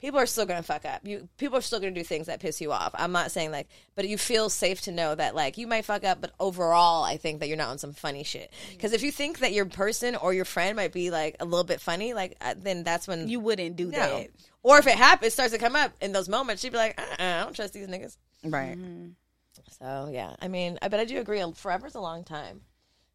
people 0.01 0.19
are 0.19 0.25
still 0.25 0.47
gonna 0.47 0.63
fuck 0.63 0.83
up. 0.83 1.01
You 1.03 1.29
people 1.37 1.57
are 1.57 1.61
still 1.61 1.79
gonna 1.79 1.91
do 1.91 2.03
things 2.03 2.25
that 2.25 2.39
piss 2.39 2.59
you 2.59 2.71
off. 2.71 2.91
I'm 2.95 3.11
not 3.11 3.29
saying 3.31 3.51
like, 3.51 3.67
but 3.95 4.07
you 4.07 4.17
feel 4.17 4.49
safe 4.49 4.81
to 4.81 4.91
know 4.91 5.13
that 5.13 5.35
like 5.35 5.57
you 5.59 5.67
might 5.67 5.85
fuck 5.85 6.03
up, 6.03 6.19
but 6.21 6.33
overall, 6.39 7.03
I 7.03 7.17
think 7.17 7.39
that 7.39 7.47
you're 7.47 7.57
not 7.57 7.69
on 7.69 7.77
some 7.77 7.93
funny 7.93 8.23
shit. 8.23 8.51
Because 8.71 8.93
if 8.93 9.03
you 9.03 9.11
think 9.11 9.39
that 9.39 9.53
your 9.53 9.65
person 9.65 10.15
or 10.15 10.33
your 10.33 10.45
friend 10.45 10.75
might 10.75 10.91
be 10.91 11.11
like 11.11 11.35
a 11.39 11.45
little 11.45 11.63
bit 11.63 11.79
funny, 11.79 12.13
like 12.15 12.35
uh, 12.41 12.55
then 12.57 12.83
that's 12.83 13.07
when 13.07 13.27
You 13.29 13.39
wouldn't 13.39 13.75
do 13.75 13.85
no. 13.87 13.99
that. 13.99 14.29
Or 14.63 14.77
if 14.77 14.87
it 14.87 14.95
happens, 14.95 15.33
starts 15.33 15.53
to 15.53 15.59
come 15.59 15.75
up 15.75 15.91
in 16.01 16.11
those 16.11 16.29
moments, 16.29 16.61
she'd 16.61 16.71
be 16.71 16.77
like, 16.77 16.99
uh-uh, 16.99 17.15
I 17.19 17.43
don't 17.43 17.55
trust 17.55 17.73
these 17.73 17.87
niggas. 17.87 18.17
Right. 18.43 18.77
Mm-hmm. 18.77 19.09
So 19.79 20.09
yeah, 20.11 20.35
I 20.39 20.47
mean, 20.47 20.77
I 20.81 20.89
but 20.89 20.99
I 20.99 21.05
do 21.05 21.19
agree. 21.19 21.41
Um, 21.41 21.53
Forever's 21.53 21.95
a 21.95 21.99
long 21.99 22.23
time, 22.23 22.61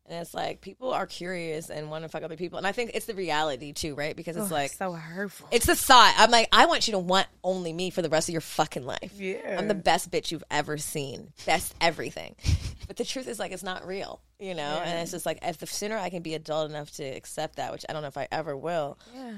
and 0.06 0.20
it's 0.20 0.34
like 0.34 0.60
people 0.60 0.92
are 0.92 1.06
curious 1.06 1.70
and 1.70 1.90
want 1.90 2.04
to 2.04 2.08
fuck 2.08 2.22
other 2.22 2.36
people, 2.36 2.58
and 2.58 2.66
I 2.66 2.72
think 2.72 2.90
it's 2.94 3.06
the 3.06 3.14
reality 3.14 3.72
too, 3.72 3.94
right? 3.94 4.16
Because 4.16 4.36
it's 4.36 4.50
like 4.50 4.72
so 4.72 4.92
hurtful. 4.92 5.48
it's 5.52 5.66
the 5.66 5.76
thought. 5.76 6.14
I'm 6.18 6.30
like, 6.30 6.48
I 6.52 6.66
want 6.66 6.88
you 6.88 6.92
to 6.92 6.98
want 6.98 7.28
only 7.44 7.72
me 7.72 7.90
for 7.90 8.02
the 8.02 8.08
rest 8.08 8.28
of 8.28 8.32
your 8.32 8.40
fucking 8.40 8.84
life. 8.84 9.12
Yeah. 9.16 9.56
I'm 9.58 9.68
the 9.68 9.74
best 9.74 10.10
bitch 10.10 10.32
you've 10.32 10.44
ever 10.50 10.76
seen. 10.76 11.32
Best 11.46 11.74
everything. 11.80 12.34
but 12.88 12.96
the 12.96 13.04
truth 13.04 13.28
is 13.28 13.38
like 13.38 13.52
it's 13.52 13.62
not 13.62 13.86
real, 13.86 14.20
you 14.40 14.54
know? 14.54 14.82
And 14.84 14.98
it's 15.00 15.12
just 15.12 15.26
like 15.26 15.38
if 15.42 15.58
the 15.58 15.66
sooner 15.66 15.96
I 15.96 16.10
can 16.10 16.22
be 16.22 16.34
adult 16.34 16.70
enough 16.70 16.90
to 16.92 17.04
accept 17.04 17.56
that, 17.56 17.72
which 17.72 17.84
I 17.88 17.92
don't 17.92 18.02
know 18.02 18.08
if 18.08 18.18
I 18.18 18.26
ever 18.32 18.56
will, 18.56 18.98
yeah. 19.14 19.32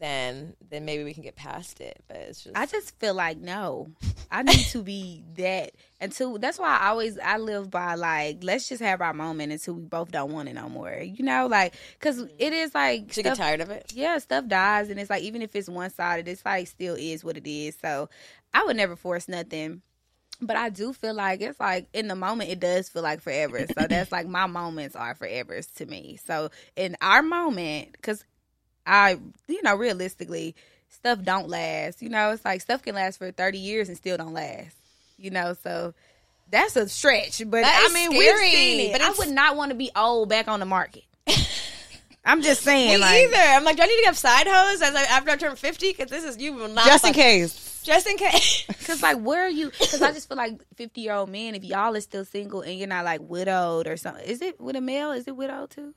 Then 0.00 0.54
then 0.70 0.84
maybe 0.84 1.04
we 1.04 1.14
can 1.14 1.22
get 1.22 1.36
past 1.36 1.80
it. 1.80 2.02
But 2.08 2.16
it's 2.16 2.44
just 2.44 2.56
I 2.56 2.66
just 2.66 2.98
feel 2.98 3.14
like 3.14 3.38
no, 3.38 3.88
I 4.30 4.42
need 4.42 4.64
to 4.66 4.82
be 4.82 5.22
that 5.36 5.72
until. 6.00 6.38
That's 6.38 6.58
why 6.58 6.78
I 6.78 6.88
always 6.88 7.18
I 7.18 7.38
live 7.38 7.70
by 7.70 7.94
like 7.94 8.42
let's 8.42 8.68
just 8.68 8.82
have 8.82 9.00
our 9.00 9.14
moment 9.14 9.52
until 9.52 9.74
we 9.74 9.84
both 9.84 10.10
don't 10.10 10.32
want 10.32 10.48
it 10.48 10.54
no 10.54 10.68
more. 10.68 10.96
You 11.02 11.24
know, 11.24 11.46
like 11.46 11.74
because 11.98 12.18
it 12.38 12.52
is 12.52 12.74
like 12.74 13.16
you 13.16 13.22
get 13.22 13.36
tired 13.36 13.60
of 13.60 13.70
it. 13.70 13.92
yeah, 13.94 14.18
stuff 14.18 14.46
dies, 14.46 14.90
and 14.90 14.98
it's 14.98 15.10
like 15.10 15.22
even 15.22 15.42
if 15.42 15.54
it's 15.54 15.68
one 15.68 15.90
sided, 15.90 16.28
it's 16.28 16.44
like 16.44 16.66
still 16.66 16.96
is 16.98 17.24
what 17.24 17.36
it 17.36 17.46
is. 17.46 17.76
So 17.80 18.08
I 18.52 18.64
would 18.64 18.76
never 18.76 18.96
force 18.96 19.28
nothing. 19.28 19.82
But 20.40 20.56
I 20.56 20.68
do 20.68 20.92
feel 20.92 21.14
like 21.14 21.40
it's 21.40 21.60
like 21.60 21.88
in 21.92 22.08
the 22.08 22.16
moment 22.16 22.50
it 22.50 22.60
does 22.60 22.88
feel 22.88 23.02
like 23.02 23.20
forever. 23.20 23.66
So 23.66 23.86
that's 23.86 24.10
like 24.10 24.26
my 24.26 24.46
moments 24.46 24.96
are 24.96 25.14
forever 25.14 25.60
to 25.76 25.86
me. 25.86 26.18
So 26.24 26.50
in 26.76 26.96
our 27.00 27.22
moment, 27.22 27.92
because 27.92 28.24
I, 28.86 29.18
you 29.48 29.62
know, 29.62 29.76
realistically, 29.76 30.54
stuff 30.90 31.22
don't 31.22 31.48
last. 31.48 32.02
You 32.02 32.08
know, 32.08 32.30
it's 32.32 32.44
like 32.44 32.60
stuff 32.60 32.82
can 32.82 32.94
last 32.94 33.18
for 33.18 33.30
thirty 33.30 33.58
years 33.58 33.88
and 33.88 33.96
still 33.96 34.16
don't 34.16 34.34
last. 34.34 34.76
You 35.18 35.30
know, 35.30 35.54
so 35.62 35.94
that's 36.50 36.76
a 36.76 36.88
stretch. 36.88 37.38
But 37.38 37.62
That 37.62 37.88
I 37.90 37.94
mean, 37.94 38.10
scary, 38.10 38.18
we've 38.18 38.52
seen 38.52 38.80
it. 38.90 38.92
but 38.92 39.00
I 39.00 39.10
would 39.12 39.30
not 39.30 39.56
want 39.56 39.70
to 39.70 39.74
be 39.76 39.90
old 39.94 40.28
back 40.28 40.48
on 40.48 40.60
the 40.60 40.66
market. 40.66 41.04
I'm 42.26 42.40
just 42.42 42.62
saying, 42.62 43.00
like, 43.00 43.24
either. 43.24 43.36
I'm 43.36 43.64
like, 43.64 43.76
do 43.76 43.82
I 43.82 43.86
need 43.86 44.00
to 44.00 44.06
have 44.06 44.16
side 44.16 44.46
hose 44.46 44.80
as 44.80 44.94
I, 44.94 45.02
after 45.02 45.30
I 45.30 45.36
turn 45.36 45.56
50? 45.56 45.90
Because 45.92 46.10
this 46.10 46.24
is 46.24 46.38
you 46.38 46.54
will 46.54 46.68
not. 46.68 46.86
Just 46.86 47.06
in 47.06 47.12
case. 47.12 47.70
Just 47.84 48.06
in 48.06 48.16
case. 48.16 48.64
Cause 48.86 49.02
like 49.02 49.18
where 49.18 49.44
are 49.44 49.50
you? 49.50 49.68
Cause 49.68 50.00
I 50.00 50.10
just 50.12 50.26
feel 50.26 50.38
like 50.38 50.58
fifty 50.74 51.02
year 51.02 51.12
old 51.12 51.28
men, 51.28 51.54
if 51.54 51.64
y'all 51.64 51.94
are 51.94 52.00
still 52.00 52.24
single 52.24 52.62
and 52.62 52.78
you're 52.78 52.88
not 52.88 53.04
like 53.04 53.20
widowed 53.20 53.86
or 53.86 53.98
something, 53.98 54.24
is 54.24 54.40
it 54.40 54.58
with 54.58 54.74
a 54.74 54.80
male? 54.80 55.12
Is 55.12 55.28
it 55.28 55.36
widowed 55.36 55.68
too? 55.68 55.92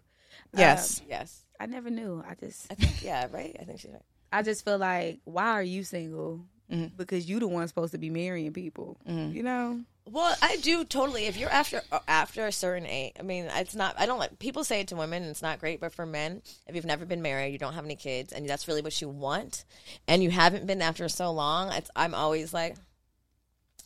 Yes. 0.54 1.00
Um, 1.00 1.06
yes. 1.10 1.44
I 1.60 1.66
never 1.66 1.90
knew. 1.90 2.24
I 2.28 2.36
just 2.36 2.72
I 2.72 2.76
think, 2.76 3.04
yeah, 3.04 3.28
right? 3.32 3.56
I 3.60 3.64
think 3.64 3.80
she's 3.80 3.92
right. 3.92 4.02
I 4.32 4.42
just 4.44 4.66
feel 4.66 4.78
like 4.78 5.20
why 5.26 5.52
are 5.52 5.64
you 5.64 5.84
single? 5.84 6.46
Mm-hmm. 6.72 6.98
because 6.98 7.30
you 7.30 7.40
the 7.40 7.48
one 7.48 7.66
supposed 7.70 7.94
to 7.94 7.98
be 7.98 8.10
marrying 8.10 8.52
people. 8.52 8.98
Mm-hmm. 9.08 9.34
You 9.34 9.44
know, 9.44 9.80
Well, 10.06 10.36
I 10.42 10.58
do 10.58 10.84
totally. 10.84 11.26
If 11.26 11.38
you're 11.38 11.50
after 11.50 11.82
uh, 11.94 12.00
after 12.10 12.46
a 12.46 12.52
certain 12.52 12.86
age, 12.86 13.14
I 13.18 13.24
mean, 13.24 13.46
it's 13.56 13.74
not. 13.74 13.96
I 13.98 14.06
don't 14.06 14.20
like 14.20 14.38
people 14.38 14.66
say 14.66 14.82
it 14.82 14.90
to 14.90 14.98
women, 14.98 15.24
and 15.24 15.32
it's 15.32 15.42
not 15.42 15.60
great. 15.62 15.80
But 15.80 15.94
for 15.94 16.06
men, 16.06 16.42
if 16.68 16.76
you've 16.76 16.86
never 16.86 17.06
been 17.06 17.22
married, 17.22 17.54
you 17.54 17.58
don't 17.58 17.74
have 17.74 17.86
any 17.86 17.96
kids, 17.96 18.34
and 18.34 18.50
that's 18.50 18.68
really 18.68 18.82
what 18.82 19.00
you 19.02 19.08
want, 19.08 19.64
and 20.10 20.22
you 20.22 20.30
haven't 20.30 20.68
been 20.68 20.82
after 20.82 21.08
so 21.08 21.32
long, 21.32 21.72
it's, 21.72 21.90
I'm 21.96 22.14
always 22.14 22.54
like, 22.54 22.76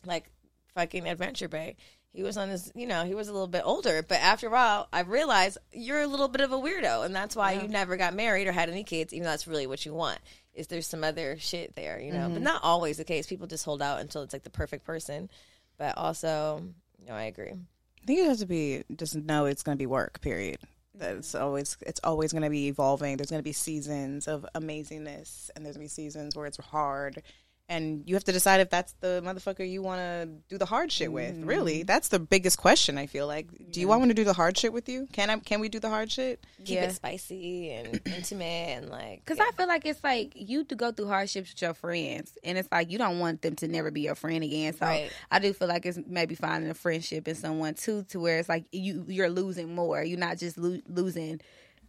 like 0.04 0.28
fucking 0.74 1.06
Adventure 1.06 1.48
Bay. 1.48 1.76
He 2.12 2.22
was 2.22 2.36
on 2.36 2.50
his, 2.50 2.70
you 2.74 2.86
know, 2.86 3.04
he 3.04 3.14
was 3.14 3.28
a 3.28 3.32
little 3.32 3.48
bit 3.48 3.62
older, 3.64 4.02
but 4.02 4.20
after 4.20 4.48
a 4.48 4.50
while, 4.50 4.86
I 4.92 5.00
realized 5.00 5.56
you're 5.72 6.02
a 6.02 6.06
little 6.06 6.28
bit 6.28 6.42
of 6.42 6.52
a 6.52 6.58
weirdo, 6.58 7.06
and 7.06 7.16
that's 7.16 7.34
why 7.34 7.52
you 7.52 7.68
never 7.68 7.96
got 7.96 8.12
married 8.12 8.46
or 8.46 8.52
had 8.52 8.68
any 8.68 8.84
kids, 8.84 9.14
even 9.14 9.24
though 9.24 9.30
that's 9.30 9.46
really 9.46 9.66
what 9.66 9.86
you 9.86 9.94
want. 9.94 10.18
Is 10.52 10.66
there 10.66 10.82
some 10.82 11.04
other 11.04 11.38
shit 11.38 11.74
there, 11.74 11.98
you 11.98 12.12
know? 12.12 12.28
But 12.28 12.34
mm-hmm. 12.34 12.44
not 12.44 12.64
always 12.64 12.98
the 12.98 13.04
case. 13.04 13.26
People 13.26 13.46
just 13.46 13.64
hold 13.64 13.80
out 13.80 14.00
until 14.00 14.22
it's 14.22 14.34
like 14.34 14.42
the 14.42 14.50
perfect 14.50 14.84
person. 14.84 15.30
But 15.78 15.96
also, 15.96 16.62
no, 17.06 17.14
I 17.14 17.24
agree. 17.24 17.52
I 17.52 18.06
think 18.06 18.18
you 18.18 18.28
have 18.28 18.38
to 18.38 18.46
be 18.46 18.84
just 18.94 19.16
know 19.16 19.46
it's 19.46 19.62
going 19.62 19.78
to 19.78 19.82
be 19.82 19.86
work. 19.86 20.20
Period. 20.20 20.58
That 20.96 21.16
it's 21.16 21.32
mm-hmm. 21.32 21.42
always 21.42 21.78
it's 21.80 22.00
always 22.04 22.32
going 22.32 22.42
to 22.42 22.50
be 22.50 22.66
evolving. 22.66 23.16
There's 23.16 23.30
going 23.30 23.40
to 23.40 23.44
be 23.44 23.54
seasons 23.54 24.28
of 24.28 24.44
amazingness, 24.54 25.48
and 25.56 25.64
there's 25.64 25.76
going 25.76 25.88
to 25.88 25.94
be 25.94 26.02
seasons 26.02 26.36
where 26.36 26.44
it's 26.44 26.58
hard, 26.58 27.22
and 27.68 28.02
you 28.06 28.14
have 28.16 28.24
to 28.24 28.32
decide 28.32 28.60
if 28.60 28.68
that's 28.68 28.92
the 29.00 29.22
motherfucker 29.24 29.66
you 29.68 29.80
want 29.82 30.00
to 30.00 30.28
do 30.48 30.58
the 30.58 30.66
hard 30.66 30.92
shit 30.92 31.10
with. 31.10 31.34
Mm-hmm. 31.34 31.46
Really, 31.46 31.82
that's 31.84 32.08
the 32.08 32.18
biggest 32.18 32.58
question. 32.58 32.98
I 32.98 33.06
feel 33.06 33.26
like, 33.26 33.48
do 33.70 33.80
you 33.80 33.88
want 33.88 34.02
me 34.02 34.08
to 34.08 34.14
do 34.14 34.24
the 34.24 34.32
hard 34.34 34.58
shit 34.58 34.72
with 34.72 34.88
you? 34.88 35.08
Can 35.12 35.30
I? 35.30 35.38
Can 35.38 35.60
we 35.60 35.68
do 35.68 35.78
the 35.78 35.88
hard 35.88 36.10
shit? 36.10 36.44
Keep 36.64 36.74
Yeah. 36.76 36.84
it 36.84 36.92
spicy 36.94 37.70
and 37.70 38.00
intimate 38.06 38.42
and 38.44 38.90
like. 38.90 39.20
Because 39.24 39.38
yeah. 39.38 39.44
I 39.48 39.52
feel 39.52 39.68
like 39.68 39.86
it's 39.86 40.02
like 40.04 40.32
you 40.34 40.64
to 40.64 40.74
go 40.74 40.92
through 40.92 41.06
hardships 41.08 41.50
with 41.52 41.62
your 41.62 41.72
friends, 41.74 42.36
and 42.44 42.58
it's 42.58 42.68
like 42.70 42.90
you 42.90 42.98
don't 42.98 43.18
want 43.20 43.42
them 43.42 43.54
to 43.56 43.68
never 43.68 43.90
be 43.90 44.02
your 44.02 44.16
friend 44.16 44.44
again. 44.44 44.74
So 44.74 44.84
Right. 44.84 45.10
I 45.30 45.38
do 45.38 45.52
feel 45.52 45.68
like 45.68 45.86
it's 45.86 45.98
maybe 46.06 46.34
finding 46.34 46.68
a 46.70 46.74
friendship 46.74 47.26
in 47.28 47.34
someone 47.36 47.74
too, 47.74 48.02
to 48.10 48.20
where 48.20 48.38
it's 48.38 48.48
like 48.48 48.64
you 48.72 49.04
you're 49.08 49.30
losing 49.30 49.74
more. 49.74 50.02
You're 50.02 50.18
not 50.18 50.36
just 50.38 50.58
lo- 50.58 50.80
losing 50.88 51.40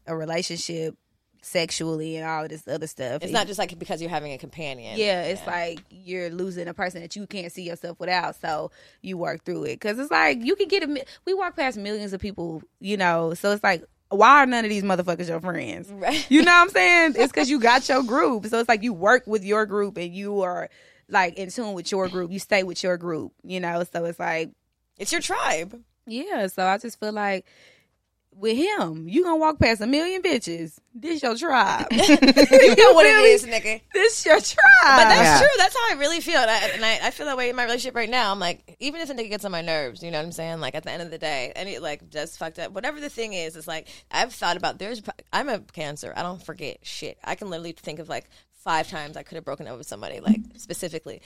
a 0.08 0.16
relationship 0.16 0.96
sexually 1.44 2.16
and 2.18 2.26
all 2.28 2.48
this 2.48 2.68
other 2.68 2.88
stuff. 2.88 3.22
It's 3.22 3.32
not 3.34 3.48
just 3.48 3.60
like 3.60 3.78
because 3.78 4.02
you're 4.02 4.10
having 4.10 4.32
a 4.34 4.38
companion. 4.38 4.98
Yeah, 4.98 5.24
it's 5.24 5.46
like 5.46 5.80
you're 5.90 6.30
losing 6.30 6.68
a 6.68 6.74
person 6.74 7.02
that 7.02 7.16
you 7.16 7.28
can't 7.28 7.52
see 7.52 7.64
yourself 7.64 8.00
without. 8.00 8.36
So 8.40 8.72
you 9.02 9.18
work 9.18 9.44
through 9.44 9.64
it 9.66 9.80
because 9.80 10.00
it's 10.00 10.12
like 10.12 10.44
you 10.44 10.56
can 10.56 10.68
get 10.68 10.84
a. 10.84 11.06
We 11.26 11.34
walk 11.34 11.56
past 11.56 11.78
millions 11.78 12.14
of 12.14 12.22
people, 12.22 12.64
you 12.80 12.98
know. 12.98 13.34
So 13.34 13.52
it's 13.52 13.64
like, 13.64 13.84
why 14.10 14.42
are 14.42 14.46
none 14.46 14.64
of 14.66 14.70
these 14.70 14.84
motherfuckers 14.84 15.28
your 15.28 15.42
friends? 15.42 15.92
Right. 15.94 16.26
You 16.32 16.44
know 16.44 16.52
what 16.52 16.62
I'm 16.62 16.70
saying? 16.70 17.14
It's 17.18 17.32
because 17.32 17.50
you 17.50 17.60
got 17.60 17.88
your 17.90 18.04
group. 18.04 18.46
So 18.48 18.60
it's 18.60 18.70
like 18.70 18.84
you 18.84 18.94
work 18.94 19.24
with 19.28 19.44
your 19.44 19.66
group 19.66 19.98
and 19.98 20.14
you 20.14 20.42
are 20.42 20.70
like 21.10 21.36
in 21.38 21.50
tune 21.50 21.74
with 21.74 21.92
your 21.92 22.08
group. 22.10 22.32
You 22.32 22.40
stay 22.40 22.64
with 22.64 22.82
your 22.84 22.98
group, 22.98 23.34
you 23.44 23.60
know. 23.60 23.84
So 23.92 24.06
it's 24.06 24.20
like, 24.20 24.52
It's 24.98 25.12
your 25.12 25.22
tribe. 25.22 25.82
yeah. 26.08 26.48
So 26.48 26.66
I 26.66 26.78
just 26.78 27.00
feel 27.00 27.12
like. 27.12 27.46
With 28.36 28.58
him, 28.58 29.08
you 29.08 29.24
gonna 29.24 29.38
walk 29.38 29.60
past 29.60 29.80
a 29.82 29.88
million 29.88 30.22
bitches. 30.22 30.78
This 30.94 31.22
your 31.24 31.36
tribe. 31.38 31.88
You 31.92 32.76
know 32.76 32.94
what 32.94 33.06
it 33.06 33.42
feel 33.42 33.50
nigga. 33.50 33.82
This 33.94 34.26
your 34.26 34.36
tribe. 34.40 34.56
But 34.84 35.06
that's 35.10 35.22
Yeah. 35.24 35.40
true. 35.40 35.48
That's 35.58 35.76
how 35.76 35.96
I 35.96 36.00
really 36.00 36.20
feel. 36.20 36.40
And, 36.40 36.52
I, 36.52 36.58
and 36.70 36.86
I, 36.86 37.08
I 37.08 37.12
feel 37.12 37.26
that 37.28 37.38
way 37.38 37.50
in 37.50 37.56
my 37.56 37.64
relationship 37.64 37.96
right 37.96 38.10
now. 38.10 38.32
I'm 38.32 38.40
like, 38.40 38.76
even 38.80 39.02
if 39.02 39.10
a 39.10 39.14
nigga 39.14 39.30
gets 39.30 39.46
on 39.46 39.52
my 39.52 39.62
nerves, 39.62 40.04
you 40.04 40.12
know 40.12 40.18
what 40.20 40.26
I'm 40.26 40.32
saying? 40.32 40.60
Like, 40.60 40.76
at 40.76 40.84
the 40.84 40.92
end 40.92 41.02
of 41.02 41.12
the 41.12 41.18
day, 41.18 41.52
and 41.56 41.70
it, 41.70 41.82
like, 41.82 42.10
just 42.10 42.38
fucked 42.38 42.60
up. 42.60 42.72
Whatever 42.74 43.00
the 43.00 43.10
thing 43.10 43.34
is, 43.34 43.56
it's 43.56 43.68
like, 43.68 43.88
I've 44.12 44.34
thought 44.34 44.58
about, 44.58 44.78
there's, 44.80 45.02
I'm 45.32 45.50
a 45.50 45.60
cancer. 45.60 46.14
I 46.16 46.22
don't 46.24 46.44
forget 46.44 46.80
shit. 46.84 47.18
I 47.24 47.36
can 47.36 47.50
literally 47.50 47.72
think 47.74 48.00
of, 48.00 48.10
like, 48.10 48.30
five 48.64 48.88
times 48.90 49.16
I 49.18 49.24
could 49.24 49.36
have 49.36 49.46
broken 49.46 49.68
up 49.68 49.78
with 49.78 49.88
somebody, 49.88 50.20
like, 50.20 50.40
specifically. 50.58 51.22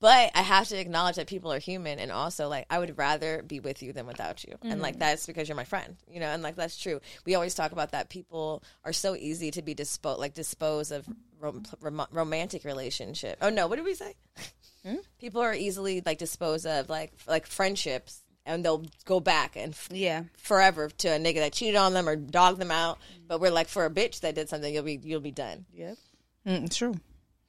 But 0.00 0.30
I 0.34 0.40
have 0.40 0.66
to 0.68 0.78
acknowledge 0.78 1.16
that 1.16 1.26
people 1.26 1.52
are 1.52 1.58
human, 1.58 1.98
and 1.98 2.10
also 2.10 2.48
like 2.48 2.64
I 2.70 2.78
would 2.78 2.96
rather 2.96 3.42
be 3.42 3.60
with 3.60 3.82
you 3.82 3.92
than 3.92 4.06
without 4.06 4.42
you, 4.44 4.56
and 4.62 4.80
like 4.80 4.96
mm. 4.96 5.00
that's 5.00 5.26
because 5.26 5.46
you're 5.46 5.56
my 5.56 5.64
friend, 5.64 5.96
you 6.08 6.20
know, 6.20 6.28
and 6.28 6.42
like 6.42 6.56
that's 6.56 6.78
true. 6.78 7.00
We 7.26 7.34
always 7.34 7.54
talk 7.54 7.72
about 7.72 7.92
that 7.92 8.08
people 8.08 8.62
are 8.82 8.94
so 8.94 9.14
easy 9.14 9.50
to 9.50 9.62
be 9.62 9.74
dispo 9.74 10.18
like 10.18 10.32
dispose 10.32 10.90
of 10.90 11.06
rom- 11.38 11.64
rom- 11.80 12.06
romantic 12.12 12.64
relationship. 12.64 13.36
Oh 13.42 13.50
no, 13.50 13.66
what 13.66 13.76
did 13.76 13.84
we 13.84 13.94
say? 13.94 14.14
Hmm? 14.82 14.94
People 15.18 15.42
are 15.42 15.52
easily 15.52 16.02
like 16.06 16.16
dispose 16.16 16.64
of 16.64 16.88
like 16.88 17.12
like 17.28 17.46
friendships, 17.46 18.22
and 18.46 18.64
they'll 18.64 18.86
go 19.04 19.20
back 19.20 19.54
and 19.54 19.74
f- 19.74 19.90
yeah. 19.92 20.22
forever 20.38 20.88
to 20.88 21.08
a 21.08 21.18
nigga 21.18 21.34
that 21.34 21.52
cheated 21.52 21.76
on 21.76 21.92
them 21.92 22.08
or 22.08 22.16
dogged 22.16 22.58
them 22.58 22.70
out. 22.70 22.96
Mm. 22.96 23.28
But 23.28 23.40
we're 23.42 23.50
like 23.50 23.68
for 23.68 23.84
a 23.84 23.90
bitch 23.90 24.20
that 24.20 24.34
did 24.34 24.48
something, 24.48 24.72
you'll 24.72 24.82
be 24.82 24.98
you'll 25.02 25.20
be 25.20 25.32
done. 25.32 25.66
Yep. 25.74 25.98
Mm, 26.46 26.74
true. 26.74 26.94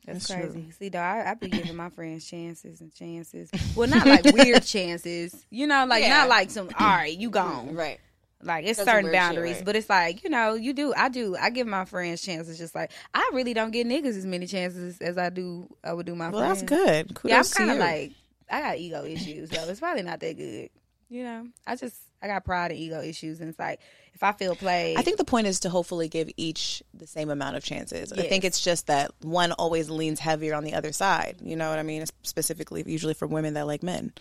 That's, 0.06 0.28
That's 0.28 0.40
true. 0.42 0.52
crazy. 0.52 0.72
See, 0.72 0.90
though, 0.90 1.00
I, 1.00 1.32
I 1.32 1.34
be 1.36 1.48
giving 1.50 1.76
my 1.76 1.90
friends 1.90 2.26
chances 2.28 2.82
and 2.82 2.94
chances. 2.94 3.50
Well, 3.76 3.88
not 3.88 4.06
like 4.08 4.26
weird 4.34 4.64
chances, 4.64 5.46
you 5.52 5.68
know, 5.68 5.86
like 5.86 6.02
Yeah. 6.04 6.10
not 6.10 6.30
like 6.30 6.50
some. 6.50 6.70
All 6.80 6.88
right, 6.88 7.16
you 7.18 7.30
gone. 7.30 7.76
Right. 7.76 8.00
Like 8.44 8.66
it's 8.66 8.78
That's 8.80 8.90
certain 8.90 9.04
weird 9.06 9.14
shit, 9.16 9.22
boundaries, 9.22 9.56
right. 9.58 9.66
but 9.66 9.76
it's 9.76 9.88
like 9.90 10.24
you 10.24 10.32
know, 10.32 10.56
you 10.56 10.74
do. 10.74 10.92
I 10.98 11.10
do. 11.10 11.36
I 11.36 11.52
give 11.52 11.68
my 11.68 11.86
friends 11.86 12.24
chances. 12.24 12.58
Just 12.58 12.74
like 12.74 12.92
I 13.14 13.30
really 13.34 13.54
don't 13.54 13.70
get 13.70 13.86
niggas 13.86 14.18
as 14.18 14.26
many 14.26 14.48
chances 14.48 14.98
as 14.98 15.16
I 15.20 15.30
do. 15.30 15.68
I 15.84 15.94
would 15.94 16.08
do 16.08 16.16
my 16.16 16.30
Well, 16.30 16.42
friends. 16.42 16.62
that's 16.64 16.70
good. 16.84 17.14
Kudos 17.14 17.30
Yeah, 17.30 17.38
I'm 17.62 17.68
kind 17.68 17.72
of 17.80 17.86
like 17.86 18.14
I 18.50 18.62
got 18.62 18.78
ego 18.80 19.06
issues, 19.06 19.50
though. 19.52 19.64
It's 19.70 19.80
probably 19.80 20.02
not 20.02 20.20
that 20.22 20.36
good. 20.38 20.70
You 21.10 21.24
know, 21.24 21.48
I 21.68 21.76
just 21.76 21.96
I 22.22 22.28
got 22.28 22.46
pride 22.46 22.72
and 22.72 22.80
ego 22.80 23.02
issues, 23.02 23.40
and 23.40 23.50
it's 23.50 23.60
like 23.60 23.80
if 24.14 24.24
I 24.24 24.32
feel 24.32 24.56
played, 24.56 24.98
I 24.98 25.02
think 25.02 25.18
the 25.18 25.26
point 25.26 25.48
is 25.48 25.62
to 25.62 25.70
hopefully 25.70 26.08
give 26.08 26.30
each 26.38 26.84
the 26.94 27.08
same 27.08 27.30
amount 27.30 27.56
of 27.56 27.64
chances. 27.64 28.14
I 28.14 28.24
think 28.24 28.44
it's 28.44 28.62
just 28.62 28.88
that 28.88 29.12
one 29.22 29.52
always 29.54 29.90
leans 29.90 30.20
heavier 30.20 30.54
on 30.54 30.64
the 30.64 30.74
other 30.74 30.92
side. 30.92 31.38
You 31.42 31.56
know 31.56 31.70
what 31.70 31.80
I 31.80 31.84
mean? 31.84 32.06
Specifically, 32.24 32.84
usually 32.86 33.14
for 33.14 33.28
women 33.28 33.56
that 33.56 33.68
like 33.68 33.84
men, 33.84 34.14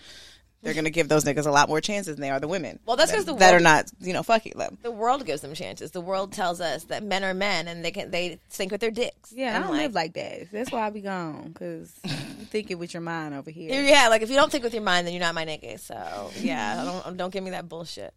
they're 0.63 0.75
gonna 0.75 0.91
give 0.91 1.09
those 1.09 1.25
niggas 1.25 1.47
a 1.47 1.51
lot 1.51 1.69
more 1.69 1.81
chances 1.81 2.17
than 2.17 2.21
they 2.23 2.31
are 2.31 2.39
the 2.41 2.49
women. 2.49 2.79
Well, 2.87 2.97
that's 2.97 3.11
that- 3.11 3.17
'cause 3.17 3.25
the 3.27 3.35
that 3.37 3.51
are 3.51 3.57
world- 3.57 3.63
not 3.63 3.91
you 4.01 4.13
know 4.13 4.23
fucking 4.23 4.55
them. 4.59 4.79
the 4.83 4.91
world 4.91 5.25
gives 5.25 5.41
them 5.43 5.55
chances. 5.55 5.91
The 5.93 6.01
world 6.01 6.33
tells 6.33 6.61
us 6.61 6.85
that 6.85 7.03
men 7.03 7.25
are 7.25 7.33
men 7.35 7.67
and 7.69 7.85
they 7.85 7.91
can 7.91 8.11
they 8.11 8.39
think 8.51 8.71
with 8.73 8.81
their 8.81 8.91
dicks. 8.91 9.33
yeah, 9.33 9.53
I 9.53 9.57
And, 9.57 9.65
don't 9.65 9.77
live 9.77 9.95
like 9.95 10.13
that. 10.15 10.51
That's 10.53 10.71
why 10.71 10.87
I 10.87 10.91
be 10.91 11.01
gone 11.01 11.49
because 11.53 11.93
you 12.05 12.45
thinking 12.47 12.79
with 12.79 12.93
your 12.95 13.01
mind 13.01 13.35
over 13.35 13.51
here. 13.51 13.83
yeah, 13.83 14.09
like 14.09 14.23
if 14.23 14.29
you 14.31 14.37
don't 14.37 14.51
think 14.53 14.65
with 14.65 14.75
your 14.75 14.83
mind, 14.83 15.07
then 15.07 15.15
you're 15.15 15.21
not 15.23 15.35
my 15.35 15.47
nigga. 15.47 15.79
So 15.81 16.31
yeah, 16.41 16.85
don't 16.85 17.17
don't 17.17 17.33
give 17.33 17.43
me 17.45 17.51
that 17.51 17.69
bullshit. 17.69 18.13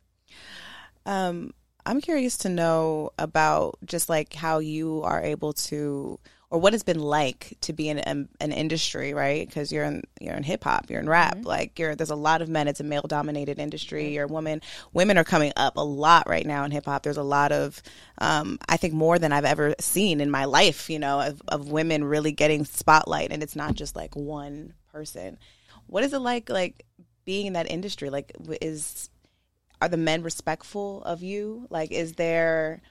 Um, 1.05 1.53
I'm 1.85 1.99
curious 2.01 2.37
to 2.39 2.49
know 2.49 3.11
about 3.17 3.77
just 3.85 4.07
like 4.09 4.33
how 4.33 4.59
you 4.59 5.01
are 5.03 5.21
able 5.21 5.53
to, 5.53 6.17
or 6.53 6.59
what 6.59 6.75
it's 6.75 6.83
been 6.83 6.99
like 6.99 7.57
to 7.61 7.73
be 7.73 7.89
in 7.89 7.97
an, 7.97 8.29
an 8.39 8.51
industry, 8.51 9.15
right? 9.15 9.47
Because 9.47 9.71
you're 9.71 9.85
in 9.85 10.03
you're 10.21 10.35
in 10.35 10.43
hip 10.43 10.63
hop, 10.63 10.87
you're 10.87 10.99
in 10.99 11.09
rap. 11.09 11.39
Like 11.41 11.79
you're 11.79 11.95
there's 11.95 12.11
a 12.11 12.15
lot 12.15 12.43
of 12.43 12.47
men. 12.47 12.67
It's 12.67 12.79
a 12.79 12.83
male 12.83 13.01
dominated 13.07 13.57
industry. 13.57 14.13
You're 14.13 14.25
a 14.25 14.27
woman. 14.27 14.61
Women 14.93 15.17
are 15.17 15.23
coming 15.23 15.51
up 15.57 15.77
a 15.77 15.83
lot 15.83 16.29
right 16.29 16.45
now 16.45 16.63
in 16.63 16.69
hip 16.69 16.85
hop. 16.85 17.01
There's 17.01 17.17
a 17.17 17.23
lot 17.23 17.51
of, 17.51 17.81
um, 18.19 18.59
I 18.69 18.77
think 18.77 18.93
more 18.93 19.17
than 19.17 19.33
I've 19.33 19.45
ever 19.45 19.73
seen 19.79 20.21
in 20.21 20.29
my 20.29 20.45
life. 20.45 20.91
You 20.91 20.99
know, 20.99 21.21
of, 21.21 21.41
of 21.47 21.71
women 21.71 22.03
really 22.03 22.31
getting 22.31 22.65
spotlight, 22.65 23.31
and 23.31 23.41
it's 23.41 23.55
not 23.55 23.73
just 23.73 23.95
like 23.95 24.15
one 24.15 24.75
person. 24.91 25.39
What 25.87 26.03
is 26.03 26.13
it 26.13 26.19
like, 26.19 26.51
like 26.51 26.85
being 27.25 27.47
in 27.47 27.53
that 27.53 27.71
industry? 27.71 28.11
Like, 28.11 28.31
is 28.61 29.09
are 29.81 29.89
the 29.89 29.97
men 29.97 30.21
respectful 30.21 31.01
of 31.01 31.23
you? 31.23 31.65
Like, 31.71 31.91
is 31.91 32.13
there 32.13 32.83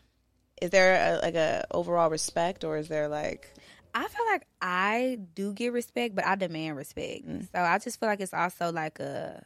is 0.60 0.70
there 0.70 1.14
a, 1.14 1.20
like 1.20 1.34
a 1.34 1.66
overall 1.70 2.10
respect, 2.10 2.64
or 2.64 2.76
is 2.76 2.88
there 2.88 3.08
like 3.08 3.52
I 3.94 4.08
feel 4.08 4.26
like 4.30 4.46
I 4.60 5.18
do 5.34 5.52
get 5.52 5.72
respect, 5.72 6.14
but 6.14 6.26
I 6.26 6.34
demand 6.34 6.76
respect. 6.76 7.26
Mm. 7.28 7.50
So 7.52 7.60
I 7.60 7.78
just 7.78 8.00
feel 8.00 8.08
like 8.08 8.20
it's 8.20 8.34
also 8.34 8.72
like 8.72 9.00
a 9.00 9.44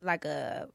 like 0.00 0.24
a 0.24 0.68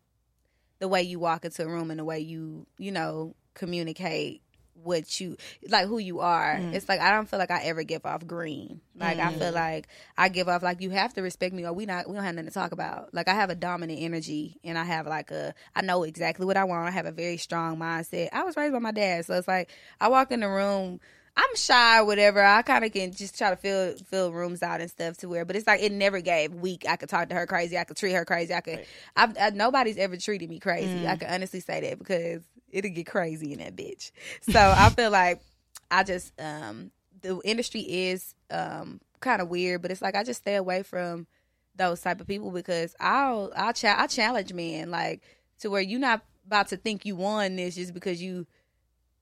the 0.80 0.88
way 0.88 1.02
you 1.02 1.20
walk 1.20 1.46
into 1.46 1.64
a 1.64 1.68
room 1.68 1.92
and 1.92 2.00
the 2.00 2.04
way 2.04 2.20
you, 2.20 2.68
you 2.78 2.92
know, 2.92 3.36
communicate 3.54 4.42
what 4.76 5.20
you 5.20 5.38
like 5.70 5.88
who 5.88 5.98
you 5.98 6.20
are. 6.20 6.56
Mm. 6.56 6.74
It's 6.74 6.90
like 6.90 7.00
I 7.00 7.12
don't 7.12 7.30
feel 7.30 7.40
like 7.40 7.52
I 7.52 7.64
ever 7.64 7.84
give 7.84 8.06
off 8.06 8.26
green. 8.26 8.82
Like 8.96 9.20
I 9.20 9.32
feel 9.34 9.52
mm. 9.52 9.56
like 9.56 9.88
I 10.18 10.30
give 10.30 10.50
off 10.50 10.64
like 10.64 10.82
you 10.82 10.90
have 10.90 11.14
to 11.14 11.22
respect 11.22 11.54
me 11.54 11.66
or 11.66 11.74
we 11.74 11.86
not 11.86 12.08
we 12.08 12.16
don't 12.16 12.24
have 12.24 12.36
nothing 12.36 12.50
to 12.50 12.54
talk 12.54 12.72
about. 12.72 13.14
Like 13.14 13.28
I 13.28 13.34
have 13.34 13.50
a 13.50 13.56
dominant 13.56 14.00
energy 14.02 14.60
and 14.64 14.78
I 14.78 14.84
have 14.84 15.08
like 15.08 15.32
a 15.32 15.54
I 15.76 15.82
know 15.82 16.04
exactly 16.04 16.46
what 16.46 16.58
I 16.58 16.64
want. 16.64 16.88
I 16.88 16.92
have 16.92 17.06
a 17.06 17.12
very 17.12 17.38
strong 17.38 17.78
mindset. 17.78 18.30
I 18.34 18.44
was 18.44 18.58
raised 18.58 18.74
by 18.74 18.80
my 18.80 18.92
dad, 18.92 19.26
so 19.26 19.36
it's 19.36 19.48
like 19.48 19.70
I 20.00 20.10
walk 20.10 20.32
in 20.32 20.42
the 20.42 20.50
room 20.50 21.00
I'm 21.36 21.56
shy 21.56 22.00
or 22.00 22.06
whatever. 22.06 22.44
I 22.44 22.62
kind 22.62 22.86
of 22.86 22.94
can 22.94 23.12
just 23.12 23.38
try 23.38 23.50
to 23.50 23.56
fill 23.56 23.96
fill 24.10 24.32
rooms 24.32 24.62
out 24.62 24.82
and 24.82 24.90
stuff 24.90 25.18
to 25.18 25.28
where, 25.28 25.46
but 25.46 25.56
it's 25.56 25.66
like 25.66 25.82
it 25.82 25.92
never 25.92 26.22
gave 26.22 26.54
weak. 26.54 26.86
I 26.88 26.96
could 26.96 27.10
talk 27.10 27.30
to 27.30 27.36
her 27.36 27.48
crazy. 27.48 27.78
I 27.78 27.86
could 27.86 27.98
treat 27.98 28.14
her 28.14 28.26
crazy. 28.26 28.54
I 28.54 28.62
could. 28.62 28.86
I've, 29.16 29.36
I, 29.40 29.50
nobody's 29.50 29.98
ever 29.98 30.16
treated 30.16 30.48
me 30.50 30.60
crazy. 30.60 31.08
I 31.08 31.16
mm. 31.16 31.20
can 31.20 31.34
honestly 31.34 31.60
say 31.60 31.82
that 31.82 31.98
because 31.98 32.44
it'll 32.74 32.92
get 32.92 33.06
crazy 33.06 33.54
in 33.54 33.60
that 33.60 33.76
bitch. 33.76 34.12
So 34.42 34.60
I 34.60 34.90
feel 34.90 35.12
like 35.12 35.42
I 35.90 36.04
just 36.04 36.34
um 36.42 36.92
the 37.22 37.40
industry 37.46 37.82
is 37.82 38.36
um 38.52 39.00
kind 39.22 39.42
of 39.42 39.48
weird, 39.48 39.82
but 39.82 39.92
it's 39.92 40.02
like 40.02 40.16
I 40.16 40.24
just 40.24 40.42
stay 40.42 40.56
away 40.56 40.84
from 40.84 41.28
those 41.76 42.02
type 42.02 42.20
of 42.20 42.28
people 42.28 42.52
because 42.52 42.96
I'll 43.00 43.52
I'll 43.56 43.74
I 43.84 44.08
challenge 44.08 44.54
men 44.54 44.92
like 44.92 45.22
to 45.60 45.70
where 45.70 45.82
you're 45.82 46.00
not 46.00 46.22
about 46.46 46.68
to 46.70 46.78
think 46.78 47.06
you 47.06 47.16
won 47.16 47.56
this 47.56 47.76
just 47.76 47.94
because 47.94 48.22
you 48.22 48.46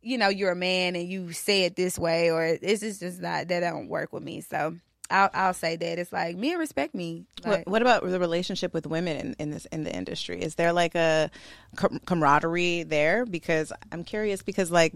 you 0.02 0.18
know 0.18 0.30
you're 0.30 0.52
a 0.52 0.56
man 0.56 0.96
and 0.96 1.08
you 1.08 1.32
say 1.32 1.64
it 1.64 1.76
this 1.76 2.00
way 2.00 2.32
or 2.32 2.58
this 2.58 2.82
is 2.82 3.00
just 3.00 3.22
not 3.22 3.48
that 3.48 3.60
don't 3.60 3.88
work 3.88 4.12
with 4.12 4.24
me 4.24 4.42
so 4.42 4.76
I'll, 5.12 5.30
I'll 5.34 5.54
say 5.54 5.76
that 5.76 6.00
it's 6.00 6.14
like 6.14 6.38
men 6.38 6.58
respect 6.58 6.96
me. 6.96 7.26
What, 7.44 7.52
Like, 7.52 7.70
what 7.70 7.82
about 7.82 8.04
the 8.04 8.20
relationship 8.20 8.74
with 8.74 8.88
women 8.88 9.18
in, 9.18 9.36
in 9.40 9.52
this 9.52 9.66
in 9.66 9.84
the 9.84 9.94
industry? 9.94 10.42
Is 10.42 10.56
there 10.56 10.74
like 10.74 10.96
a 10.96 11.30
com- 11.76 12.00
camaraderie 12.06 12.84
there? 12.84 13.26
Because 13.26 13.74
I'm 13.92 14.04
curious 14.04 14.42
because 14.42 14.72
like 14.72 14.94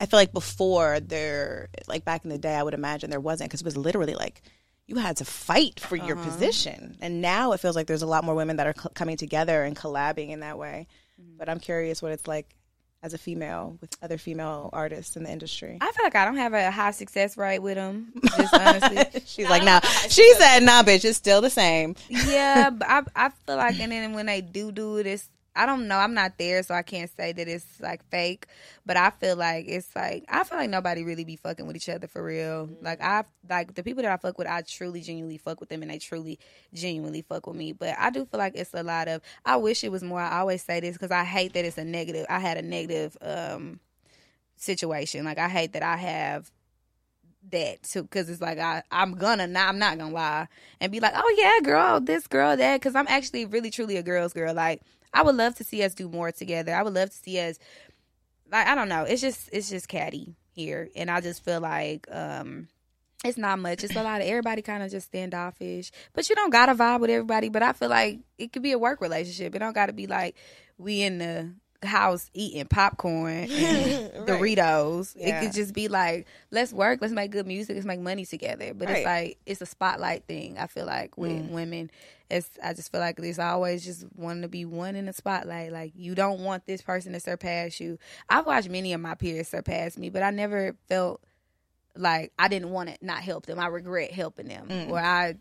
I 0.00 0.06
feel 0.06 0.18
like 0.18 0.32
before 0.32 1.00
there, 1.00 1.68
like 1.86 2.04
back 2.04 2.24
in 2.24 2.30
the 2.30 2.38
day, 2.38 2.54
I 2.54 2.62
would 2.62 2.74
imagine 2.74 3.10
there 3.10 3.20
wasn't 3.20 3.50
because 3.50 3.60
it 3.60 3.66
was 3.66 3.76
literally 3.76 4.14
like 4.14 4.42
you 4.86 4.96
had 4.96 5.18
to 5.18 5.24
fight 5.24 5.78
for 5.78 5.96
your 5.96 6.16
uh-huh. 6.16 6.30
position, 6.30 6.96
and 7.00 7.20
now 7.20 7.52
it 7.52 7.60
feels 7.60 7.76
like 7.76 7.86
there's 7.86 8.02
a 8.02 8.06
lot 8.06 8.24
more 8.24 8.34
women 8.34 8.56
that 8.56 8.66
are 8.66 8.74
cl- 8.76 8.92
coming 8.94 9.16
together 9.16 9.62
and 9.62 9.76
collabing 9.76 10.30
in 10.30 10.40
that 10.40 10.58
way. 10.58 10.86
Mm-hmm. 11.20 11.38
But 11.38 11.48
I'm 11.48 11.60
curious 11.60 12.02
what 12.02 12.12
it's 12.12 12.26
like 12.26 12.54
as 13.02 13.14
a 13.14 13.18
female 13.18 13.78
with 13.80 13.96
other 14.02 14.18
female 14.18 14.68
artists 14.72 15.16
in 15.16 15.24
the 15.24 15.30
industry. 15.30 15.78
I 15.80 15.90
feel 15.92 16.04
like 16.04 16.14
I 16.14 16.24
don't 16.24 16.36
have 16.36 16.52
a 16.52 16.70
high 16.70 16.90
success 16.90 17.36
rate 17.36 17.60
with 17.60 17.76
them. 17.76 18.12
Just 18.36 18.54
honestly, 18.54 19.20
She's 19.26 19.48
like, 19.48 19.64
nah. 19.64 19.80
She 20.08 20.34
said, 20.34 20.60
nah, 20.60 20.82
bitch, 20.82 21.04
it's 21.04 21.16
still 21.16 21.40
the 21.40 21.50
same. 21.50 21.96
yeah, 22.08 22.70
but 22.78 22.88
I 22.88 23.02
I 23.16 23.28
feel 23.30 23.56
like, 23.56 23.80
and 23.80 23.90
then 23.92 24.12
when 24.12 24.26
they 24.26 24.40
do 24.40 24.70
do 24.70 24.98
it, 24.98 25.06
it's 25.06 25.28
I 25.54 25.66
don't 25.66 25.88
know. 25.88 25.98
I'm 25.98 26.14
not 26.14 26.38
there, 26.38 26.62
so 26.62 26.74
I 26.74 26.82
can't 26.82 27.10
say 27.16 27.32
that 27.32 27.48
it's 27.48 27.80
like 27.80 28.08
fake. 28.10 28.46
But 28.86 28.96
I 28.96 29.10
feel 29.10 29.36
like 29.36 29.66
it's 29.68 29.94
like 29.96 30.24
I 30.28 30.44
feel 30.44 30.58
like 30.58 30.70
nobody 30.70 31.02
really 31.02 31.24
be 31.24 31.36
fucking 31.36 31.66
with 31.66 31.76
each 31.76 31.88
other 31.88 32.06
for 32.06 32.22
real. 32.22 32.68
Like 32.80 33.02
I 33.02 33.24
like 33.48 33.74
the 33.74 33.82
people 33.82 34.02
that 34.02 34.12
I 34.12 34.16
fuck 34.16 34.38
with, 34.38 34.46
I 34.46 34.62
truly 34.62 35.00
genuinely 35.00 35.38
fuck 35.38 35.60
with 35.60 35.68
them, 35.68 35.82
and 35.82 35.90
they 35.90 35.98
truly 35.98 36.38
genuinely 36.72 37.22
fuck 37.22 37.46
with 37.46 37.56
me. 37.56 37.72
But 37.72 37.96
I 37.98 38.10
do 38.10 38.24
feel 38.24 38.38
like 38.38 38.54
it's 38.54 38.74
a 38.74 38.82
lot 38.82 39.08
of. 39.08 39.22
I 39.44 39.56
wish 39.56 39.82
it 39.82 39.90
was 39.90 40.02
more. 40.02 40.20
I 40.20 40.38
always 40.38 40.62
say 40.62 40.80
this 40.80 40.94
because 40.94 41.10
I 41.10 41.24
hate 41.24 41.52
that 41.54 41.64
it's 41.64 41.78
a 41.78 41.84
negative. 41.84 42.26
I 42.28 42.38
had 42.38 42.56
a 42.56 42.62
negative 42.62 43.16
um 43.20 43.80
situation. 44.56 45.24
Like 45.24 45.38
I 45.38 45.48
hate 45.48 45.72
that 45.72 45.82
I 45.82 45.96
have 45.96 46.50
that 47.50 47.82
too 47.82 48.02
because 48.02 48.28
it's 48.28 48.40
like 48.40 48.58
I 48.58 48.82
I'm 48.90 49.14
gonna 49.14 49.46
not 49.46 49.68
I'm 49.68 49.78
not 49.78 49.98
gonna 49.98 50.12
lie 50.12 50.46
and 50.80 50.92
be 50.92 51.00
like 51.00 51.14
oh 51.16 51.34
yeah 51.38 51.64
girl 51.64 51.98
this 51.98 52.26
girl 52.26 52.56
that 52.56 52.76
because 52.76 52.94
I'm 52.94 53.08
actually 53.08 53.46
really 53.46 53.70
truly 53.70 53.96
a 53.96 54.02
girl's 54.02 54.34
girl 54.34 54.52
like 54.52 54.82
I 55.12 55.22
would 55.22 55.36
love 55.36 55.54
to 55.56 55.64
see 55.64 55.82
us 55.82 55.94
do 55.94 56.08
more 56.08 56.30
together. 56.32 56.74
I 56.74 56.82
would 56.82 56.94
love 56.94 57.10
to 57.10 57.16
see 57.16 57.38
us 57.40 57.58
like 58.50 58.66
I 58.66 58.74
don't 58.74 58.88
know. 58.88 59.04
It's 59.04 59.20
just 59.20 59.48
it's 59.52 59.68
just 59.70 59.88
catty 59.88 60.34
here. 60.52 60.88
And 60.96 61.10
I 61.10 61.20
just 61.20 61.44
feel 61.44 61.60
like 61.60 62.06
um 62.10 62.68
it's 63.24 63.36
not 63.36 63.58
much. 63.58 63.84
It's 63.84 63.94
a 63.96 64.02
lot 64.02 64.22
of 64.22 64.26
everybody 64.26 64.62
kind 64.62 64.82
of 64.82 64.90
just 64.90 65.08
standoffish. 65.08 65.90
But 66.14 66.28
you 66.28 66.34
don't 66.34 66.50
gotta 66.50 66.74
vibe 66.74 67.00
with 67.00 67.10
everybody. 67.10 67.48
But 67.50 67.62
I 67.62 67.72
feel 67.72 67.90
like 67.90 68.20
it 68.38 68.52
could 68.52 68.62
be 68.62 68.72
a 68.72 68.78
work 68.78 69.00
relationship. 69.00 69.54
It 69.54 69.58
don't 69.58 69.74
gotta 69.74 69.92
be 69.92 70.06
like 70.06 70.36
we 70.78 71.02
in 71.02 71.18
the 71.18 71.52
house 71.86 72.30
eating 72.34 72.66
popcorn 72.66 73.50
and 73.50 74.10
Doritos. 74.26 75.14
It 75.16 75.40
could 75.40 75.52
just 75.52 75.72
be 75.74 75.88
like, 75.88 76.26
let's 76.50 76.72
work, 76.72 76.98
let's 77.00 77.12
make 77.12 77.30
good 77.30 77.46
music, 77.46 77.74
let's 77.74 77.86
make 77.86 78.00
money 78.00 78.24
together. 78.26 78.72
But 78.74 78.88
it's 78.90 79.04
like 79.06 79.38
it's 79.46 79.60
a 79.60 79.66
spotlight 79.66 80.24
thing. 80.24 80.56
I 80.58 80.66
feel 80.66 80.86
like 80.86 81.16
with 81.18 81.30
Mm. 81.30 81.50
women, 81.50 81.90
it's 82.30 82.48
I 82.62 82.72
just 82.74 82.90
feel 82.92 83.00
like 83.00 83.16
there's 83.16 83.38
always 83.38 83.84
just 83.84 84.06
wanting 84.14 84.42
to 84.42 84.48
be 84.48 84.64
one 84.64 84.96
in 84.96 85.06
the 85.06 85.12
spotlight. 85.12 85.72
Like 85.72 85.92
you 85.94 86.14
don't 86.14 86.40
want 86.40 86.66
this 86.66 86.82
person 86.82 87.12
to 87.12 87.20
surpass 87.20 87.80
you. 87.80 87.98
I've 88.28 88.46
watched 88.46 88.68
many 88.68 88.92
of 88.92 89.00
my 89.00 89.14
peers 89.14 89.48
surpass 89.48 89.96
me, 89.98 90.10
but 90.10 90.22
I 90.22 90.30
never 90.30 90.76
felt 90.88 91.22
like 91.96 92.32
I 92.38 92.48
didn't 92.48 92.70
want 92.70 92.88
to 92.90 92.96
not 93.04 93.18
help 93.18 93.46
them. 93.46 93.58
I 93.58 93.66
regret 93.66 94.12
helping 94.12 94.48
them, 94.48 94.68
Mm. 94.68 94.90
or 94.90 94.98
I 94.98 95.34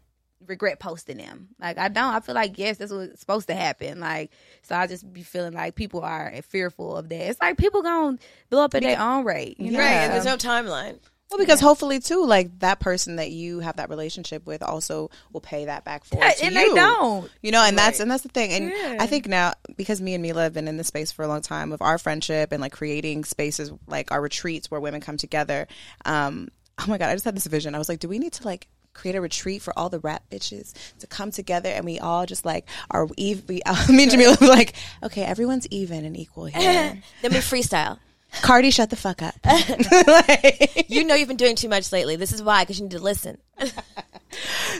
regret 0.47 0.79
posting 0.79 1.17
them. 1.17 1.49
Like 1.59 1.77
I 1.77 1.89
don't. 1.89 2.13
I 2.13 2.19
feel 2.21 2.35
like 2.35 2.57
yes, 2.57 2.77
that's 2.77 2.91
what's 2.91 3.19
supposed 3.19 3.47
to 3.49 3.55
happen. 3.55 3.99
Like 3.99 4.31
so, 4.63 4.75
I 4.75 4.87
just 4.87 5.11
be 5.13 5.21
feeling 5.21 5.53
like 5.53 5.75
people 5.75 6.01
are 6.01 6.33
fearful 6.47 6.97
of 6.97 7.09
that. 7.09 7.29
It's 7.29 7.41
like 7.41 7.57
people 7.57 7.81
gonna 7.81 8.17
blow 8.49 8.63
up 8.63 8.73
at 8.73 8.81
their 8.81 8.99
own 8.99 9.25
rate. 9.25 9.59
You 9.59 9.71
know? 9.71 9.79
Right, 9.79 9.85
and 9.91 10.13
there's 10.13 10.25
no 10.25 10.37
timeline. 10.37 10.99
Well, 11.29 11.37
because 11.37 11.59
hopefully 11.59 11.99
too, 11.99 12.25
like 12.25 12.57
that 12.59 12.79
person 12.79 13.17
that 13.17 13.29
you 13.29 13.59
have 13.59 13.75
that 13.75 13.89
relationship 13.89 14.47
with 14.47 14.63
also 14.63 15.11
will 15.31 15.41
pay 15.41 15.65
that 15.65 15.85
back 15.85 16.03
for 16.03 16.17
Yeah, 16.17 16.31
to 16.31 16.45
and 16.45 16.55
you. 16.55 16.69
they 16.69 16.73
don't. 16.75 17.29
You 17.43 17.51
know, 17.51 17.63
and 17.63 17.77
that's 17.77 17.99
and 17.99 18.09
that's 18.09 18.23
the 18.23 18.29
thing. 18.29 18.51
And 18.51 18.69
Yeah. 18.75 18.97
I 18.99 19.05
think 19.05 19.27
now 19.27 19.53
because 19.77 20.01
me 20.01 20.15
and 20.15 20.25
Milah 20.25 20.43
have 20.43 20.53
been 20.53 20.67
in 20.67 20.77
this 20.77 20.87
space 20.87 21.11
for 21.11 21.23
a 21.23 21.27
long 21.27 21.41
time 21.41 21.71
of 21.71 21.81
our 21.83 21.99
friendship 21.99 22.51
and 22.51 22.59
like 22.61 22.71
creating 22.71 23.25
spaces 23.25 23.71
like 23.87 24.11
our 24.11 24.21
retreats 24.21 24.71
where 24.71 24.79
women 24.81 25.01
come 25.01 25.17
together. 25.17 25.67
Um, 26.03 26.49
oh 26.79 26.85
my 26.87 26.97
god, 26.97 27.09
I 27.09 27.13
just 27.13 27.25
had 27.25 27.35
this 27.35 27.45
vision. 27.45 27.75
I 27.75 27.77
was 27.77 27.89
like, 27.89 27.99
do 27.99 28.09
we 28.09 28.17
need 28.17 28.33
to 28.33 28.43
like 28.45 28.67
create 28.93 29.15
a 29.15 29.21
retreat 29.21 29.61
for 29.61 29.71
all 29.77 29.87
the 29.87 29.99
rap 29.99 30.23
bitches 30.31 30.73
to 30.97 31.05
come 31.07 31.29
together 31.29 31.69
and 31.69 31.85
we 31.85 31.99
all 31.99 32.25
just 32.25 32.43
like 32.43 32.65
are 32.89 33.07
even 33.17 33.43
we, 33.47 33.61
me 33.95 34.03
and 34.03 34.11
Jamila 34.11 34.35
were 34.41 34.47
like 34.47 34.73
okay 35.03 35.23
everyone's 35.23 35.67
even 35.69 36.03
and 36.03 36.17
equal 36.17 36.45
here 36.45 36.99
then 37.21 37.31
we 37.31 37.37
freestyle. 37.37 37.99
Cardi 38.41 38.69
shut 38.71 38.89
the 38.89 38.95
fuck 38.95 39.21
up 39.21 39.35
Like- 39.45 40.85
You 40.89 41.03
know 41.03 41.15
you've 41.15 41.27
been 41.27 41.37
doing 41.37 41.55
too 41.55 41.69
much 41.69 41.91
lately. 41.91 42.15
This 42.15 42.31
is 42.31 42.41
why, 42.41 42.63
because 42.63 42.79
you 42.79 42.83
need 42.85 42.91
to 42.91 42.99
listen. 42.99 43.37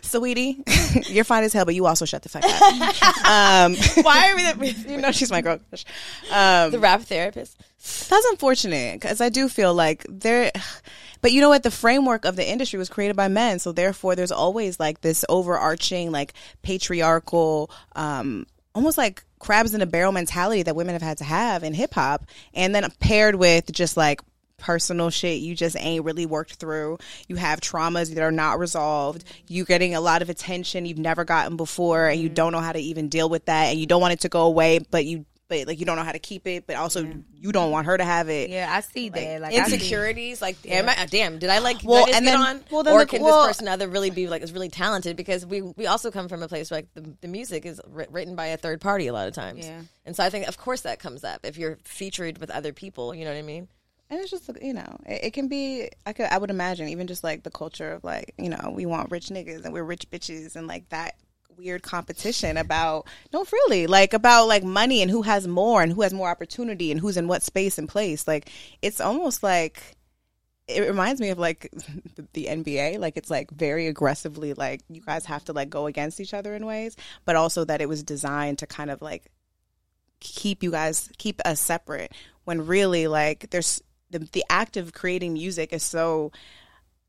sweetie, 0.04 0.64
you're 1.08 1.24
fine 1.24 1.44
as 1.44 1.54
hell, 1.54 1.66
but 1.66 1.76
you 1.76 1.86
also 1.86 2.06
shut 2.06 2.22
the 2.24 2.30
fuck 2.30 2.44
up. 2.46 2.62
um, 3.28 3.76
Why 4.04 4.32
are 4.32 4.36
we 4.58 4.72
the, 4.72 4.92
you 4.92 4.98
know 4.98 5.12
she's 5.12 5.32
my 5.32 5.42
girl. 5.42 5.60
Um, 6.32 6.72
the 6.72 6.80
rap 6.80 7.02
therapist? 7.02 7.58
that's 8.10 8.26
unfortunate 8.32 9.00
because 9.00 9.22
I 9.22 9.30
do 9.30 9.48
feel 9.50 9.74
like 9.74 10.06
there, 10.10 10.52
but 11.22 11.32
you 11.32 11.42
know 11.42 11.50
what? 11.50 11.64
The 11.64 11.72
framework 11.72 12.26
of 12.26 12.36
the 12.36 12.48
industry 12.48 12.78
was 12.80 12.90
created 12.90 13.16
by 13.16 13.28
men, 13.28 13.60
so 13.60 13.72
therefore 13.72 14.16
there's 14.16 14.32
always 14.32 14.80
like 14.80 15.02
this 15.02 15.26
overarching, 15.30 16.12
like 16.12 16.34
patriarchal, 16.62 17.70
um, 17.96 18.46
almost 18.80 18.98
like 18.98 19.26
crabs 19.40 19.74
in 19.74 19.82
a 19.82 19.86
barrel 19.86 20.14
mentality 20.14 20.64
that 20.64 20.76
women 20.76 20.94
have 20.94 21.02
had 21.02 21.18
to 21.18 21.26
have 21.26 21.64
in 21.64 21.74
hip 21.74 21.94
hop, 21.94 22.26
and 22.54 22.74
then 22.74 22.90
paired 23.02 23.36
with 23.36 23.70
just 23.74 23.98
like 23.98 24.22
personal 24.58 25.10
shit 25.10 25.40
you 25.40 25.56
just 25.56 25.76
ain't 25.78 26.06
really 26.06 26.26
worked 26.26 26.56
through. 26.56 26.98
You 27.28 27.36
have 27.36 27.60
traumas 27.60 28.14
that 28.14 28.22
are 28.22 28.32
not 28.32 28.58
resolved. 28.58 29.26
You're 29.48 29.66
getting 29.66 29.96
a 29.96 30.02
lot 30.02 30.22
of 30.22 30.30
attention 30.30 30.86
you've 30.86 30.98
never 30.98 31.26
gotten 31.26 31.58
before 31.58 32.08
and 32.08 32.22
you 32.22 32.28
mm-hmm. 32.28 32.36
don't 32.36 32.52
know 32.54 32.60
how 32.60 32.72
to 32.72 32.80
even 32.80 33.10
deal 33.10 33.30
with 33.30 33.46
that 33.46 33.66
and 33.66 33.80
you 33.80 33.86
don't 33.86 34.02
want 34.02 34.14
it 34.14 34.22
to 34.22 34.30
go 34.30 34.44
away, 34.44 34.80
but 34.80 35.06
you 35.06 35.26
but 35.50 35.68
like 35.68 35.80
you 35.80 35.86
don't 35.86 35.98
know 35.98 36.04
how 36.04 36.12
to 36.14 36.20
keep 36.20 36.48
it, 36.48 36.66
but 36.68 36.76
also 36.78 37.12
you 37.36 37.52
don't 37.52 37.72
want 37.72 37.88
her 37.88 37.98
to 37.98 38.06
have 38.06 38.30
it. 38.30 38.50
Yeah, 38.50 38.68
I 38.72 38.82
see 38.82 39.10
that. 39.10 39.42
Like 39.42 39.54
I 39.56 39.66
see- 39.66 39.74
Insecurities, 39.74 40.42
like 40.42 40.62
damn, 40.62 40.88
I, 40.88 41.06
damn, 41.10 41.40
did 41.40 41.50
I 41.50 41.60
like 41.60 41.78
Well, 41.84 42.06
I 42.08 42.12
and 42.16 42.26
then- 42.26 42.40
on? 42.40 42.64
well, 42.72 42.84
then 42.84 42.94
or 42.94 43.00
the- 43.00 43.06
can 43.08 43.22
well- 43.24 43.48
this 43.48 43.58
person 43.58 43.68
other 43.68 43.88
really 43.90 44.12
be 44.12 44.28
like 44.28 44.42
is 44.44 44.54
really 44.54 44.70
talented? 44.70 45.18
Because 45.18 45.46
we 45.46 45.62
we 45.62 45.88
also 45.88 46.12
come 46.12 46.30
from 46.30 46.44
a 46.44 46.48
place 46.48 46.72
where 46.72 46.78
like 46.80 46.94
the, 46.94 47.14
the 47.22 47.28
music 47.28 47.66
is 47.66 47.82
writ- 47.88 48.12
written 48.12 48.36
by 48.36 48.48
a 48.48 48.58
third 48.58 48.80
party 48.80 49.08
a 49.08 49.14
lot 49.14 49.28
of 49.28 49.34
times, 49.34 49.66
Yeah. 49.66 49.82
and 50.06 50.16
so 50.16 50.24
I 50.24 50.30
think 50.30 50.48
of 50.48 50.58
course 50.58 50.82
that 50.82 51.00
comes 51.00 51.24
up 51.24 51.42
if 51.44 51.58
you're 51.58 51.78
featured 51.84 52.38
with 52.38 52.52
other 52.52 52.72
people. 52.72 53.14
You 53.16 53.26
know 53.26 53.32
what 53.32 53.40
I 53.40 53.44
mean? 53.44 53.68
And 54.12 54.20
it's 54.20 54.32
just 54.32 54.50
you 54.62 54.74
know, 54.74 54.98
it, 55.06 55.26
it 55.26 55.34
can 55.34 55.48
be. 55.48 55.90
I 56.06 56.14
could, 56.14 56.26
I 56.32 56.38
would 56.38 56.50
imagine 56.50 56.88
even 56.90 57.06
just 57.08 57.24
like 57.24 57.44
the 57.44 57.52
culture 57.52 57.92
of 57.92 58.04
like 58.04 58.34
you 58.38 58.50
know, 58.50 58.72
we 58.74 58.86
want 58.86 59.12
rich 59.12 59.28
niggas 59.28 59.66
and 59.66 59.74
we're 59.74 59.84
rich 59.84 60.10
bitches 60.10 60.56
and 60.56 60.68
like 60.68 60.90
that 60.90 61.16
weird 61.60 61.84
competition 61.84 62.58
about 62.58 63.06
no 63.34 63.46
really 63.52 63.88
like 63.88 64.14
about 64.14 64.48
like 64.48 64.64
money 64.64 65.02
and 65.02 65.12
who 65.12 65.22
has 65.22 65.48
more 65.48 65.82
and 65.82 65.94
who 65.94 66.02
has 66.02 66.14
more 66.14 66.30
opportunity 66.30 66.92
and 66.92 67.00
who's 67.00 67.18
in 67.18 67.28
what 67.28 67.44
space 67.44 67.78
and 67.78 67.90
place. 67.90 68.28
Like 68.28 68.50
it's 68.82 69.02
almost 69.02 69.44
like 69.44 69.98
it 70.70 70.82
reminds 70.82 71.20
me 71.20 71.30
of 71.30 71.40
like 71.40 71.70
the, 72.34 72.46
NBA 72.46 73.00
like 73.00 73.18
it's 73.18 73.30
like 73.30 73.52
very 73.52 73.88
aggressively 73.88 74.54
like 74.54 74.82
you 74.90 75.02
guys 75.02 75.26
have 75.26 75.44
to 75.46 75.54
like 75.54 75.70
go 75.70 75.88
against 75.88 76.20
each 76.20 76.34
other 76.34 76.56
in 76.56 76.66
ways 76.66 76.96
but 77.26 77.36
also 77.36 77.66
that 77.66 77.82
it 77.82 77.90
was 77.90 78.04
designed 78.04 78.60
to 78.60 78.68
kind 78.68 78.92
of 78.92 79.02
like 79.02 79.26
keep 80.20 80.64
you 80.64 80.72
guys 80.72 81.10
keep 81.18 81.42
us 81.46 81.60
separate 81.60 82.12
when 82.44 82.66
really 82.66 83.08
like 83.08 83.50
there's 83.50 83.82
the 84.12 84.20
the 84.20 84.44
act 84.50 84.78
of 84.78 84.94
creating 84.94 85.34
music 85.34 85.74
is 85.74 85.84
so 85.84 86.32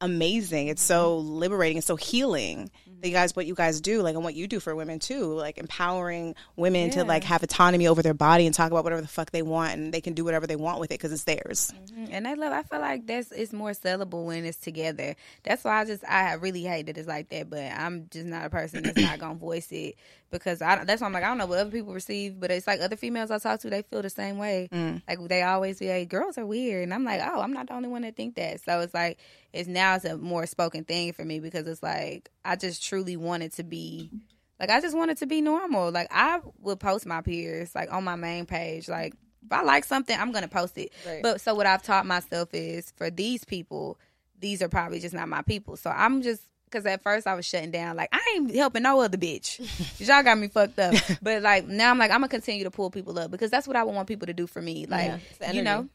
amazing 0.01 0.69
it's 0.69 0.83
so 0.83 1.19
mm-hmm. 1.19 1.29
liberating 1.29 1.79
it's 1.79 1.87
so 1.87 1.97
healing 1.97 2.71
that 3.01 3.09
you 3.09 3.15
mm-hmm. 3.15 3.23
guys 3.23 3.37
what 3.37 3.47
you 3.47 3.55
guys 3.55 3.81
do 3.81 4.03
like 4.03 4.15
and 4.15 4.25
what 4.25 4.35
you 4.35 4.47
do 4.47 4.61
for 4.61 4.75
women 4.75 4.99
too 4.99 5.33
like 5.35 5.59
empowering 5.59 6.35
women 6.57 6.91
to 6.91 7.05
like 7.05 7.25
have 7.25 7.43
autonomy 7.43 7.87
over 7.87 8.03
their 8.03 8.15
body 8.15 8.47
and 8.47 8.55
talk 8.55 8.71
about 8.71 8.85
whatever 8.85 9.03
the 9.03 9.09
fuck 9.09 9.31
they 9.31 9.43
want 9.43 9.75
and 9.75 9.93
they 9.93 10.01
can 10.01 10.13
do 10.13 10.25
whatever 10.25 10.47
they 10.47 10.57
want 10.57 10.81
with 10.81 10.91
it 10.91 10.95
because 10.95 11.13
it's 11.13 11.25
theirs 11.25 11.73
mm-hmm. 11.93 12.01
And 12.11 12.27
they 12.27 12.35
love. 12.35 12.53
I 12.53 12.63
feel 12.63 12.81
like 12.81 13.07
that's 13.07 13.31
it's 13.33 13.53
more 13.53 13.71
sellable 13.71 14.27
when 14.27 14.45
it's 14.45 14.59
together. 14.59 15.17
That's 15.43 15.65
why 15.65 15.81
I 15.81 15.85
just 15.85 16.05
I 16.05 16.35
really 16.35 16.63
hate 16.63 16.87
that 16.87 16.99
it's 16.99 17.09
like 17.09 17.29
that. 17.31 17.49
But 17.49 17.73
I'm 17.73 18.09
just 18.11 18.27
not 18.27 18.47
a 18.47 18.51
person 18.51 18.83
that's 18.83 18.99
not 18.99 19.19
gonna 19.19 19.35
voice 19.35 19.71
it 19.71 19.97
because 20.31 20.63
I. 20.63 20.85
That's 20.85 21.01
why 21.01 21.07
I'm 21.07 21.13
like 21.13 21.25
I 21.25 21.29
don't 21.29 21.39
know 21.39 21.47
what 21.47 21.59
other 21.59 21.71
people 21.71 21.93
receive, 21.93 22.39
but 22.39 22.51
it's 22.51 22.67
like 22.67 22.81
other 22.81 22.97
females 22.97 23.31
I 23.31 23.39
talk 23.39 23.61
to, 23.61 23.71
they 23.71 23.83
feel 23.83 24.03
the 24.03 24.11
same 24.11 24.39
way. 24.39 24.69
Mm. 24.73 25.03
Like 25.09 25.29
they 25.29 25.43
always 25.43 25.79
be 25.79 25.89
like, 25.89 26.09
girls 26.09 26.39
are 26.39 26.47
weird, 26.47 26.85
and 26.85 26.95
I'm 26.95 27.05
like, 27.05 27.21
oh, 27.25 27.41
I'm 27.41 27.53
not 27.53 27.69
the 27.69 27.75
only 27.75 27.89
one 27.89 28.03
that 28.03 28.17
think 28.17 28.37
that. 28.37 28.61
So 28.63 28.81
it's 28.81 28.95
like 28.95 29.19
it's 29.53 29.69
now 29.69 29.97
it's 29.97 30.05
a 30.05 30.17
more 30.17 30.47
spoken 30.47 30.85
thing 30.85 31.13
for 31.13 31.25
me 31.25 31.41
because 31.41 31.67
it's 31.67 31.83
like 31.83 32.31
I 32.45 32.57
just 32.57 32.83
truly 32.85 33.17
wanted 33.17 33.53
to 33.55 33.65
be. 33.65 34.11
Like 34.59 34.71
I 34.71 34.81
just 34.81 34.97
wanted 34.97 35.17
to 35.19 35.27
be 35.27 35.41
normal. 35.41 35.91
Like 35.91 36.09
I 36.11 36.41
would 36.61 36.81
post 36.81 37.07
my 37.07 37.23
peers 37.23 37.75
like 37.75 37.93
on 37.93 38.05
my 38.05 38.17
main 38.17 38.47
page. 38.47 38.89
Like 38.89 39.15
if 39.45 39.53
I 39.53 39.63
like 39.63 39.85
something, 39.85 40.19
I'm 40.19 40.33
gonna 40.33 40.49
post 40.49 40.77
it. 40.77 40.93
Right. 41.07 41.23
But 41.23 41.41
so 41.41 41.55
what 41.55 41.67
I've 41.67 41.83
taught 41.83 42.07
myself 42.07 42.51
is 42.53 42.93
for 42.97 43.11
these 43.11 43.45
people, 43.45 43.99
these 44.39 44.63
are 44.63 44.69
probably 44.69 45.01
just 45.01 45.15
not 45.15 45.29
my 45.29 45.43
people. 45.43 45.77
So 45.77 45.91
I'm 45.91 46.23
just 46.23 46.43
because 46.71 46.87
at 46.87 47.03
first 47.03 47.27
I 47.27 47.35
was 47.35 47.45
shutting 47.47 47.71
down, 47.71 47.97
like 47.97 48.11
I 48.13 48.35
ain't 48.35 48.55
helping 48.55 48.83
no 48.83 49.01
other 49.01 49.19
bitch. 49.19 49.59
Y'all 50.01 50.23
got 50.23 50.39
me 50.39 50.49
fucked 50.49 50.79
up. 50.79 50.95
But 51.23 51.43
like 51.43 51.67
now 51.67 51.91
I'm 51.91 51.99
like 51.99 52.11
I'm 52.11 52.21
gonna 52.21 52.29
continue 52.29 52.65
to 52.65 52.71
pull 52.71 52.91
people 52.91 53.19
up 53.19 53.31
because 53.31 53.51
that's 53.51 53.67
what 53.67 53.77
I 53.77 53.85
would 53.85 53.95
want 53.95 54.09
people 54.09 54.27
to 54.27 54.33
do 54.33 54.47
for 54.47 54.63
me. 54.63 54.87
Like 54.87 55.21
Yeah, 55.41 55.53
you 55.53 55.63
know. 55.63 55.89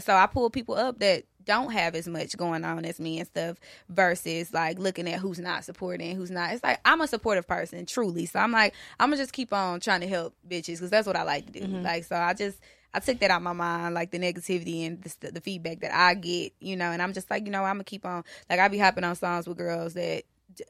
So 0.00 0.14
I 0.14 0.26
pull 0.26 0.48
people 0.48 0.74
up 0.74 1.00
that 1.00 1.24
don't 1.44 1.70
have 1.72 1.94
as 1.94 2.08
much 2.08 2.36
going 2.36 2.64
on 2.64 2.84
as 2.84 2.98
me 3.00 3.18
and 3.18 3.26
stuff 3.26 3.58
versus 3.88 4.52
like 4.52 4.78
looking 4.78 5.08
at 5.08 5.20
who's 5.20 5.38
not 5.38 5.64
supporting, 5.64 6.16
who's 6.16 6.30
not. 6.30 6.52
It's 6.52 6.62
like 6.62 6.80
I'm 6.84 7.00
a 7.00 7.08
supportive 7.08 7.46
person, 7.46 7.84
truly. 7.86 8.26
So 8.26 8.38
I'm 8.38 8.52
like, 8.52 8.74
I'm 8.98 9.10
gonna 9.10 9.22
just 9.22 9.32
keep 9.32 9.52
on 9.52 9.80
trying 9.80 10.00
to 10.00 10.08
help 10.08 10.34
bitches 10.48 10.74
because 10.74 10.90
that's 10.90 11.06
what 11.06 11.16
I 11.16 11.24
like 11.24 11.46
to 11.46 11.52
do. 11.52 11.60
Mm-hmm. 11.60 11.82
Like, 11.82 12.04
so 12.04 12.16
I 12.16 12.34
just. 12.34 12.58
I 12.94 13.00
took 13.00 13.18
that 13.20 13.30
out 13.30 13.38
of 13.38 13.42
my 13.42 13.52
mind, 13.52 13.94
like 13.94 14.10
the 14.10 14.18
negativity 14.18 14.86
and 14.86 15.02
the, 15.02 15.32
the 15.32 15.40
feedback 15.40 15.80
that 15.80 15.94
I 15.94 16.14
get, 16.14 16.52
you 16.60 16.76
know, 16.76 16.90
and 16.90 17.00
I'm 17.00 17.12
just 17.12 17.30
like, 17.30 17.44
you 17.46 17.50
know, 17.50 17.64
I'm 17.64 17.76
gonna 17.76 17.84
keep 17.84 18.04
on. 18.04 18.24
Like 18.50 18.60
I 18.60 18.68
be 18.68 18.78
hopping 18.78 19.04
on 19.04 19.16
songs 19.16 19.46
with 19.46 19.58
girls 19.58 19.94
that, 19.94 20.24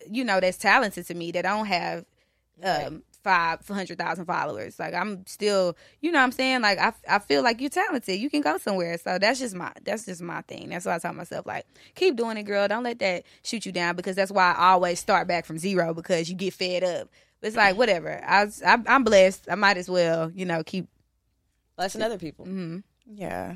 you 0.08 0.24
know, 0.24 0.40
that's 0.40 0.58
talented 0.58 1.06
to 1.06 1.14
me 1.14 1.32
that 1.32 1.42
don't 1.42 1.66
have 1.66 2.04
um 2.62 3.02
five 3.22 3.66
hundred 3.66 3.98
thousand 3.98 4.26
followers. 4.26 4.78
Like 4.78 4.94
I'm 4.94 5.26
still, 5.26 5.76
you 6.00 6.12
know, 6.12 6.18
what 6.18 6.24
I'm 6.24 6.32
saying, 6.32 6.62
like 6.62 6.78
I, 6.78 6.92
I 7.08 7.18
feel 7.18 7.42
like 7.42 7.60
you're 7.60 7.70
talented. 7.70 8.20
You 8.20 8.30
can 8.30 8.40
go 8.40 8.58
somewhere. 8.58 8.98
So 8.98 9.18
that's 9.18 9.40
just 9.40 9.54
my 9.54 9.72
that's 9.82 10.06
just 10.06 10.22
my 10.22 10.42
thing. 10.42 10.70
That's 10.70 10.86
why 10.86 10.96
I 10.96 10.98
tell 10.98 11.12
myself 11.12 11.46
like, 11.46 11.66
keep 11.94 12.16
doing 12.16 12.36
it, 12.36 12.44
girl. 12.44 12.68
Don't 12.68 12.84
let 12.84 12.98
that 13.00 13.24
shoot 13.42 13.66
you 13.66 13.72
down 13.72 13.96
because 13.96 14.16
that's 14.16 14.32
why 14.32 14.52
I 14.52 14.70
always 14.70 15.00
start 15.00 15.28
back 15.28 15.44
from 15.44 15.58
zero 15.58 15.94
because 15.94 16.28
you 16.28 16.36
get 16.36 16.54
fed 16.54 16.84
up. 16.84 17.08
It's 17.42 17.56
like 17.56 17.76
whatever. 17.76 18.22
I, 18.24 18.46
I 18.64 18.78
I'm 18.86 19.02
blessed. 19.02 19.48
I 19.50 19.56
might 19.56 19.76
as 19.76 19.90
well, 19.90 20.30
you 20.32 20.44
know, 20.44 20.62
keep. 20.62 20.88
Blessing 21.82 22.02
other 22.02 22.18
people. 22.18 22.46
Mm-hmm. 22.46 22.78
Yeah. 23.14 23.54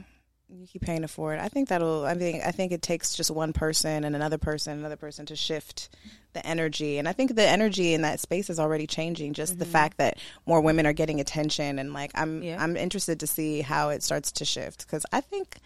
You 0.49 0.67
keep 0.67 0.83
paying 0.83 1.01
for 1.01 1.05
it 1.05 1.11
forward. 1.11 1.39
I 1.41 1.49
think 1.49 1.69
that'll. 1.71 2.05
I 2.05 2.15
think. 2.15 2.45
I 2.45 2.53
think 2.53 2.71
it 2.71 2.81
takes 2.81 3.15
just 3.17 3.33
one 3.33 3.53
person 3.53 4.05
and 4.05 4.15
another 4.15 4.39
person, 4.39 4.79
another 4.79 4.97
person 4.97 5.27
to 5.27 5.35
shift 5.37 5.89
the 6.35 6.47
energy. 6.47 6.99
And 6.99 7.09
I 7.09 7.13
think 7.13 7.35
the 7.35 7.47
energy 7.47 7.95
in 7.95 8.03
that 8.03 8.21
space 8.21 8.49
is 8.49 8.61
already 8.61 8.87
changing. 8.87 9.33
Just 9.33 9.59
the 9.59 9.65
fact 9.65 9.97
that 9.99 10.19
more 10.47 10.61
women 10.61 10.87
are 10.87 10.93
getting 10.93 11.19
attention, 11.21 11.81
and 11.81 11.93
like 11.93 12.13
I'm, 12.15 12.45
Yeah. 12.45 12.63
I'm 12.63 12.77
interested 12.77 13.19
to 13.21 13.27
see 13.27 13.61
how 13.61 13.89
it 13.89 14.05
starts 14.05 14.31
to 14.33 14.45
shift 14.45 14.87
because 14.87 15.05
I 15.11 15.21
think, 15.21 15.59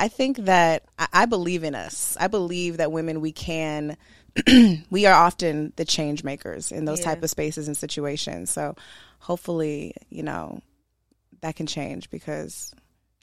I 0.00 0.08
think 0.08 0.38
that 0.38 0.82
I, 0.98 1.06
I 1.12 1.26
believe 1.26 1.62
in 1.62 1.76
us. 1.76 2.16
I 2.18 2.26
believe 2.26 2.78
that 2.78 2.90
women 2.90 3.20
we 3.20 3.30
can. 3.30 3.96
we 4.90 5.06
are 5.06 5.14
often 5.14 5.72
the 5.76 5.84
change 5.84 6.24
makers 6.24 6.72
in 6.72 6.86
those 6.86 6.98
Yeah. 6.98 7.04
type 7.04 7.22
of 7.22 7.30
spaces 7.30 7.68
and 7.68 7.76
situations. 7.76 8.50
So 8.50 8.74
hopefully, 9.20 9.94
you 10.10 10.24
know, 10.24 10.60
that 11.44 11.56
can 11.56 11.66
change 11.66 12.08
because 12.08 12.74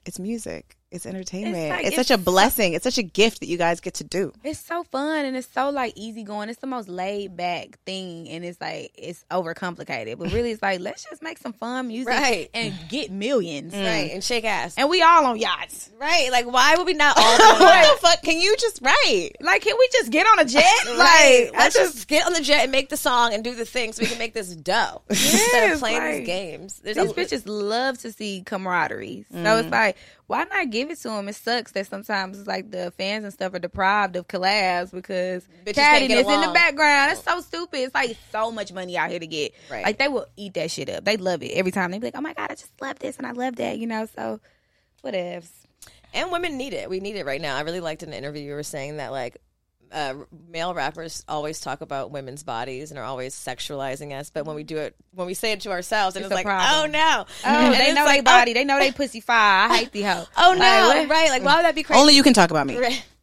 it's 0.05 0.19
music. 0.19 0.77
It's 0.91 1.05
entertainment. 1.05 1.55
It's, 1.55 1.69
like- 1.71 1.85
such 1.95 1.99
it's 2.01 2.09
a 2.11 2.17
blessing. 2.17 2.73
It's 2.73 2.83
such 2.83 2.97
a 2.97 3.03
gift 3.03 3.39
that 3.39 3.47
you 3.47 3.57
guys 3.57 3.79
get 3.79 3.93
to 3.95 4.03
do. 4.03 4.33
It's 4.43 4.59
so 4.59 4.83
fun 4.83 5.23
and 5.23 5.37
it's 5.37 5.47
so 5.51 5.69
like 5.69 5.93
easy 5.95 6.23
going. 6.23 6.49
It's 6.49 6.59
the 6.59 6.67
most 6.67 6.89
laid 6.89 7.37
back 7.37 7.79
thing, 7.85 8.27
and 8.27 8.43
it's 8.43 8.59
like 8.59 8.91
it's 8.95 9.23
overcomplicated. 9.31 10.17
But 10.17 10.33
really, 10.33 10.51
it's 10.51 10.61
like 10.61 10.81
let's 10.81 11.05
just 11.09 11.21
make 11.23 11.37
some 11.37 11.53
fun 11.53 11.87
music, 11.87 12.09
Right. 12.13 12.49
and 12.53 12.73
get 12.89 13.09
millions, 13.09 13.73
mm. 13.73 13.85
Right. 13.85 14.11
And 14.11 14.21
shake 14.21 14.43
ass. 14.43 14.75
And 14.77 14.89
we 14.89 15.01
all 15.01 15.25
on 15.27 15.37
yachts. 15.37 15.89
right. 15.97 16.29
Like, 16.29 16.45
why 16.51 16.75
would 16.75 16.85
we 16.85 16.93
not 16.93 17.17
all 17.17 17.37
be 17.37 17.43
on 17.43 17.59
what 17.61 17.95
the 17.95 18.07
fuck? 18.07 18.21
Can 18.23 18.41
you 18.41 18.55
just 18.57 18.81
write? 18.81 19.31
Like, 19.39 19.61
can 19.61 19.75
we 19.79 19.87
just 19.93 20.11
get 20.11 20.27
on 20.27 20.39
a 20.39 20.45
jet? 20.45 20.61
Right. 21.01 21.49
Like, 21.51 21.57
Let's 21.57 21.75
I 21.77 21.79
just 21.79 22.07
get 22.09 22.25
on 22.27 22.33
the 22.33 22.41
jet 22.41 22.63
and 22.63 22.71
make 22.71 22.89
the 22.89 22.97
song 22.97 23.33
and 23.33 23.43
do 23.43 23.55
the 23.55 23.65
thing 23.65 23.93
so 23.93 24.01
we 24.01 24.07
can 24.09 24.17
make 24.17 24.33
this 24.33 24.53
dough 24.55 25.01
instead 25.09 25.71
of 25.71 25.79
playing 25.79 25.99
like, 25.99 26.17
these 26.17 26.25
games. 26.27 26.79
There's 26.83 26.97
These 26.97 27.11
a- 27.11 27.13
bitches 27.13 27.43
love 27.45 27.97
to 27.99 28.11
see 28.11 28.43
camaraderie. 28.45 29.25
So 29.31 29.37
mm. 29.37 29.61
it's 29.61 29.71
like, 29.71 29.95
why 30.31 30.45
not 30.45 30.69
give 30.69 30.89
it 30.89 30.97
to 30.99 31.09
them? 31.09 31.27
It 31.27 31.35
sucks 31.35 31.73
that 31.73 31.87
sometimes 31.87 32.39
it's 32.39 32.47
like 32.47 32.71
the 32.71 32.91
fans 32.97 33.25
and 33.25 33.33
stuff 33.33 33.53
are 33.53 33.59
deprived 33.59 34.15
of 34.15 34.29
collabs 34.29 34.89
because 34.93 35.45
cattiness 35.65 36.33
in 36.33 36.41
the 36.41 36.53
background. 36.53 37.11
It's 37.11 37.23
oh. 37.27 37.35
so 37.35 37.41
stupid. 37.41 37.81
It's 37.81 37.93
like 37.93 38.15
so 38.31 38.49
much 38.49 38.71
money 38.71 38.97
out 38.97 39.09
here 39.09 39.19
to 39.19 39.27
get. 39.27 39.53
Right. 39.69 39.83
Like 39.83 39.97
they 39.97 40.07
will 40.07 40.25
eat 40.37 40.53
that 40.53 40.71
shit 40.71 40.89
up. 40.89 41.03
They 41.03 41.17
love 41.17 41.43
it 41.43 41.51
every 41.51 41.73
time. 41.73 41.91
They 41.91 41.99
be 41.99 42.07
like, 42.07 42.15
oh 42.17 42.21
my 42.21 42.33
god, 42.33 42.49
I 42.49 42.55
just 42.55 42.71
love 42.79 42.97
this 42.99 43.17
and 43.17 43.27
I 43.27 43.31
love 43.31 43.57
that. 43.57 43.77
You 43.77 43.87
know. 43.87 44.07
So 44.15 44.39
whatevs. 45.03 45.49
and 46.13 46.31
women 46.31 46.57
need 46.57 46.71
it. 46.71 46.89
We 46.89 47.01
need 47.01 47.17
it 47.17 47.25
right 47.25 47.41
now. 47.41 47.57
I 47.57 47.61
really 47.61 47.81
liked 47.81 48.01
an 48.03 48.13
interview 48.13 48.41
you 48.41 48.53
were 48.53 48.63
saying 48.63 48.97
that 48.97 49.11
like 49.11 49.35
uh, 49.91 50.13
male 50.49 50.73
rappers 50.73 51.23
always 51.27 51.59
talk 51.59 51.81
about 51.81 52.11
women's 52.11 52.43
bodies 52.43 52.91
and 52.91 52.99
are 52.99 53.03
always 53.03 53.35
sexualizing 53.35 54.17
us, 54.17 54.29
but 54.29 54.45
when 54.45 54.55
we 54.55 54.63
do 54.63 54.77
it, 54.77 54.95
when 55.13 55.27
we 55.27 55.33
say 55.33 55.51
it 55.51 55.61
to 55.61 55.71
ourselves, 55.71 56.15
and 56.15 56.23
It's 56.25 56.31
it's, 56.31 56.35
like, 56.35 56.45
problem. 56.45 56.69
oh 56.73 56.85
no, 56.91 57.25
Oh, 57.45 57.49
And 57.49 57.73
they 57.73 57.93
know 57.93 58.05
like, 58.05 58.19
they 58.19 58.21
body. 58.23 58.53
They 58.53 58.63
know 58.63 58.79
they 58.79 58.91
pussy 58.91 59.19
fire. 59.19 59.69
I 59.69 59.77
hate 59.77 59.91
the 59.91 60.03
hoe. 60.03 60.23
Oh, 60.37 60.51
oh 60.51 60.53
no, 60.53 60.59
Like, 60.59 61.07
what? 61.07 61.09
right? 61.09 61.29
Like, 61.29 61.43
why 61.43 61.55
would 61.57 61.65
that 61.65 61.75
be 61.75 61.83
crazy? 61.83 61.99
Only 61.99 62.15
you 62.15 62.23
can 62.23 62.33
talk 62.33 62.51
about 62.51 62.67
me. 62.67 62.77
Right. 62.77 63.05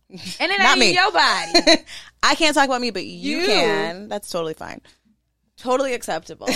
And 0.40 0.50
it 0.50 0.58
Not 0.58 0.70
ain't 0.70 0.80
me. 0.80 0.94
your 0.94 1.12
body. 1.12 1.84
I 2.22 2.34
can't 2.34 2.54
talk 2.54 2.64
about 2.64 2.80
me, 2.80 2.90
but 2.90 3.04
you, 3.04 3.38
You. 3.40 3.46
can. 3.46 4.08
That's 4.08 4.30
totally 4.30 4.54
fine. 4.54 4.80
totally 5.58 5.92
acceptable. 5.92 6.48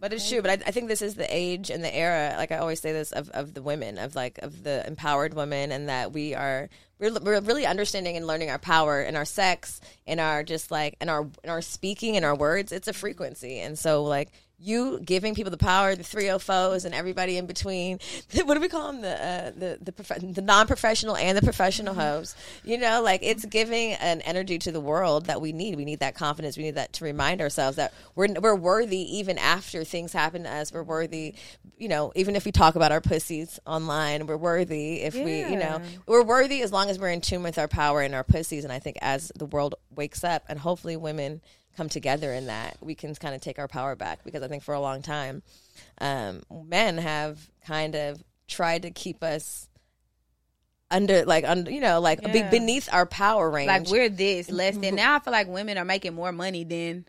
But 0.00 0.12
it's 0.12 0.28
true. 0.28 0.42
But 0.42 0.50
I, 0.50 0.68
I 0.68 0.70
think 0.70 0.88
this 0.88 1.02
is 1.02 1.14
the 1.14 1.26
age 1.28 1.70
and 1.70 1.82
the 1.82 1.94
era. 1.94 2.34
Like 2.36 2.52
I 2.52 2.58
always 2.58 2.80
say 2.80 2.92
this 2.92 3.10
of, 3.10 3.30
of 3.30 3.54
the 3.54 3.62
women, 3.62 3.98
of 3.98 4.14
like 4.14 4.38
of 4.38 4.62
the 4.62 4.86
empowered 4.86 5.34
women, 5.34 5.72
and 5.72 5.88
that 5.88 6.12
we 6.12 6.34
are 6.34 6.68
we're, 6.98 7.12
we're 7.18 7.40
really 7.40 7.66
understanding 7.66 8.16
and 8.16 8.26
learning 8.26 8.50
our 8.50 8.58
power 8.58 9.00
and 9.00 9.16
our 9.16 9.24
sex 9.24 9.80
and 10.06 10.20
our 10.20 10.44
just 10.44 10.70
like 10.70 10.96
and 11.00 11.10
our 11.10 11.22
and 11.42 11.50
our 11.50 11.62
speaking 11.62 12.16
and 12.16 12.24
our 12.24 12.36
words. 12.36 12.70
It's 12.70 12.88
a 12.88 12.92
frequency, 12.92 13.58
and 13.58 13.78
so 13.78 14.04
like 14.04 14.30
you 14.58 15.00
giving 15.00 15.34
people 15.34 15.50
the 15.50 15.56
power, 15.56 15.94
the 15.94 16.02
three 16.02 16.28
O 16.30 16.38
fours, 16.38 16.84
and 16.84 16.94
everybody 16.94 17.36
in 17.36 17.46
between. 17.46 17.98
What 18.48 18.54
do 18.54 18.60
we 18.60 18.68
call 18.68 18.92
them? 18.92 19.02
The 19.02 19.24
uh, 19.24 19.50
the 19.50 19.78
the, 19.80 19.92
prof- 19.92 20.20
the 20.34 20.42
non 20.42 20.66
professional 20.66 21.16
and 21.16 21.36
the 21.36 21.42
professional 21.42 21.94
hoes. 21.94 22.34
You 22.64 22.78
know, 22.78 23.02
like 23.02 23.20
it's 23.22 23.44
giving 23.44 23.92
an 23.94 24.20
energy 24.22 24.58
to 24.60 24.72
the 24.72 24.80
world 24.80 25.26
that 25.26 25.40
we 25.40 25.52
need. 25.52 25.76
We 25.76 25.84
need 25.84 26.00
that 26.00 26.14
confidence. 26.14 26.56
We 26.56 26.64
need 26.64 26.76
that 26.76 26.92
to 26.94 27.04
remind 27.04 27.40
ourselves 27.40 27.76
that 27.76 27.92
we're 28.14 28.28
we're 28.40 28.54
worthy 28.54 29.18
even 29.18 29.38
after 29.38 29.84
things 29.84 30.12
happen 30.12 30.44
to 30.44 30.50
us. 30.50 30.72
We're 30.72 30.82
worthy. 30.82 31.34
You 31.76 31.88
know, 31.88 32.12
even 32.16 32.34
if 32.36 32.44
we 32.44 32.52
talk 32.52 32.74
about 32.74 32.90
our 32.90 33.00
pussies 33.00 33.60
online, 33.66 34.26
we're 34.26 34.36
worthy. 34.36 35.02
If 35.02 35.14
we, 35.14 35.40
you 35.40 35.56
know, 35.56 35.80
we're 36.06 36.24
worthy 36.24 36.62
as 36.62 36.72
long 36.72 36.90
as 36.90 36.98
we're 36.98 37.10
in 37.10 37.20
tune 37.20 37.42
with 37.42 37.58
our 37.58 37.68
power 37.68 38.00
and 38.00 38.14
our 38.14 38.24
pussies. 38.24 38.64
And 38.64 38.72
I 38.72 38.78
think 38.78 38.98
as 39.00 39.30
the 39.36 39.46
world 39.46 39.76
wakes 39.94 40.24
up, 40.24 40.44
and 40.48 40.58
hopefully 40.58 40.96
women 40.96 41.40
come 41.76 41.88
together 41.88 42.32
in 42.32 42.46
that, 42.46 42.76
we 42.80 42.94
can 42.94 43.14
kind 43.14 43.34
of 43.34 43.40
take 43.40 43.58
our 43.58 43.68
power 43.68 43.94
back. 43.96 44.24
Because 44.24 44.42
I 44.42 44.48
think 44.48 44.62
for 44.62 44.74
a 44.74 44.80
long 44.80 45.02
time, 45.02 45.42
um, 46.00 46.42
men 46.66 46.98
have 46.98 47.50
kind 47.66 47.94
of 47.94 48.22
tried 48.48 48.82
to 48.82 48.90
keep 48.90 49.22
us 49.22 49.68
under, 50.90 51.24
like 51.24 51.44
under, 51.44 51.70
you 51.70 51.80
know, 51.80 52.00
like 52.00 52.22
be- 52.32 52.38
Yeah. 52.38 52.50
beneath 52.50 52.88
our 52.92 53.04
power 53.06 53.50
range. 53.50 53.68
like 53.68 53.88
we're 53.88 54.08
this 54.08 54.50
less 54.50 54.76
than. 54.76 54.94
Now 54.94 55.16
I 55.16 55.18
feel 55.18 55.32
like 55.32 55.46
women 55.48 55.76
are 55.78 55.84
making 55.84 56.14
more 56.14 56.32
money 56.32 56.64
than 56.64 57.04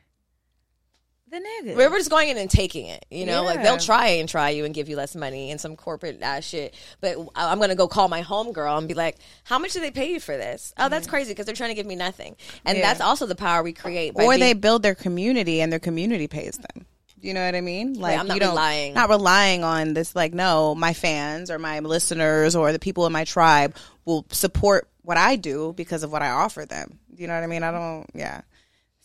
the 1.30 1.38
niggas. 1.38 1.76
We're 1.76 1.90
just 1.90 2.10
going 2.10 2.30
in 2.30 2.38
and 2.38 2.50
taking 2.50 2.88
it, 2.88 3.06
you 3.10 3.26
know. 3.26 3.44
Like 3.44 3.62
they'll 3.64 3.78
try 3.78 4.08
and 4.08 4.28
try 4.28 4.50
you 4.50 4.66
and 4.66 4.74
give 4.74 4.90
you 4.90 4.96
less 4.96 5.16
money 5.16 5.52
and 5.52 5.60
some 5.62 5.76
corporate 5.76 6.22
ass 6.22 6.44
shit. 6.46 6.74
But 7.02 7.18
I'm 7.36 7.60
gonna 7.60 7.76
go 7.76 7.88
call 7.88 8.08
my 8.08 8.22
homegirl 8.24 8.78
and 8.78 8.88
be 8.88 8.94
like, 8.94 9.18
"How 9.44 9.60
much 9.60 9.74
do 9.74 9.80
they 9.82 9.92
pay 9.92 10.12
you 10.12 10.20
for 10.20 10.36
this?" 10.38 10.74
Oh, 10.78 10.90
that's 10.90 11.08
crazy 11.08 11.32
because 11.32 11.46
they're 11.46 11.56
trying 11.56 11.70
to 11.72 11.76
give 11.76 11.86
me 11.86 11.96
nothing. 11.96 12.36
And 12.66 12.78
Yeah. 12.78 12.88
that's 12.88 13.02
also 13.02 13.26
the 13.26 13.36
power 13.36 13.62
we 13.64 13.74
create. 13.74 14.14
By 14.16 14.24
or 14.24 14.30
being- 14.32 14.40
they 14.40 14.54
build 14.54 14.84
their 14.84 14.96
community 14.96 15.62
and 15.62 15.72
their 15.72 15.80
community 15.80 16.28
pays 16.28 16.58
them. 16.58 16.86
You 17.22 17.34
know 17.34 17.46
what 17.46 17.54
I 17.54 17.62
mean? 17.62 17.94
Like 17.94 18.18
I'm 18.18 18.28
not 18.28 18.36
you 18.36 18.40
don't 18.40 18.52
relying. 18.52 18.94
not 18.94 19.10
relying 19.10 19.64
on 19.64 19.94
this. 19.94 20.16
Like 20.16 20.34
no, 20.34 20.74
my 20.74 20.94
fans 20.94 21.52
or 21.52 21.60
my 21.60 21.80
listeners 21.80 22.56
or 22.56 22.72
the 22.72 22.80
people 22.80 23.06
in 23.06 23.12
my 23.12 23.26
tribe 23.26 23.76
will 24.06 24.26
support 24.32 24.88
what 25.02 25.18
I 25.18 25.36
do 25.36 25.74
because 25.76 26.04
of 26.04 26.12
what 26.12 26.22
I 26.22 26.30
offer 26.30 26.66
them. 26.66 26.98
You 27.16 27.28
know 27.28 27.34
what 27.36 27.44
I 27.44 27.48
mean? 27.48 27.64
I 27.64 27.72
don't. 27.72 28.06
Yeah. 28.14 28.42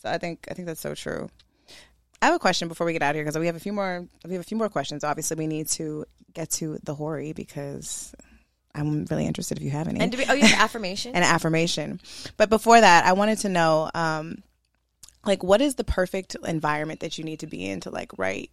So 0.00 0.08
I 0.10 0.18
think 0.18 0.46
I 0.48 0.54
think 0.54 0.66
that's 0.66 0.80
so 0.80 0.94
true. 0.94 1.28
I 2.24 2.28
have 2.28 2.36
a 2.36 2.38
question 2.38 2.68
before 2.68 2.86
we 2.86 2.94
get 2.94 3.02
out 3.02 3.10
of 3.10 3.16
here 3.16 3.24
because 3.24 3.38
we 3.38 3.44
have 3.44 3.54
a 3.54 3.60
few 3.60 3.74
more. 3.74 4.08
We 4.24 4.32
have 4.32 4.40
a 4.40 4.44
few 4.44 4.56
more 4.56 4.70
questions. 4.70 5.04
Obviously, 5.04 5.36
we 5.36 5.46
need 5.46 5.68
to 5.68 6.06
get 6.32 6.48
to 6.52 6.78
the 6.82 6.94
Hori 6.94 7.34
because 7.34 8.14
I'm 8.74 9.04
really 9.10 9.26
interested 9.26 9.58
if 9.58 9.62
you 9.62 9.68
have 9.72 9.88
any 9.88 10.00
and 10.00 10.10
do 10.10 10.16
we, 10.16 10.24
oh, 10.26 10.32
you 10.32 10.46
have 10.46 10.60
affirmation. 10.60 11.12
and 11.14 11.22
affirmation. 11.22 12.00
But 12.38 12.48
before 12.48 12.80
that, 12.80 13.04
I 13.04 13.12
wanted 13.12 13.40
to 13.40 13.50
know, 13.50 13.90
um, 13.94 14.42
like, 15.26 15.42
what 15.42 15.60
is 15.60 15.74
the 15.74 15.84
perfect 15.84 16.34
environment 16.46 17.00
that 17.00 17.18
you 17.18 17.24
need 17.24 17.40
to 17.40 17.46
be 17.46 17.68
in 17.68 17.80
to 17.80 17.90
like 17.90 18.16
write 18.16 18.50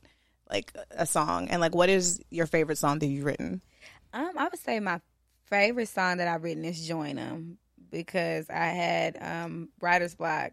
like 0.50 0.76
a 0.92 1.06
song, 1.06 1.48
and 1.48 1.62
like, 1.62 1.74
what 1.74 1.88
is 1.88 2.20
your 2.30 2.48
favorite 2.48 2.78
song 2.78 3.00
that 3.00 3.08
you've 3.08 3.24
written? 3.24 3.62
Um, 4.12 4.32
I 4.38 4.50
would 4.50 4.60
say 4.60 4.82
my 4.82 5.00
favorite 5.46 5.88
song 5.88 6.18
that 6.18 6.28
I've 6.28 6.44
written 6.44 6.66
is 6.66 6.86
"Join 6.86 7.18
'Em" 7.18 7.58
because 7.90 8.50
I 8.50 8.66
had 8.66 9.18
um 9.22 9.70
writer's 9.80 10.14
block, 10.14 10.52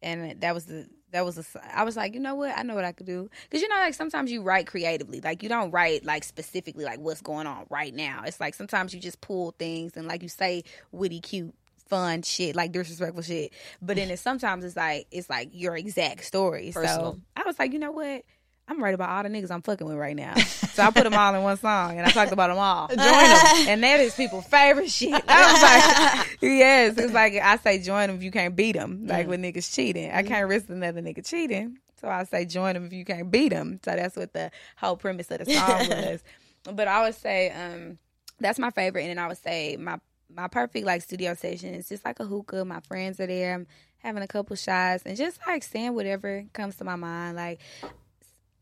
and 0.00 0.40
that 0.40 0.54
was 0.54 0.64
the 0.64 0.88
that 1.14 1.24
was 1.24 1.38
a. 1.38 1.44
I 1.74 1.84
was 1.84 1.96
like, 1.96 2.12
you 2.12 2.20
know 2.20 2.34
what, 2.34 2.56
I 2.56 2.62
know 2.62 2.74
what 2.74 2.84
I 2.84 2.92
could 2.92 3.06
do 3.06 3.30
because 3.44 3.62
you 3.62 3.68
know, 3.68 3.76
like 3.76 3.94
sometimes 3.94 4.30
you 4.30 4.42
write 4.42 4.66
creatively, 4.66 5.20
like 5.20 5.42
you 5.42 5.48
don't 5.48 5.70
write 5.70 6.04
like 6.04 6.24
specifically 6.24 6.84
like 6.84 6.98
what's 6.98 7.22
going 7.22 7.46
on 7.46 7.66
right 7.70 7.94
now. 7.94 8.22
It's 8.26 8.40
like 8.40 8.54
sometimes 8.54 8.92
you 8.92 9.00
just 9.00 9.20
pull 9.20 9.54
things 9.58 9.96
and 9.96 10.06
like 10.06 10.22
you 10.22 10.28
say 10.28 10.64
witty, 10.92 11.20
cute. 11.20 11.54
Fun 11.86 12.22
shit, 12.22 12.56
like 12.56 12.72
disrespectful 12.72 13.22
shit, 13.22 13.52
but 13.82 13.96
then 13.96 14.10
it's 14.10 14.22
sometimes 14.22 14.64
it's 14.64 14.74
like 14.74 15.06
it's 15.10 15.28
like 15.28 15.50
your 15.52 15.76
exact 15.76 16.24
story. 16.24 16.72
Personal. 16.72 17.12
So 17.12 17.20
I 17.36 17.42
was 17.44 17.58
like, 17.58 17.74
you 17.74 17.78
know 17.78 17.92
what, 17.92 18.24
I'm 18.66 18.82
right 18.82 18.94
about 18.94 19.10
all 19.10 19.22
the 19.22 19.28
niggas 19.28 19.50
I'm 19.50 19.60
fucking 19.60 19.86
with 19.86 19.96
right 19.96 20.16
now. 20.16 20.34
So 20.36 20.82
I 20.82 20.90
put 20.90 21.04
them 21.04 21.12
all 21.12 21.34
in 21.34 21.42
one 21.42 21.58
song 21.58 21.98
and 21.98 22.06
I 22.06 22.10
talked 22.10 22.32
about 22.32 22.48
them 22.48 22.58
all. 22.58 22.88
Join 22.88 22.96
them. 22.98 23.68
And 23.68 23.82
that 23.82 24.00
is 24.00 24.14
people's 24.14 24.46
favorite 24.46 24.90
shit. 24.90 25.12
I 25.28 25.52
was 25.52 25.62
like, 25.62 26.38
yes. 26.40 26.96
It's 26.96 27.12
like 27.12 27.34
I 27.34 27.56
say 27.58 27.78
join 27.82 28.08
them 28.08 28.16
if 28.16 28.22
you 28.22 28.30
can't 28.30 28.56
beat 28.56 28.72
them. 28.72 29.06
Like 29.06 29.28
when 29.28 29.42
niggas 29.42 29.74
cheating. 29.74 30.10
I 30.10 30.22
can't 30.22 30.48
risk 30.48 30.70
another 30.70 31.02
nigga 31.02 31.26
cheating. 31.26 31.78
So 32.00 32.08
I 32.08 32.24
say 32.24 32.46
join 32.46 32.74
them 32.74 32.86
if 32.86 32.92
you 32.92 33.04
can't 33.04 33.30
beat 33.30 33.50
them. 33.50 33.80
So 33.84 33.94
that's 33.94 34.16
what 34.16 34.32
the 34.32 34.50
whole 34.76 34.96
premise 34.96 35.30
of 35.30 35.44
the 35.44 35.52
song 35.52 35.88
was. 35.88 36.24
But 36.64 36.88
I 36.88 37.02
would 37.02 37.14
say 37.14 37.50
um, 37.50 37.98
that's 38.40 38.58
my 38.58 38.70
favorite. 38.70 39.02
And 39.02 39.10
then 39.10 39.18
I 39.18 39.28
would 39.28 39.38
say 39.38 39.76
my 39.76 39.98
my 40.34 40.48
perfect 40.48 40.86
like 40.86 41.02
studio 41.02 41.34
session 41.34 41.74
is 41.74 41.88
just 41.88 42.04
like 42.04 42.18
a 42.18 42.24
hookah. 42.24 42.64
My 42.64 42.80
friends 42.80 43.20
are 43.20 43.26
there. 43.26 43.54
I'm 43.54 43.66
having 43.98 44.22
a 44.22 44.26
couple 44.26 44.56
shots 44.56 45.02
and 45.04 45.16
just 45.16 45.38
like 45.46 45.62
saying 45.62 45.94
whatever 45.94 46.44
comes 46.52 46.76
to 46.76 46.84
my 46.84 46.96
mind. 46.96 47.36
Like 47.36 47.60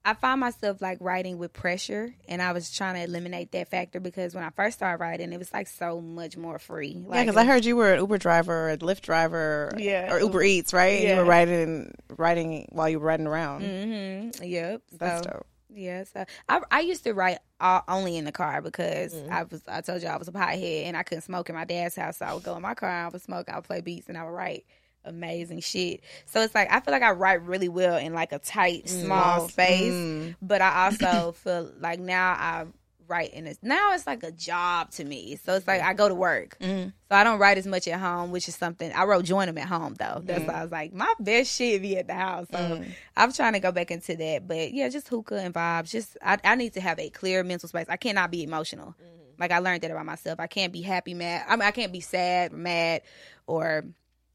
I 0.05 0.15
find 0.15 0.41
myself 0.41 0.81
like 0.83 0.99
writing 1.01 1.39
with 1.39 1.53
pressure, 1.53 2.13
and 2.27 2.43
I 2.43 2.53
was 2.53 2.75
trying 2.75 2.97
to 2.97 3.03
eliminate 3.03 3.53
that 3.53 3.69
factor 3.69 4.01
because 4.01 4.35
when 4.35 4.43
I 4.43 4.51
first 4.51 4.79
started 4.79 5.01
writing, 5.01 5.33
it 5.33 5.39
was 5.39 5.53
like 5.53 5.69
so 5.69 6.01
much 6.01 6.37
more 6.37 6.59
free. 6.59 6.95
Like, 7.07 7.15
yeah, 7.19 7.23
because 7.25 7.37
I 7.37 7.45
heard 7.45 7.65
you 7.65 7.77
were 7.77 7.93
an 7.93 8.01
Uber 8.01 8.19
driver, 8.19 8.71
a 8.71 8.77
Lyft 8.79 9.03
driver, 9.03 9.73
Yeah. 9.79 10.13
or 10.13 10.19
Uber 10.21 10.43
Eats, 10.43 10.73
right? 10.73 11.03
You 11.07 11.17
were 11.17 11.25
writing, 11.25 11.95
writing 12.17 12.67
while 12.73 12.89
you 12.89 12.99
were 12.99 13.07
riding 13.07 13.29
around. 13.29 13.63
Mm-hmm. 13.63 14.43
Yep. 14.45 14.83
That's 14.99 15.25
so, 15.25 15.31
dope. 15.31 15.47
Yeah, 15.75 16.05
so 16.05 16.25
I 16.51 16.61
I 16.71 16.81
used 16.81 17.05
to 17.05 17.15
write 17.15 17.39
all, 17.59 17.83
only 17.89 18.19
in 18.19 18.25
the 18.27 18.33
car 18.33 18.61
because 18.61 19.15
Mm. 19.15 19.31
I 19.31 19.45
was 19.45 19.63
I 19.67 19.81
told 19.81 20.03
you 20.03 20.09
I 20.09 20.17
was 20.19 20.29
a 20.29 20.33
pothead 20.33 20.85
and 20.85 20.97
I 20.97 21.03
couldn't 21.03 21.23
smoke 21.23 21.49
in 21.49 21.55
my 21.55 21.65
dad's 21.65 21.97
house, 21.97 22.19
so 22.19 22.27
I 22.27 22.35
would 22.35 22.43
go 22.43 22.55
in 22.57 22.63
my 22.63 22.75
car 22.75 22.91
and 22.91 23.07
I 23.07 23.09
would 23.09 23.23
smoke, 23.23 23.49
I 23.49 23.55
would 23.55 23.65
play 23.65 23.81
beats 23.81 24.09
and 24.09 24.19
I 24.19 24.25
would 24.25 24.33
write 24.33 24.67
amazing 25.05 25.61
shit. 25.61 26.01
So 26.27 26.41
it's 26.43 26.55
like 26.55 26.73
I 26.73 26.81
feel 26.81 26.93
like 26.93 27.03
I 27.03 27.11
write 27.13 27.43
really 27.43 27.69
well 27.69 27.97
in 27.97 28.15
like 28.15 28.33
a 28.33 28.39
tight, 28.39 28.89
small 28.89 29.49
space, 29.49 29.93
Mm. 29.93 30.37
but 30.43 30.61
I 30.63 30.87
also 30.87 31.33
feel 31.45 31.71
like 31.81 31.99
now 32.01 32.33
I 32.33 32.67
write 33.09 33.35
in 33.35 33.45
this 33.45 33.59
now 33.61 33.93
it's 33.93 34.07
like 34.07 34.23
a 34.23 34.31
job 34.31 34.91
to 34.93 35.05
me. 35.05 35.37
So 35.45 35.55
it's 35.55 35.67
like 35.67 35.83
I 35.83 35.93
go 35.93 36.09
to 36.09 36.15
work. 36.15 36.57
Mm. 36.61 36.93
So 37.11 37.17
I 37.17 37.25
don't 37.25 37.39
write 37.39 37.59
as 37.59 37.67
much 37.67 37.87
at 37.89 38.01
home, 38.01 38.31
which 38.31 38.49
is 38.49 38.55
something 38.57 38.91
I 38.93 39.05
wrote 39.05 39.25
join 39.27 39.47
them 39.47 39.59
at 39.59 39.69
home 39.69 39.95
though. 39.99 40.23
That's 40.25 40.45
why 40.47 40.55
I 40.55 40.63
was 40.63 40.73
like, 40.73 40.95
my 40.95 41.13
best 41.21 41.55
shit 41.55 41.83
be 41.83 41.99
at 41.99 42.07
the 42.07 42.15
house. 42.15 42.47
So 42.51 42.83
I'm 43.17 43.33
trying 43.33 43.53
to 43.53 43.61
go 43.61 43.71
back 43.73 43.91
into 43.91 44.17
that. 44.17 44.49
But 44.49 44.73
yeah, 44.73 44.89
just 44.89 45.09
hookah 45.09 45.41
and 45.41 45.53
vibes. 45.53 45.91
Just 45.91 46.17
I, 46.23 46.39
I 46.43 46.55
need 46.55 46.73
to 46.75 46.81
have 46.81 46.99
a 46.99 47.11
clear 47.11 47.43
mental 47.45 47.69
space. 47.69 47.87
I 47.89 47.97
cannot 47.97 48.31
be 48.31 48.45
emotional. 48.45 48.95
Like 49.39 49.51
I 49.51 49.59
learned 49.59 49.83
that 49.83 49.91
about 49.91 50.07
myself. 50.07 50.39
I 50.41 50.47
can't 50.47 50.73
be 50.73 50.83
happy, 50.83 51.15
mad. 51.15 51.45
I 51.49 51.57
mean, 51.57 51.63
I 51.63 51.73
can't 51.73 51.93
be 51.93 52.01
sad, 52.01 52.53
mad, 52.53 53.03
or 53.47 53.85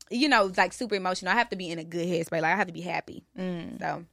you 0.09 0.29
know, 0.29 0.51
like 0.57 0.73
super 0.73 0.95
emotional. 0.95 1.31
I 1.31 1.35
have 1.35 1.49
to 1.49 1.55
be 1.55 1.69
in 1.69 1.79
a 1.79 1.83
good 1.83 2.07
headspace. 2.07 2.41
Like 2.41 2.53
I 2.53 2.55
have 2.55 2.67
to 2.67 2.73
be 2.73 2.81
happy. 2.81 3.23
So 3.79 4.05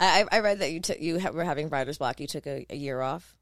I, 0.00 0.24
I 0.30 0.38
read 0.40 0.60
that 0.60 0.72
you 0.72 0.80
took 0.80 1.00
you 1.00 1.20
ha- 1.20 1.30
were 1.30 1.44
having 1.44 1.68
writer's 1.68 1.98
block. 1.98 2.20
You 2.20 2.26
took 2.26 2.46
a, 2.46 2.66
a 2.70 2.76
year 2.76 3.00
off. 3.00 3.36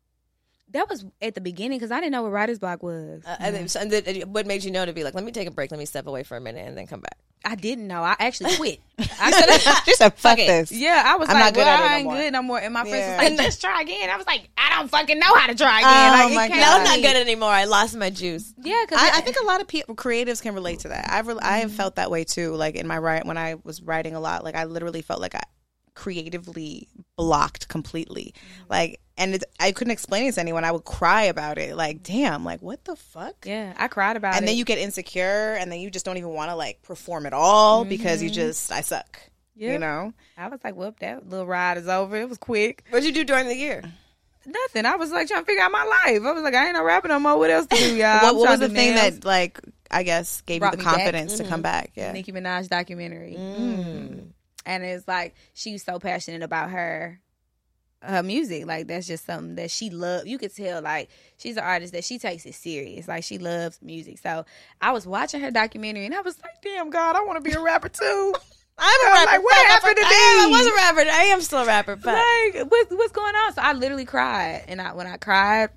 that 0.71 0.89
was 0.89 1.05
at 1.21 1.35
the 1.35 1.41
beginning 1.41 1.79
because 1.79 1.91
I 1.93 2.01
didn't 2.01 2.13
know 2.13 2.23
what 2.23 2.33
writer's 2.33 2.59
block 2.59 2.83
was. 2.83 3.23
Uh, 3.25 3.37
and, 3.41 3.55
then, 3.55 3.69
so, 3.69 3.81
and 3.81 3.91
then, 3.91 4.33
what 4.33 4.47
made 4.47 4.65
you 4.65 4.71
know 4.71 4.85
to 4.85 4.93
be 4.93 5.05
like, 5.05 5.15
let 5.15 5.25
me 5.25 5.33
take 5.33 5.47
a 5.49 5.51
break, 5.51 5.71
let 5.71 5.79
me 5.79 5.87
step 5.87 6.07
away 6.07 6.23
for 6.23 6.37
a 6.37 6.41
minute, 6.41 6.67
and 6.67 6.77
then 6.77 6.87
come 6.87 7.01
back? 7.01 7.19
I 7.45 7.55
didn't 7.55 7.87
know. 7.87 8.03
I 8.03 8.17
actually 8.19 8.57
quit. 8.57 8.81
I 8.99 9.31
could've- 9.63 9.85
She 9.85 9.95
said, 9.95 10.15
"Fuck 10.15 10.39
it. 10.39 10.47
this." 10.47 10.73
Yeah, 10.73 11.03
I 11.05 11.17
was 11.17 11.29
I'm 11.29 11.35
like, 11.35 11.45
not 11.45 11.55
good 11.55 11.61
well, 11.61 11.69
at 11.69 11.81
it 11.81 11.85
I 11.85 11.89
no 11.89 11.95
ain't 11.97 12.05
more. 12.05 12.15
good 12.17 12.33
no 12.33 12.43
more. 12.43 12.61
And 12.61 12.75
my 12.75 12.83
friends 12.83 12.97
Yeah. 12.97 13.23
was 13.23 13.31
like, 13.39 13.47
just 13.47 13.61
try 13.61 13.81
again. 13.81 14.11
I 14.11 14.17
was 14.17 14.27
like, 14.27 14.49
I 14.57 14.77
don't 14.77 14.89
fucking 14.89 15.19
know 15.19 15.35
how 15.35 15.47
to 15.49 15.55
try 15.55 15.77
oh 15.77 15.79
again. 15.79 16.09
Oh 16.09 16.13
like, 16.13 16.31
it 16.31 16.35
my 16.35 16.49
can't 16.49 16.61
No, 16.61 16.79
I'm 16.79 16.85
not 16.85 17.09
good 17.09 17.17
anymore. 17.21 17.51
I 17.51 17.65
lost 17.65 17.97
my 17.97 18.11
juice. 18.11 18.55
Yeah, 18.63 18.83
because 18.87 19.03
I, 19.03 19.19
I 19.19 19.21
think 19.21 19.37
a 19.43 19.45
lot 19.45 19.61
of 19.61 19.67
people, 19.69 19.95
creatives 19.95 20.41
can 20.43 20.55
relate 20.55 20.81
to 20.81 20.89
that. 20.89 21.09
I've 21.11 21.27
re- 21.27 21.37
I 21.43 21.59
have 21.59 21.69
mm-hmm. 21.71 21.77
felt 21.77 21.97
that 21.97 22.11
way 22.11 22.25
too. 22.25 22.55
Like 22.55 22.77
in 22.77 22.87
my 22.87 22.99
right 22.99 23.25
when 23.27 23.39
I 23.39 23.57
was 23.65 23.83
writing 23.83 24.15
a 24.15 24.21
lot, 24.21 24.45
like 24.45 24.55
I 24.55 24.65
literally 24.65 25.03
felt 25.03 25.21
like 25.21 25.35
I 25.35 25.43
creatively 25.95 26.89
blocked 27.17 27.69
completely. 27.69 28.35
Mm-hmm. 28.35 28.65
Like, 28.71 29.01
and 29.17 29.35
it, 29.35 29.45
I 29.61 29.73
couldn't 29.73 29.93
explain 29.93 30.27
it 30.27 30.35
to 30.35 30.41
anyone. 30.41 30.65
I 30.65 30.73
would 30.73 30.85
cry 30.85 31.25
about 31.25 31.59
it. 31.59 31.77
Like, 31.77 32.03
damn, 32.03 32.45
like 32.45 32.63
what 32.63 32.85
the 32.85 32.97
fuck? 32.97 33.45
yeah, 33.45 33.75
I 33.77 33.89
cried 33.89 34.17
about 34.17 34.29
and 34.29 34.37
it. 34.37 34.39
And 34.39 34.49
then 34.49 34.57
you 34.57 34.65
get 34.65 34.79
insecure, 34.79 35.57
and 35.59 35.71
then 35.71 35.81
you 35.81 35.91
just 35.91 36.05
don't 36.05 36.17
even 36.17 36.31
want 36.31 36.51
to 36.51 36.57
like 36.57 36.83
perform 36.83 37.27
at 37.27 37.33
all 37.33 37.81
mm-hmm. 37.81 37.91
because 37.91 38.23
you 38.23 38.31
just 38.31 38.73
I 38.73 38.81
suck. 38.81 39.19
Yeah. 39.55 39.75
You 39.75 39.79
know, 39.79 40.15
I 40.39 40.49
was 40.49 40.61
like, 40.65 40.75
whoop, 40.75 41.01
that 41.01 41.29
little 41.29 41.47
ride 41.47 41.77
is 41.77 41.87
over. 41.87 42.17
It 42.17 42.29
was 42.29 42.39
quick. 42.39 42.85
What'd 42.89 43.07
you 43.07 43.13
do 43.13 43.25
during 43.25 43.49
the 43.49 43.57
year? 43.57 43.83
Nothing. 44.47 44.87
I 44.87 44.97
was 44.97 45.13
like 45.13 45.29
trying 45.29 45.43
to 45.43 45.47
figure 45.47 45.63
out 45.63 45.71
my 45.71 45.85
life. 45.85 46.23
I 46.25 46.33
was 46.33 46.43
like, 46.43 46.55
I 46.55 46.67
ain't 46.67 46.75
no 46.75 46.83
rapping 46.83 47.11
no 47.11 47.21
more. 47.21 47.39
What 47.39 47.51
else 47.51 47.67
to 47.67 47.77
do, 47.77 47.97
y'all? 47.97 48.23
what, 48.23 48.37
what 48.37 48.51
was 48.51 48.61
the 48.61 48.69
thing 48.69 48.95
nails. 48.95 49.21
that 49.21 49.25
like 49.25 49.61
I 49.91 50.03
guess 50.03 50.41
gave 50.41 50.61
Brought 50.61 50.73
you 50.73 50.79
the 50.79 50.85
confidence 50.85 51.37
to 51.37 51.45
come 51.45 51.55
mm-hmm. 51.55 51.63
back? 51.63 51.93
Yeah, 51.95 52.13
Nicki 52.13 52.33
Minaj 52.33 52.69
documentary? 52.69 53.37
Mm. 53.39 53.59
mm. 53.59 54.27
And 54.65 54.85
it's 54.85 55.07
like 55.09 55.35
she's 55.55 55.85
so 55.85 55.99
passionate 55.99 56.43
about 56.43 56.71
her 56.71 57.21
her 58.03 58.23
music. 58.23 58.67
Like 58.67 58.89
that's 58.89 59.07
just 59.07 59.27
something 59.27 59.57
that 59.57 59.71
she 59.71 59.91
loves. 59.91 60.27
You 60.27 60.39
could 60.39 60.55
tell 60.55 60.83
like 60.83 61.09
she's 61.37 61.57
an 61.57 61.65
artist 61.65 61.93
that 61.93 62.05
she 62.05 62.19
takes 62.19 62.45
it 62.47 62.55
serious. 62.55 63.09
Like 63.09 63.25
she 63.25 63.39
loves 63.39 63.81
music. 63.83 64.19
So 64.19 64.45
I 64.81 64.93
was 64.93 65.07
watching 65.07 65.41
her 65.41 65.51
documentary 65.51 66.07
and 66.07 66.15
I 66.15 66.21
was 66.21 66.39
like, 66.43 66.63
damn 66.63 66.91
God, 66.91 67.17
I 67.17 67.23
want 67.25 67.43
to 67.43 67.49
be 67.49 67.57
a 67.57 67.61
rapper 67.61 67.89
too. 67.89 68.35
I'm 68.79 69.07
a 69.07 69.13
rapper. 69.13 69.33
like, 69.33 69.45
what 69.45 69.67
happened 69.67 69.97
to 69.97 70.03
I, 70.03 70.45
am, 70.45 70.55
I 70.55 70.59
was 70.59 70.67
a 70.67 70.75
rapper. 70.75 71.11
I 71.11 71.25
am 71.25 71.41
still 71.43 71.59
a 71.61 71.67
rapper. 71.67 71.97
But 71.97 72.15
like 72.15 72.71
what, 72.71 72.87
what's 72.91 73.13
going 73.13 73.35
on? 73.35 73.53
So 73.53 73.63
I 73.63 73.73
literally 73.75 74.07
cried, 74.07 74.65
and 74.67 74.81
I 74.81 74.95
when 74.95 75.07
I 75.07 75.17
cried, 75.19 75.71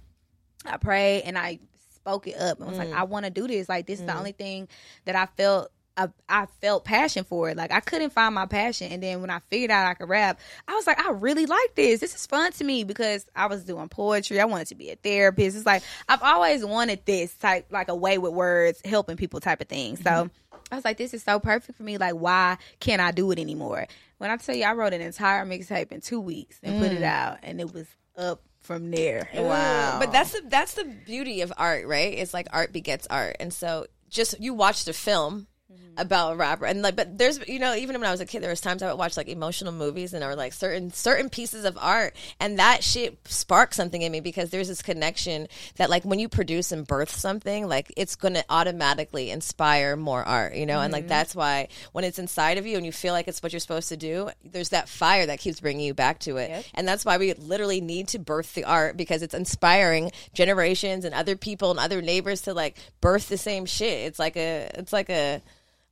I 0.65 0.77
prayed 0.77 1.23
and 1.23 1.37
I 1.37 1.59
spoke 1.93 2.27
it 2.27 2.37
up 2.37 2.59
and 2.59 2.69
was 2.69 2.77
like, 2.77 2.89
mm. 2.89 2.95
I 2.95 3.03
want 3.03 3.25
to 3.25 3.31
do 3.31 3.47
this. 3.47 3.67
Like 3.67 3.85
this 3.85 3.99
is 3.99 4.05
the 4.05 4.11
mm. 4.11 4.17
only 4.17 4.31
thing 4.31 4.67
that 5.05 5.15
I 5.15 5.25
felt. 5.37 5.71
I, 5.97 6.09
I 6.27 6.47
felt 6.61 6.83
passion 6.83 7.23
for 7.23 7.49
it. 7.49 7.57
Like 7.57 7.71
I 7.71 7.79
couldn't 7.79 8.11
find 8.11 8.35
my 8.35 8.45
passion, 8.45 8.91
and 8.91 9.01
then 9.01 9.21
when 9.21 9.29
I 9.29 9.39
figured 9.49 9.71
out 9.71 9.87
I 9.87 9.93
could 9.93 10.09
rap, 10.09 10.39
I 10.67 10.75
was 10.75 10.85
like, 10.85 10.99
I 10.99 11.11
really 11.11 11.45
like 11.45 11.75
this. 11.75 11.99
This 11.99 12.15
is 12.15 12.25
fun 12.25 12.51
to 12.53 12.63
me 12.63 12.83
because 12.83 13.25
I 13.35 13.47
was 13.47 13.63
doing 13.63 13.87
poetry. 13.89 14.39
I 14.39 14.45
wanted 14.45 14.67
to 14.67 14.75
be 14.75 14.89
a 14.89 14.95
therapist. 14.95 15.55
It's 15.55 15.65
like 15.65 15.83
I've 16.09 16.21
always 16.21 16.65
wanted 16.65 17.05
this 17.05 17.33
type, 17.35 17.67
like 17.71 17.87
a 17.87 17.95
way 17.95 18.17
with 18.17 18.33
words, 18.33 18.81
helping 18.83 19.17
people 19.17 19.39
type 19.39 19.61
of 19.61 19.67
thing. 19.67 19.95
So 19.95 20.03
mm-hmm. 20.03 20.27
I 20.71 20.75
was 20.75 20.85
like, 20.85 20.97
this 20.97 21.13
is 21.13 21.23
so 21.23 21.39
perfect 21.39 21.77
for 21.77 21.83
me. 21.83 21.97
Like, 21.97 22.15
why 22.15 22.57
can't 22.79 23.01
I 23.01 23.11
do 23.11 23.31
it 23.31 23.39
anymore? 23.39 23.87
When 24.17 24.31
I 24.31 24.37
tell 24.37 24.55
you, 24.55 24.65
I 24.65 24.73
wrote 24.73 24.93
an 24.93 25.01
entire 25.01 25.45
mixtape 25.45 25.91
in 25.91 26.01
two 26.01 26.19
weeks 26.19 26.59
and 26.63 26.81
put 26.81 26.91
it 26.91 27.01
mm. 27.01 27.05
out, 27.05 27.39
and 27.43 27.59
it 27.61 27.73
was 27.73 27.87
up 28.17 28.41
from 28.59 28.91
there. 28.91 29.29
Wow. 29.33 29.97
But 29.99 30.11
that's 30.11 30.31
the 30.31 30.41
that's 30.47 30.73
the 30.73 30.83
beauty 30.83 31.41
of 31.41 31.53
art, 31.55 31.85
right? 31.85 32.13
It's 32.13 32.33
like 32.33 32.47
art 32.51 32.73
begets 32.73 33.07
art, 33.09 33.37
and 33.39 33.53
so 33.53 33.87
just 34.09 34.39
you 34.39 34.53
watch 34.53 34.87
a 34.87 34.93
film 34.93 35.47
Mm-hmm. 35.95 36.01
about 36.01 36.33
a 36.33 36.35
rapper, 36.35 36.65
and 36.65 36.81
like, 36.81 36.95
but 36.95 37.17
there's 37.17 37.45
you 37.47 37.59
know 37.59 37.73
even 37.73 37.95
when 37.95 38.07
I 38.07 38.11
was 38.11 38.21
a 38.21 38.25
kid, 38.25 38.43
there 38.43 38.49
was 38.49 38.61
times 38.61 38.83
I 38.83 38.89
would 38.89 38.99
watch 38.99 39.17
like 39.17 39.27
emotional 39.27 39.71
movies, 39.71 40.13
and 40.13 40.21
there 40.21 40.29
were 40.29 40.35
like 40.35 40.53
certain 40.53 40.91
certain 40.91 41.29
pieces 41.29 41.65
of 41.65 41.77
art, 41.79 42.15
and 42.39 42.59
that 42.59 42.83
shit 42.83 43.17
sparked 43.25 43.73
something 43.73 44.01
in 44.01 44.11
me 44.11 44.19
because 44.19 44.49
there's 44.49 44.67
this 44.67 44.81
connection 44.81 45.47
that 45.77 45.89
like 45.89 46.03
when 46.03 46.19
you 46.19 46.29
produce 46.29 46.71
and 46.71 46.85
birth 46.85 47.11
something, 47.11 47.67
like 47.67 47.93
it's 47.97 48.15
gonna 48.15 48.43
automatically 48.49 49.31
inspire 49.31 49.95
more 49.95 50.23
art, 50.23 50.55
you 50.55 50.65
know, 50.65 50.81
and 50.81 50.91
like 50.91 51.03
mm-hmm. 51.03 51.09
that's 51.09 51.35
why 51.35 51.67
when 51.93 52.03
it's 52.03 52.19
inside 52.19 52.57
of 52.57 52.65
you 52.65 52.77
and 52.77 52.85
you 52.85 52.91
feel 52.91 53.13
like 53.13 53.27
it's 53.27 53.41
what 53.41 53.53
you're 53.53 53.59
supposed 53.59 53.89
to 53.89 53.97
do, 53.97 54.29
there's 54.43 54.69
that 54.69 54.89
fire 54.89 55.25
that 55.25 55.39
keeps 55.39 55.59
bringing 55.59 55.85
you 55.85 55.93
back 55.93 56.19
to 56.19 56.37
it, 56.37 56.69
and 56.73 56.87
that's 56.87 57.05
why 57.05 57.17
we 57.17 57.33
literally 57.33 57.81
need 57.81 58.09
to 58.09 58.19
birth 58.19 58.53
the 58.53 58.65
art 58.65 58.97
because 58.97 59.21
it's 59.21 59.33
inspiring 59.33 60.11
generations 60.33 61.05
and 61.05 61.15
other 61.15 61.35
people 61.35 61.71
and 61.71 61.79
other 61.79 62.01
neighbors 62.01 62.41
to 62.41 62.53
like 62.53 62.77
birth 63.01 63.29
the 63.29 63.37
same 63.37 63.65
shit. 63.65 64.07
It's 64.07 64.19
like 64.19 64.35
a 64.35 64.69
it's 64.75 64.91
like 64.93 65.09
a 65.09 65.41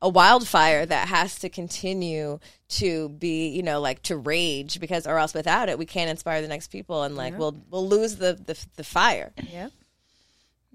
a 0.03 0.09
wildfire 0.09 0.85
that 0.85 1.07
has 1.07 1.39
to 1.39 1.49
continue 1.49 2.37
to 2.67 3.07
be, 3.07 3.47
you 3.47 3.63
know, 3.63 3.79
like 3.79 4.03
to 4.03 4.17
rage 4.17 4.81
because 4.81 5.07
or 5.07 5.17
else 5.17 5.33
without 5.33 5.69
it 5.69 5.79
we 5.79 5.85
can't 5.85 6.09
inspire 6.09 6.41
the 6.41 6.47
next 6.49 6.67
people 6.67 7.03
and 7.03 7.15
like 7.15 7.39
we'll 7.39 7.55
we'll 7.71 7.87
lose 7.87 8.17
the 8.17 8.33
the, 8.33 8.63
the 8.75 8.83
fire. 8.83 9.31
Yep. 9.49 9.71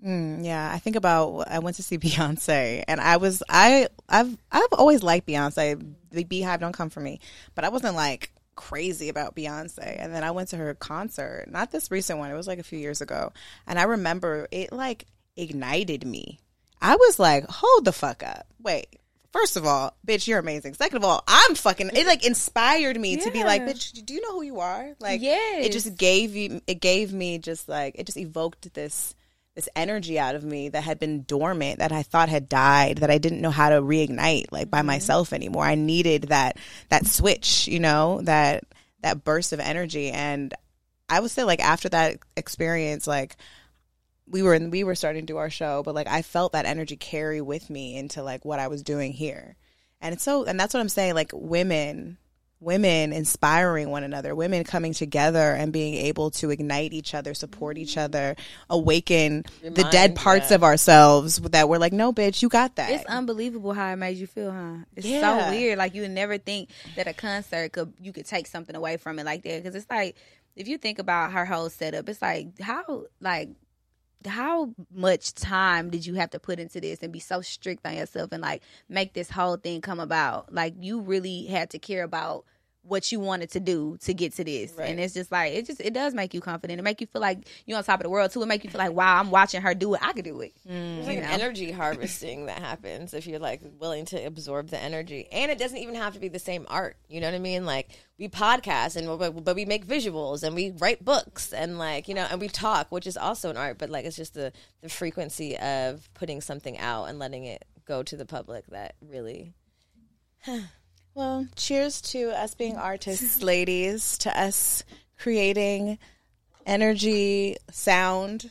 Mm, 0.05 0.45
yeah, 0.45 0.71
I 0.73 0.79
think 0.79 0.97
about 0.97 1.45
I 1.47 1.59
went 1.59 1.77
to 1.77 1.83
see 1.83 1.99
Beyonce, 1.99 2.85
and 2.89 3.01
I 3.01 3.19
was 3.19 3.43
I 3.51 3.89
I've 4.09 4.37
I've 4.51 4.73
always 4.73 5.03
liked 5.03 5.29
Beyonce. 5.29 5.95
The 6.11 6.25
BeyHive 6.25 6.61
don't 6.61 6.73
come 6.73 6.89
for 6.89 7.01
me, 7.01 7.21
but 7.55 7.65
I 7.65 7.69
wasn't 7.69 7.97
like 7.97 8.33
crazy 8.57 9.11
about 9.11 9.37
Beyonce. 9.37 9.97
And 9.99 10.15
then 10.15 10.25
I 10.25 10.31
went 10.31 10.49
to 10.49 10.57
her 10.57 10.75
concert, 10.75 11.49
not 11.51 11.71
this 11.71 11.91
recent 11.91 12.19
one. 12.19 12.31
It 12.31 12.35
was 12.35 12.49
like 12.49 12.59
a 12.59 12.65
few 12.65 12.79
years 12.79 13.03
ago, 13.03 13.33
and 13.67 13.79
I 13.79 13.83
remember 13.83 14.49
it 14.51 14.73
like 14.73 15.05
ignited 15.37 16.07
me. 16.07 16.39
I 16.81 16.97
was 16.97 17.19
like, 17.19 17.45
hold 17.49 17.85
the 17.85 17.93
fuck 17.93 18.23
up, 18.23 18.47
wait. 18.63 18.98
First 19.33 19.57
of 19.57 19.67
all, 19.67 19.95
bitch, 20.07 20.27
you're 20.27 20.39
amazing. 20.39 20.75
Second 20.75 20.97
of 20.97 21.05
all, 21.05 21.23
I'm 21.29 21.55
fucking. 21.55 21.91
It 21.95 22.07
like 22.07 22.25
inspired 22.25 22.99
me 22.99 23.17
to 23.17 23.31
be 23.31 23.45
like, 23.45 23.63
bitch, 23.63 24.05
do 24.05 24.15
you 24.15 24.23
know 24.23 24.33
who 24.33 24.43
you 24.43 24.61
are? 24.61 24.95
Like, 25.01 25.21
yeah. 25.21 25.59
it 25.59 25.73
just 25.73 25.97
gave 25.97 26.35
you. 26.35 26.63
It 26.67 26.81
gave 26.81 27.13
me 27.13 27.39
just 27.39 27.69
like 27.69 27.95
it 27.99 28.07
just 28.07 28.17
evoked 28.17 28.73
this 28.73 29.15
this 29.59 29.69
energy 29.75 30.21
out 30.21 30.37
of 30.37 30.45
me 30.45 30.69
that 30.69 30.85
had 30.85 31.01
been 31.01 31.25
dormant 31.25 31.81
that 31.81 31.91
I 31.91 32.05
thought 32.05 32.29
had 32.29 32.49
died 32.49 32.99
that 32.99 33.11
I 33.11 33.19
didn't 33.19 33.41
know 33.41 33.51
how 33.51 33.71
to 33.71 33.83
reignite 33.83 34.53
like 34.53 34.71
by 34.71 34.79
mm-hmm. 34.79 34.87
myself 34.87 35.33
anymore. 35.33 35.65
I 35.65 35.75
needed 35.75 36.29
that 36.29 36.59
that 36.91 37.07
switch, 37.07 37.67
you 37.67 37.81
know, 37.81 38.21
that 38.23 38.63
that 39.03 39.25
burst 39.25 39.53
of 39.53 39.59
energy 39.59 40.11
and 40.11 40.55
I 41.11 41.19
would 41.19 41.33
say 41.33 41.43
like 41.43 41.59
after 41.59 41.89
that 41.89 42.19
experience 42.37 43.09
like 43.09 43.37
we 44.31 44.43
were 44.43 44.55
in, 44.55 44.71
we 44.71 44.85
were 44.85 44.95
starting 44.95 45.23
to 45.23 45.33
do 45.33 45.37
our 45.39 45.51
show, 45.51 45.83
but 45.83 45.95
like 45.95 46.09
I 46.09 46.23
felt 46.23 46.53
that 46.53 46.67
energy 46.67 46.97
carry 46.97 47.41
with 47.41 47.71
me 47.71 47.97
into 47.97 48.23
like 48.23 48.45
what 48.45 48.59
I 48.59 48.69
was 48.69 48.83
doing 48.83 49.13
here. 49.13 49.57
And 50.01 50.15
it's 50.15 50.23
so 50.23 50.45
and 50.45 50.59
that's 50.59 50.75
what 50.75 50.81
I'm 50.81 50.89
saying 50.89 51.15
like 51.15 51.31
women 51.33 52.19
women 52.61 53.13
inspiring 53.13 53.91
one 53.91 54.03
another, 54.03 54.35
women 54.35 54.65
coming 54.65 54.93
together 54.93 55.53
and 55.53 55.73
being 55.73 55.95
able 55.95 56.31
to 56.31 56.51
ignite 56.51 56.93
each 56.93 57.15
other, 57.15 57.33
support 57.35 57.79
each 57.79 57.91
mm-hmm. 57.91 58.01
other, 58.01 58.37
awaken 58.69 59.45
the 59.63 59.87
dead 59.91 60.17
parts 60.17 60.51
yeah. 60.51 60.57
of 60.57 60.65
ourselves 60.65 61.37
that 61.39 61.69
we're 61.69 61.79
like, 61.79 61.93
no, 61.93 62.13
bitch, 62.13 62.43
you 62.43 62.49
got 62.49 62.75
that. 62.77 62.91
It's 62.91 63.05
unbelievable 63.05 63.73
how 63.73 63.93
it 63.93 63.97
made 63.97 64.17
you 64.17 64.27
feel, 64.27 64.51
huh? 64.51 64.85
It's 64.97 65.07
Yeah. 65.07 65.21
so 65.21 65.51
weird. 65.51 65.79
Like 65.79 65.95
you 65.95 66.03
would 66.03 66.11
never 66.11 66.39
think 66.39 66.71
that 66.97 67.07
a 67.07 67.13
concert 67.13 67.73
could 67.73 67.93
you 68.01 68.13
could 68.13 68.27
take 68.27 68.47
something 68.47 68.75
away 68.75 68.97
from 68.97 69.19
it 69.19 69.25
like 69.25 69.43
that 69.45 69.63
because 69.63 69.75
it's 69.77 69.91
like 69.91 70.17
if 70.57 70.67
you 70.67 70.79
think 70.79 70.99
about 70.99 71.33
her 71.33 71.45
whole 71.45 71.71
setup, 71.71 72.09
it's 72.09 72.21
like 72.21 72.61
how 72.61 73.05
like 73.21 73.51
how 74.27 74.75
much 74.93 75.35
time 75.35 75.91
did 75.91 76.07
you 76.07 76.15
have 76.15 76.31
to 76.31 76.39
put 76.39 76.59
into 76.59 76.81
this 76.81 77.03
and 77.03 77.13
be 77.13 77.21
so 77.21 77.41
strict 77.41 77.87
on 77.87 77.97
yourself 77.97 78.33
and 78.33 78.43
like 78.43 78.63
make 78.89 79.13
this 79.13 79.31
whole 79.31 79.57
thing 79.57 79.81
come 79.81 80.01
about? 80.01 80.53
Like 80.53 80.75
you 80.81 81.01
really 81.01 81.47
had 81.47 81.71
to 81.71 81.79
care 81.79 82.03
about 82.03 82.45
what 82.89 83.13
you 83.13 83.21
wanted 83.21 83.51
to 83.51 83.61
do 83.61 83.97
to 84.01 84.15
get 84.15 84.35
to 84.35 84.45
this. 84.45 84.73
Right. 84.77 84.91
And 84.91 84.99
it's 84.99 85.15
just 85.15 85.31
like 85.31 85.53
it 85.53 85.67
just 85.67 85.81
it 85.81 85.93
does 85.93 86.15
make 86.15 86.35
you 86.35 86.41
confident. 86.41 86.81
It 86.81 86.83
make 86.83 87.01
you 87.01 87.07
feel 87.07 87.21
like 87.21 87.47
you're 87.67 87.77
on 87.77 87.85
top 87.85 88.01
of 88.01 88.05
the 88.05 88.11
world 88.11 88.31
too. 88.31 88.43
It 88.43 88.47
make 88.47 88.65
you 88.65 88.71
feel 88.71 88.79
like, 88.79 88.93
wow, 88.93 89.19
I'm 89.19 89.31
watching 89.31 89.61
her 89.63 89.75
do 89.75 89.95
it. 89.95 90.01
I 90.03 90.13
could 90.13 90.25
do 90.25 90.41
it. 90.41 90.55
There's 90.65 91.07
like 91.07 91.19
an 91.19 91.25
know? 91.25 91.31
energy 91.31 91.71
harvesting 91.71 92.47
that 92.47 92.59
happens 92.59 93.15
if 93.15 93.27
you're 93.27 93.39
like 93.39 93.61
willing 93.79 94.07
to 94.07 94.25
absorb 94.25 94.69
the 94.69 94.79
energy, 94.79 95.29
and 95.31 95.51
it 95.51 95.59
doesn't 95.59 95.79
even 95.79 95.95
have 95.95 96.15
to 96.15 96.21
be 96.21 96.29
the 96.29 96.39
same 96.39 96.67
art. 96.69 96.97
You 97.09 97.21
know 97.21 97.29
what 97.29 97.35
I 97.35 97.41
mean? 97.41 97.67
Like 97.67 97.91
we 98.19 98.29
podcast 98.29 98.97
and 98.97 99.07
but 99.45 99.55
we 99.55 99.65
make 99.65 99.87
visuals 99.87 100.43
and 100.43 100.55
we 100.55 100.71
write 100.73 101.05
books 101.05 101.53
and 101.53 101.79
like 101.79 102.09
you 102.09 102.15
know 102.15 102.27
and 102.31 102.41
we 102.41 102.49
talk, 102.49 102.91
which 102.91 103.07
is 103.07 103.17
also 103.17 103.51
an 103.51 103.57
art. 103.57 103.79
But 103.79 103.91
like 103.91 104.05
it's 104.05 104.17
just 104.17 104.35
the 104.35 104.53
the 104.81 104.89
frequency 104.89 105.57
of 105.59 106.09
putting 106.15 106.41
something 106.41 106.79
out 106.79 107.05
and 107.05 107.19
letting 107.19 107.45
it 107.45 107.65
go 107.87 108.03
to 108.03 108.17
the 108.17 108.27
public 108.27 108.67
that 108.69 108.95
really. 109.01 109.55
Well, 111.19 111.49
cheers 111.57 112.01
to 112.13 112.31
us 112.31 112.55
being 112.55 112.77
artists, 112.77 113.43
ladies, 113.43 114.19
to 114.19 114.41
us 114.41 114.85
creating 115.19 115.99
energy, 116.65 117.57
sound, 117.73 118.49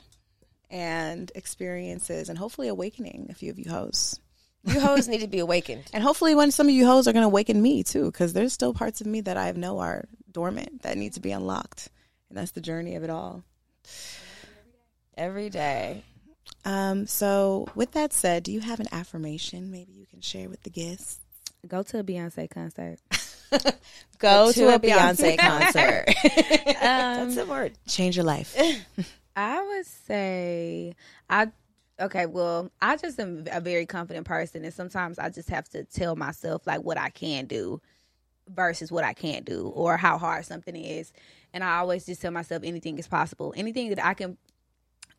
and 0.70 1.32
experiences, 1.34 2.28
and 2.28 2.38
hopefully 2.38 2.68
awakening 2.68 3.28
a 3.30 3.36
few 3.36 3.52
of 3.52 3.58
you 3.58 3.72
hoes. 3.72 4.20
You 4.66 4.82
hoes 4.82 5.08
need 5.08 5.22
to 5.22 5.28
be 5.28 5.40
awakened. 5.40 5.86
And 5.94 6.04
hopefully, 6.04 6.36
when 6.36 6.52
some 6.52 6.68
of 6.68 6.74
you 6.74 6.86
hoes 6.86 7.08
are 7.08 7.14
going 7.14 7.24
to 7.24 7.28
awaken 7.28 7.62
me 7.62 7.84
too, 7.84 8.12
because 8.12 8.34
there's 8.34 8.52
still 8.52 8.74
parts 8.74 9.00
of 9.00 9.08
me 9.08 9.22
that 9.22 9.38
I 9.38 9.50
know 9.52 9.80
are 9.80 10.04
dormant 10.30 10.82
that 10.82 10.98
need 10.98 11.14
to 11.14 11.22
be 11.22 11.32
unlocked. 11.32 11.88
And 12.28 12.38
that's 12.38 12.52
the 12.52 12.60
journey 12.60 12.96
of 12.96 13.04
it 13.06 13.10
all. 13.10 13.44
Every 15.16 15.50
day. 15.50 16.04
Um, 16.66 17.08
so, 17.08 17.70
with 17.76 17.94
that 17.94 18.12
said, 18.12 18.44
do 18.44 18.52
you 18.52 18.60
have 18.60 18.82
an 18.82 18.88
affirmation 18.92 19.72
maybe 19.72 19.94
you 19.94 20.06
can 20.06 20.20
share 20.20 20.50
with 20.50 20.64
the 20.64 20.70
guests? 20.70 21.22
Go 21.66 21.84
to 21.84 22.00
a 22.00 22.04
Beyonce 22.04 22.50
concert. 22.50 23.00
Go 24.20 24.52
to 24.52 24.76
a 24.76 24.80
Beyonce 24.80 25.38
concert. 25.38 26.06
Um, 26.78 26.84
That's 26.84 27.36
the 27.36 27.46
word. 27.46 27.74
Change 27.88 28.16
your 28.16 28.24
life. 28.24 28.56
I 29.36 29.62
would 29.62 29.86
say 29.86 30.96
I 31.30 31.52
okay, 32.00 32.28
well, 32.28 32.72
I 32.82 32.98
just 32.98 33.20
am 33.20 33.46
a 33.52 33.60
very 33.60 33.86
confident 33.86 34.26
person 34.28 34.64
and 34.64 34.74
sometimes 34.74 35.18
I 35.20 35.30
just 35.30 35.50
have 35.50 35.68
to 35.70 35.84
tell 35.84 36.16
myself 36.16 36.66
like 36.68 36.82
what 36.82 36.98
I 36.98 37.10
can 37.10 37.46
do 37.46 37.82
versus 38.48 38.92
what 38.92 39.04
I 39.04 39.14
can't 39.14 39.44
do 39.44 39.70
or 39.70 39.98
how 39.98 40.18
hard 40.18 40.46
something 40.46 40.76
is. 40.76 41.12
And 41.54 41.64
I 41.64 41.78
always 41.78 42.06
just 42.06 42.22
tell 42.22 42.32
myself 42.32 42.64
anything 42.64 43.00
is 43.00 43.08
possible. 43.08 43.54
Anything 43.58 43.90
that 43.90 44.06
I 44.06 44.14
can 44.14 44.38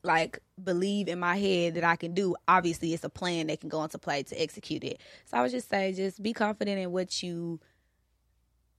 like 0.03 0.39
believe 0.63 1.09
in 1.09 1.19
my 1.19 1.37
head 1.37 1.75
that 1.75 1.85
I 1.85 1.97
can 1.97 2.15
do, 2.15 2.35
obviously 2.47 2.95
it's 2.95 3.05
a 3.05 3.09
plan 3.09 3.49
that 3.49 3.61
can 3.61 3.69
go 3.69 3.83
into 3.83 3.99
play 3.99 4.23
to 4.25 4.41
execute 4.41 4.85
it. 4.85 5.01
So 5.27 5.37
I 5.37 5.43
would 5.43 5.51
just 5.51 5.69
say 5.69 5.93
just 5.93 6.23
be 6.23 6.33
confident 6.33 6.79
in 6.79 6.93
what 6.93 7.23
you 7.23 7.61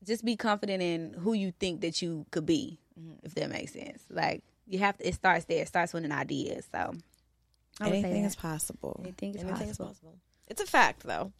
just 0.05 0.23
be 0.23 0.35
confident 0.37 0.81
in 0.81 1.13
who 1.13 1.33
you 1.33 1.51
think 1.59 1.81
that 1.81 2.01
you 2.01 2.25
could 2.31 2.45
be, 2.45 2.79
mm-hmm. 2.99 3.13
if 3.23 3.35
that 3.35 3.49
makes 3.49 3.73
sense. 3.73 4.03
Like 4.09 4.43
you 4.67 4.79
have 4.79 4.97
to 4.97 5.07
it 5.07 5.13
starts 5.15 5.45
there, 5.45 5.61
it 5.63 5.67
starts 5.67 5.93
with 5.93 6.05
an 6.05 6.11
idea. 6.11 6.61
So 6.71 6.77
I 6.77 6.83
would 6.83 6.93
say 7.91 7.99
Anything 7.99 8.21
that. 8.23 8.27
is 8.27 8.35
possible. 8.35 8.99
anything 9.03 9.35
is 9.35 9.41
Anything 9.43 9.69
is 9.69 9.77
possible. 9.77 9.87
possible. 9.87 10.15
It's 10.47 10.61
a 10.61 10.65
fact, 10.65 11.03
though. 11.03 11.31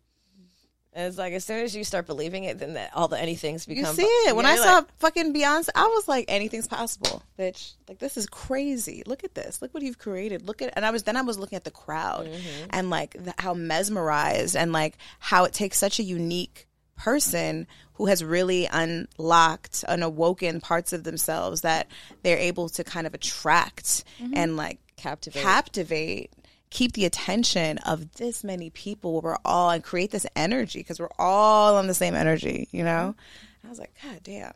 And 0.92 1.08
it's 1.08 1.20
like 1.20 1.34
as 1.34 1.46
soon 1.46 1.64
as 1.64 1.76
you 1.76 1.84
start 1.84 2.08
believing 2.08 2.46
it, 2.46 2.58
then 2.58 2.74
that 2.74 2.92
all 2.96 3.08
the 3.08 3.16
anythings 3.16 3.68
become. 3.68 3.96
You 3.96 4.04
see 4.04 4.06
it. 4.28 4.36
When 4.36 4.48
I 4.48 4.56
saw 4.56 4.76
like, 4.76 4.98
fucking 4.98 5.34
Beyonce, 5.34 5.70
I 5.76 5.86
was 5.86 6.08
like, 6.08 6.26
anything's 6.28 6.68
possible, 6.68 7.22
bitch. 7.38 7.74
Like 7.88 8.00
this 8.00 8.18
is 8.18 8.26
crazy. 8.26 9.04
Look 9.06 9.24
at 9.24 9.36
this. 9.36 9.62
Look 9.62 9.74
what 9.74 9.84
you've 9.84 10.00
created. 10.00 10.48
Look 10.48 10.64
at, 10.64 10.74
and 10.76 10.84
I 10.84 10.90
was 10.92 11.04
then 11.04 11.16
I 11.16 11.22
was 11.22 11.38
looking 11.38 11.58
at 11.58 11.64
the 11.64 11.72
crowd 11.72 12.26
mm-hmm. 12.26 12.68
and 12.72 12.90
like 12.90 13.14
the, 13.14 13.36
how 13.38 13.54
mesmerized 13.54 14.56
and 14.56 14.74
like 14.74 14.98
how 15.20 15.46
it 15.46 15.54
takes 15.54 15.78
such 15.78 16.00
a 16.00 16.04
unique 16.04 16.68
person 16.98 17.68
who 17.94 18.08
has 18.08 18.24
really 18.24 18.68
unlocked 18.72 19.86
and 19.88 20.04
awoken 20.04 20.60
parts 20.60 20.92
of 20.92 21.04
themselves 21.04 21.62
that 21.62 21.88
they're 22.24 22.38
able 22.38 22.68
to 22.70 22.84
kind 22.84 23.06
of 23.06 23.14
attract 23.14 24.04
mm-hmm. 24.20 24.34
and 24.36 24.58
like 24.58 24.80
Captivate. 24.98 25.42
captivate 25.42 26.32
keep 26.70 26.94
the 26.94 27.06
attention 27.06 27.78
of 27.80 28.14
this 28.14 28.44
many 28.44 28.70
people 28.70 29.14
where 29.14 29.22
we're 29.22 29.38
all 29.44 29.70
and 29.70 29.84
create 29.84 30.12
this 30.12 30.26
energy 30.36 30.80
because 30.80 31.00
we're 31.00 31.10
all 31.18 31.76
on 31.78 31.88
the 31.88 31.94
same 31.94 32.16
energy 32.16 32.68
you 32.72 32.84
know 32.84 33.16
and 33.62 33.66
i 33.66 33.70
was 33.70 33.80
like 33.80 33.94
god 34.04 34.20
damn 34.24 34.54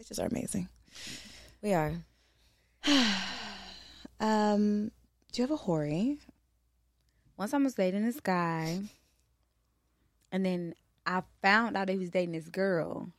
bitches 0.00 0.22
are 0.22 0.26
amazing 0.26 0.68
we 1.62 1.74
are. 1.74 1.92
um 4.20 4.90
do 5.32 5.42
you 5.42 5.44
have 5.44 5.50
a 5.50 5.56
hori 5.56 6.18
Once 7.36 7.52
I 7.54 7.58
was 7.58 7.74
dating 7.74 8.04
this 8.04 8.20
guy 8.20 8.80
and 10.32 10.44
then 10.44 10.74
I 11.06 11.22
found 11.42 11.76
out 11.76 11.88
he 11.88 11.98
was 11.98 12.10
dating 12.10 12.32
this 12.32 12.48
girl. 12.48 13.10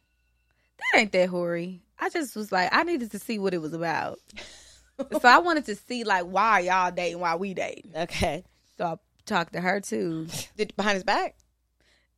That 0.78 1.00
ain't 1.00 1.12
that 1.12 1.30
hoary. 1.30 1.82
I 2.00 2.10
just 2.10 2.36
was 2.36 2.52
like, 2.52 2.70
I 2.72 2.84
needed 2.84 3.12
to 3.12 3.20
see 3.20 3.38
what 3.38 3.54
it 3.54 3.62
was 3.62 3.74
about. 3.74 4.20
so 5.12 5.20
I 5.24 5.40
wanted 5.40 5.66
to 5.66 5.76
see 5.76 6.04
like 6.04 6.24
why 6.26 6.60
y'all 6.60 6.92
dating, 6.92 7.20
why 7.20 7.36
we 7.36 7.54
dating. 7.54 7.92
Okay. 7.96 8.44
So 8.78 8.86
I 8.86 8.96
talked 9.26 9.54
to 9.54 9.62
her 9.62 9.80
too. 9.82 10.28
did 10.58 10.76
behind 10.76 10.96
his 10.96 11.04
back 11.04 11.36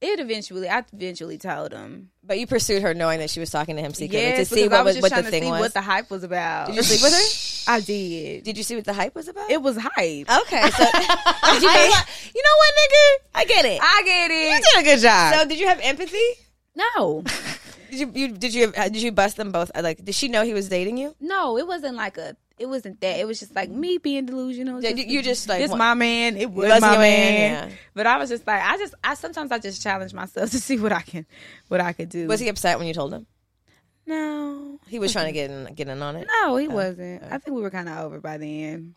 It 0.01 0.19
eventually, 0.19 0.67
I 0.69 0.83
eventually 0.93 1.37
told 1.37 1.71
him. 1.73 2.09
But 2.23 2.39
you 2.39 2.47
pursued 2.47 2.81
her 2.81 2.93
knowing 2.93 3.19
that 3.19 3.29
she 3.29 3.39
was 3.39 3.49
talking 3.51 3.75
to 3.75 3.81
him 3.81 3.93
secretly 3.93 4.21
Yes, 4.21 4.49
to 4.49 4.55
see 4.55 4.63
what 4.67 4.73
I 4.73 4.81
was 4.81 4.95
was 4.95 5.03
what 5.03 5.15
the 5.15 5.21
to 5.23 5.29
thing 5.29 5.43
see 5.43 5.51
was. 5.51 5.59
what 5.59 5.73
the 5.73 5.81
hype 5.81 6.09
was 6.09 6.23
about. 6.23 6.67
Did 6.67 6.75
you 6.77 6.83
sleep 6.83 7.01
with 7.01 7.13
her? 7.13 7.73
I 7.75 7.79
did. 7.79 8.43
Did 8.43 8.57
you 8.57 8.63
see 8.63 8.75
what 8.75 8.83
the 8.85 8.93
hype 8.93 9.15
was 9.15 9.27
about? 9.29 9.49
It 9.49 9.61
was 9.61 9.77
hype. 9.77 10.29
okay. 10.29 10.69
So 11.53 11.59
you, 11.59 11.67
I, 11.69 12.03
you 12.33 12.41
know 12.41 12.55
what 12.57 12.73
nigga 12.73 13.27
I 13.35 13.45
get 13.45 13.65
it. 13.65 13.79
I 13.81 14.01
get 14.05 14.31
it. 14.31 14.51
you 14.51 14.61
did 14.73 14.81
a 14.81 14.95
good 14.95 15.01
job 15.03 15.33
So 15.35 15.47
did 15.47 15.59
you 15.59 15.67
have 15.67 15.79
empathy? 15.83 16.17
No, 16.75 17.23
Did 17.91 17.99
you, 17.99 18.11
you 18.15 18.27
did 18.29 18.53
you 18.55 18.73
uh, 18.75 18.89
did 18.89 19.01
you 19.03 19.11
bust 19.11 19.37
them 19.37 19.51
both? 19.51 19.69
Like, 19.79 20.03
did 20.03 20.15
she 20.15 20.27
know 20.27 20.43
he 20.43 20.53
was 20.55 20.67
dating 20.67 20.97
you? 20.97 21.15
no, 21.19 21.57
it 21.59 21.67
wasn't 21.67 21.95
like 21.95 22.17
a. 22.17 22.35
It 22.59 22.67
wasn't 22.67 23.01
that. 23.01 23.19
It 23.19 23.25
was 23.25 23.39
just 23.39 23.55
like 23.55 23.69
me 23.69 23.97
being 23.97 24.25
delusional. 24.27 24.81
Yeah, 24.81 24.91
you- 24.91 25.05
you 25.05 25.21
just 25.23 25.49
like 25.49 25.59
this 25.59 25.69
want- 25.69 25.79
my 25.79 25.93
man. 25.95 26.37
It 26.37 26.51
was 26.51 26.69
wasn't 26.69 26.81
my 26.83 26.97
man. 26.97 27.33
man, 27.51 27.69
yeah. 27.69 27.75
But 27.95 28.05
I 28.07 28.17
was 28.17 28.29
just 28.29 28.45
like, 28.45 28.61
I 28.61 28.77
just, 28.77 28.93
I 29.03 29.15
sometimes 29.15 29.51
I 29.51 29.57
just 29.59 29.81
challenge 29.81 30.13
myself 30.13 30.51
to 30.51 30.59
see 30.59 30.77
what 30.77 30.91
I 30.91 31.01
can, 31.01 31.25
what 31.67 31.81
I 31.81 31.93
could 31.93 32.09
do. 32.09 32.27
Was 32.27 32.39
he 32.39 32.49
upset 32.49 32.77
when 32.77 32.87
you 32.87 32.93
told 32.93 33.13
him? 33.13 33.25
No, 34.05 34.79
He 34.87 34.99
was 34.99 35.13
trying 35.13 35.27
to 35.27 35.31
get 35.31 35.49
in, 35.49 35.73
get 35.73 35.87
in 35.87 36.01
on 36.01 36.17
it. 36.17 36.27
no, 36.41 36.57
he 36.57 36.67
oh. 36.67 36.71
wasn't. 36.71 37.23
Oh. 37.23 37.27
I 37.31 37.37
think 37.37 37.55
we 37.55 37.61
were 37.61 37.69
kind 37.69 37.87
of 37.87 37.99
over 37.99 38.19
by 38.19 38.37
then. 38.37 38.95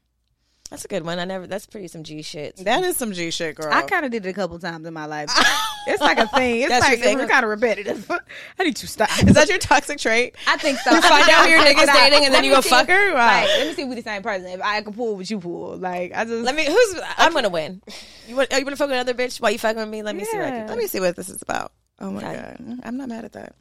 That's 0.70 0.84
a 0.84 0.88
good 0.88 1.04
one. 1.04 1.20
I 1.20 1.24
never. 1.24 1.46
That's 1.46 1.64
pretty 1.66 1.86
some 1.86 2.02
G 2.02 2.22
shit. 2.22 2.56
that 2.56 2.82
is 2.82 2.96
some 2.96 3.12
g 3.12 3.30
shit 3.30 3.54
girl 3.54 3.72
I 3.72 3.82
kind 3.82 4.04
of 4.04 4.10
did 4.10 4.26
it 4.26 4.28
a 4.28 4.32
couple 4.32 4.58
times 4.58 4.84
in 4.84 4.92
my 4.92 5.06
life. 5.06 5.30
it's 5.86 6.00
like 6.00 6.18
a 6.18 6.26
thing. 6.26 6.62
It's 6.62 6.68
That's 6.70 6.88
your 6.88 6.96
like 6.96 7.04
thing? 7.04 7.20
it's 7.20 7.30
kind 7.30 7.44
of 7.44 7.50
repetitive. 7.50 8.10
I 8.58 8.64
need 8.64 8.74
to 8.76 8.88
stop. 8.88 9.08
is 9.22 9.34
that 9.34 9.48
your 9.48 9.58
toxic 9.58 9.98
trait 9.98 10.34
I 10.48 10.56
think 10.56 10.78
so. 10.80 10.90
You 10.92 11.00
find 11.02 11.28
out 11.30 11.44
who 11.44 11.50
your 11.50 11.60
nigga's 11.60 11.86
Like, 11.86 12.10
dating 12.10 12.24
and 12.24 12.34
then 12.34 12.42
you 12.42 12.50
go 12.50 12.60
see 12.60 12.70
fuck 12.70 12.88
her? 12.88 13.14
Wow. 13.14 13.26
Like, 13.26 13.46
let 13.48 13.66
me 13.68 13.72
see 13.74 13.82
if 13.82 13.88
we 13.88 13.94
the 13.94 14.02
same 14.02 14.22
person. 14.22 14.46
If 14.46 14.60
I 14.60 14.82
can 14.82 14.92
pull 14.92 15.14
what 15.16 15.30
you 15.30 15.38
pull, 15.38 15.76
like 15.76 16.12
I 16.14 16.24
just 16.24 16.42
Let 16.42 16.56
me. 16.56 16.66
Who's? 16.66 17.00
I'm 17.16 17.32
gonna 17.32 17.48
win. 17.48 17.80
You 18.26 18.34
want? 18.36 18.52
Are 18.52 18.58
you 18.58 18.64
gonna 18.64 18.74
fuck 18.76 18.88
with 18.88 18.96
another 18.98 19.14
bitch 19.14 19.40
while 19.40 19.52
you 19.52 19.58
fucking 19.58 19.78
with 19.78 19.88
me? 19.88 20.02
Let 20.02 20.16
me 20.16 20.24
see 20.24 20.36
what 20.36 20.46
I 20.46 20.50
can 20.50 20.66
do. 20.66 20.70
let 20.70 20.78
me 20.78 20.88
see 20.88 20.98
what 21.00 21.14
this 21.14 21.28
is 21.28 21.42
about 21.42 21.72
oh 22.00 22.10
my 22.10 22.18
Okay. 22.22 22.34
god 22.58 22.80
i'm 22.84 22.98
not 22.98 23.08
mad 23.08 23.24
at 23.24 23.32
that 23.32 23.54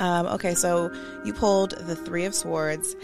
um 0.00 0.26
okay 0.26 0.52
so 0.54 0.92
you 1.24 1.32
pulled 1.32 1.70
the 1.86 1.94
three 1.94 2.24
of 2.24 2.34
swords 2.34 2.96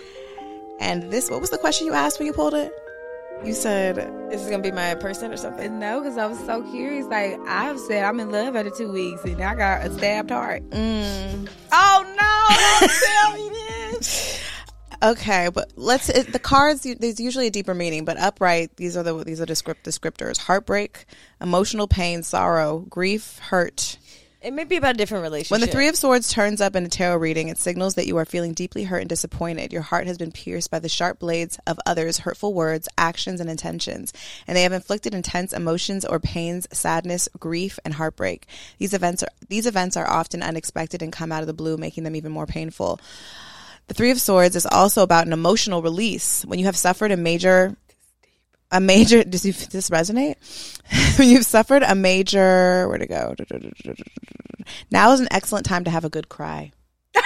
and 0.81 1.13
this 1.13 1.31
what 1.31 1.41
was 1.41 1.51
the 1.51 1.59
question 1.59 1.87
you 1.87 1.93
asked 1.93 2.19
when 2.19 2.27
you 2.27 2.33
pulled 2.33 2.53
it 2.55 2.73
you 3.45 3.53
said 3.55 3.97
This 4.31 4.43
is 4.43 4.51
gonna 4.51 4.63
be 4.63 4.73
my 4.73 4.95
person 4.97 5.33
or 5.33 5.37
something. 5.37 5.79
No, 5.79 6.01
because 6.01 6.19
I 6.19 6.27
was 6.27 6.39
so 6.41 6.63
curious. 6.71 7.07
Like 7.07 7.39
I've 7.47 7.79
said, 7.79 8.05
I'm 8.05 8.19
in 8.21 8.31
love 8.31 8.57
after 8.57 8.71
two 8.71 8.91
weeks, 8.91 9.23
and 9.25 9.41
I 9.43 9.55
got 9.55 9.87
a 9.87 9.93
stabbed 9.93 10.31
heart. 10.31 10.69
mm, 10.71 11.49
Oh 11.73 12.15
no! 12.17 12.87
Don't 12.87 12.93
tell 13.15 13.33
me 13.35 13.49
this. 13.93 14.43
Okay, 15.03 15.51
but 15.53 15.73
let's 15.77 16.09
it, 16.09 16.33
the 16.33 16.39
cards. 16.39 16.87
There's 16.99 17.21
usually 17.21 17.47
a 17.49 17.51
deeper 17.51 17.75
meaning, 17.75 18.05
but 18.05 18.17
upright. 18.19 18.77
These 18.77 18.97
are 18.97 19.03
the 19.03 19.23
these 19.25 19.41
are 19.41 19.47
the 19.47 19.55
script 19.55 19.85
descriptors: 19.85 20.39
heartbreak, 20.39 21.05
emotional 21.41 21.87
pain, 21.87 22.23
sorrow, 22.23 22.79
grief, 22.89 23.39
hurt. 23.39 23.99
It 24.47 24.53
may 24.53 24.63
be 24.63 24.77
about 24.77 24.95
a 24.95 24.99
different 24.99 25.23
relationship. 25.23 25.51
When 25.51 25.61
the 25.61 25.67
Three 25.67 25.89
of 25.89 25.97
Swords 25.97 26.33
turns 26.33 26.61
up 26.61 26.77
in 26.77 26.87
a 26.87 26.89
tarot 26.89 27.17
reading, 27.17 27.49
it 27.49 27.59
signals 27.59 27.97
that 27.97 28.07
you 28.07 28.17
are 28.19 28.25
feeling 28.25 28.53
deeply 28.53 28.85
hurt 28.85 29.01
and 29.01 29.09
disappointed. 29.09 29.73
Your 29.73 29.83
heart 29.83 30.07
has 30.07 30.19
been 30.19 30.31
pierced 30.31 30.71
by 30.71 30.79
the 30.79 30.89
sharp 30.89 31.19
blades 31.19 31.59
of 31.67 31.81
others' 31.85 32.19
hurtful 32.19 32.55
words, 32.55 32.89
actions, 32.97 33.41
and 33.41 33.51
intentions, 33.51 34.13
and 34.47 34.57
they 34.57 34.63
have 34.63 34.71
inflicted 34.73 35.15
intense 35.15 35.53
emotions 35.53 36.05
or 36.05 36.21
pains, 36.21 36.69
sadness, 36.71 37.29
grief, 37.41 37.81
and 37.85 37.95
heartbreak. 37.95 38.47
These 38.79 38.95
events 38.95 39.25
are 39.25 39.31
these 39.49 39.67
events 39.67 39.97
are 39.97 40.09
often 40.09 40.45
unexpected 40.45 41.03
and 41.03 41.13
come 41.13 41.33
out 41.33 41.43
of 41.43 41.49
the 41.49 41.53
blue, 41.53 41.77
making 41.77 42.05
them 42.05 42.15
even 42.15 42.31
more 42.31 42.47
painful. 42.47 43.01
The 43.89 43.95
Three 43.95 44.13
of 44.13 44.21
Swords 44.21 44.55
is 44.55 44.65
also 44.65 45.03
about 45.03 45.27
an 45.27 45.33
emotional 45.33 45.83
release. 45.83 46.45
When 46.45 46.61
you 46.61 46.67
have 46.67 46.77
suffered 46.77 47.11
a 47.11 47.17
major 47.17 47.77
a 48.71 48.81
major 48.81 49.23
does 49.25 49.43
this 49.43 49.91
resonate? 49.91 50.37
You've 51.19 51.47
suffered 51.47 51.83
a 51.83 51.95
major 51.95 52.89
where 52.89 52.99
to 52.99 53.07
go? 53.07 53.35
Now 54.91 55.13
is 55.13 55.21
an 55.21 55.29
excellent 55.31 55.67
time 55.67 55.85
to 55.85 55.91
have 55.91 56.05
a 56.05 56.11
good 56.11 56.29
cry. 56.29 56.73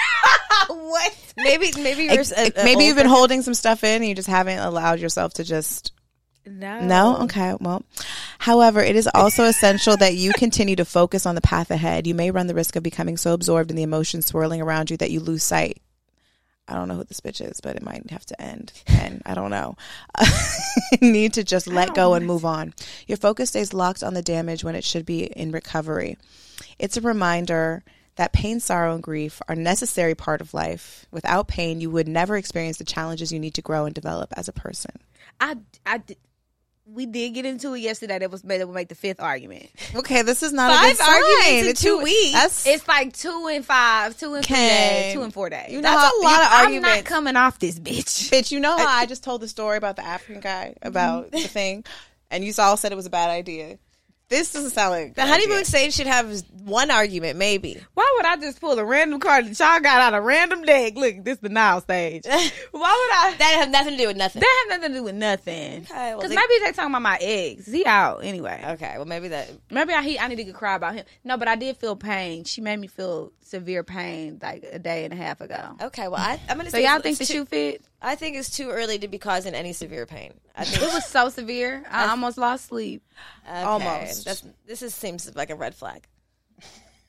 What? 0.68 1.16
maybe 1.36 1.70
maybe 1.80 2.04
you're 2.04 2.20
It- 2.20 2.32
a- 2.32 2.60
a 2.60 2.64
maybe 2.64 2.84
you've 2.84 2.96
been 2.96 3.06
holding 3.06 3.42
some 3.42 3.54
stuff 3.54 3.82
in 3.82 4.02
and 4.02 4.06
you 4.08 4.14
just 4.14 4.28
haven't 4.28 4.58
allowed 4.58 5.00
yourself 5.00 5.34
to 5.34 5.44
just 5.44 5.92
No. 6.46 6.80
no? 6.80 7.16
Okay 7.24 7.54
well. 7.60 7.82
However 8.38 8.80
it 8.80 8.94
is 8.94 9.08
also 9.14 9.44
essential 9.44 9.96
that 9.96 10.14
you 10.14 10.32
continue 10.32 10.76
to 10.76 10.84
focus 10.84 11.26
on 11.26 11.34
the 11.34 11.40
path 11.40 11.70
ahead. 11.70 12.06
You 12.06 12.14
may 12.14 12.30
run 12.30 12.46
the 12.46 12.54
risk 12.54 12.76
of 12.76 12.82
becoming 12.82 13.16
so 13.16 13.32
absorbed 13.32 13.70
in 13.70 13.76
the 13.76 13.82
emotions 13.82 14.26
swirling 14.26 14.60
around 14.60 14.90
you 14.90 14.96
that 14.98 15.10
you 15.10 15.20
lose 15.20 15.42
sight 15.42 15.80
i 16.70 16.74
don't 16.74 16.88
know 16.88 16.94
who 16.96 17.04
this 17.04 17.20
bitch 17.20 17.46
is 17.46 17.60
but 17.60 17.76
it 17.76 17.82
might 17.82 18.08
have 18.10 18.24
to 18.24 18.40
end 18.40 18.72
and 18.86 19.22
i 19.26 19.34
don't 19.34 19.50
know 19.50 19.76
need 21.00 21.32
to 21.32 21.44
just 21.44 21.66
let 21.66 21.94
go 21.94 22.14
and 22.14 22.26
move 22.26 22.44
on 22.44 22.72
your 23.06 23.18
focus 23.18 23.50
stays 23.50 23.74
locked 23.74 24.02
on 24.02 24.14
the 24.14 24.22
damage 24.22 24.64
when 24.64 24.74
it 24.74 24.84
should 24.84 25.04
be 25.04 25.24
in 25.24 25.50
recovery 25.50 26.16
it's 26.78 26.96
a 26.96 27.00
reminder 27.00 27.82
that 28.16 28.34
pain, 28.34 28.60
sorrow, 28.60 28.92
and 28.92 29.02
grief 29.02 29.40
are 29.48 29.54
necessary 29.54 30.14
part 30.14 30.42
of 30.42 30.52
life. 30.52 31.06
Without 31.10 31.48
pain, 31.48 31.80
you 31.80 31.90
would 31.90 32.06
never 32.06 32.36
experience 32.36 32.76
the 32.76 32.84
challenges 32.84 33.32
you 33.32 33.38
need 33.38 33.54
to 33.54 33.62
grow 33.62 33.86
and 33.86 33.94
develop 33.94 34.30
as 34.36 34.46
a 34.46 34.52
person. 34.52 34.92
I, 35.40 35.56
I, 35.86 36.02
we 36.86 37.06
did 37.06 37.30
get 37.34 37.46
into 37.46 37.74
it 37.74 37.80
yesterday. 37.80 38.18
That 38.18 38.30
was 38.30 38.42
made 38.42 38.58
that 38.60 38.66
would 38.66 38.74
make 38.74 38.88
the 38.88 38.94
fifth 38.94 39.20
argument. 39.20 39.66
Okay, 39.94 40.22
this 40.22 40.42
is 40.42 40.52
not 40.52 40.72
Five 40.72 40.84
a 40.84 40.88
good 40.88 40.96
sign. 40.96 41.08
arguments 41.08 41.48
in 41.62 41.66
It's 41.68 41.80
two 41.82 41.98
weeks. 42.02 42.32
That's 42.32 42.66
It's 42.66 42.88
like 42.88 43.12
two 43.12 43.46
and 43.52 43.64
five, 43.64 44.18
two 44.18 44.34
and 44.34 44.44
three 44.44 44.56
days, 44.56 45.14
two 45.14 45.22
and 45.22 45.32
four 45.32 45.50
days. 45.50 45.70
You 45.70 45.76
know 45.80 45.82
That's 45.82 46.02
how- 46.02 46.20
a 46.20 46.22
lot 46.22 46.42
of 46.42 46.48
I'm 46.74 46.82
not 46.82 47.04
coming 47.04 47.36
off 47.36 47.58
this 47.58 47.78
bitch. 47.78 48.30
bitch. 48.30 48.50
You 48.50 48.60
know 48.60 48.76
how 48.76 48.88
I 48.88 49.06
just 49.06 49.22
told 49.22 49.40
the 49.40 49.48
story 49.48 49.76
about 49.76 49.96
the 49.96 50.04
African 50.04 50.40
guy 50.40 50.74
about 50.82 51.30
the 51.32 51.40
thing, 51.40 51.84
and 52.30 52.44
you 52.44 52.52
all 52.58 52.76
said 52.76 52.92
it 52.92 52.96
was 52.96 53.06
a 53.06 53.10
bad 53.10 53.30
idea. 53.30 53.78
This 54.30 54.52
doesn't 54.52 54.70
sound 54.70 54.90
like 54.92 55.14
The 55.16 55.26
honeymoon 55.26 55.54
idea. 55.58 55.64
stage 55.64 55.92
should 55.94 56.06
have 56.06 56.40
one 56.62 56.88
argument, 56.92 57.36
maybe. 57.36 57.76
Why 57.94 58.14
would 58.16 58.24
I 58.26 58.36
just 58.36 58.60
pull 58.60 58.78
a 58.78 58.84
random 58.84 59.18
card 59.18 59.46
that 59.46 59.58
y'all 59.58 59.80
got 59.80 60.00
out 60.00 60.14
a 60.14 60.20
random 60.20 60.62
deck? 60.62 60.94
Look, 60.94 61.24
this 61.24 61.38
the 61.38 61.48
now 61.48 61.80
stage. 61.80 62.22
Why 62.26 62.38
would 62.70 62.80
I? 62.80 63.34
That 63.38 63.56
have 63.58 63.70
nothing 63.70 63.94
to 63.94 63.98
do 63.98 64.06
with 64.06 64.16
nothing. 64.16 64.38
That 64.40 64.66
have 64.70 64.78
nothing 64.80 64.92
to 64.94 64.98
do 65.00 65.02
with 65.02 65.16
nothing. 65.16 65.82
Okay, 65.82 65.94
well, 66.10 66.18
Because 66.18 66.30
they- 66.30 66.36
maybe 66.36 66.54
they 66.64 66.70
talking 66.70 66.92
about 66.92 67.02
my 67.02 67.18
eggs. 67.20 67.66
He 67.66 67.84
out 67.84 68.18
anyway. 68.22 68.62
okay, 68.74 68.92
well 68.98 69.04
maybe 69.06 69.26
that. 69.28 69.50
Maybe 69.68 69.92
I 69.94 70.02
he, 70.02 70.16
I 70.16 70.28
need 70.28 70.36
to 70.36 70.44
get 70.44 70.54
cry 70.54 70.76
about 70.76 70.94
him. 70.94 71.04
No, 71.24 71.36
but 71.36 71.48
I 71.48 71.56
did 71.56 71.76
feel 71.76 71.96
pain. 71.96 72.44
She 72.44 72.60
made 72.60 72.78
me 72.78 72.86
feel 72.86 73.32
severe 73.42 73.82
pain 73.82 74.38
like 74.40 74.64
a 74.70 74.78
day 74.78 75.04
and 75.04 75.12
a 75.12 75.16
half 75.16 75.40
ago. 75.40 75.74
Okay, 75.82 76.06
well 76.06 76.20
I, 76.20 76.40
I'm 76.48 76.56
gonna 76.56 76.70
So 76.70 76.78
say 76.78 76.84
y'all 76.84 77.00
think 77.00 77.18
the 77.18 77.22
it's 77.24 77.30
too, 77.32 77.38
shoe 77.38 77.44
fit? 77.46 77.82
I 78.02 78.14
think 78.14 78.36
it's 78.36 78.50
too 78.50 78.70
early 78.70 78.98
to 79.00 79.08
be 79.08 79.18
causing 79.18 79.54
any 79.54 79.72
severe 79.72 80.06
pain. 80.06 80.32
I 80.56 80.64
think 80.64 80.82
It 80.82 80.94
was 80.94 81.04
so 81.06 81.28
severe. 81.28 81.84
I 81.90 82.08
almost 82.08 82.38
lost 82.38 82.66
sleep. 82.66 83.02
okay, 83.46 83.62
Almost. 83.62 84.24
That's 84.24 84.42
this 84.66 84.82
is, 84.82 84.94
seems 84.94 85.34
like 85.36 85.50
a 85.50 85.54
red 85.54 85.74
flag. 85.74 86.06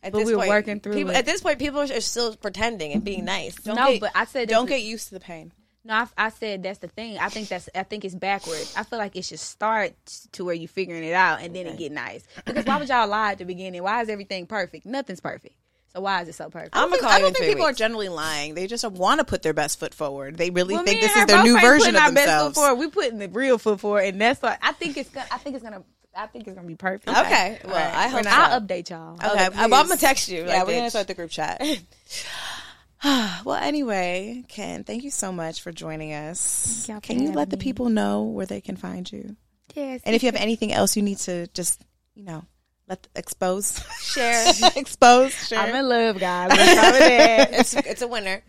At 0.04 0.12
But 0.14 0.20
this 0.20 0.28
we 0.28 0.34
were 0.34 0.40
point, 0.40 0.50
working 0.50 0.80
through 0.80 0.94
people, 0.96 1.12
it. 1.12 1.18
At 1.18 1.26
this 1.26 1.42
point, 1.42 1.60
people 1.60 1.80
are 1.80 1.88
still 2.02 2.36
pretending 2.36 2.92
and 2.92 3.04
being 3.04 3.24
nice. 3.24 3.56
Don't 3.56 3.76
no, 3.76 3.88
get- 3.92 4.02
but 4.02 4.12
I 4.16 4.26
said 4.26 4.50
Don't 4.50 4.68
get 4.68 4.82
used 4.82 5.10
to 5.10 5.14
the 5.14 5.20
pain. 5.20 5.52
No, 5.84 5.94
I, 5.96 6.08
I 6.18 6.30
said 6.30 6.62
that's 6.62 6.78
the 6.80 6.88
thing. 6.88 7.18
I 7.18 7.30
think 7.30 7.48
that's 7.48 7.68
I 7.74 7.82
think 7.84 8.06
it's 8.06 8.14
backwards. 8.14 8.74
I 8.78 8.84
feel 8.84 9.00
like 9.00 9.16
it 9.16 9.26
should 9.26 9.40
start 9.40 9.94
to 10.34 10.46
where 10.46 10.54
you're 10.54 10.68
figuring 10.68 11.04
it 11.04 11.14
out 11.14 11.42
and 11.42 11.56
then 11.56 11.66
it 11.66 11.78
get 11.78 11.92
nice. 11.92 12.24
Because 12.46 12.66
why 12.66 12.78
would 12.78 12.88
y'all 12.90 13.08
lie 13.08 13.32
at 13.32 13.40
the 13.40 13.46
beginning? 13.46 13.82
Why 13.82 14.02
is 14.04 14.10
everything 14.10 14.46
perfect? 14.46 14.86
Nothing's 14.86 15.22
perfect. 15.22 15.56
So 15.94 16.00
why 16.02 16.22
is 16.22 16.30
it 16.30 16.36
so 16.36 16.50
perfect? 16.50 16.76
I'm 16.76 16.84
gonna 16.90 16.94
don't 16.98 17.02
call 17.02 17.10
think, 17.10 17.18
I 17.18 17.20
don't 17.20 17.28
in 17.30 17.34
think 17.34 17.46
people 17.54 17.66
weeks. 17.68 17.76
are 17.76 17.84
generally 17.84 18.10
lying. 18.10 18.54
They 18.56 18.68
just 18.68 18.90
want 18.90 19.20
to 19.20 19.26
put 19.26 19.42
their 19.42 19.54
best 19.54 19.80
foot 19.80 19.94
forward. 19.94 20.38
They 20.38 20.50
really 20.50 20.76
Well, 20.76 20.86
think 20.86 21.02
this 21.02 21.16
is 21.16 21.26
their 21.26 21.44
new 21.44 21.54
both 21.56 21.64
ain't 21.64 21.70
version 21.70 21.80
putting 21.94 21.96
of 21.96 22.02
our 22.02 22.12
best 22.12 22.16
foot 22.28 22.32
themselves. 22.32 22.56
forward. 22.58 22.76
We 22.76 22.88
putting 22.90 23.20
the 23.20 23.28
real 23.30 23.58
foot 23.58 23.80
forward, 23.82 24.06
and 24.06 24.22
that's 24.22 24.42
what 24.42 24.58
I 24.62 24.72
think 24.72 24.96
it's. 24.98 25.10
Gonna, 25.10 25.28
I 25.32 25.38
think 25.38 25.56
it's 25.56 25.64
gonna. 25.64 25.84
I 26.16 26.28
think 26.28 26.48
it's 26.48 26.56
gonna 26.56 26.68
be 26.68 26.76
perfect. 26.76 27.08
Okay, 27.10 27.60
well 27.66 27.74
All 27.74 27.80
right. 27.80 27.94
I 27.96 28.08
hope 28.08 28.24
not. 28.24 28.52
I'll 28.52 28.62
update 28.62 28.90
y'all. 28.90 29.16
Okay, 29.16 29.26
oh, 29.28 29.34
Okay, 29.34 29.46
I'm, 29.56 29.74
I'm 29.74 29.88
gonna 29.88 29.98
text 29.98 30.30
you. 30.30 30.40
Yeah, 30.46 30.60
like, 30.60 30.68
we're 30.68 30.76
gonna 30.78 30.90
start 30.90 31.08
the 31.08 31.14
group 31.14 31.30
chat. 31.32 31.62
well, 33.04 33.56
anyway, 33.56 34.44
Ken, 34.48 34.84
thank 34.84 35.04
you 35.04 35.10
so 35.10 35.32
much 35.32 35.62
for 35.62 35.72
joining 35.72 36.14
us. 36.14 36.88
y'all 36.88 36.98
for 36.98 37.02
Can 37.02 37.18
you 37.18 37.24
having 37.24 37.36
let 37.36 37.50
the 37.50 37.58
people 37.58 37.90
know 37.90 38.24
where 38.24 38.46
they 38.46 38.62
can 38.62 38.76
find 38.78 39.12
you? 39.12 39.36
Yes. 39.76 40.02
And 40.06 40.16
if 40.16 40.24
you 40.24 40.28
have 40.28 40.36
anything 40.36 40.72
else 40.72 40.96
you 40.96 41.02
need 41.04 41.18
to 41.20 41.48
just, 41.48 41.82
you 42.14 42.24
know, 42.26 42.44
let 42.92 43.08
expose, 43.16 43.82
Share. 44.02 44.52
expose, 44.76 45.34
share. 45.48 45.60
I'm 45.60 45.74
in 45.74 45.88
love, 45.88 46.20
guys. 46.20 46.50
Let's 46.58 46.72
start 46.72 46.92
with 46.92 47.00
that. 47.00 47.54
it's 47.60 47.74
it's 47.74 48.02
a 48.02 48.08
winner. 48.08 48.44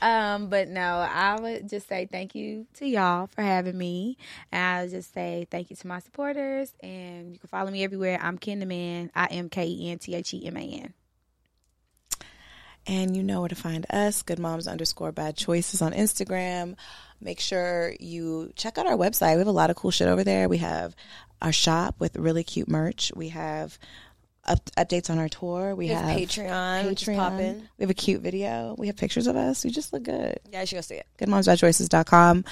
Um, 0.00 0.48
but 0.48 0.68
no, 0.68 0.80
I 0.80 1.38
would 1.38 1.68
just 1.68 1.86
say 1.86 2.08
thank 2.10 2.34
you 2.34 2.66
to 2.74 2.86
y'all 2.86 3.26
for 3.26 3.42
having 3.42 3.76
me. 3.76 4.16
And 4.50 4.64
I 4.64 4.82
would 4.82 4.90
just 4.90 5.12
say 5.12 5.46
thank 5.50 5.68
you 5.68 5.76
to 5.76 5.86
my 5.86 5.98
supporters. 5.98 6.72
And 6.82 7.32
you 7.32 7.38
can 7.38 7.48
follow 7.48 7.70
me 7.70 7.84
everywhere. 7.84 8.18
I'm 8.22 8.38
Ken 8.38 8.58
the 8.58 8.66
Man. 8.66 9.10
I 9.14 9.26
M 9.26 9.50
K 9.50 9.66
E 9.66 9.90
N 9.90 9.98
T 9.98 10.14
H 10.14 10.32
E 10.32 10.46
M 10.46 10.56
A 10.56 10.60
N. 10.60 10.94
And 12.86 13.14
you 13.16 13.22
know 13.22 13.40
where 13.40 13.48
to 13.48 13.54
find 13.54 13.86
us, 13.90 14.22
good 14.22 14.38
moms 14.38 14.68
underscore 14.68 15.12
bad 15.12 15.36
choices 15.36 15.82
on 15.82 15.92
Instagram. 15.92 16.76
Make 17.20 17.40
sure 17.40 17.94
you 17.98 18.52
check 18.56 18.76
out 18.76 18.86
our 18.86 18.96
website. 18.96 19.34
We 19.34 19.38
have 19.38 19.46
a 19.46 19.52
lot 19.52 19.70
of 19.70 19.76
cool 19.76 19.90
shit 19.90 20.08
over 20.08 20.22
there. 20.24 20.48
We 20.48 20.58
have 20.58 20.94
our 21.44 21.52
shop 21.52 21.96
with 21.98 22.16
really 22.16 22.42
cute 22.42 22.68
merch. 22.68 23.12
We 23.14 23.28
have 23.28 23.78
up, 24.46 24.64
updates 24.76 25.10
on 25.10 25.18
our 25.18 25.28
tour. 25.28 25.74
We, 25.74 25.86
We 25.86 25.92
have 25.92 26.04
have 26.04 26.18
Patreon, 26.18 27.16
popping. 27.16 27.68
We 27.78 27.82
have 27.82 27.90
a 27.90 27.94
cute 27.94 28.22
video. 28.22 28.74
We 28.78 28.88
have 28.88 28.96
pictures 28.96 29.26
of 29.26 29.36
us. 29.36 29.64
We 29.64 29.70
just 29.70 29.92
look 29.92 30.02
good. 30.04 30.40
Yeah, 30.50 30.60
you 30.60 30.66
should 30.66 30.76
go 30.76 30.80
see 30.80 30.96
it. 30.96 31.06
goodmomsbadchoices.com. 31.18 32.44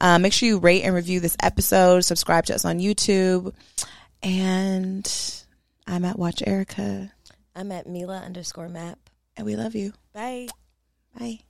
Um, 0.00 0.22
make 0.22 0.32
sure 0.32 0.48
you 0.48 0.58
rate 0.58 0.82
and 0.82 0.94
review 0.94 1.20
this 1.20 1.36
episode. 1.42 2.04
Subscribe 2.04 2.44
to 2.46 2.54
us 2.54 2.64
on 2.64 2.78
YouTube. 2.78 3.54
And 4.22 5.10
I'm 5.86 6.04
at 6.04 6.18
Watch 6.18 6.42
Erica. 6.46 7.12
I'm 7.54 7.72
at 7.72 7.86
Milah 7.86 8.24
underscore 8.24 8.68
Mapp. 8.68 8.98
And 9.36 9.46
we 9.46 9.56
love 9.56 9.74
you. 9.74 9.92
Bye. 10.12 10.48
Bye. 11.18 11.40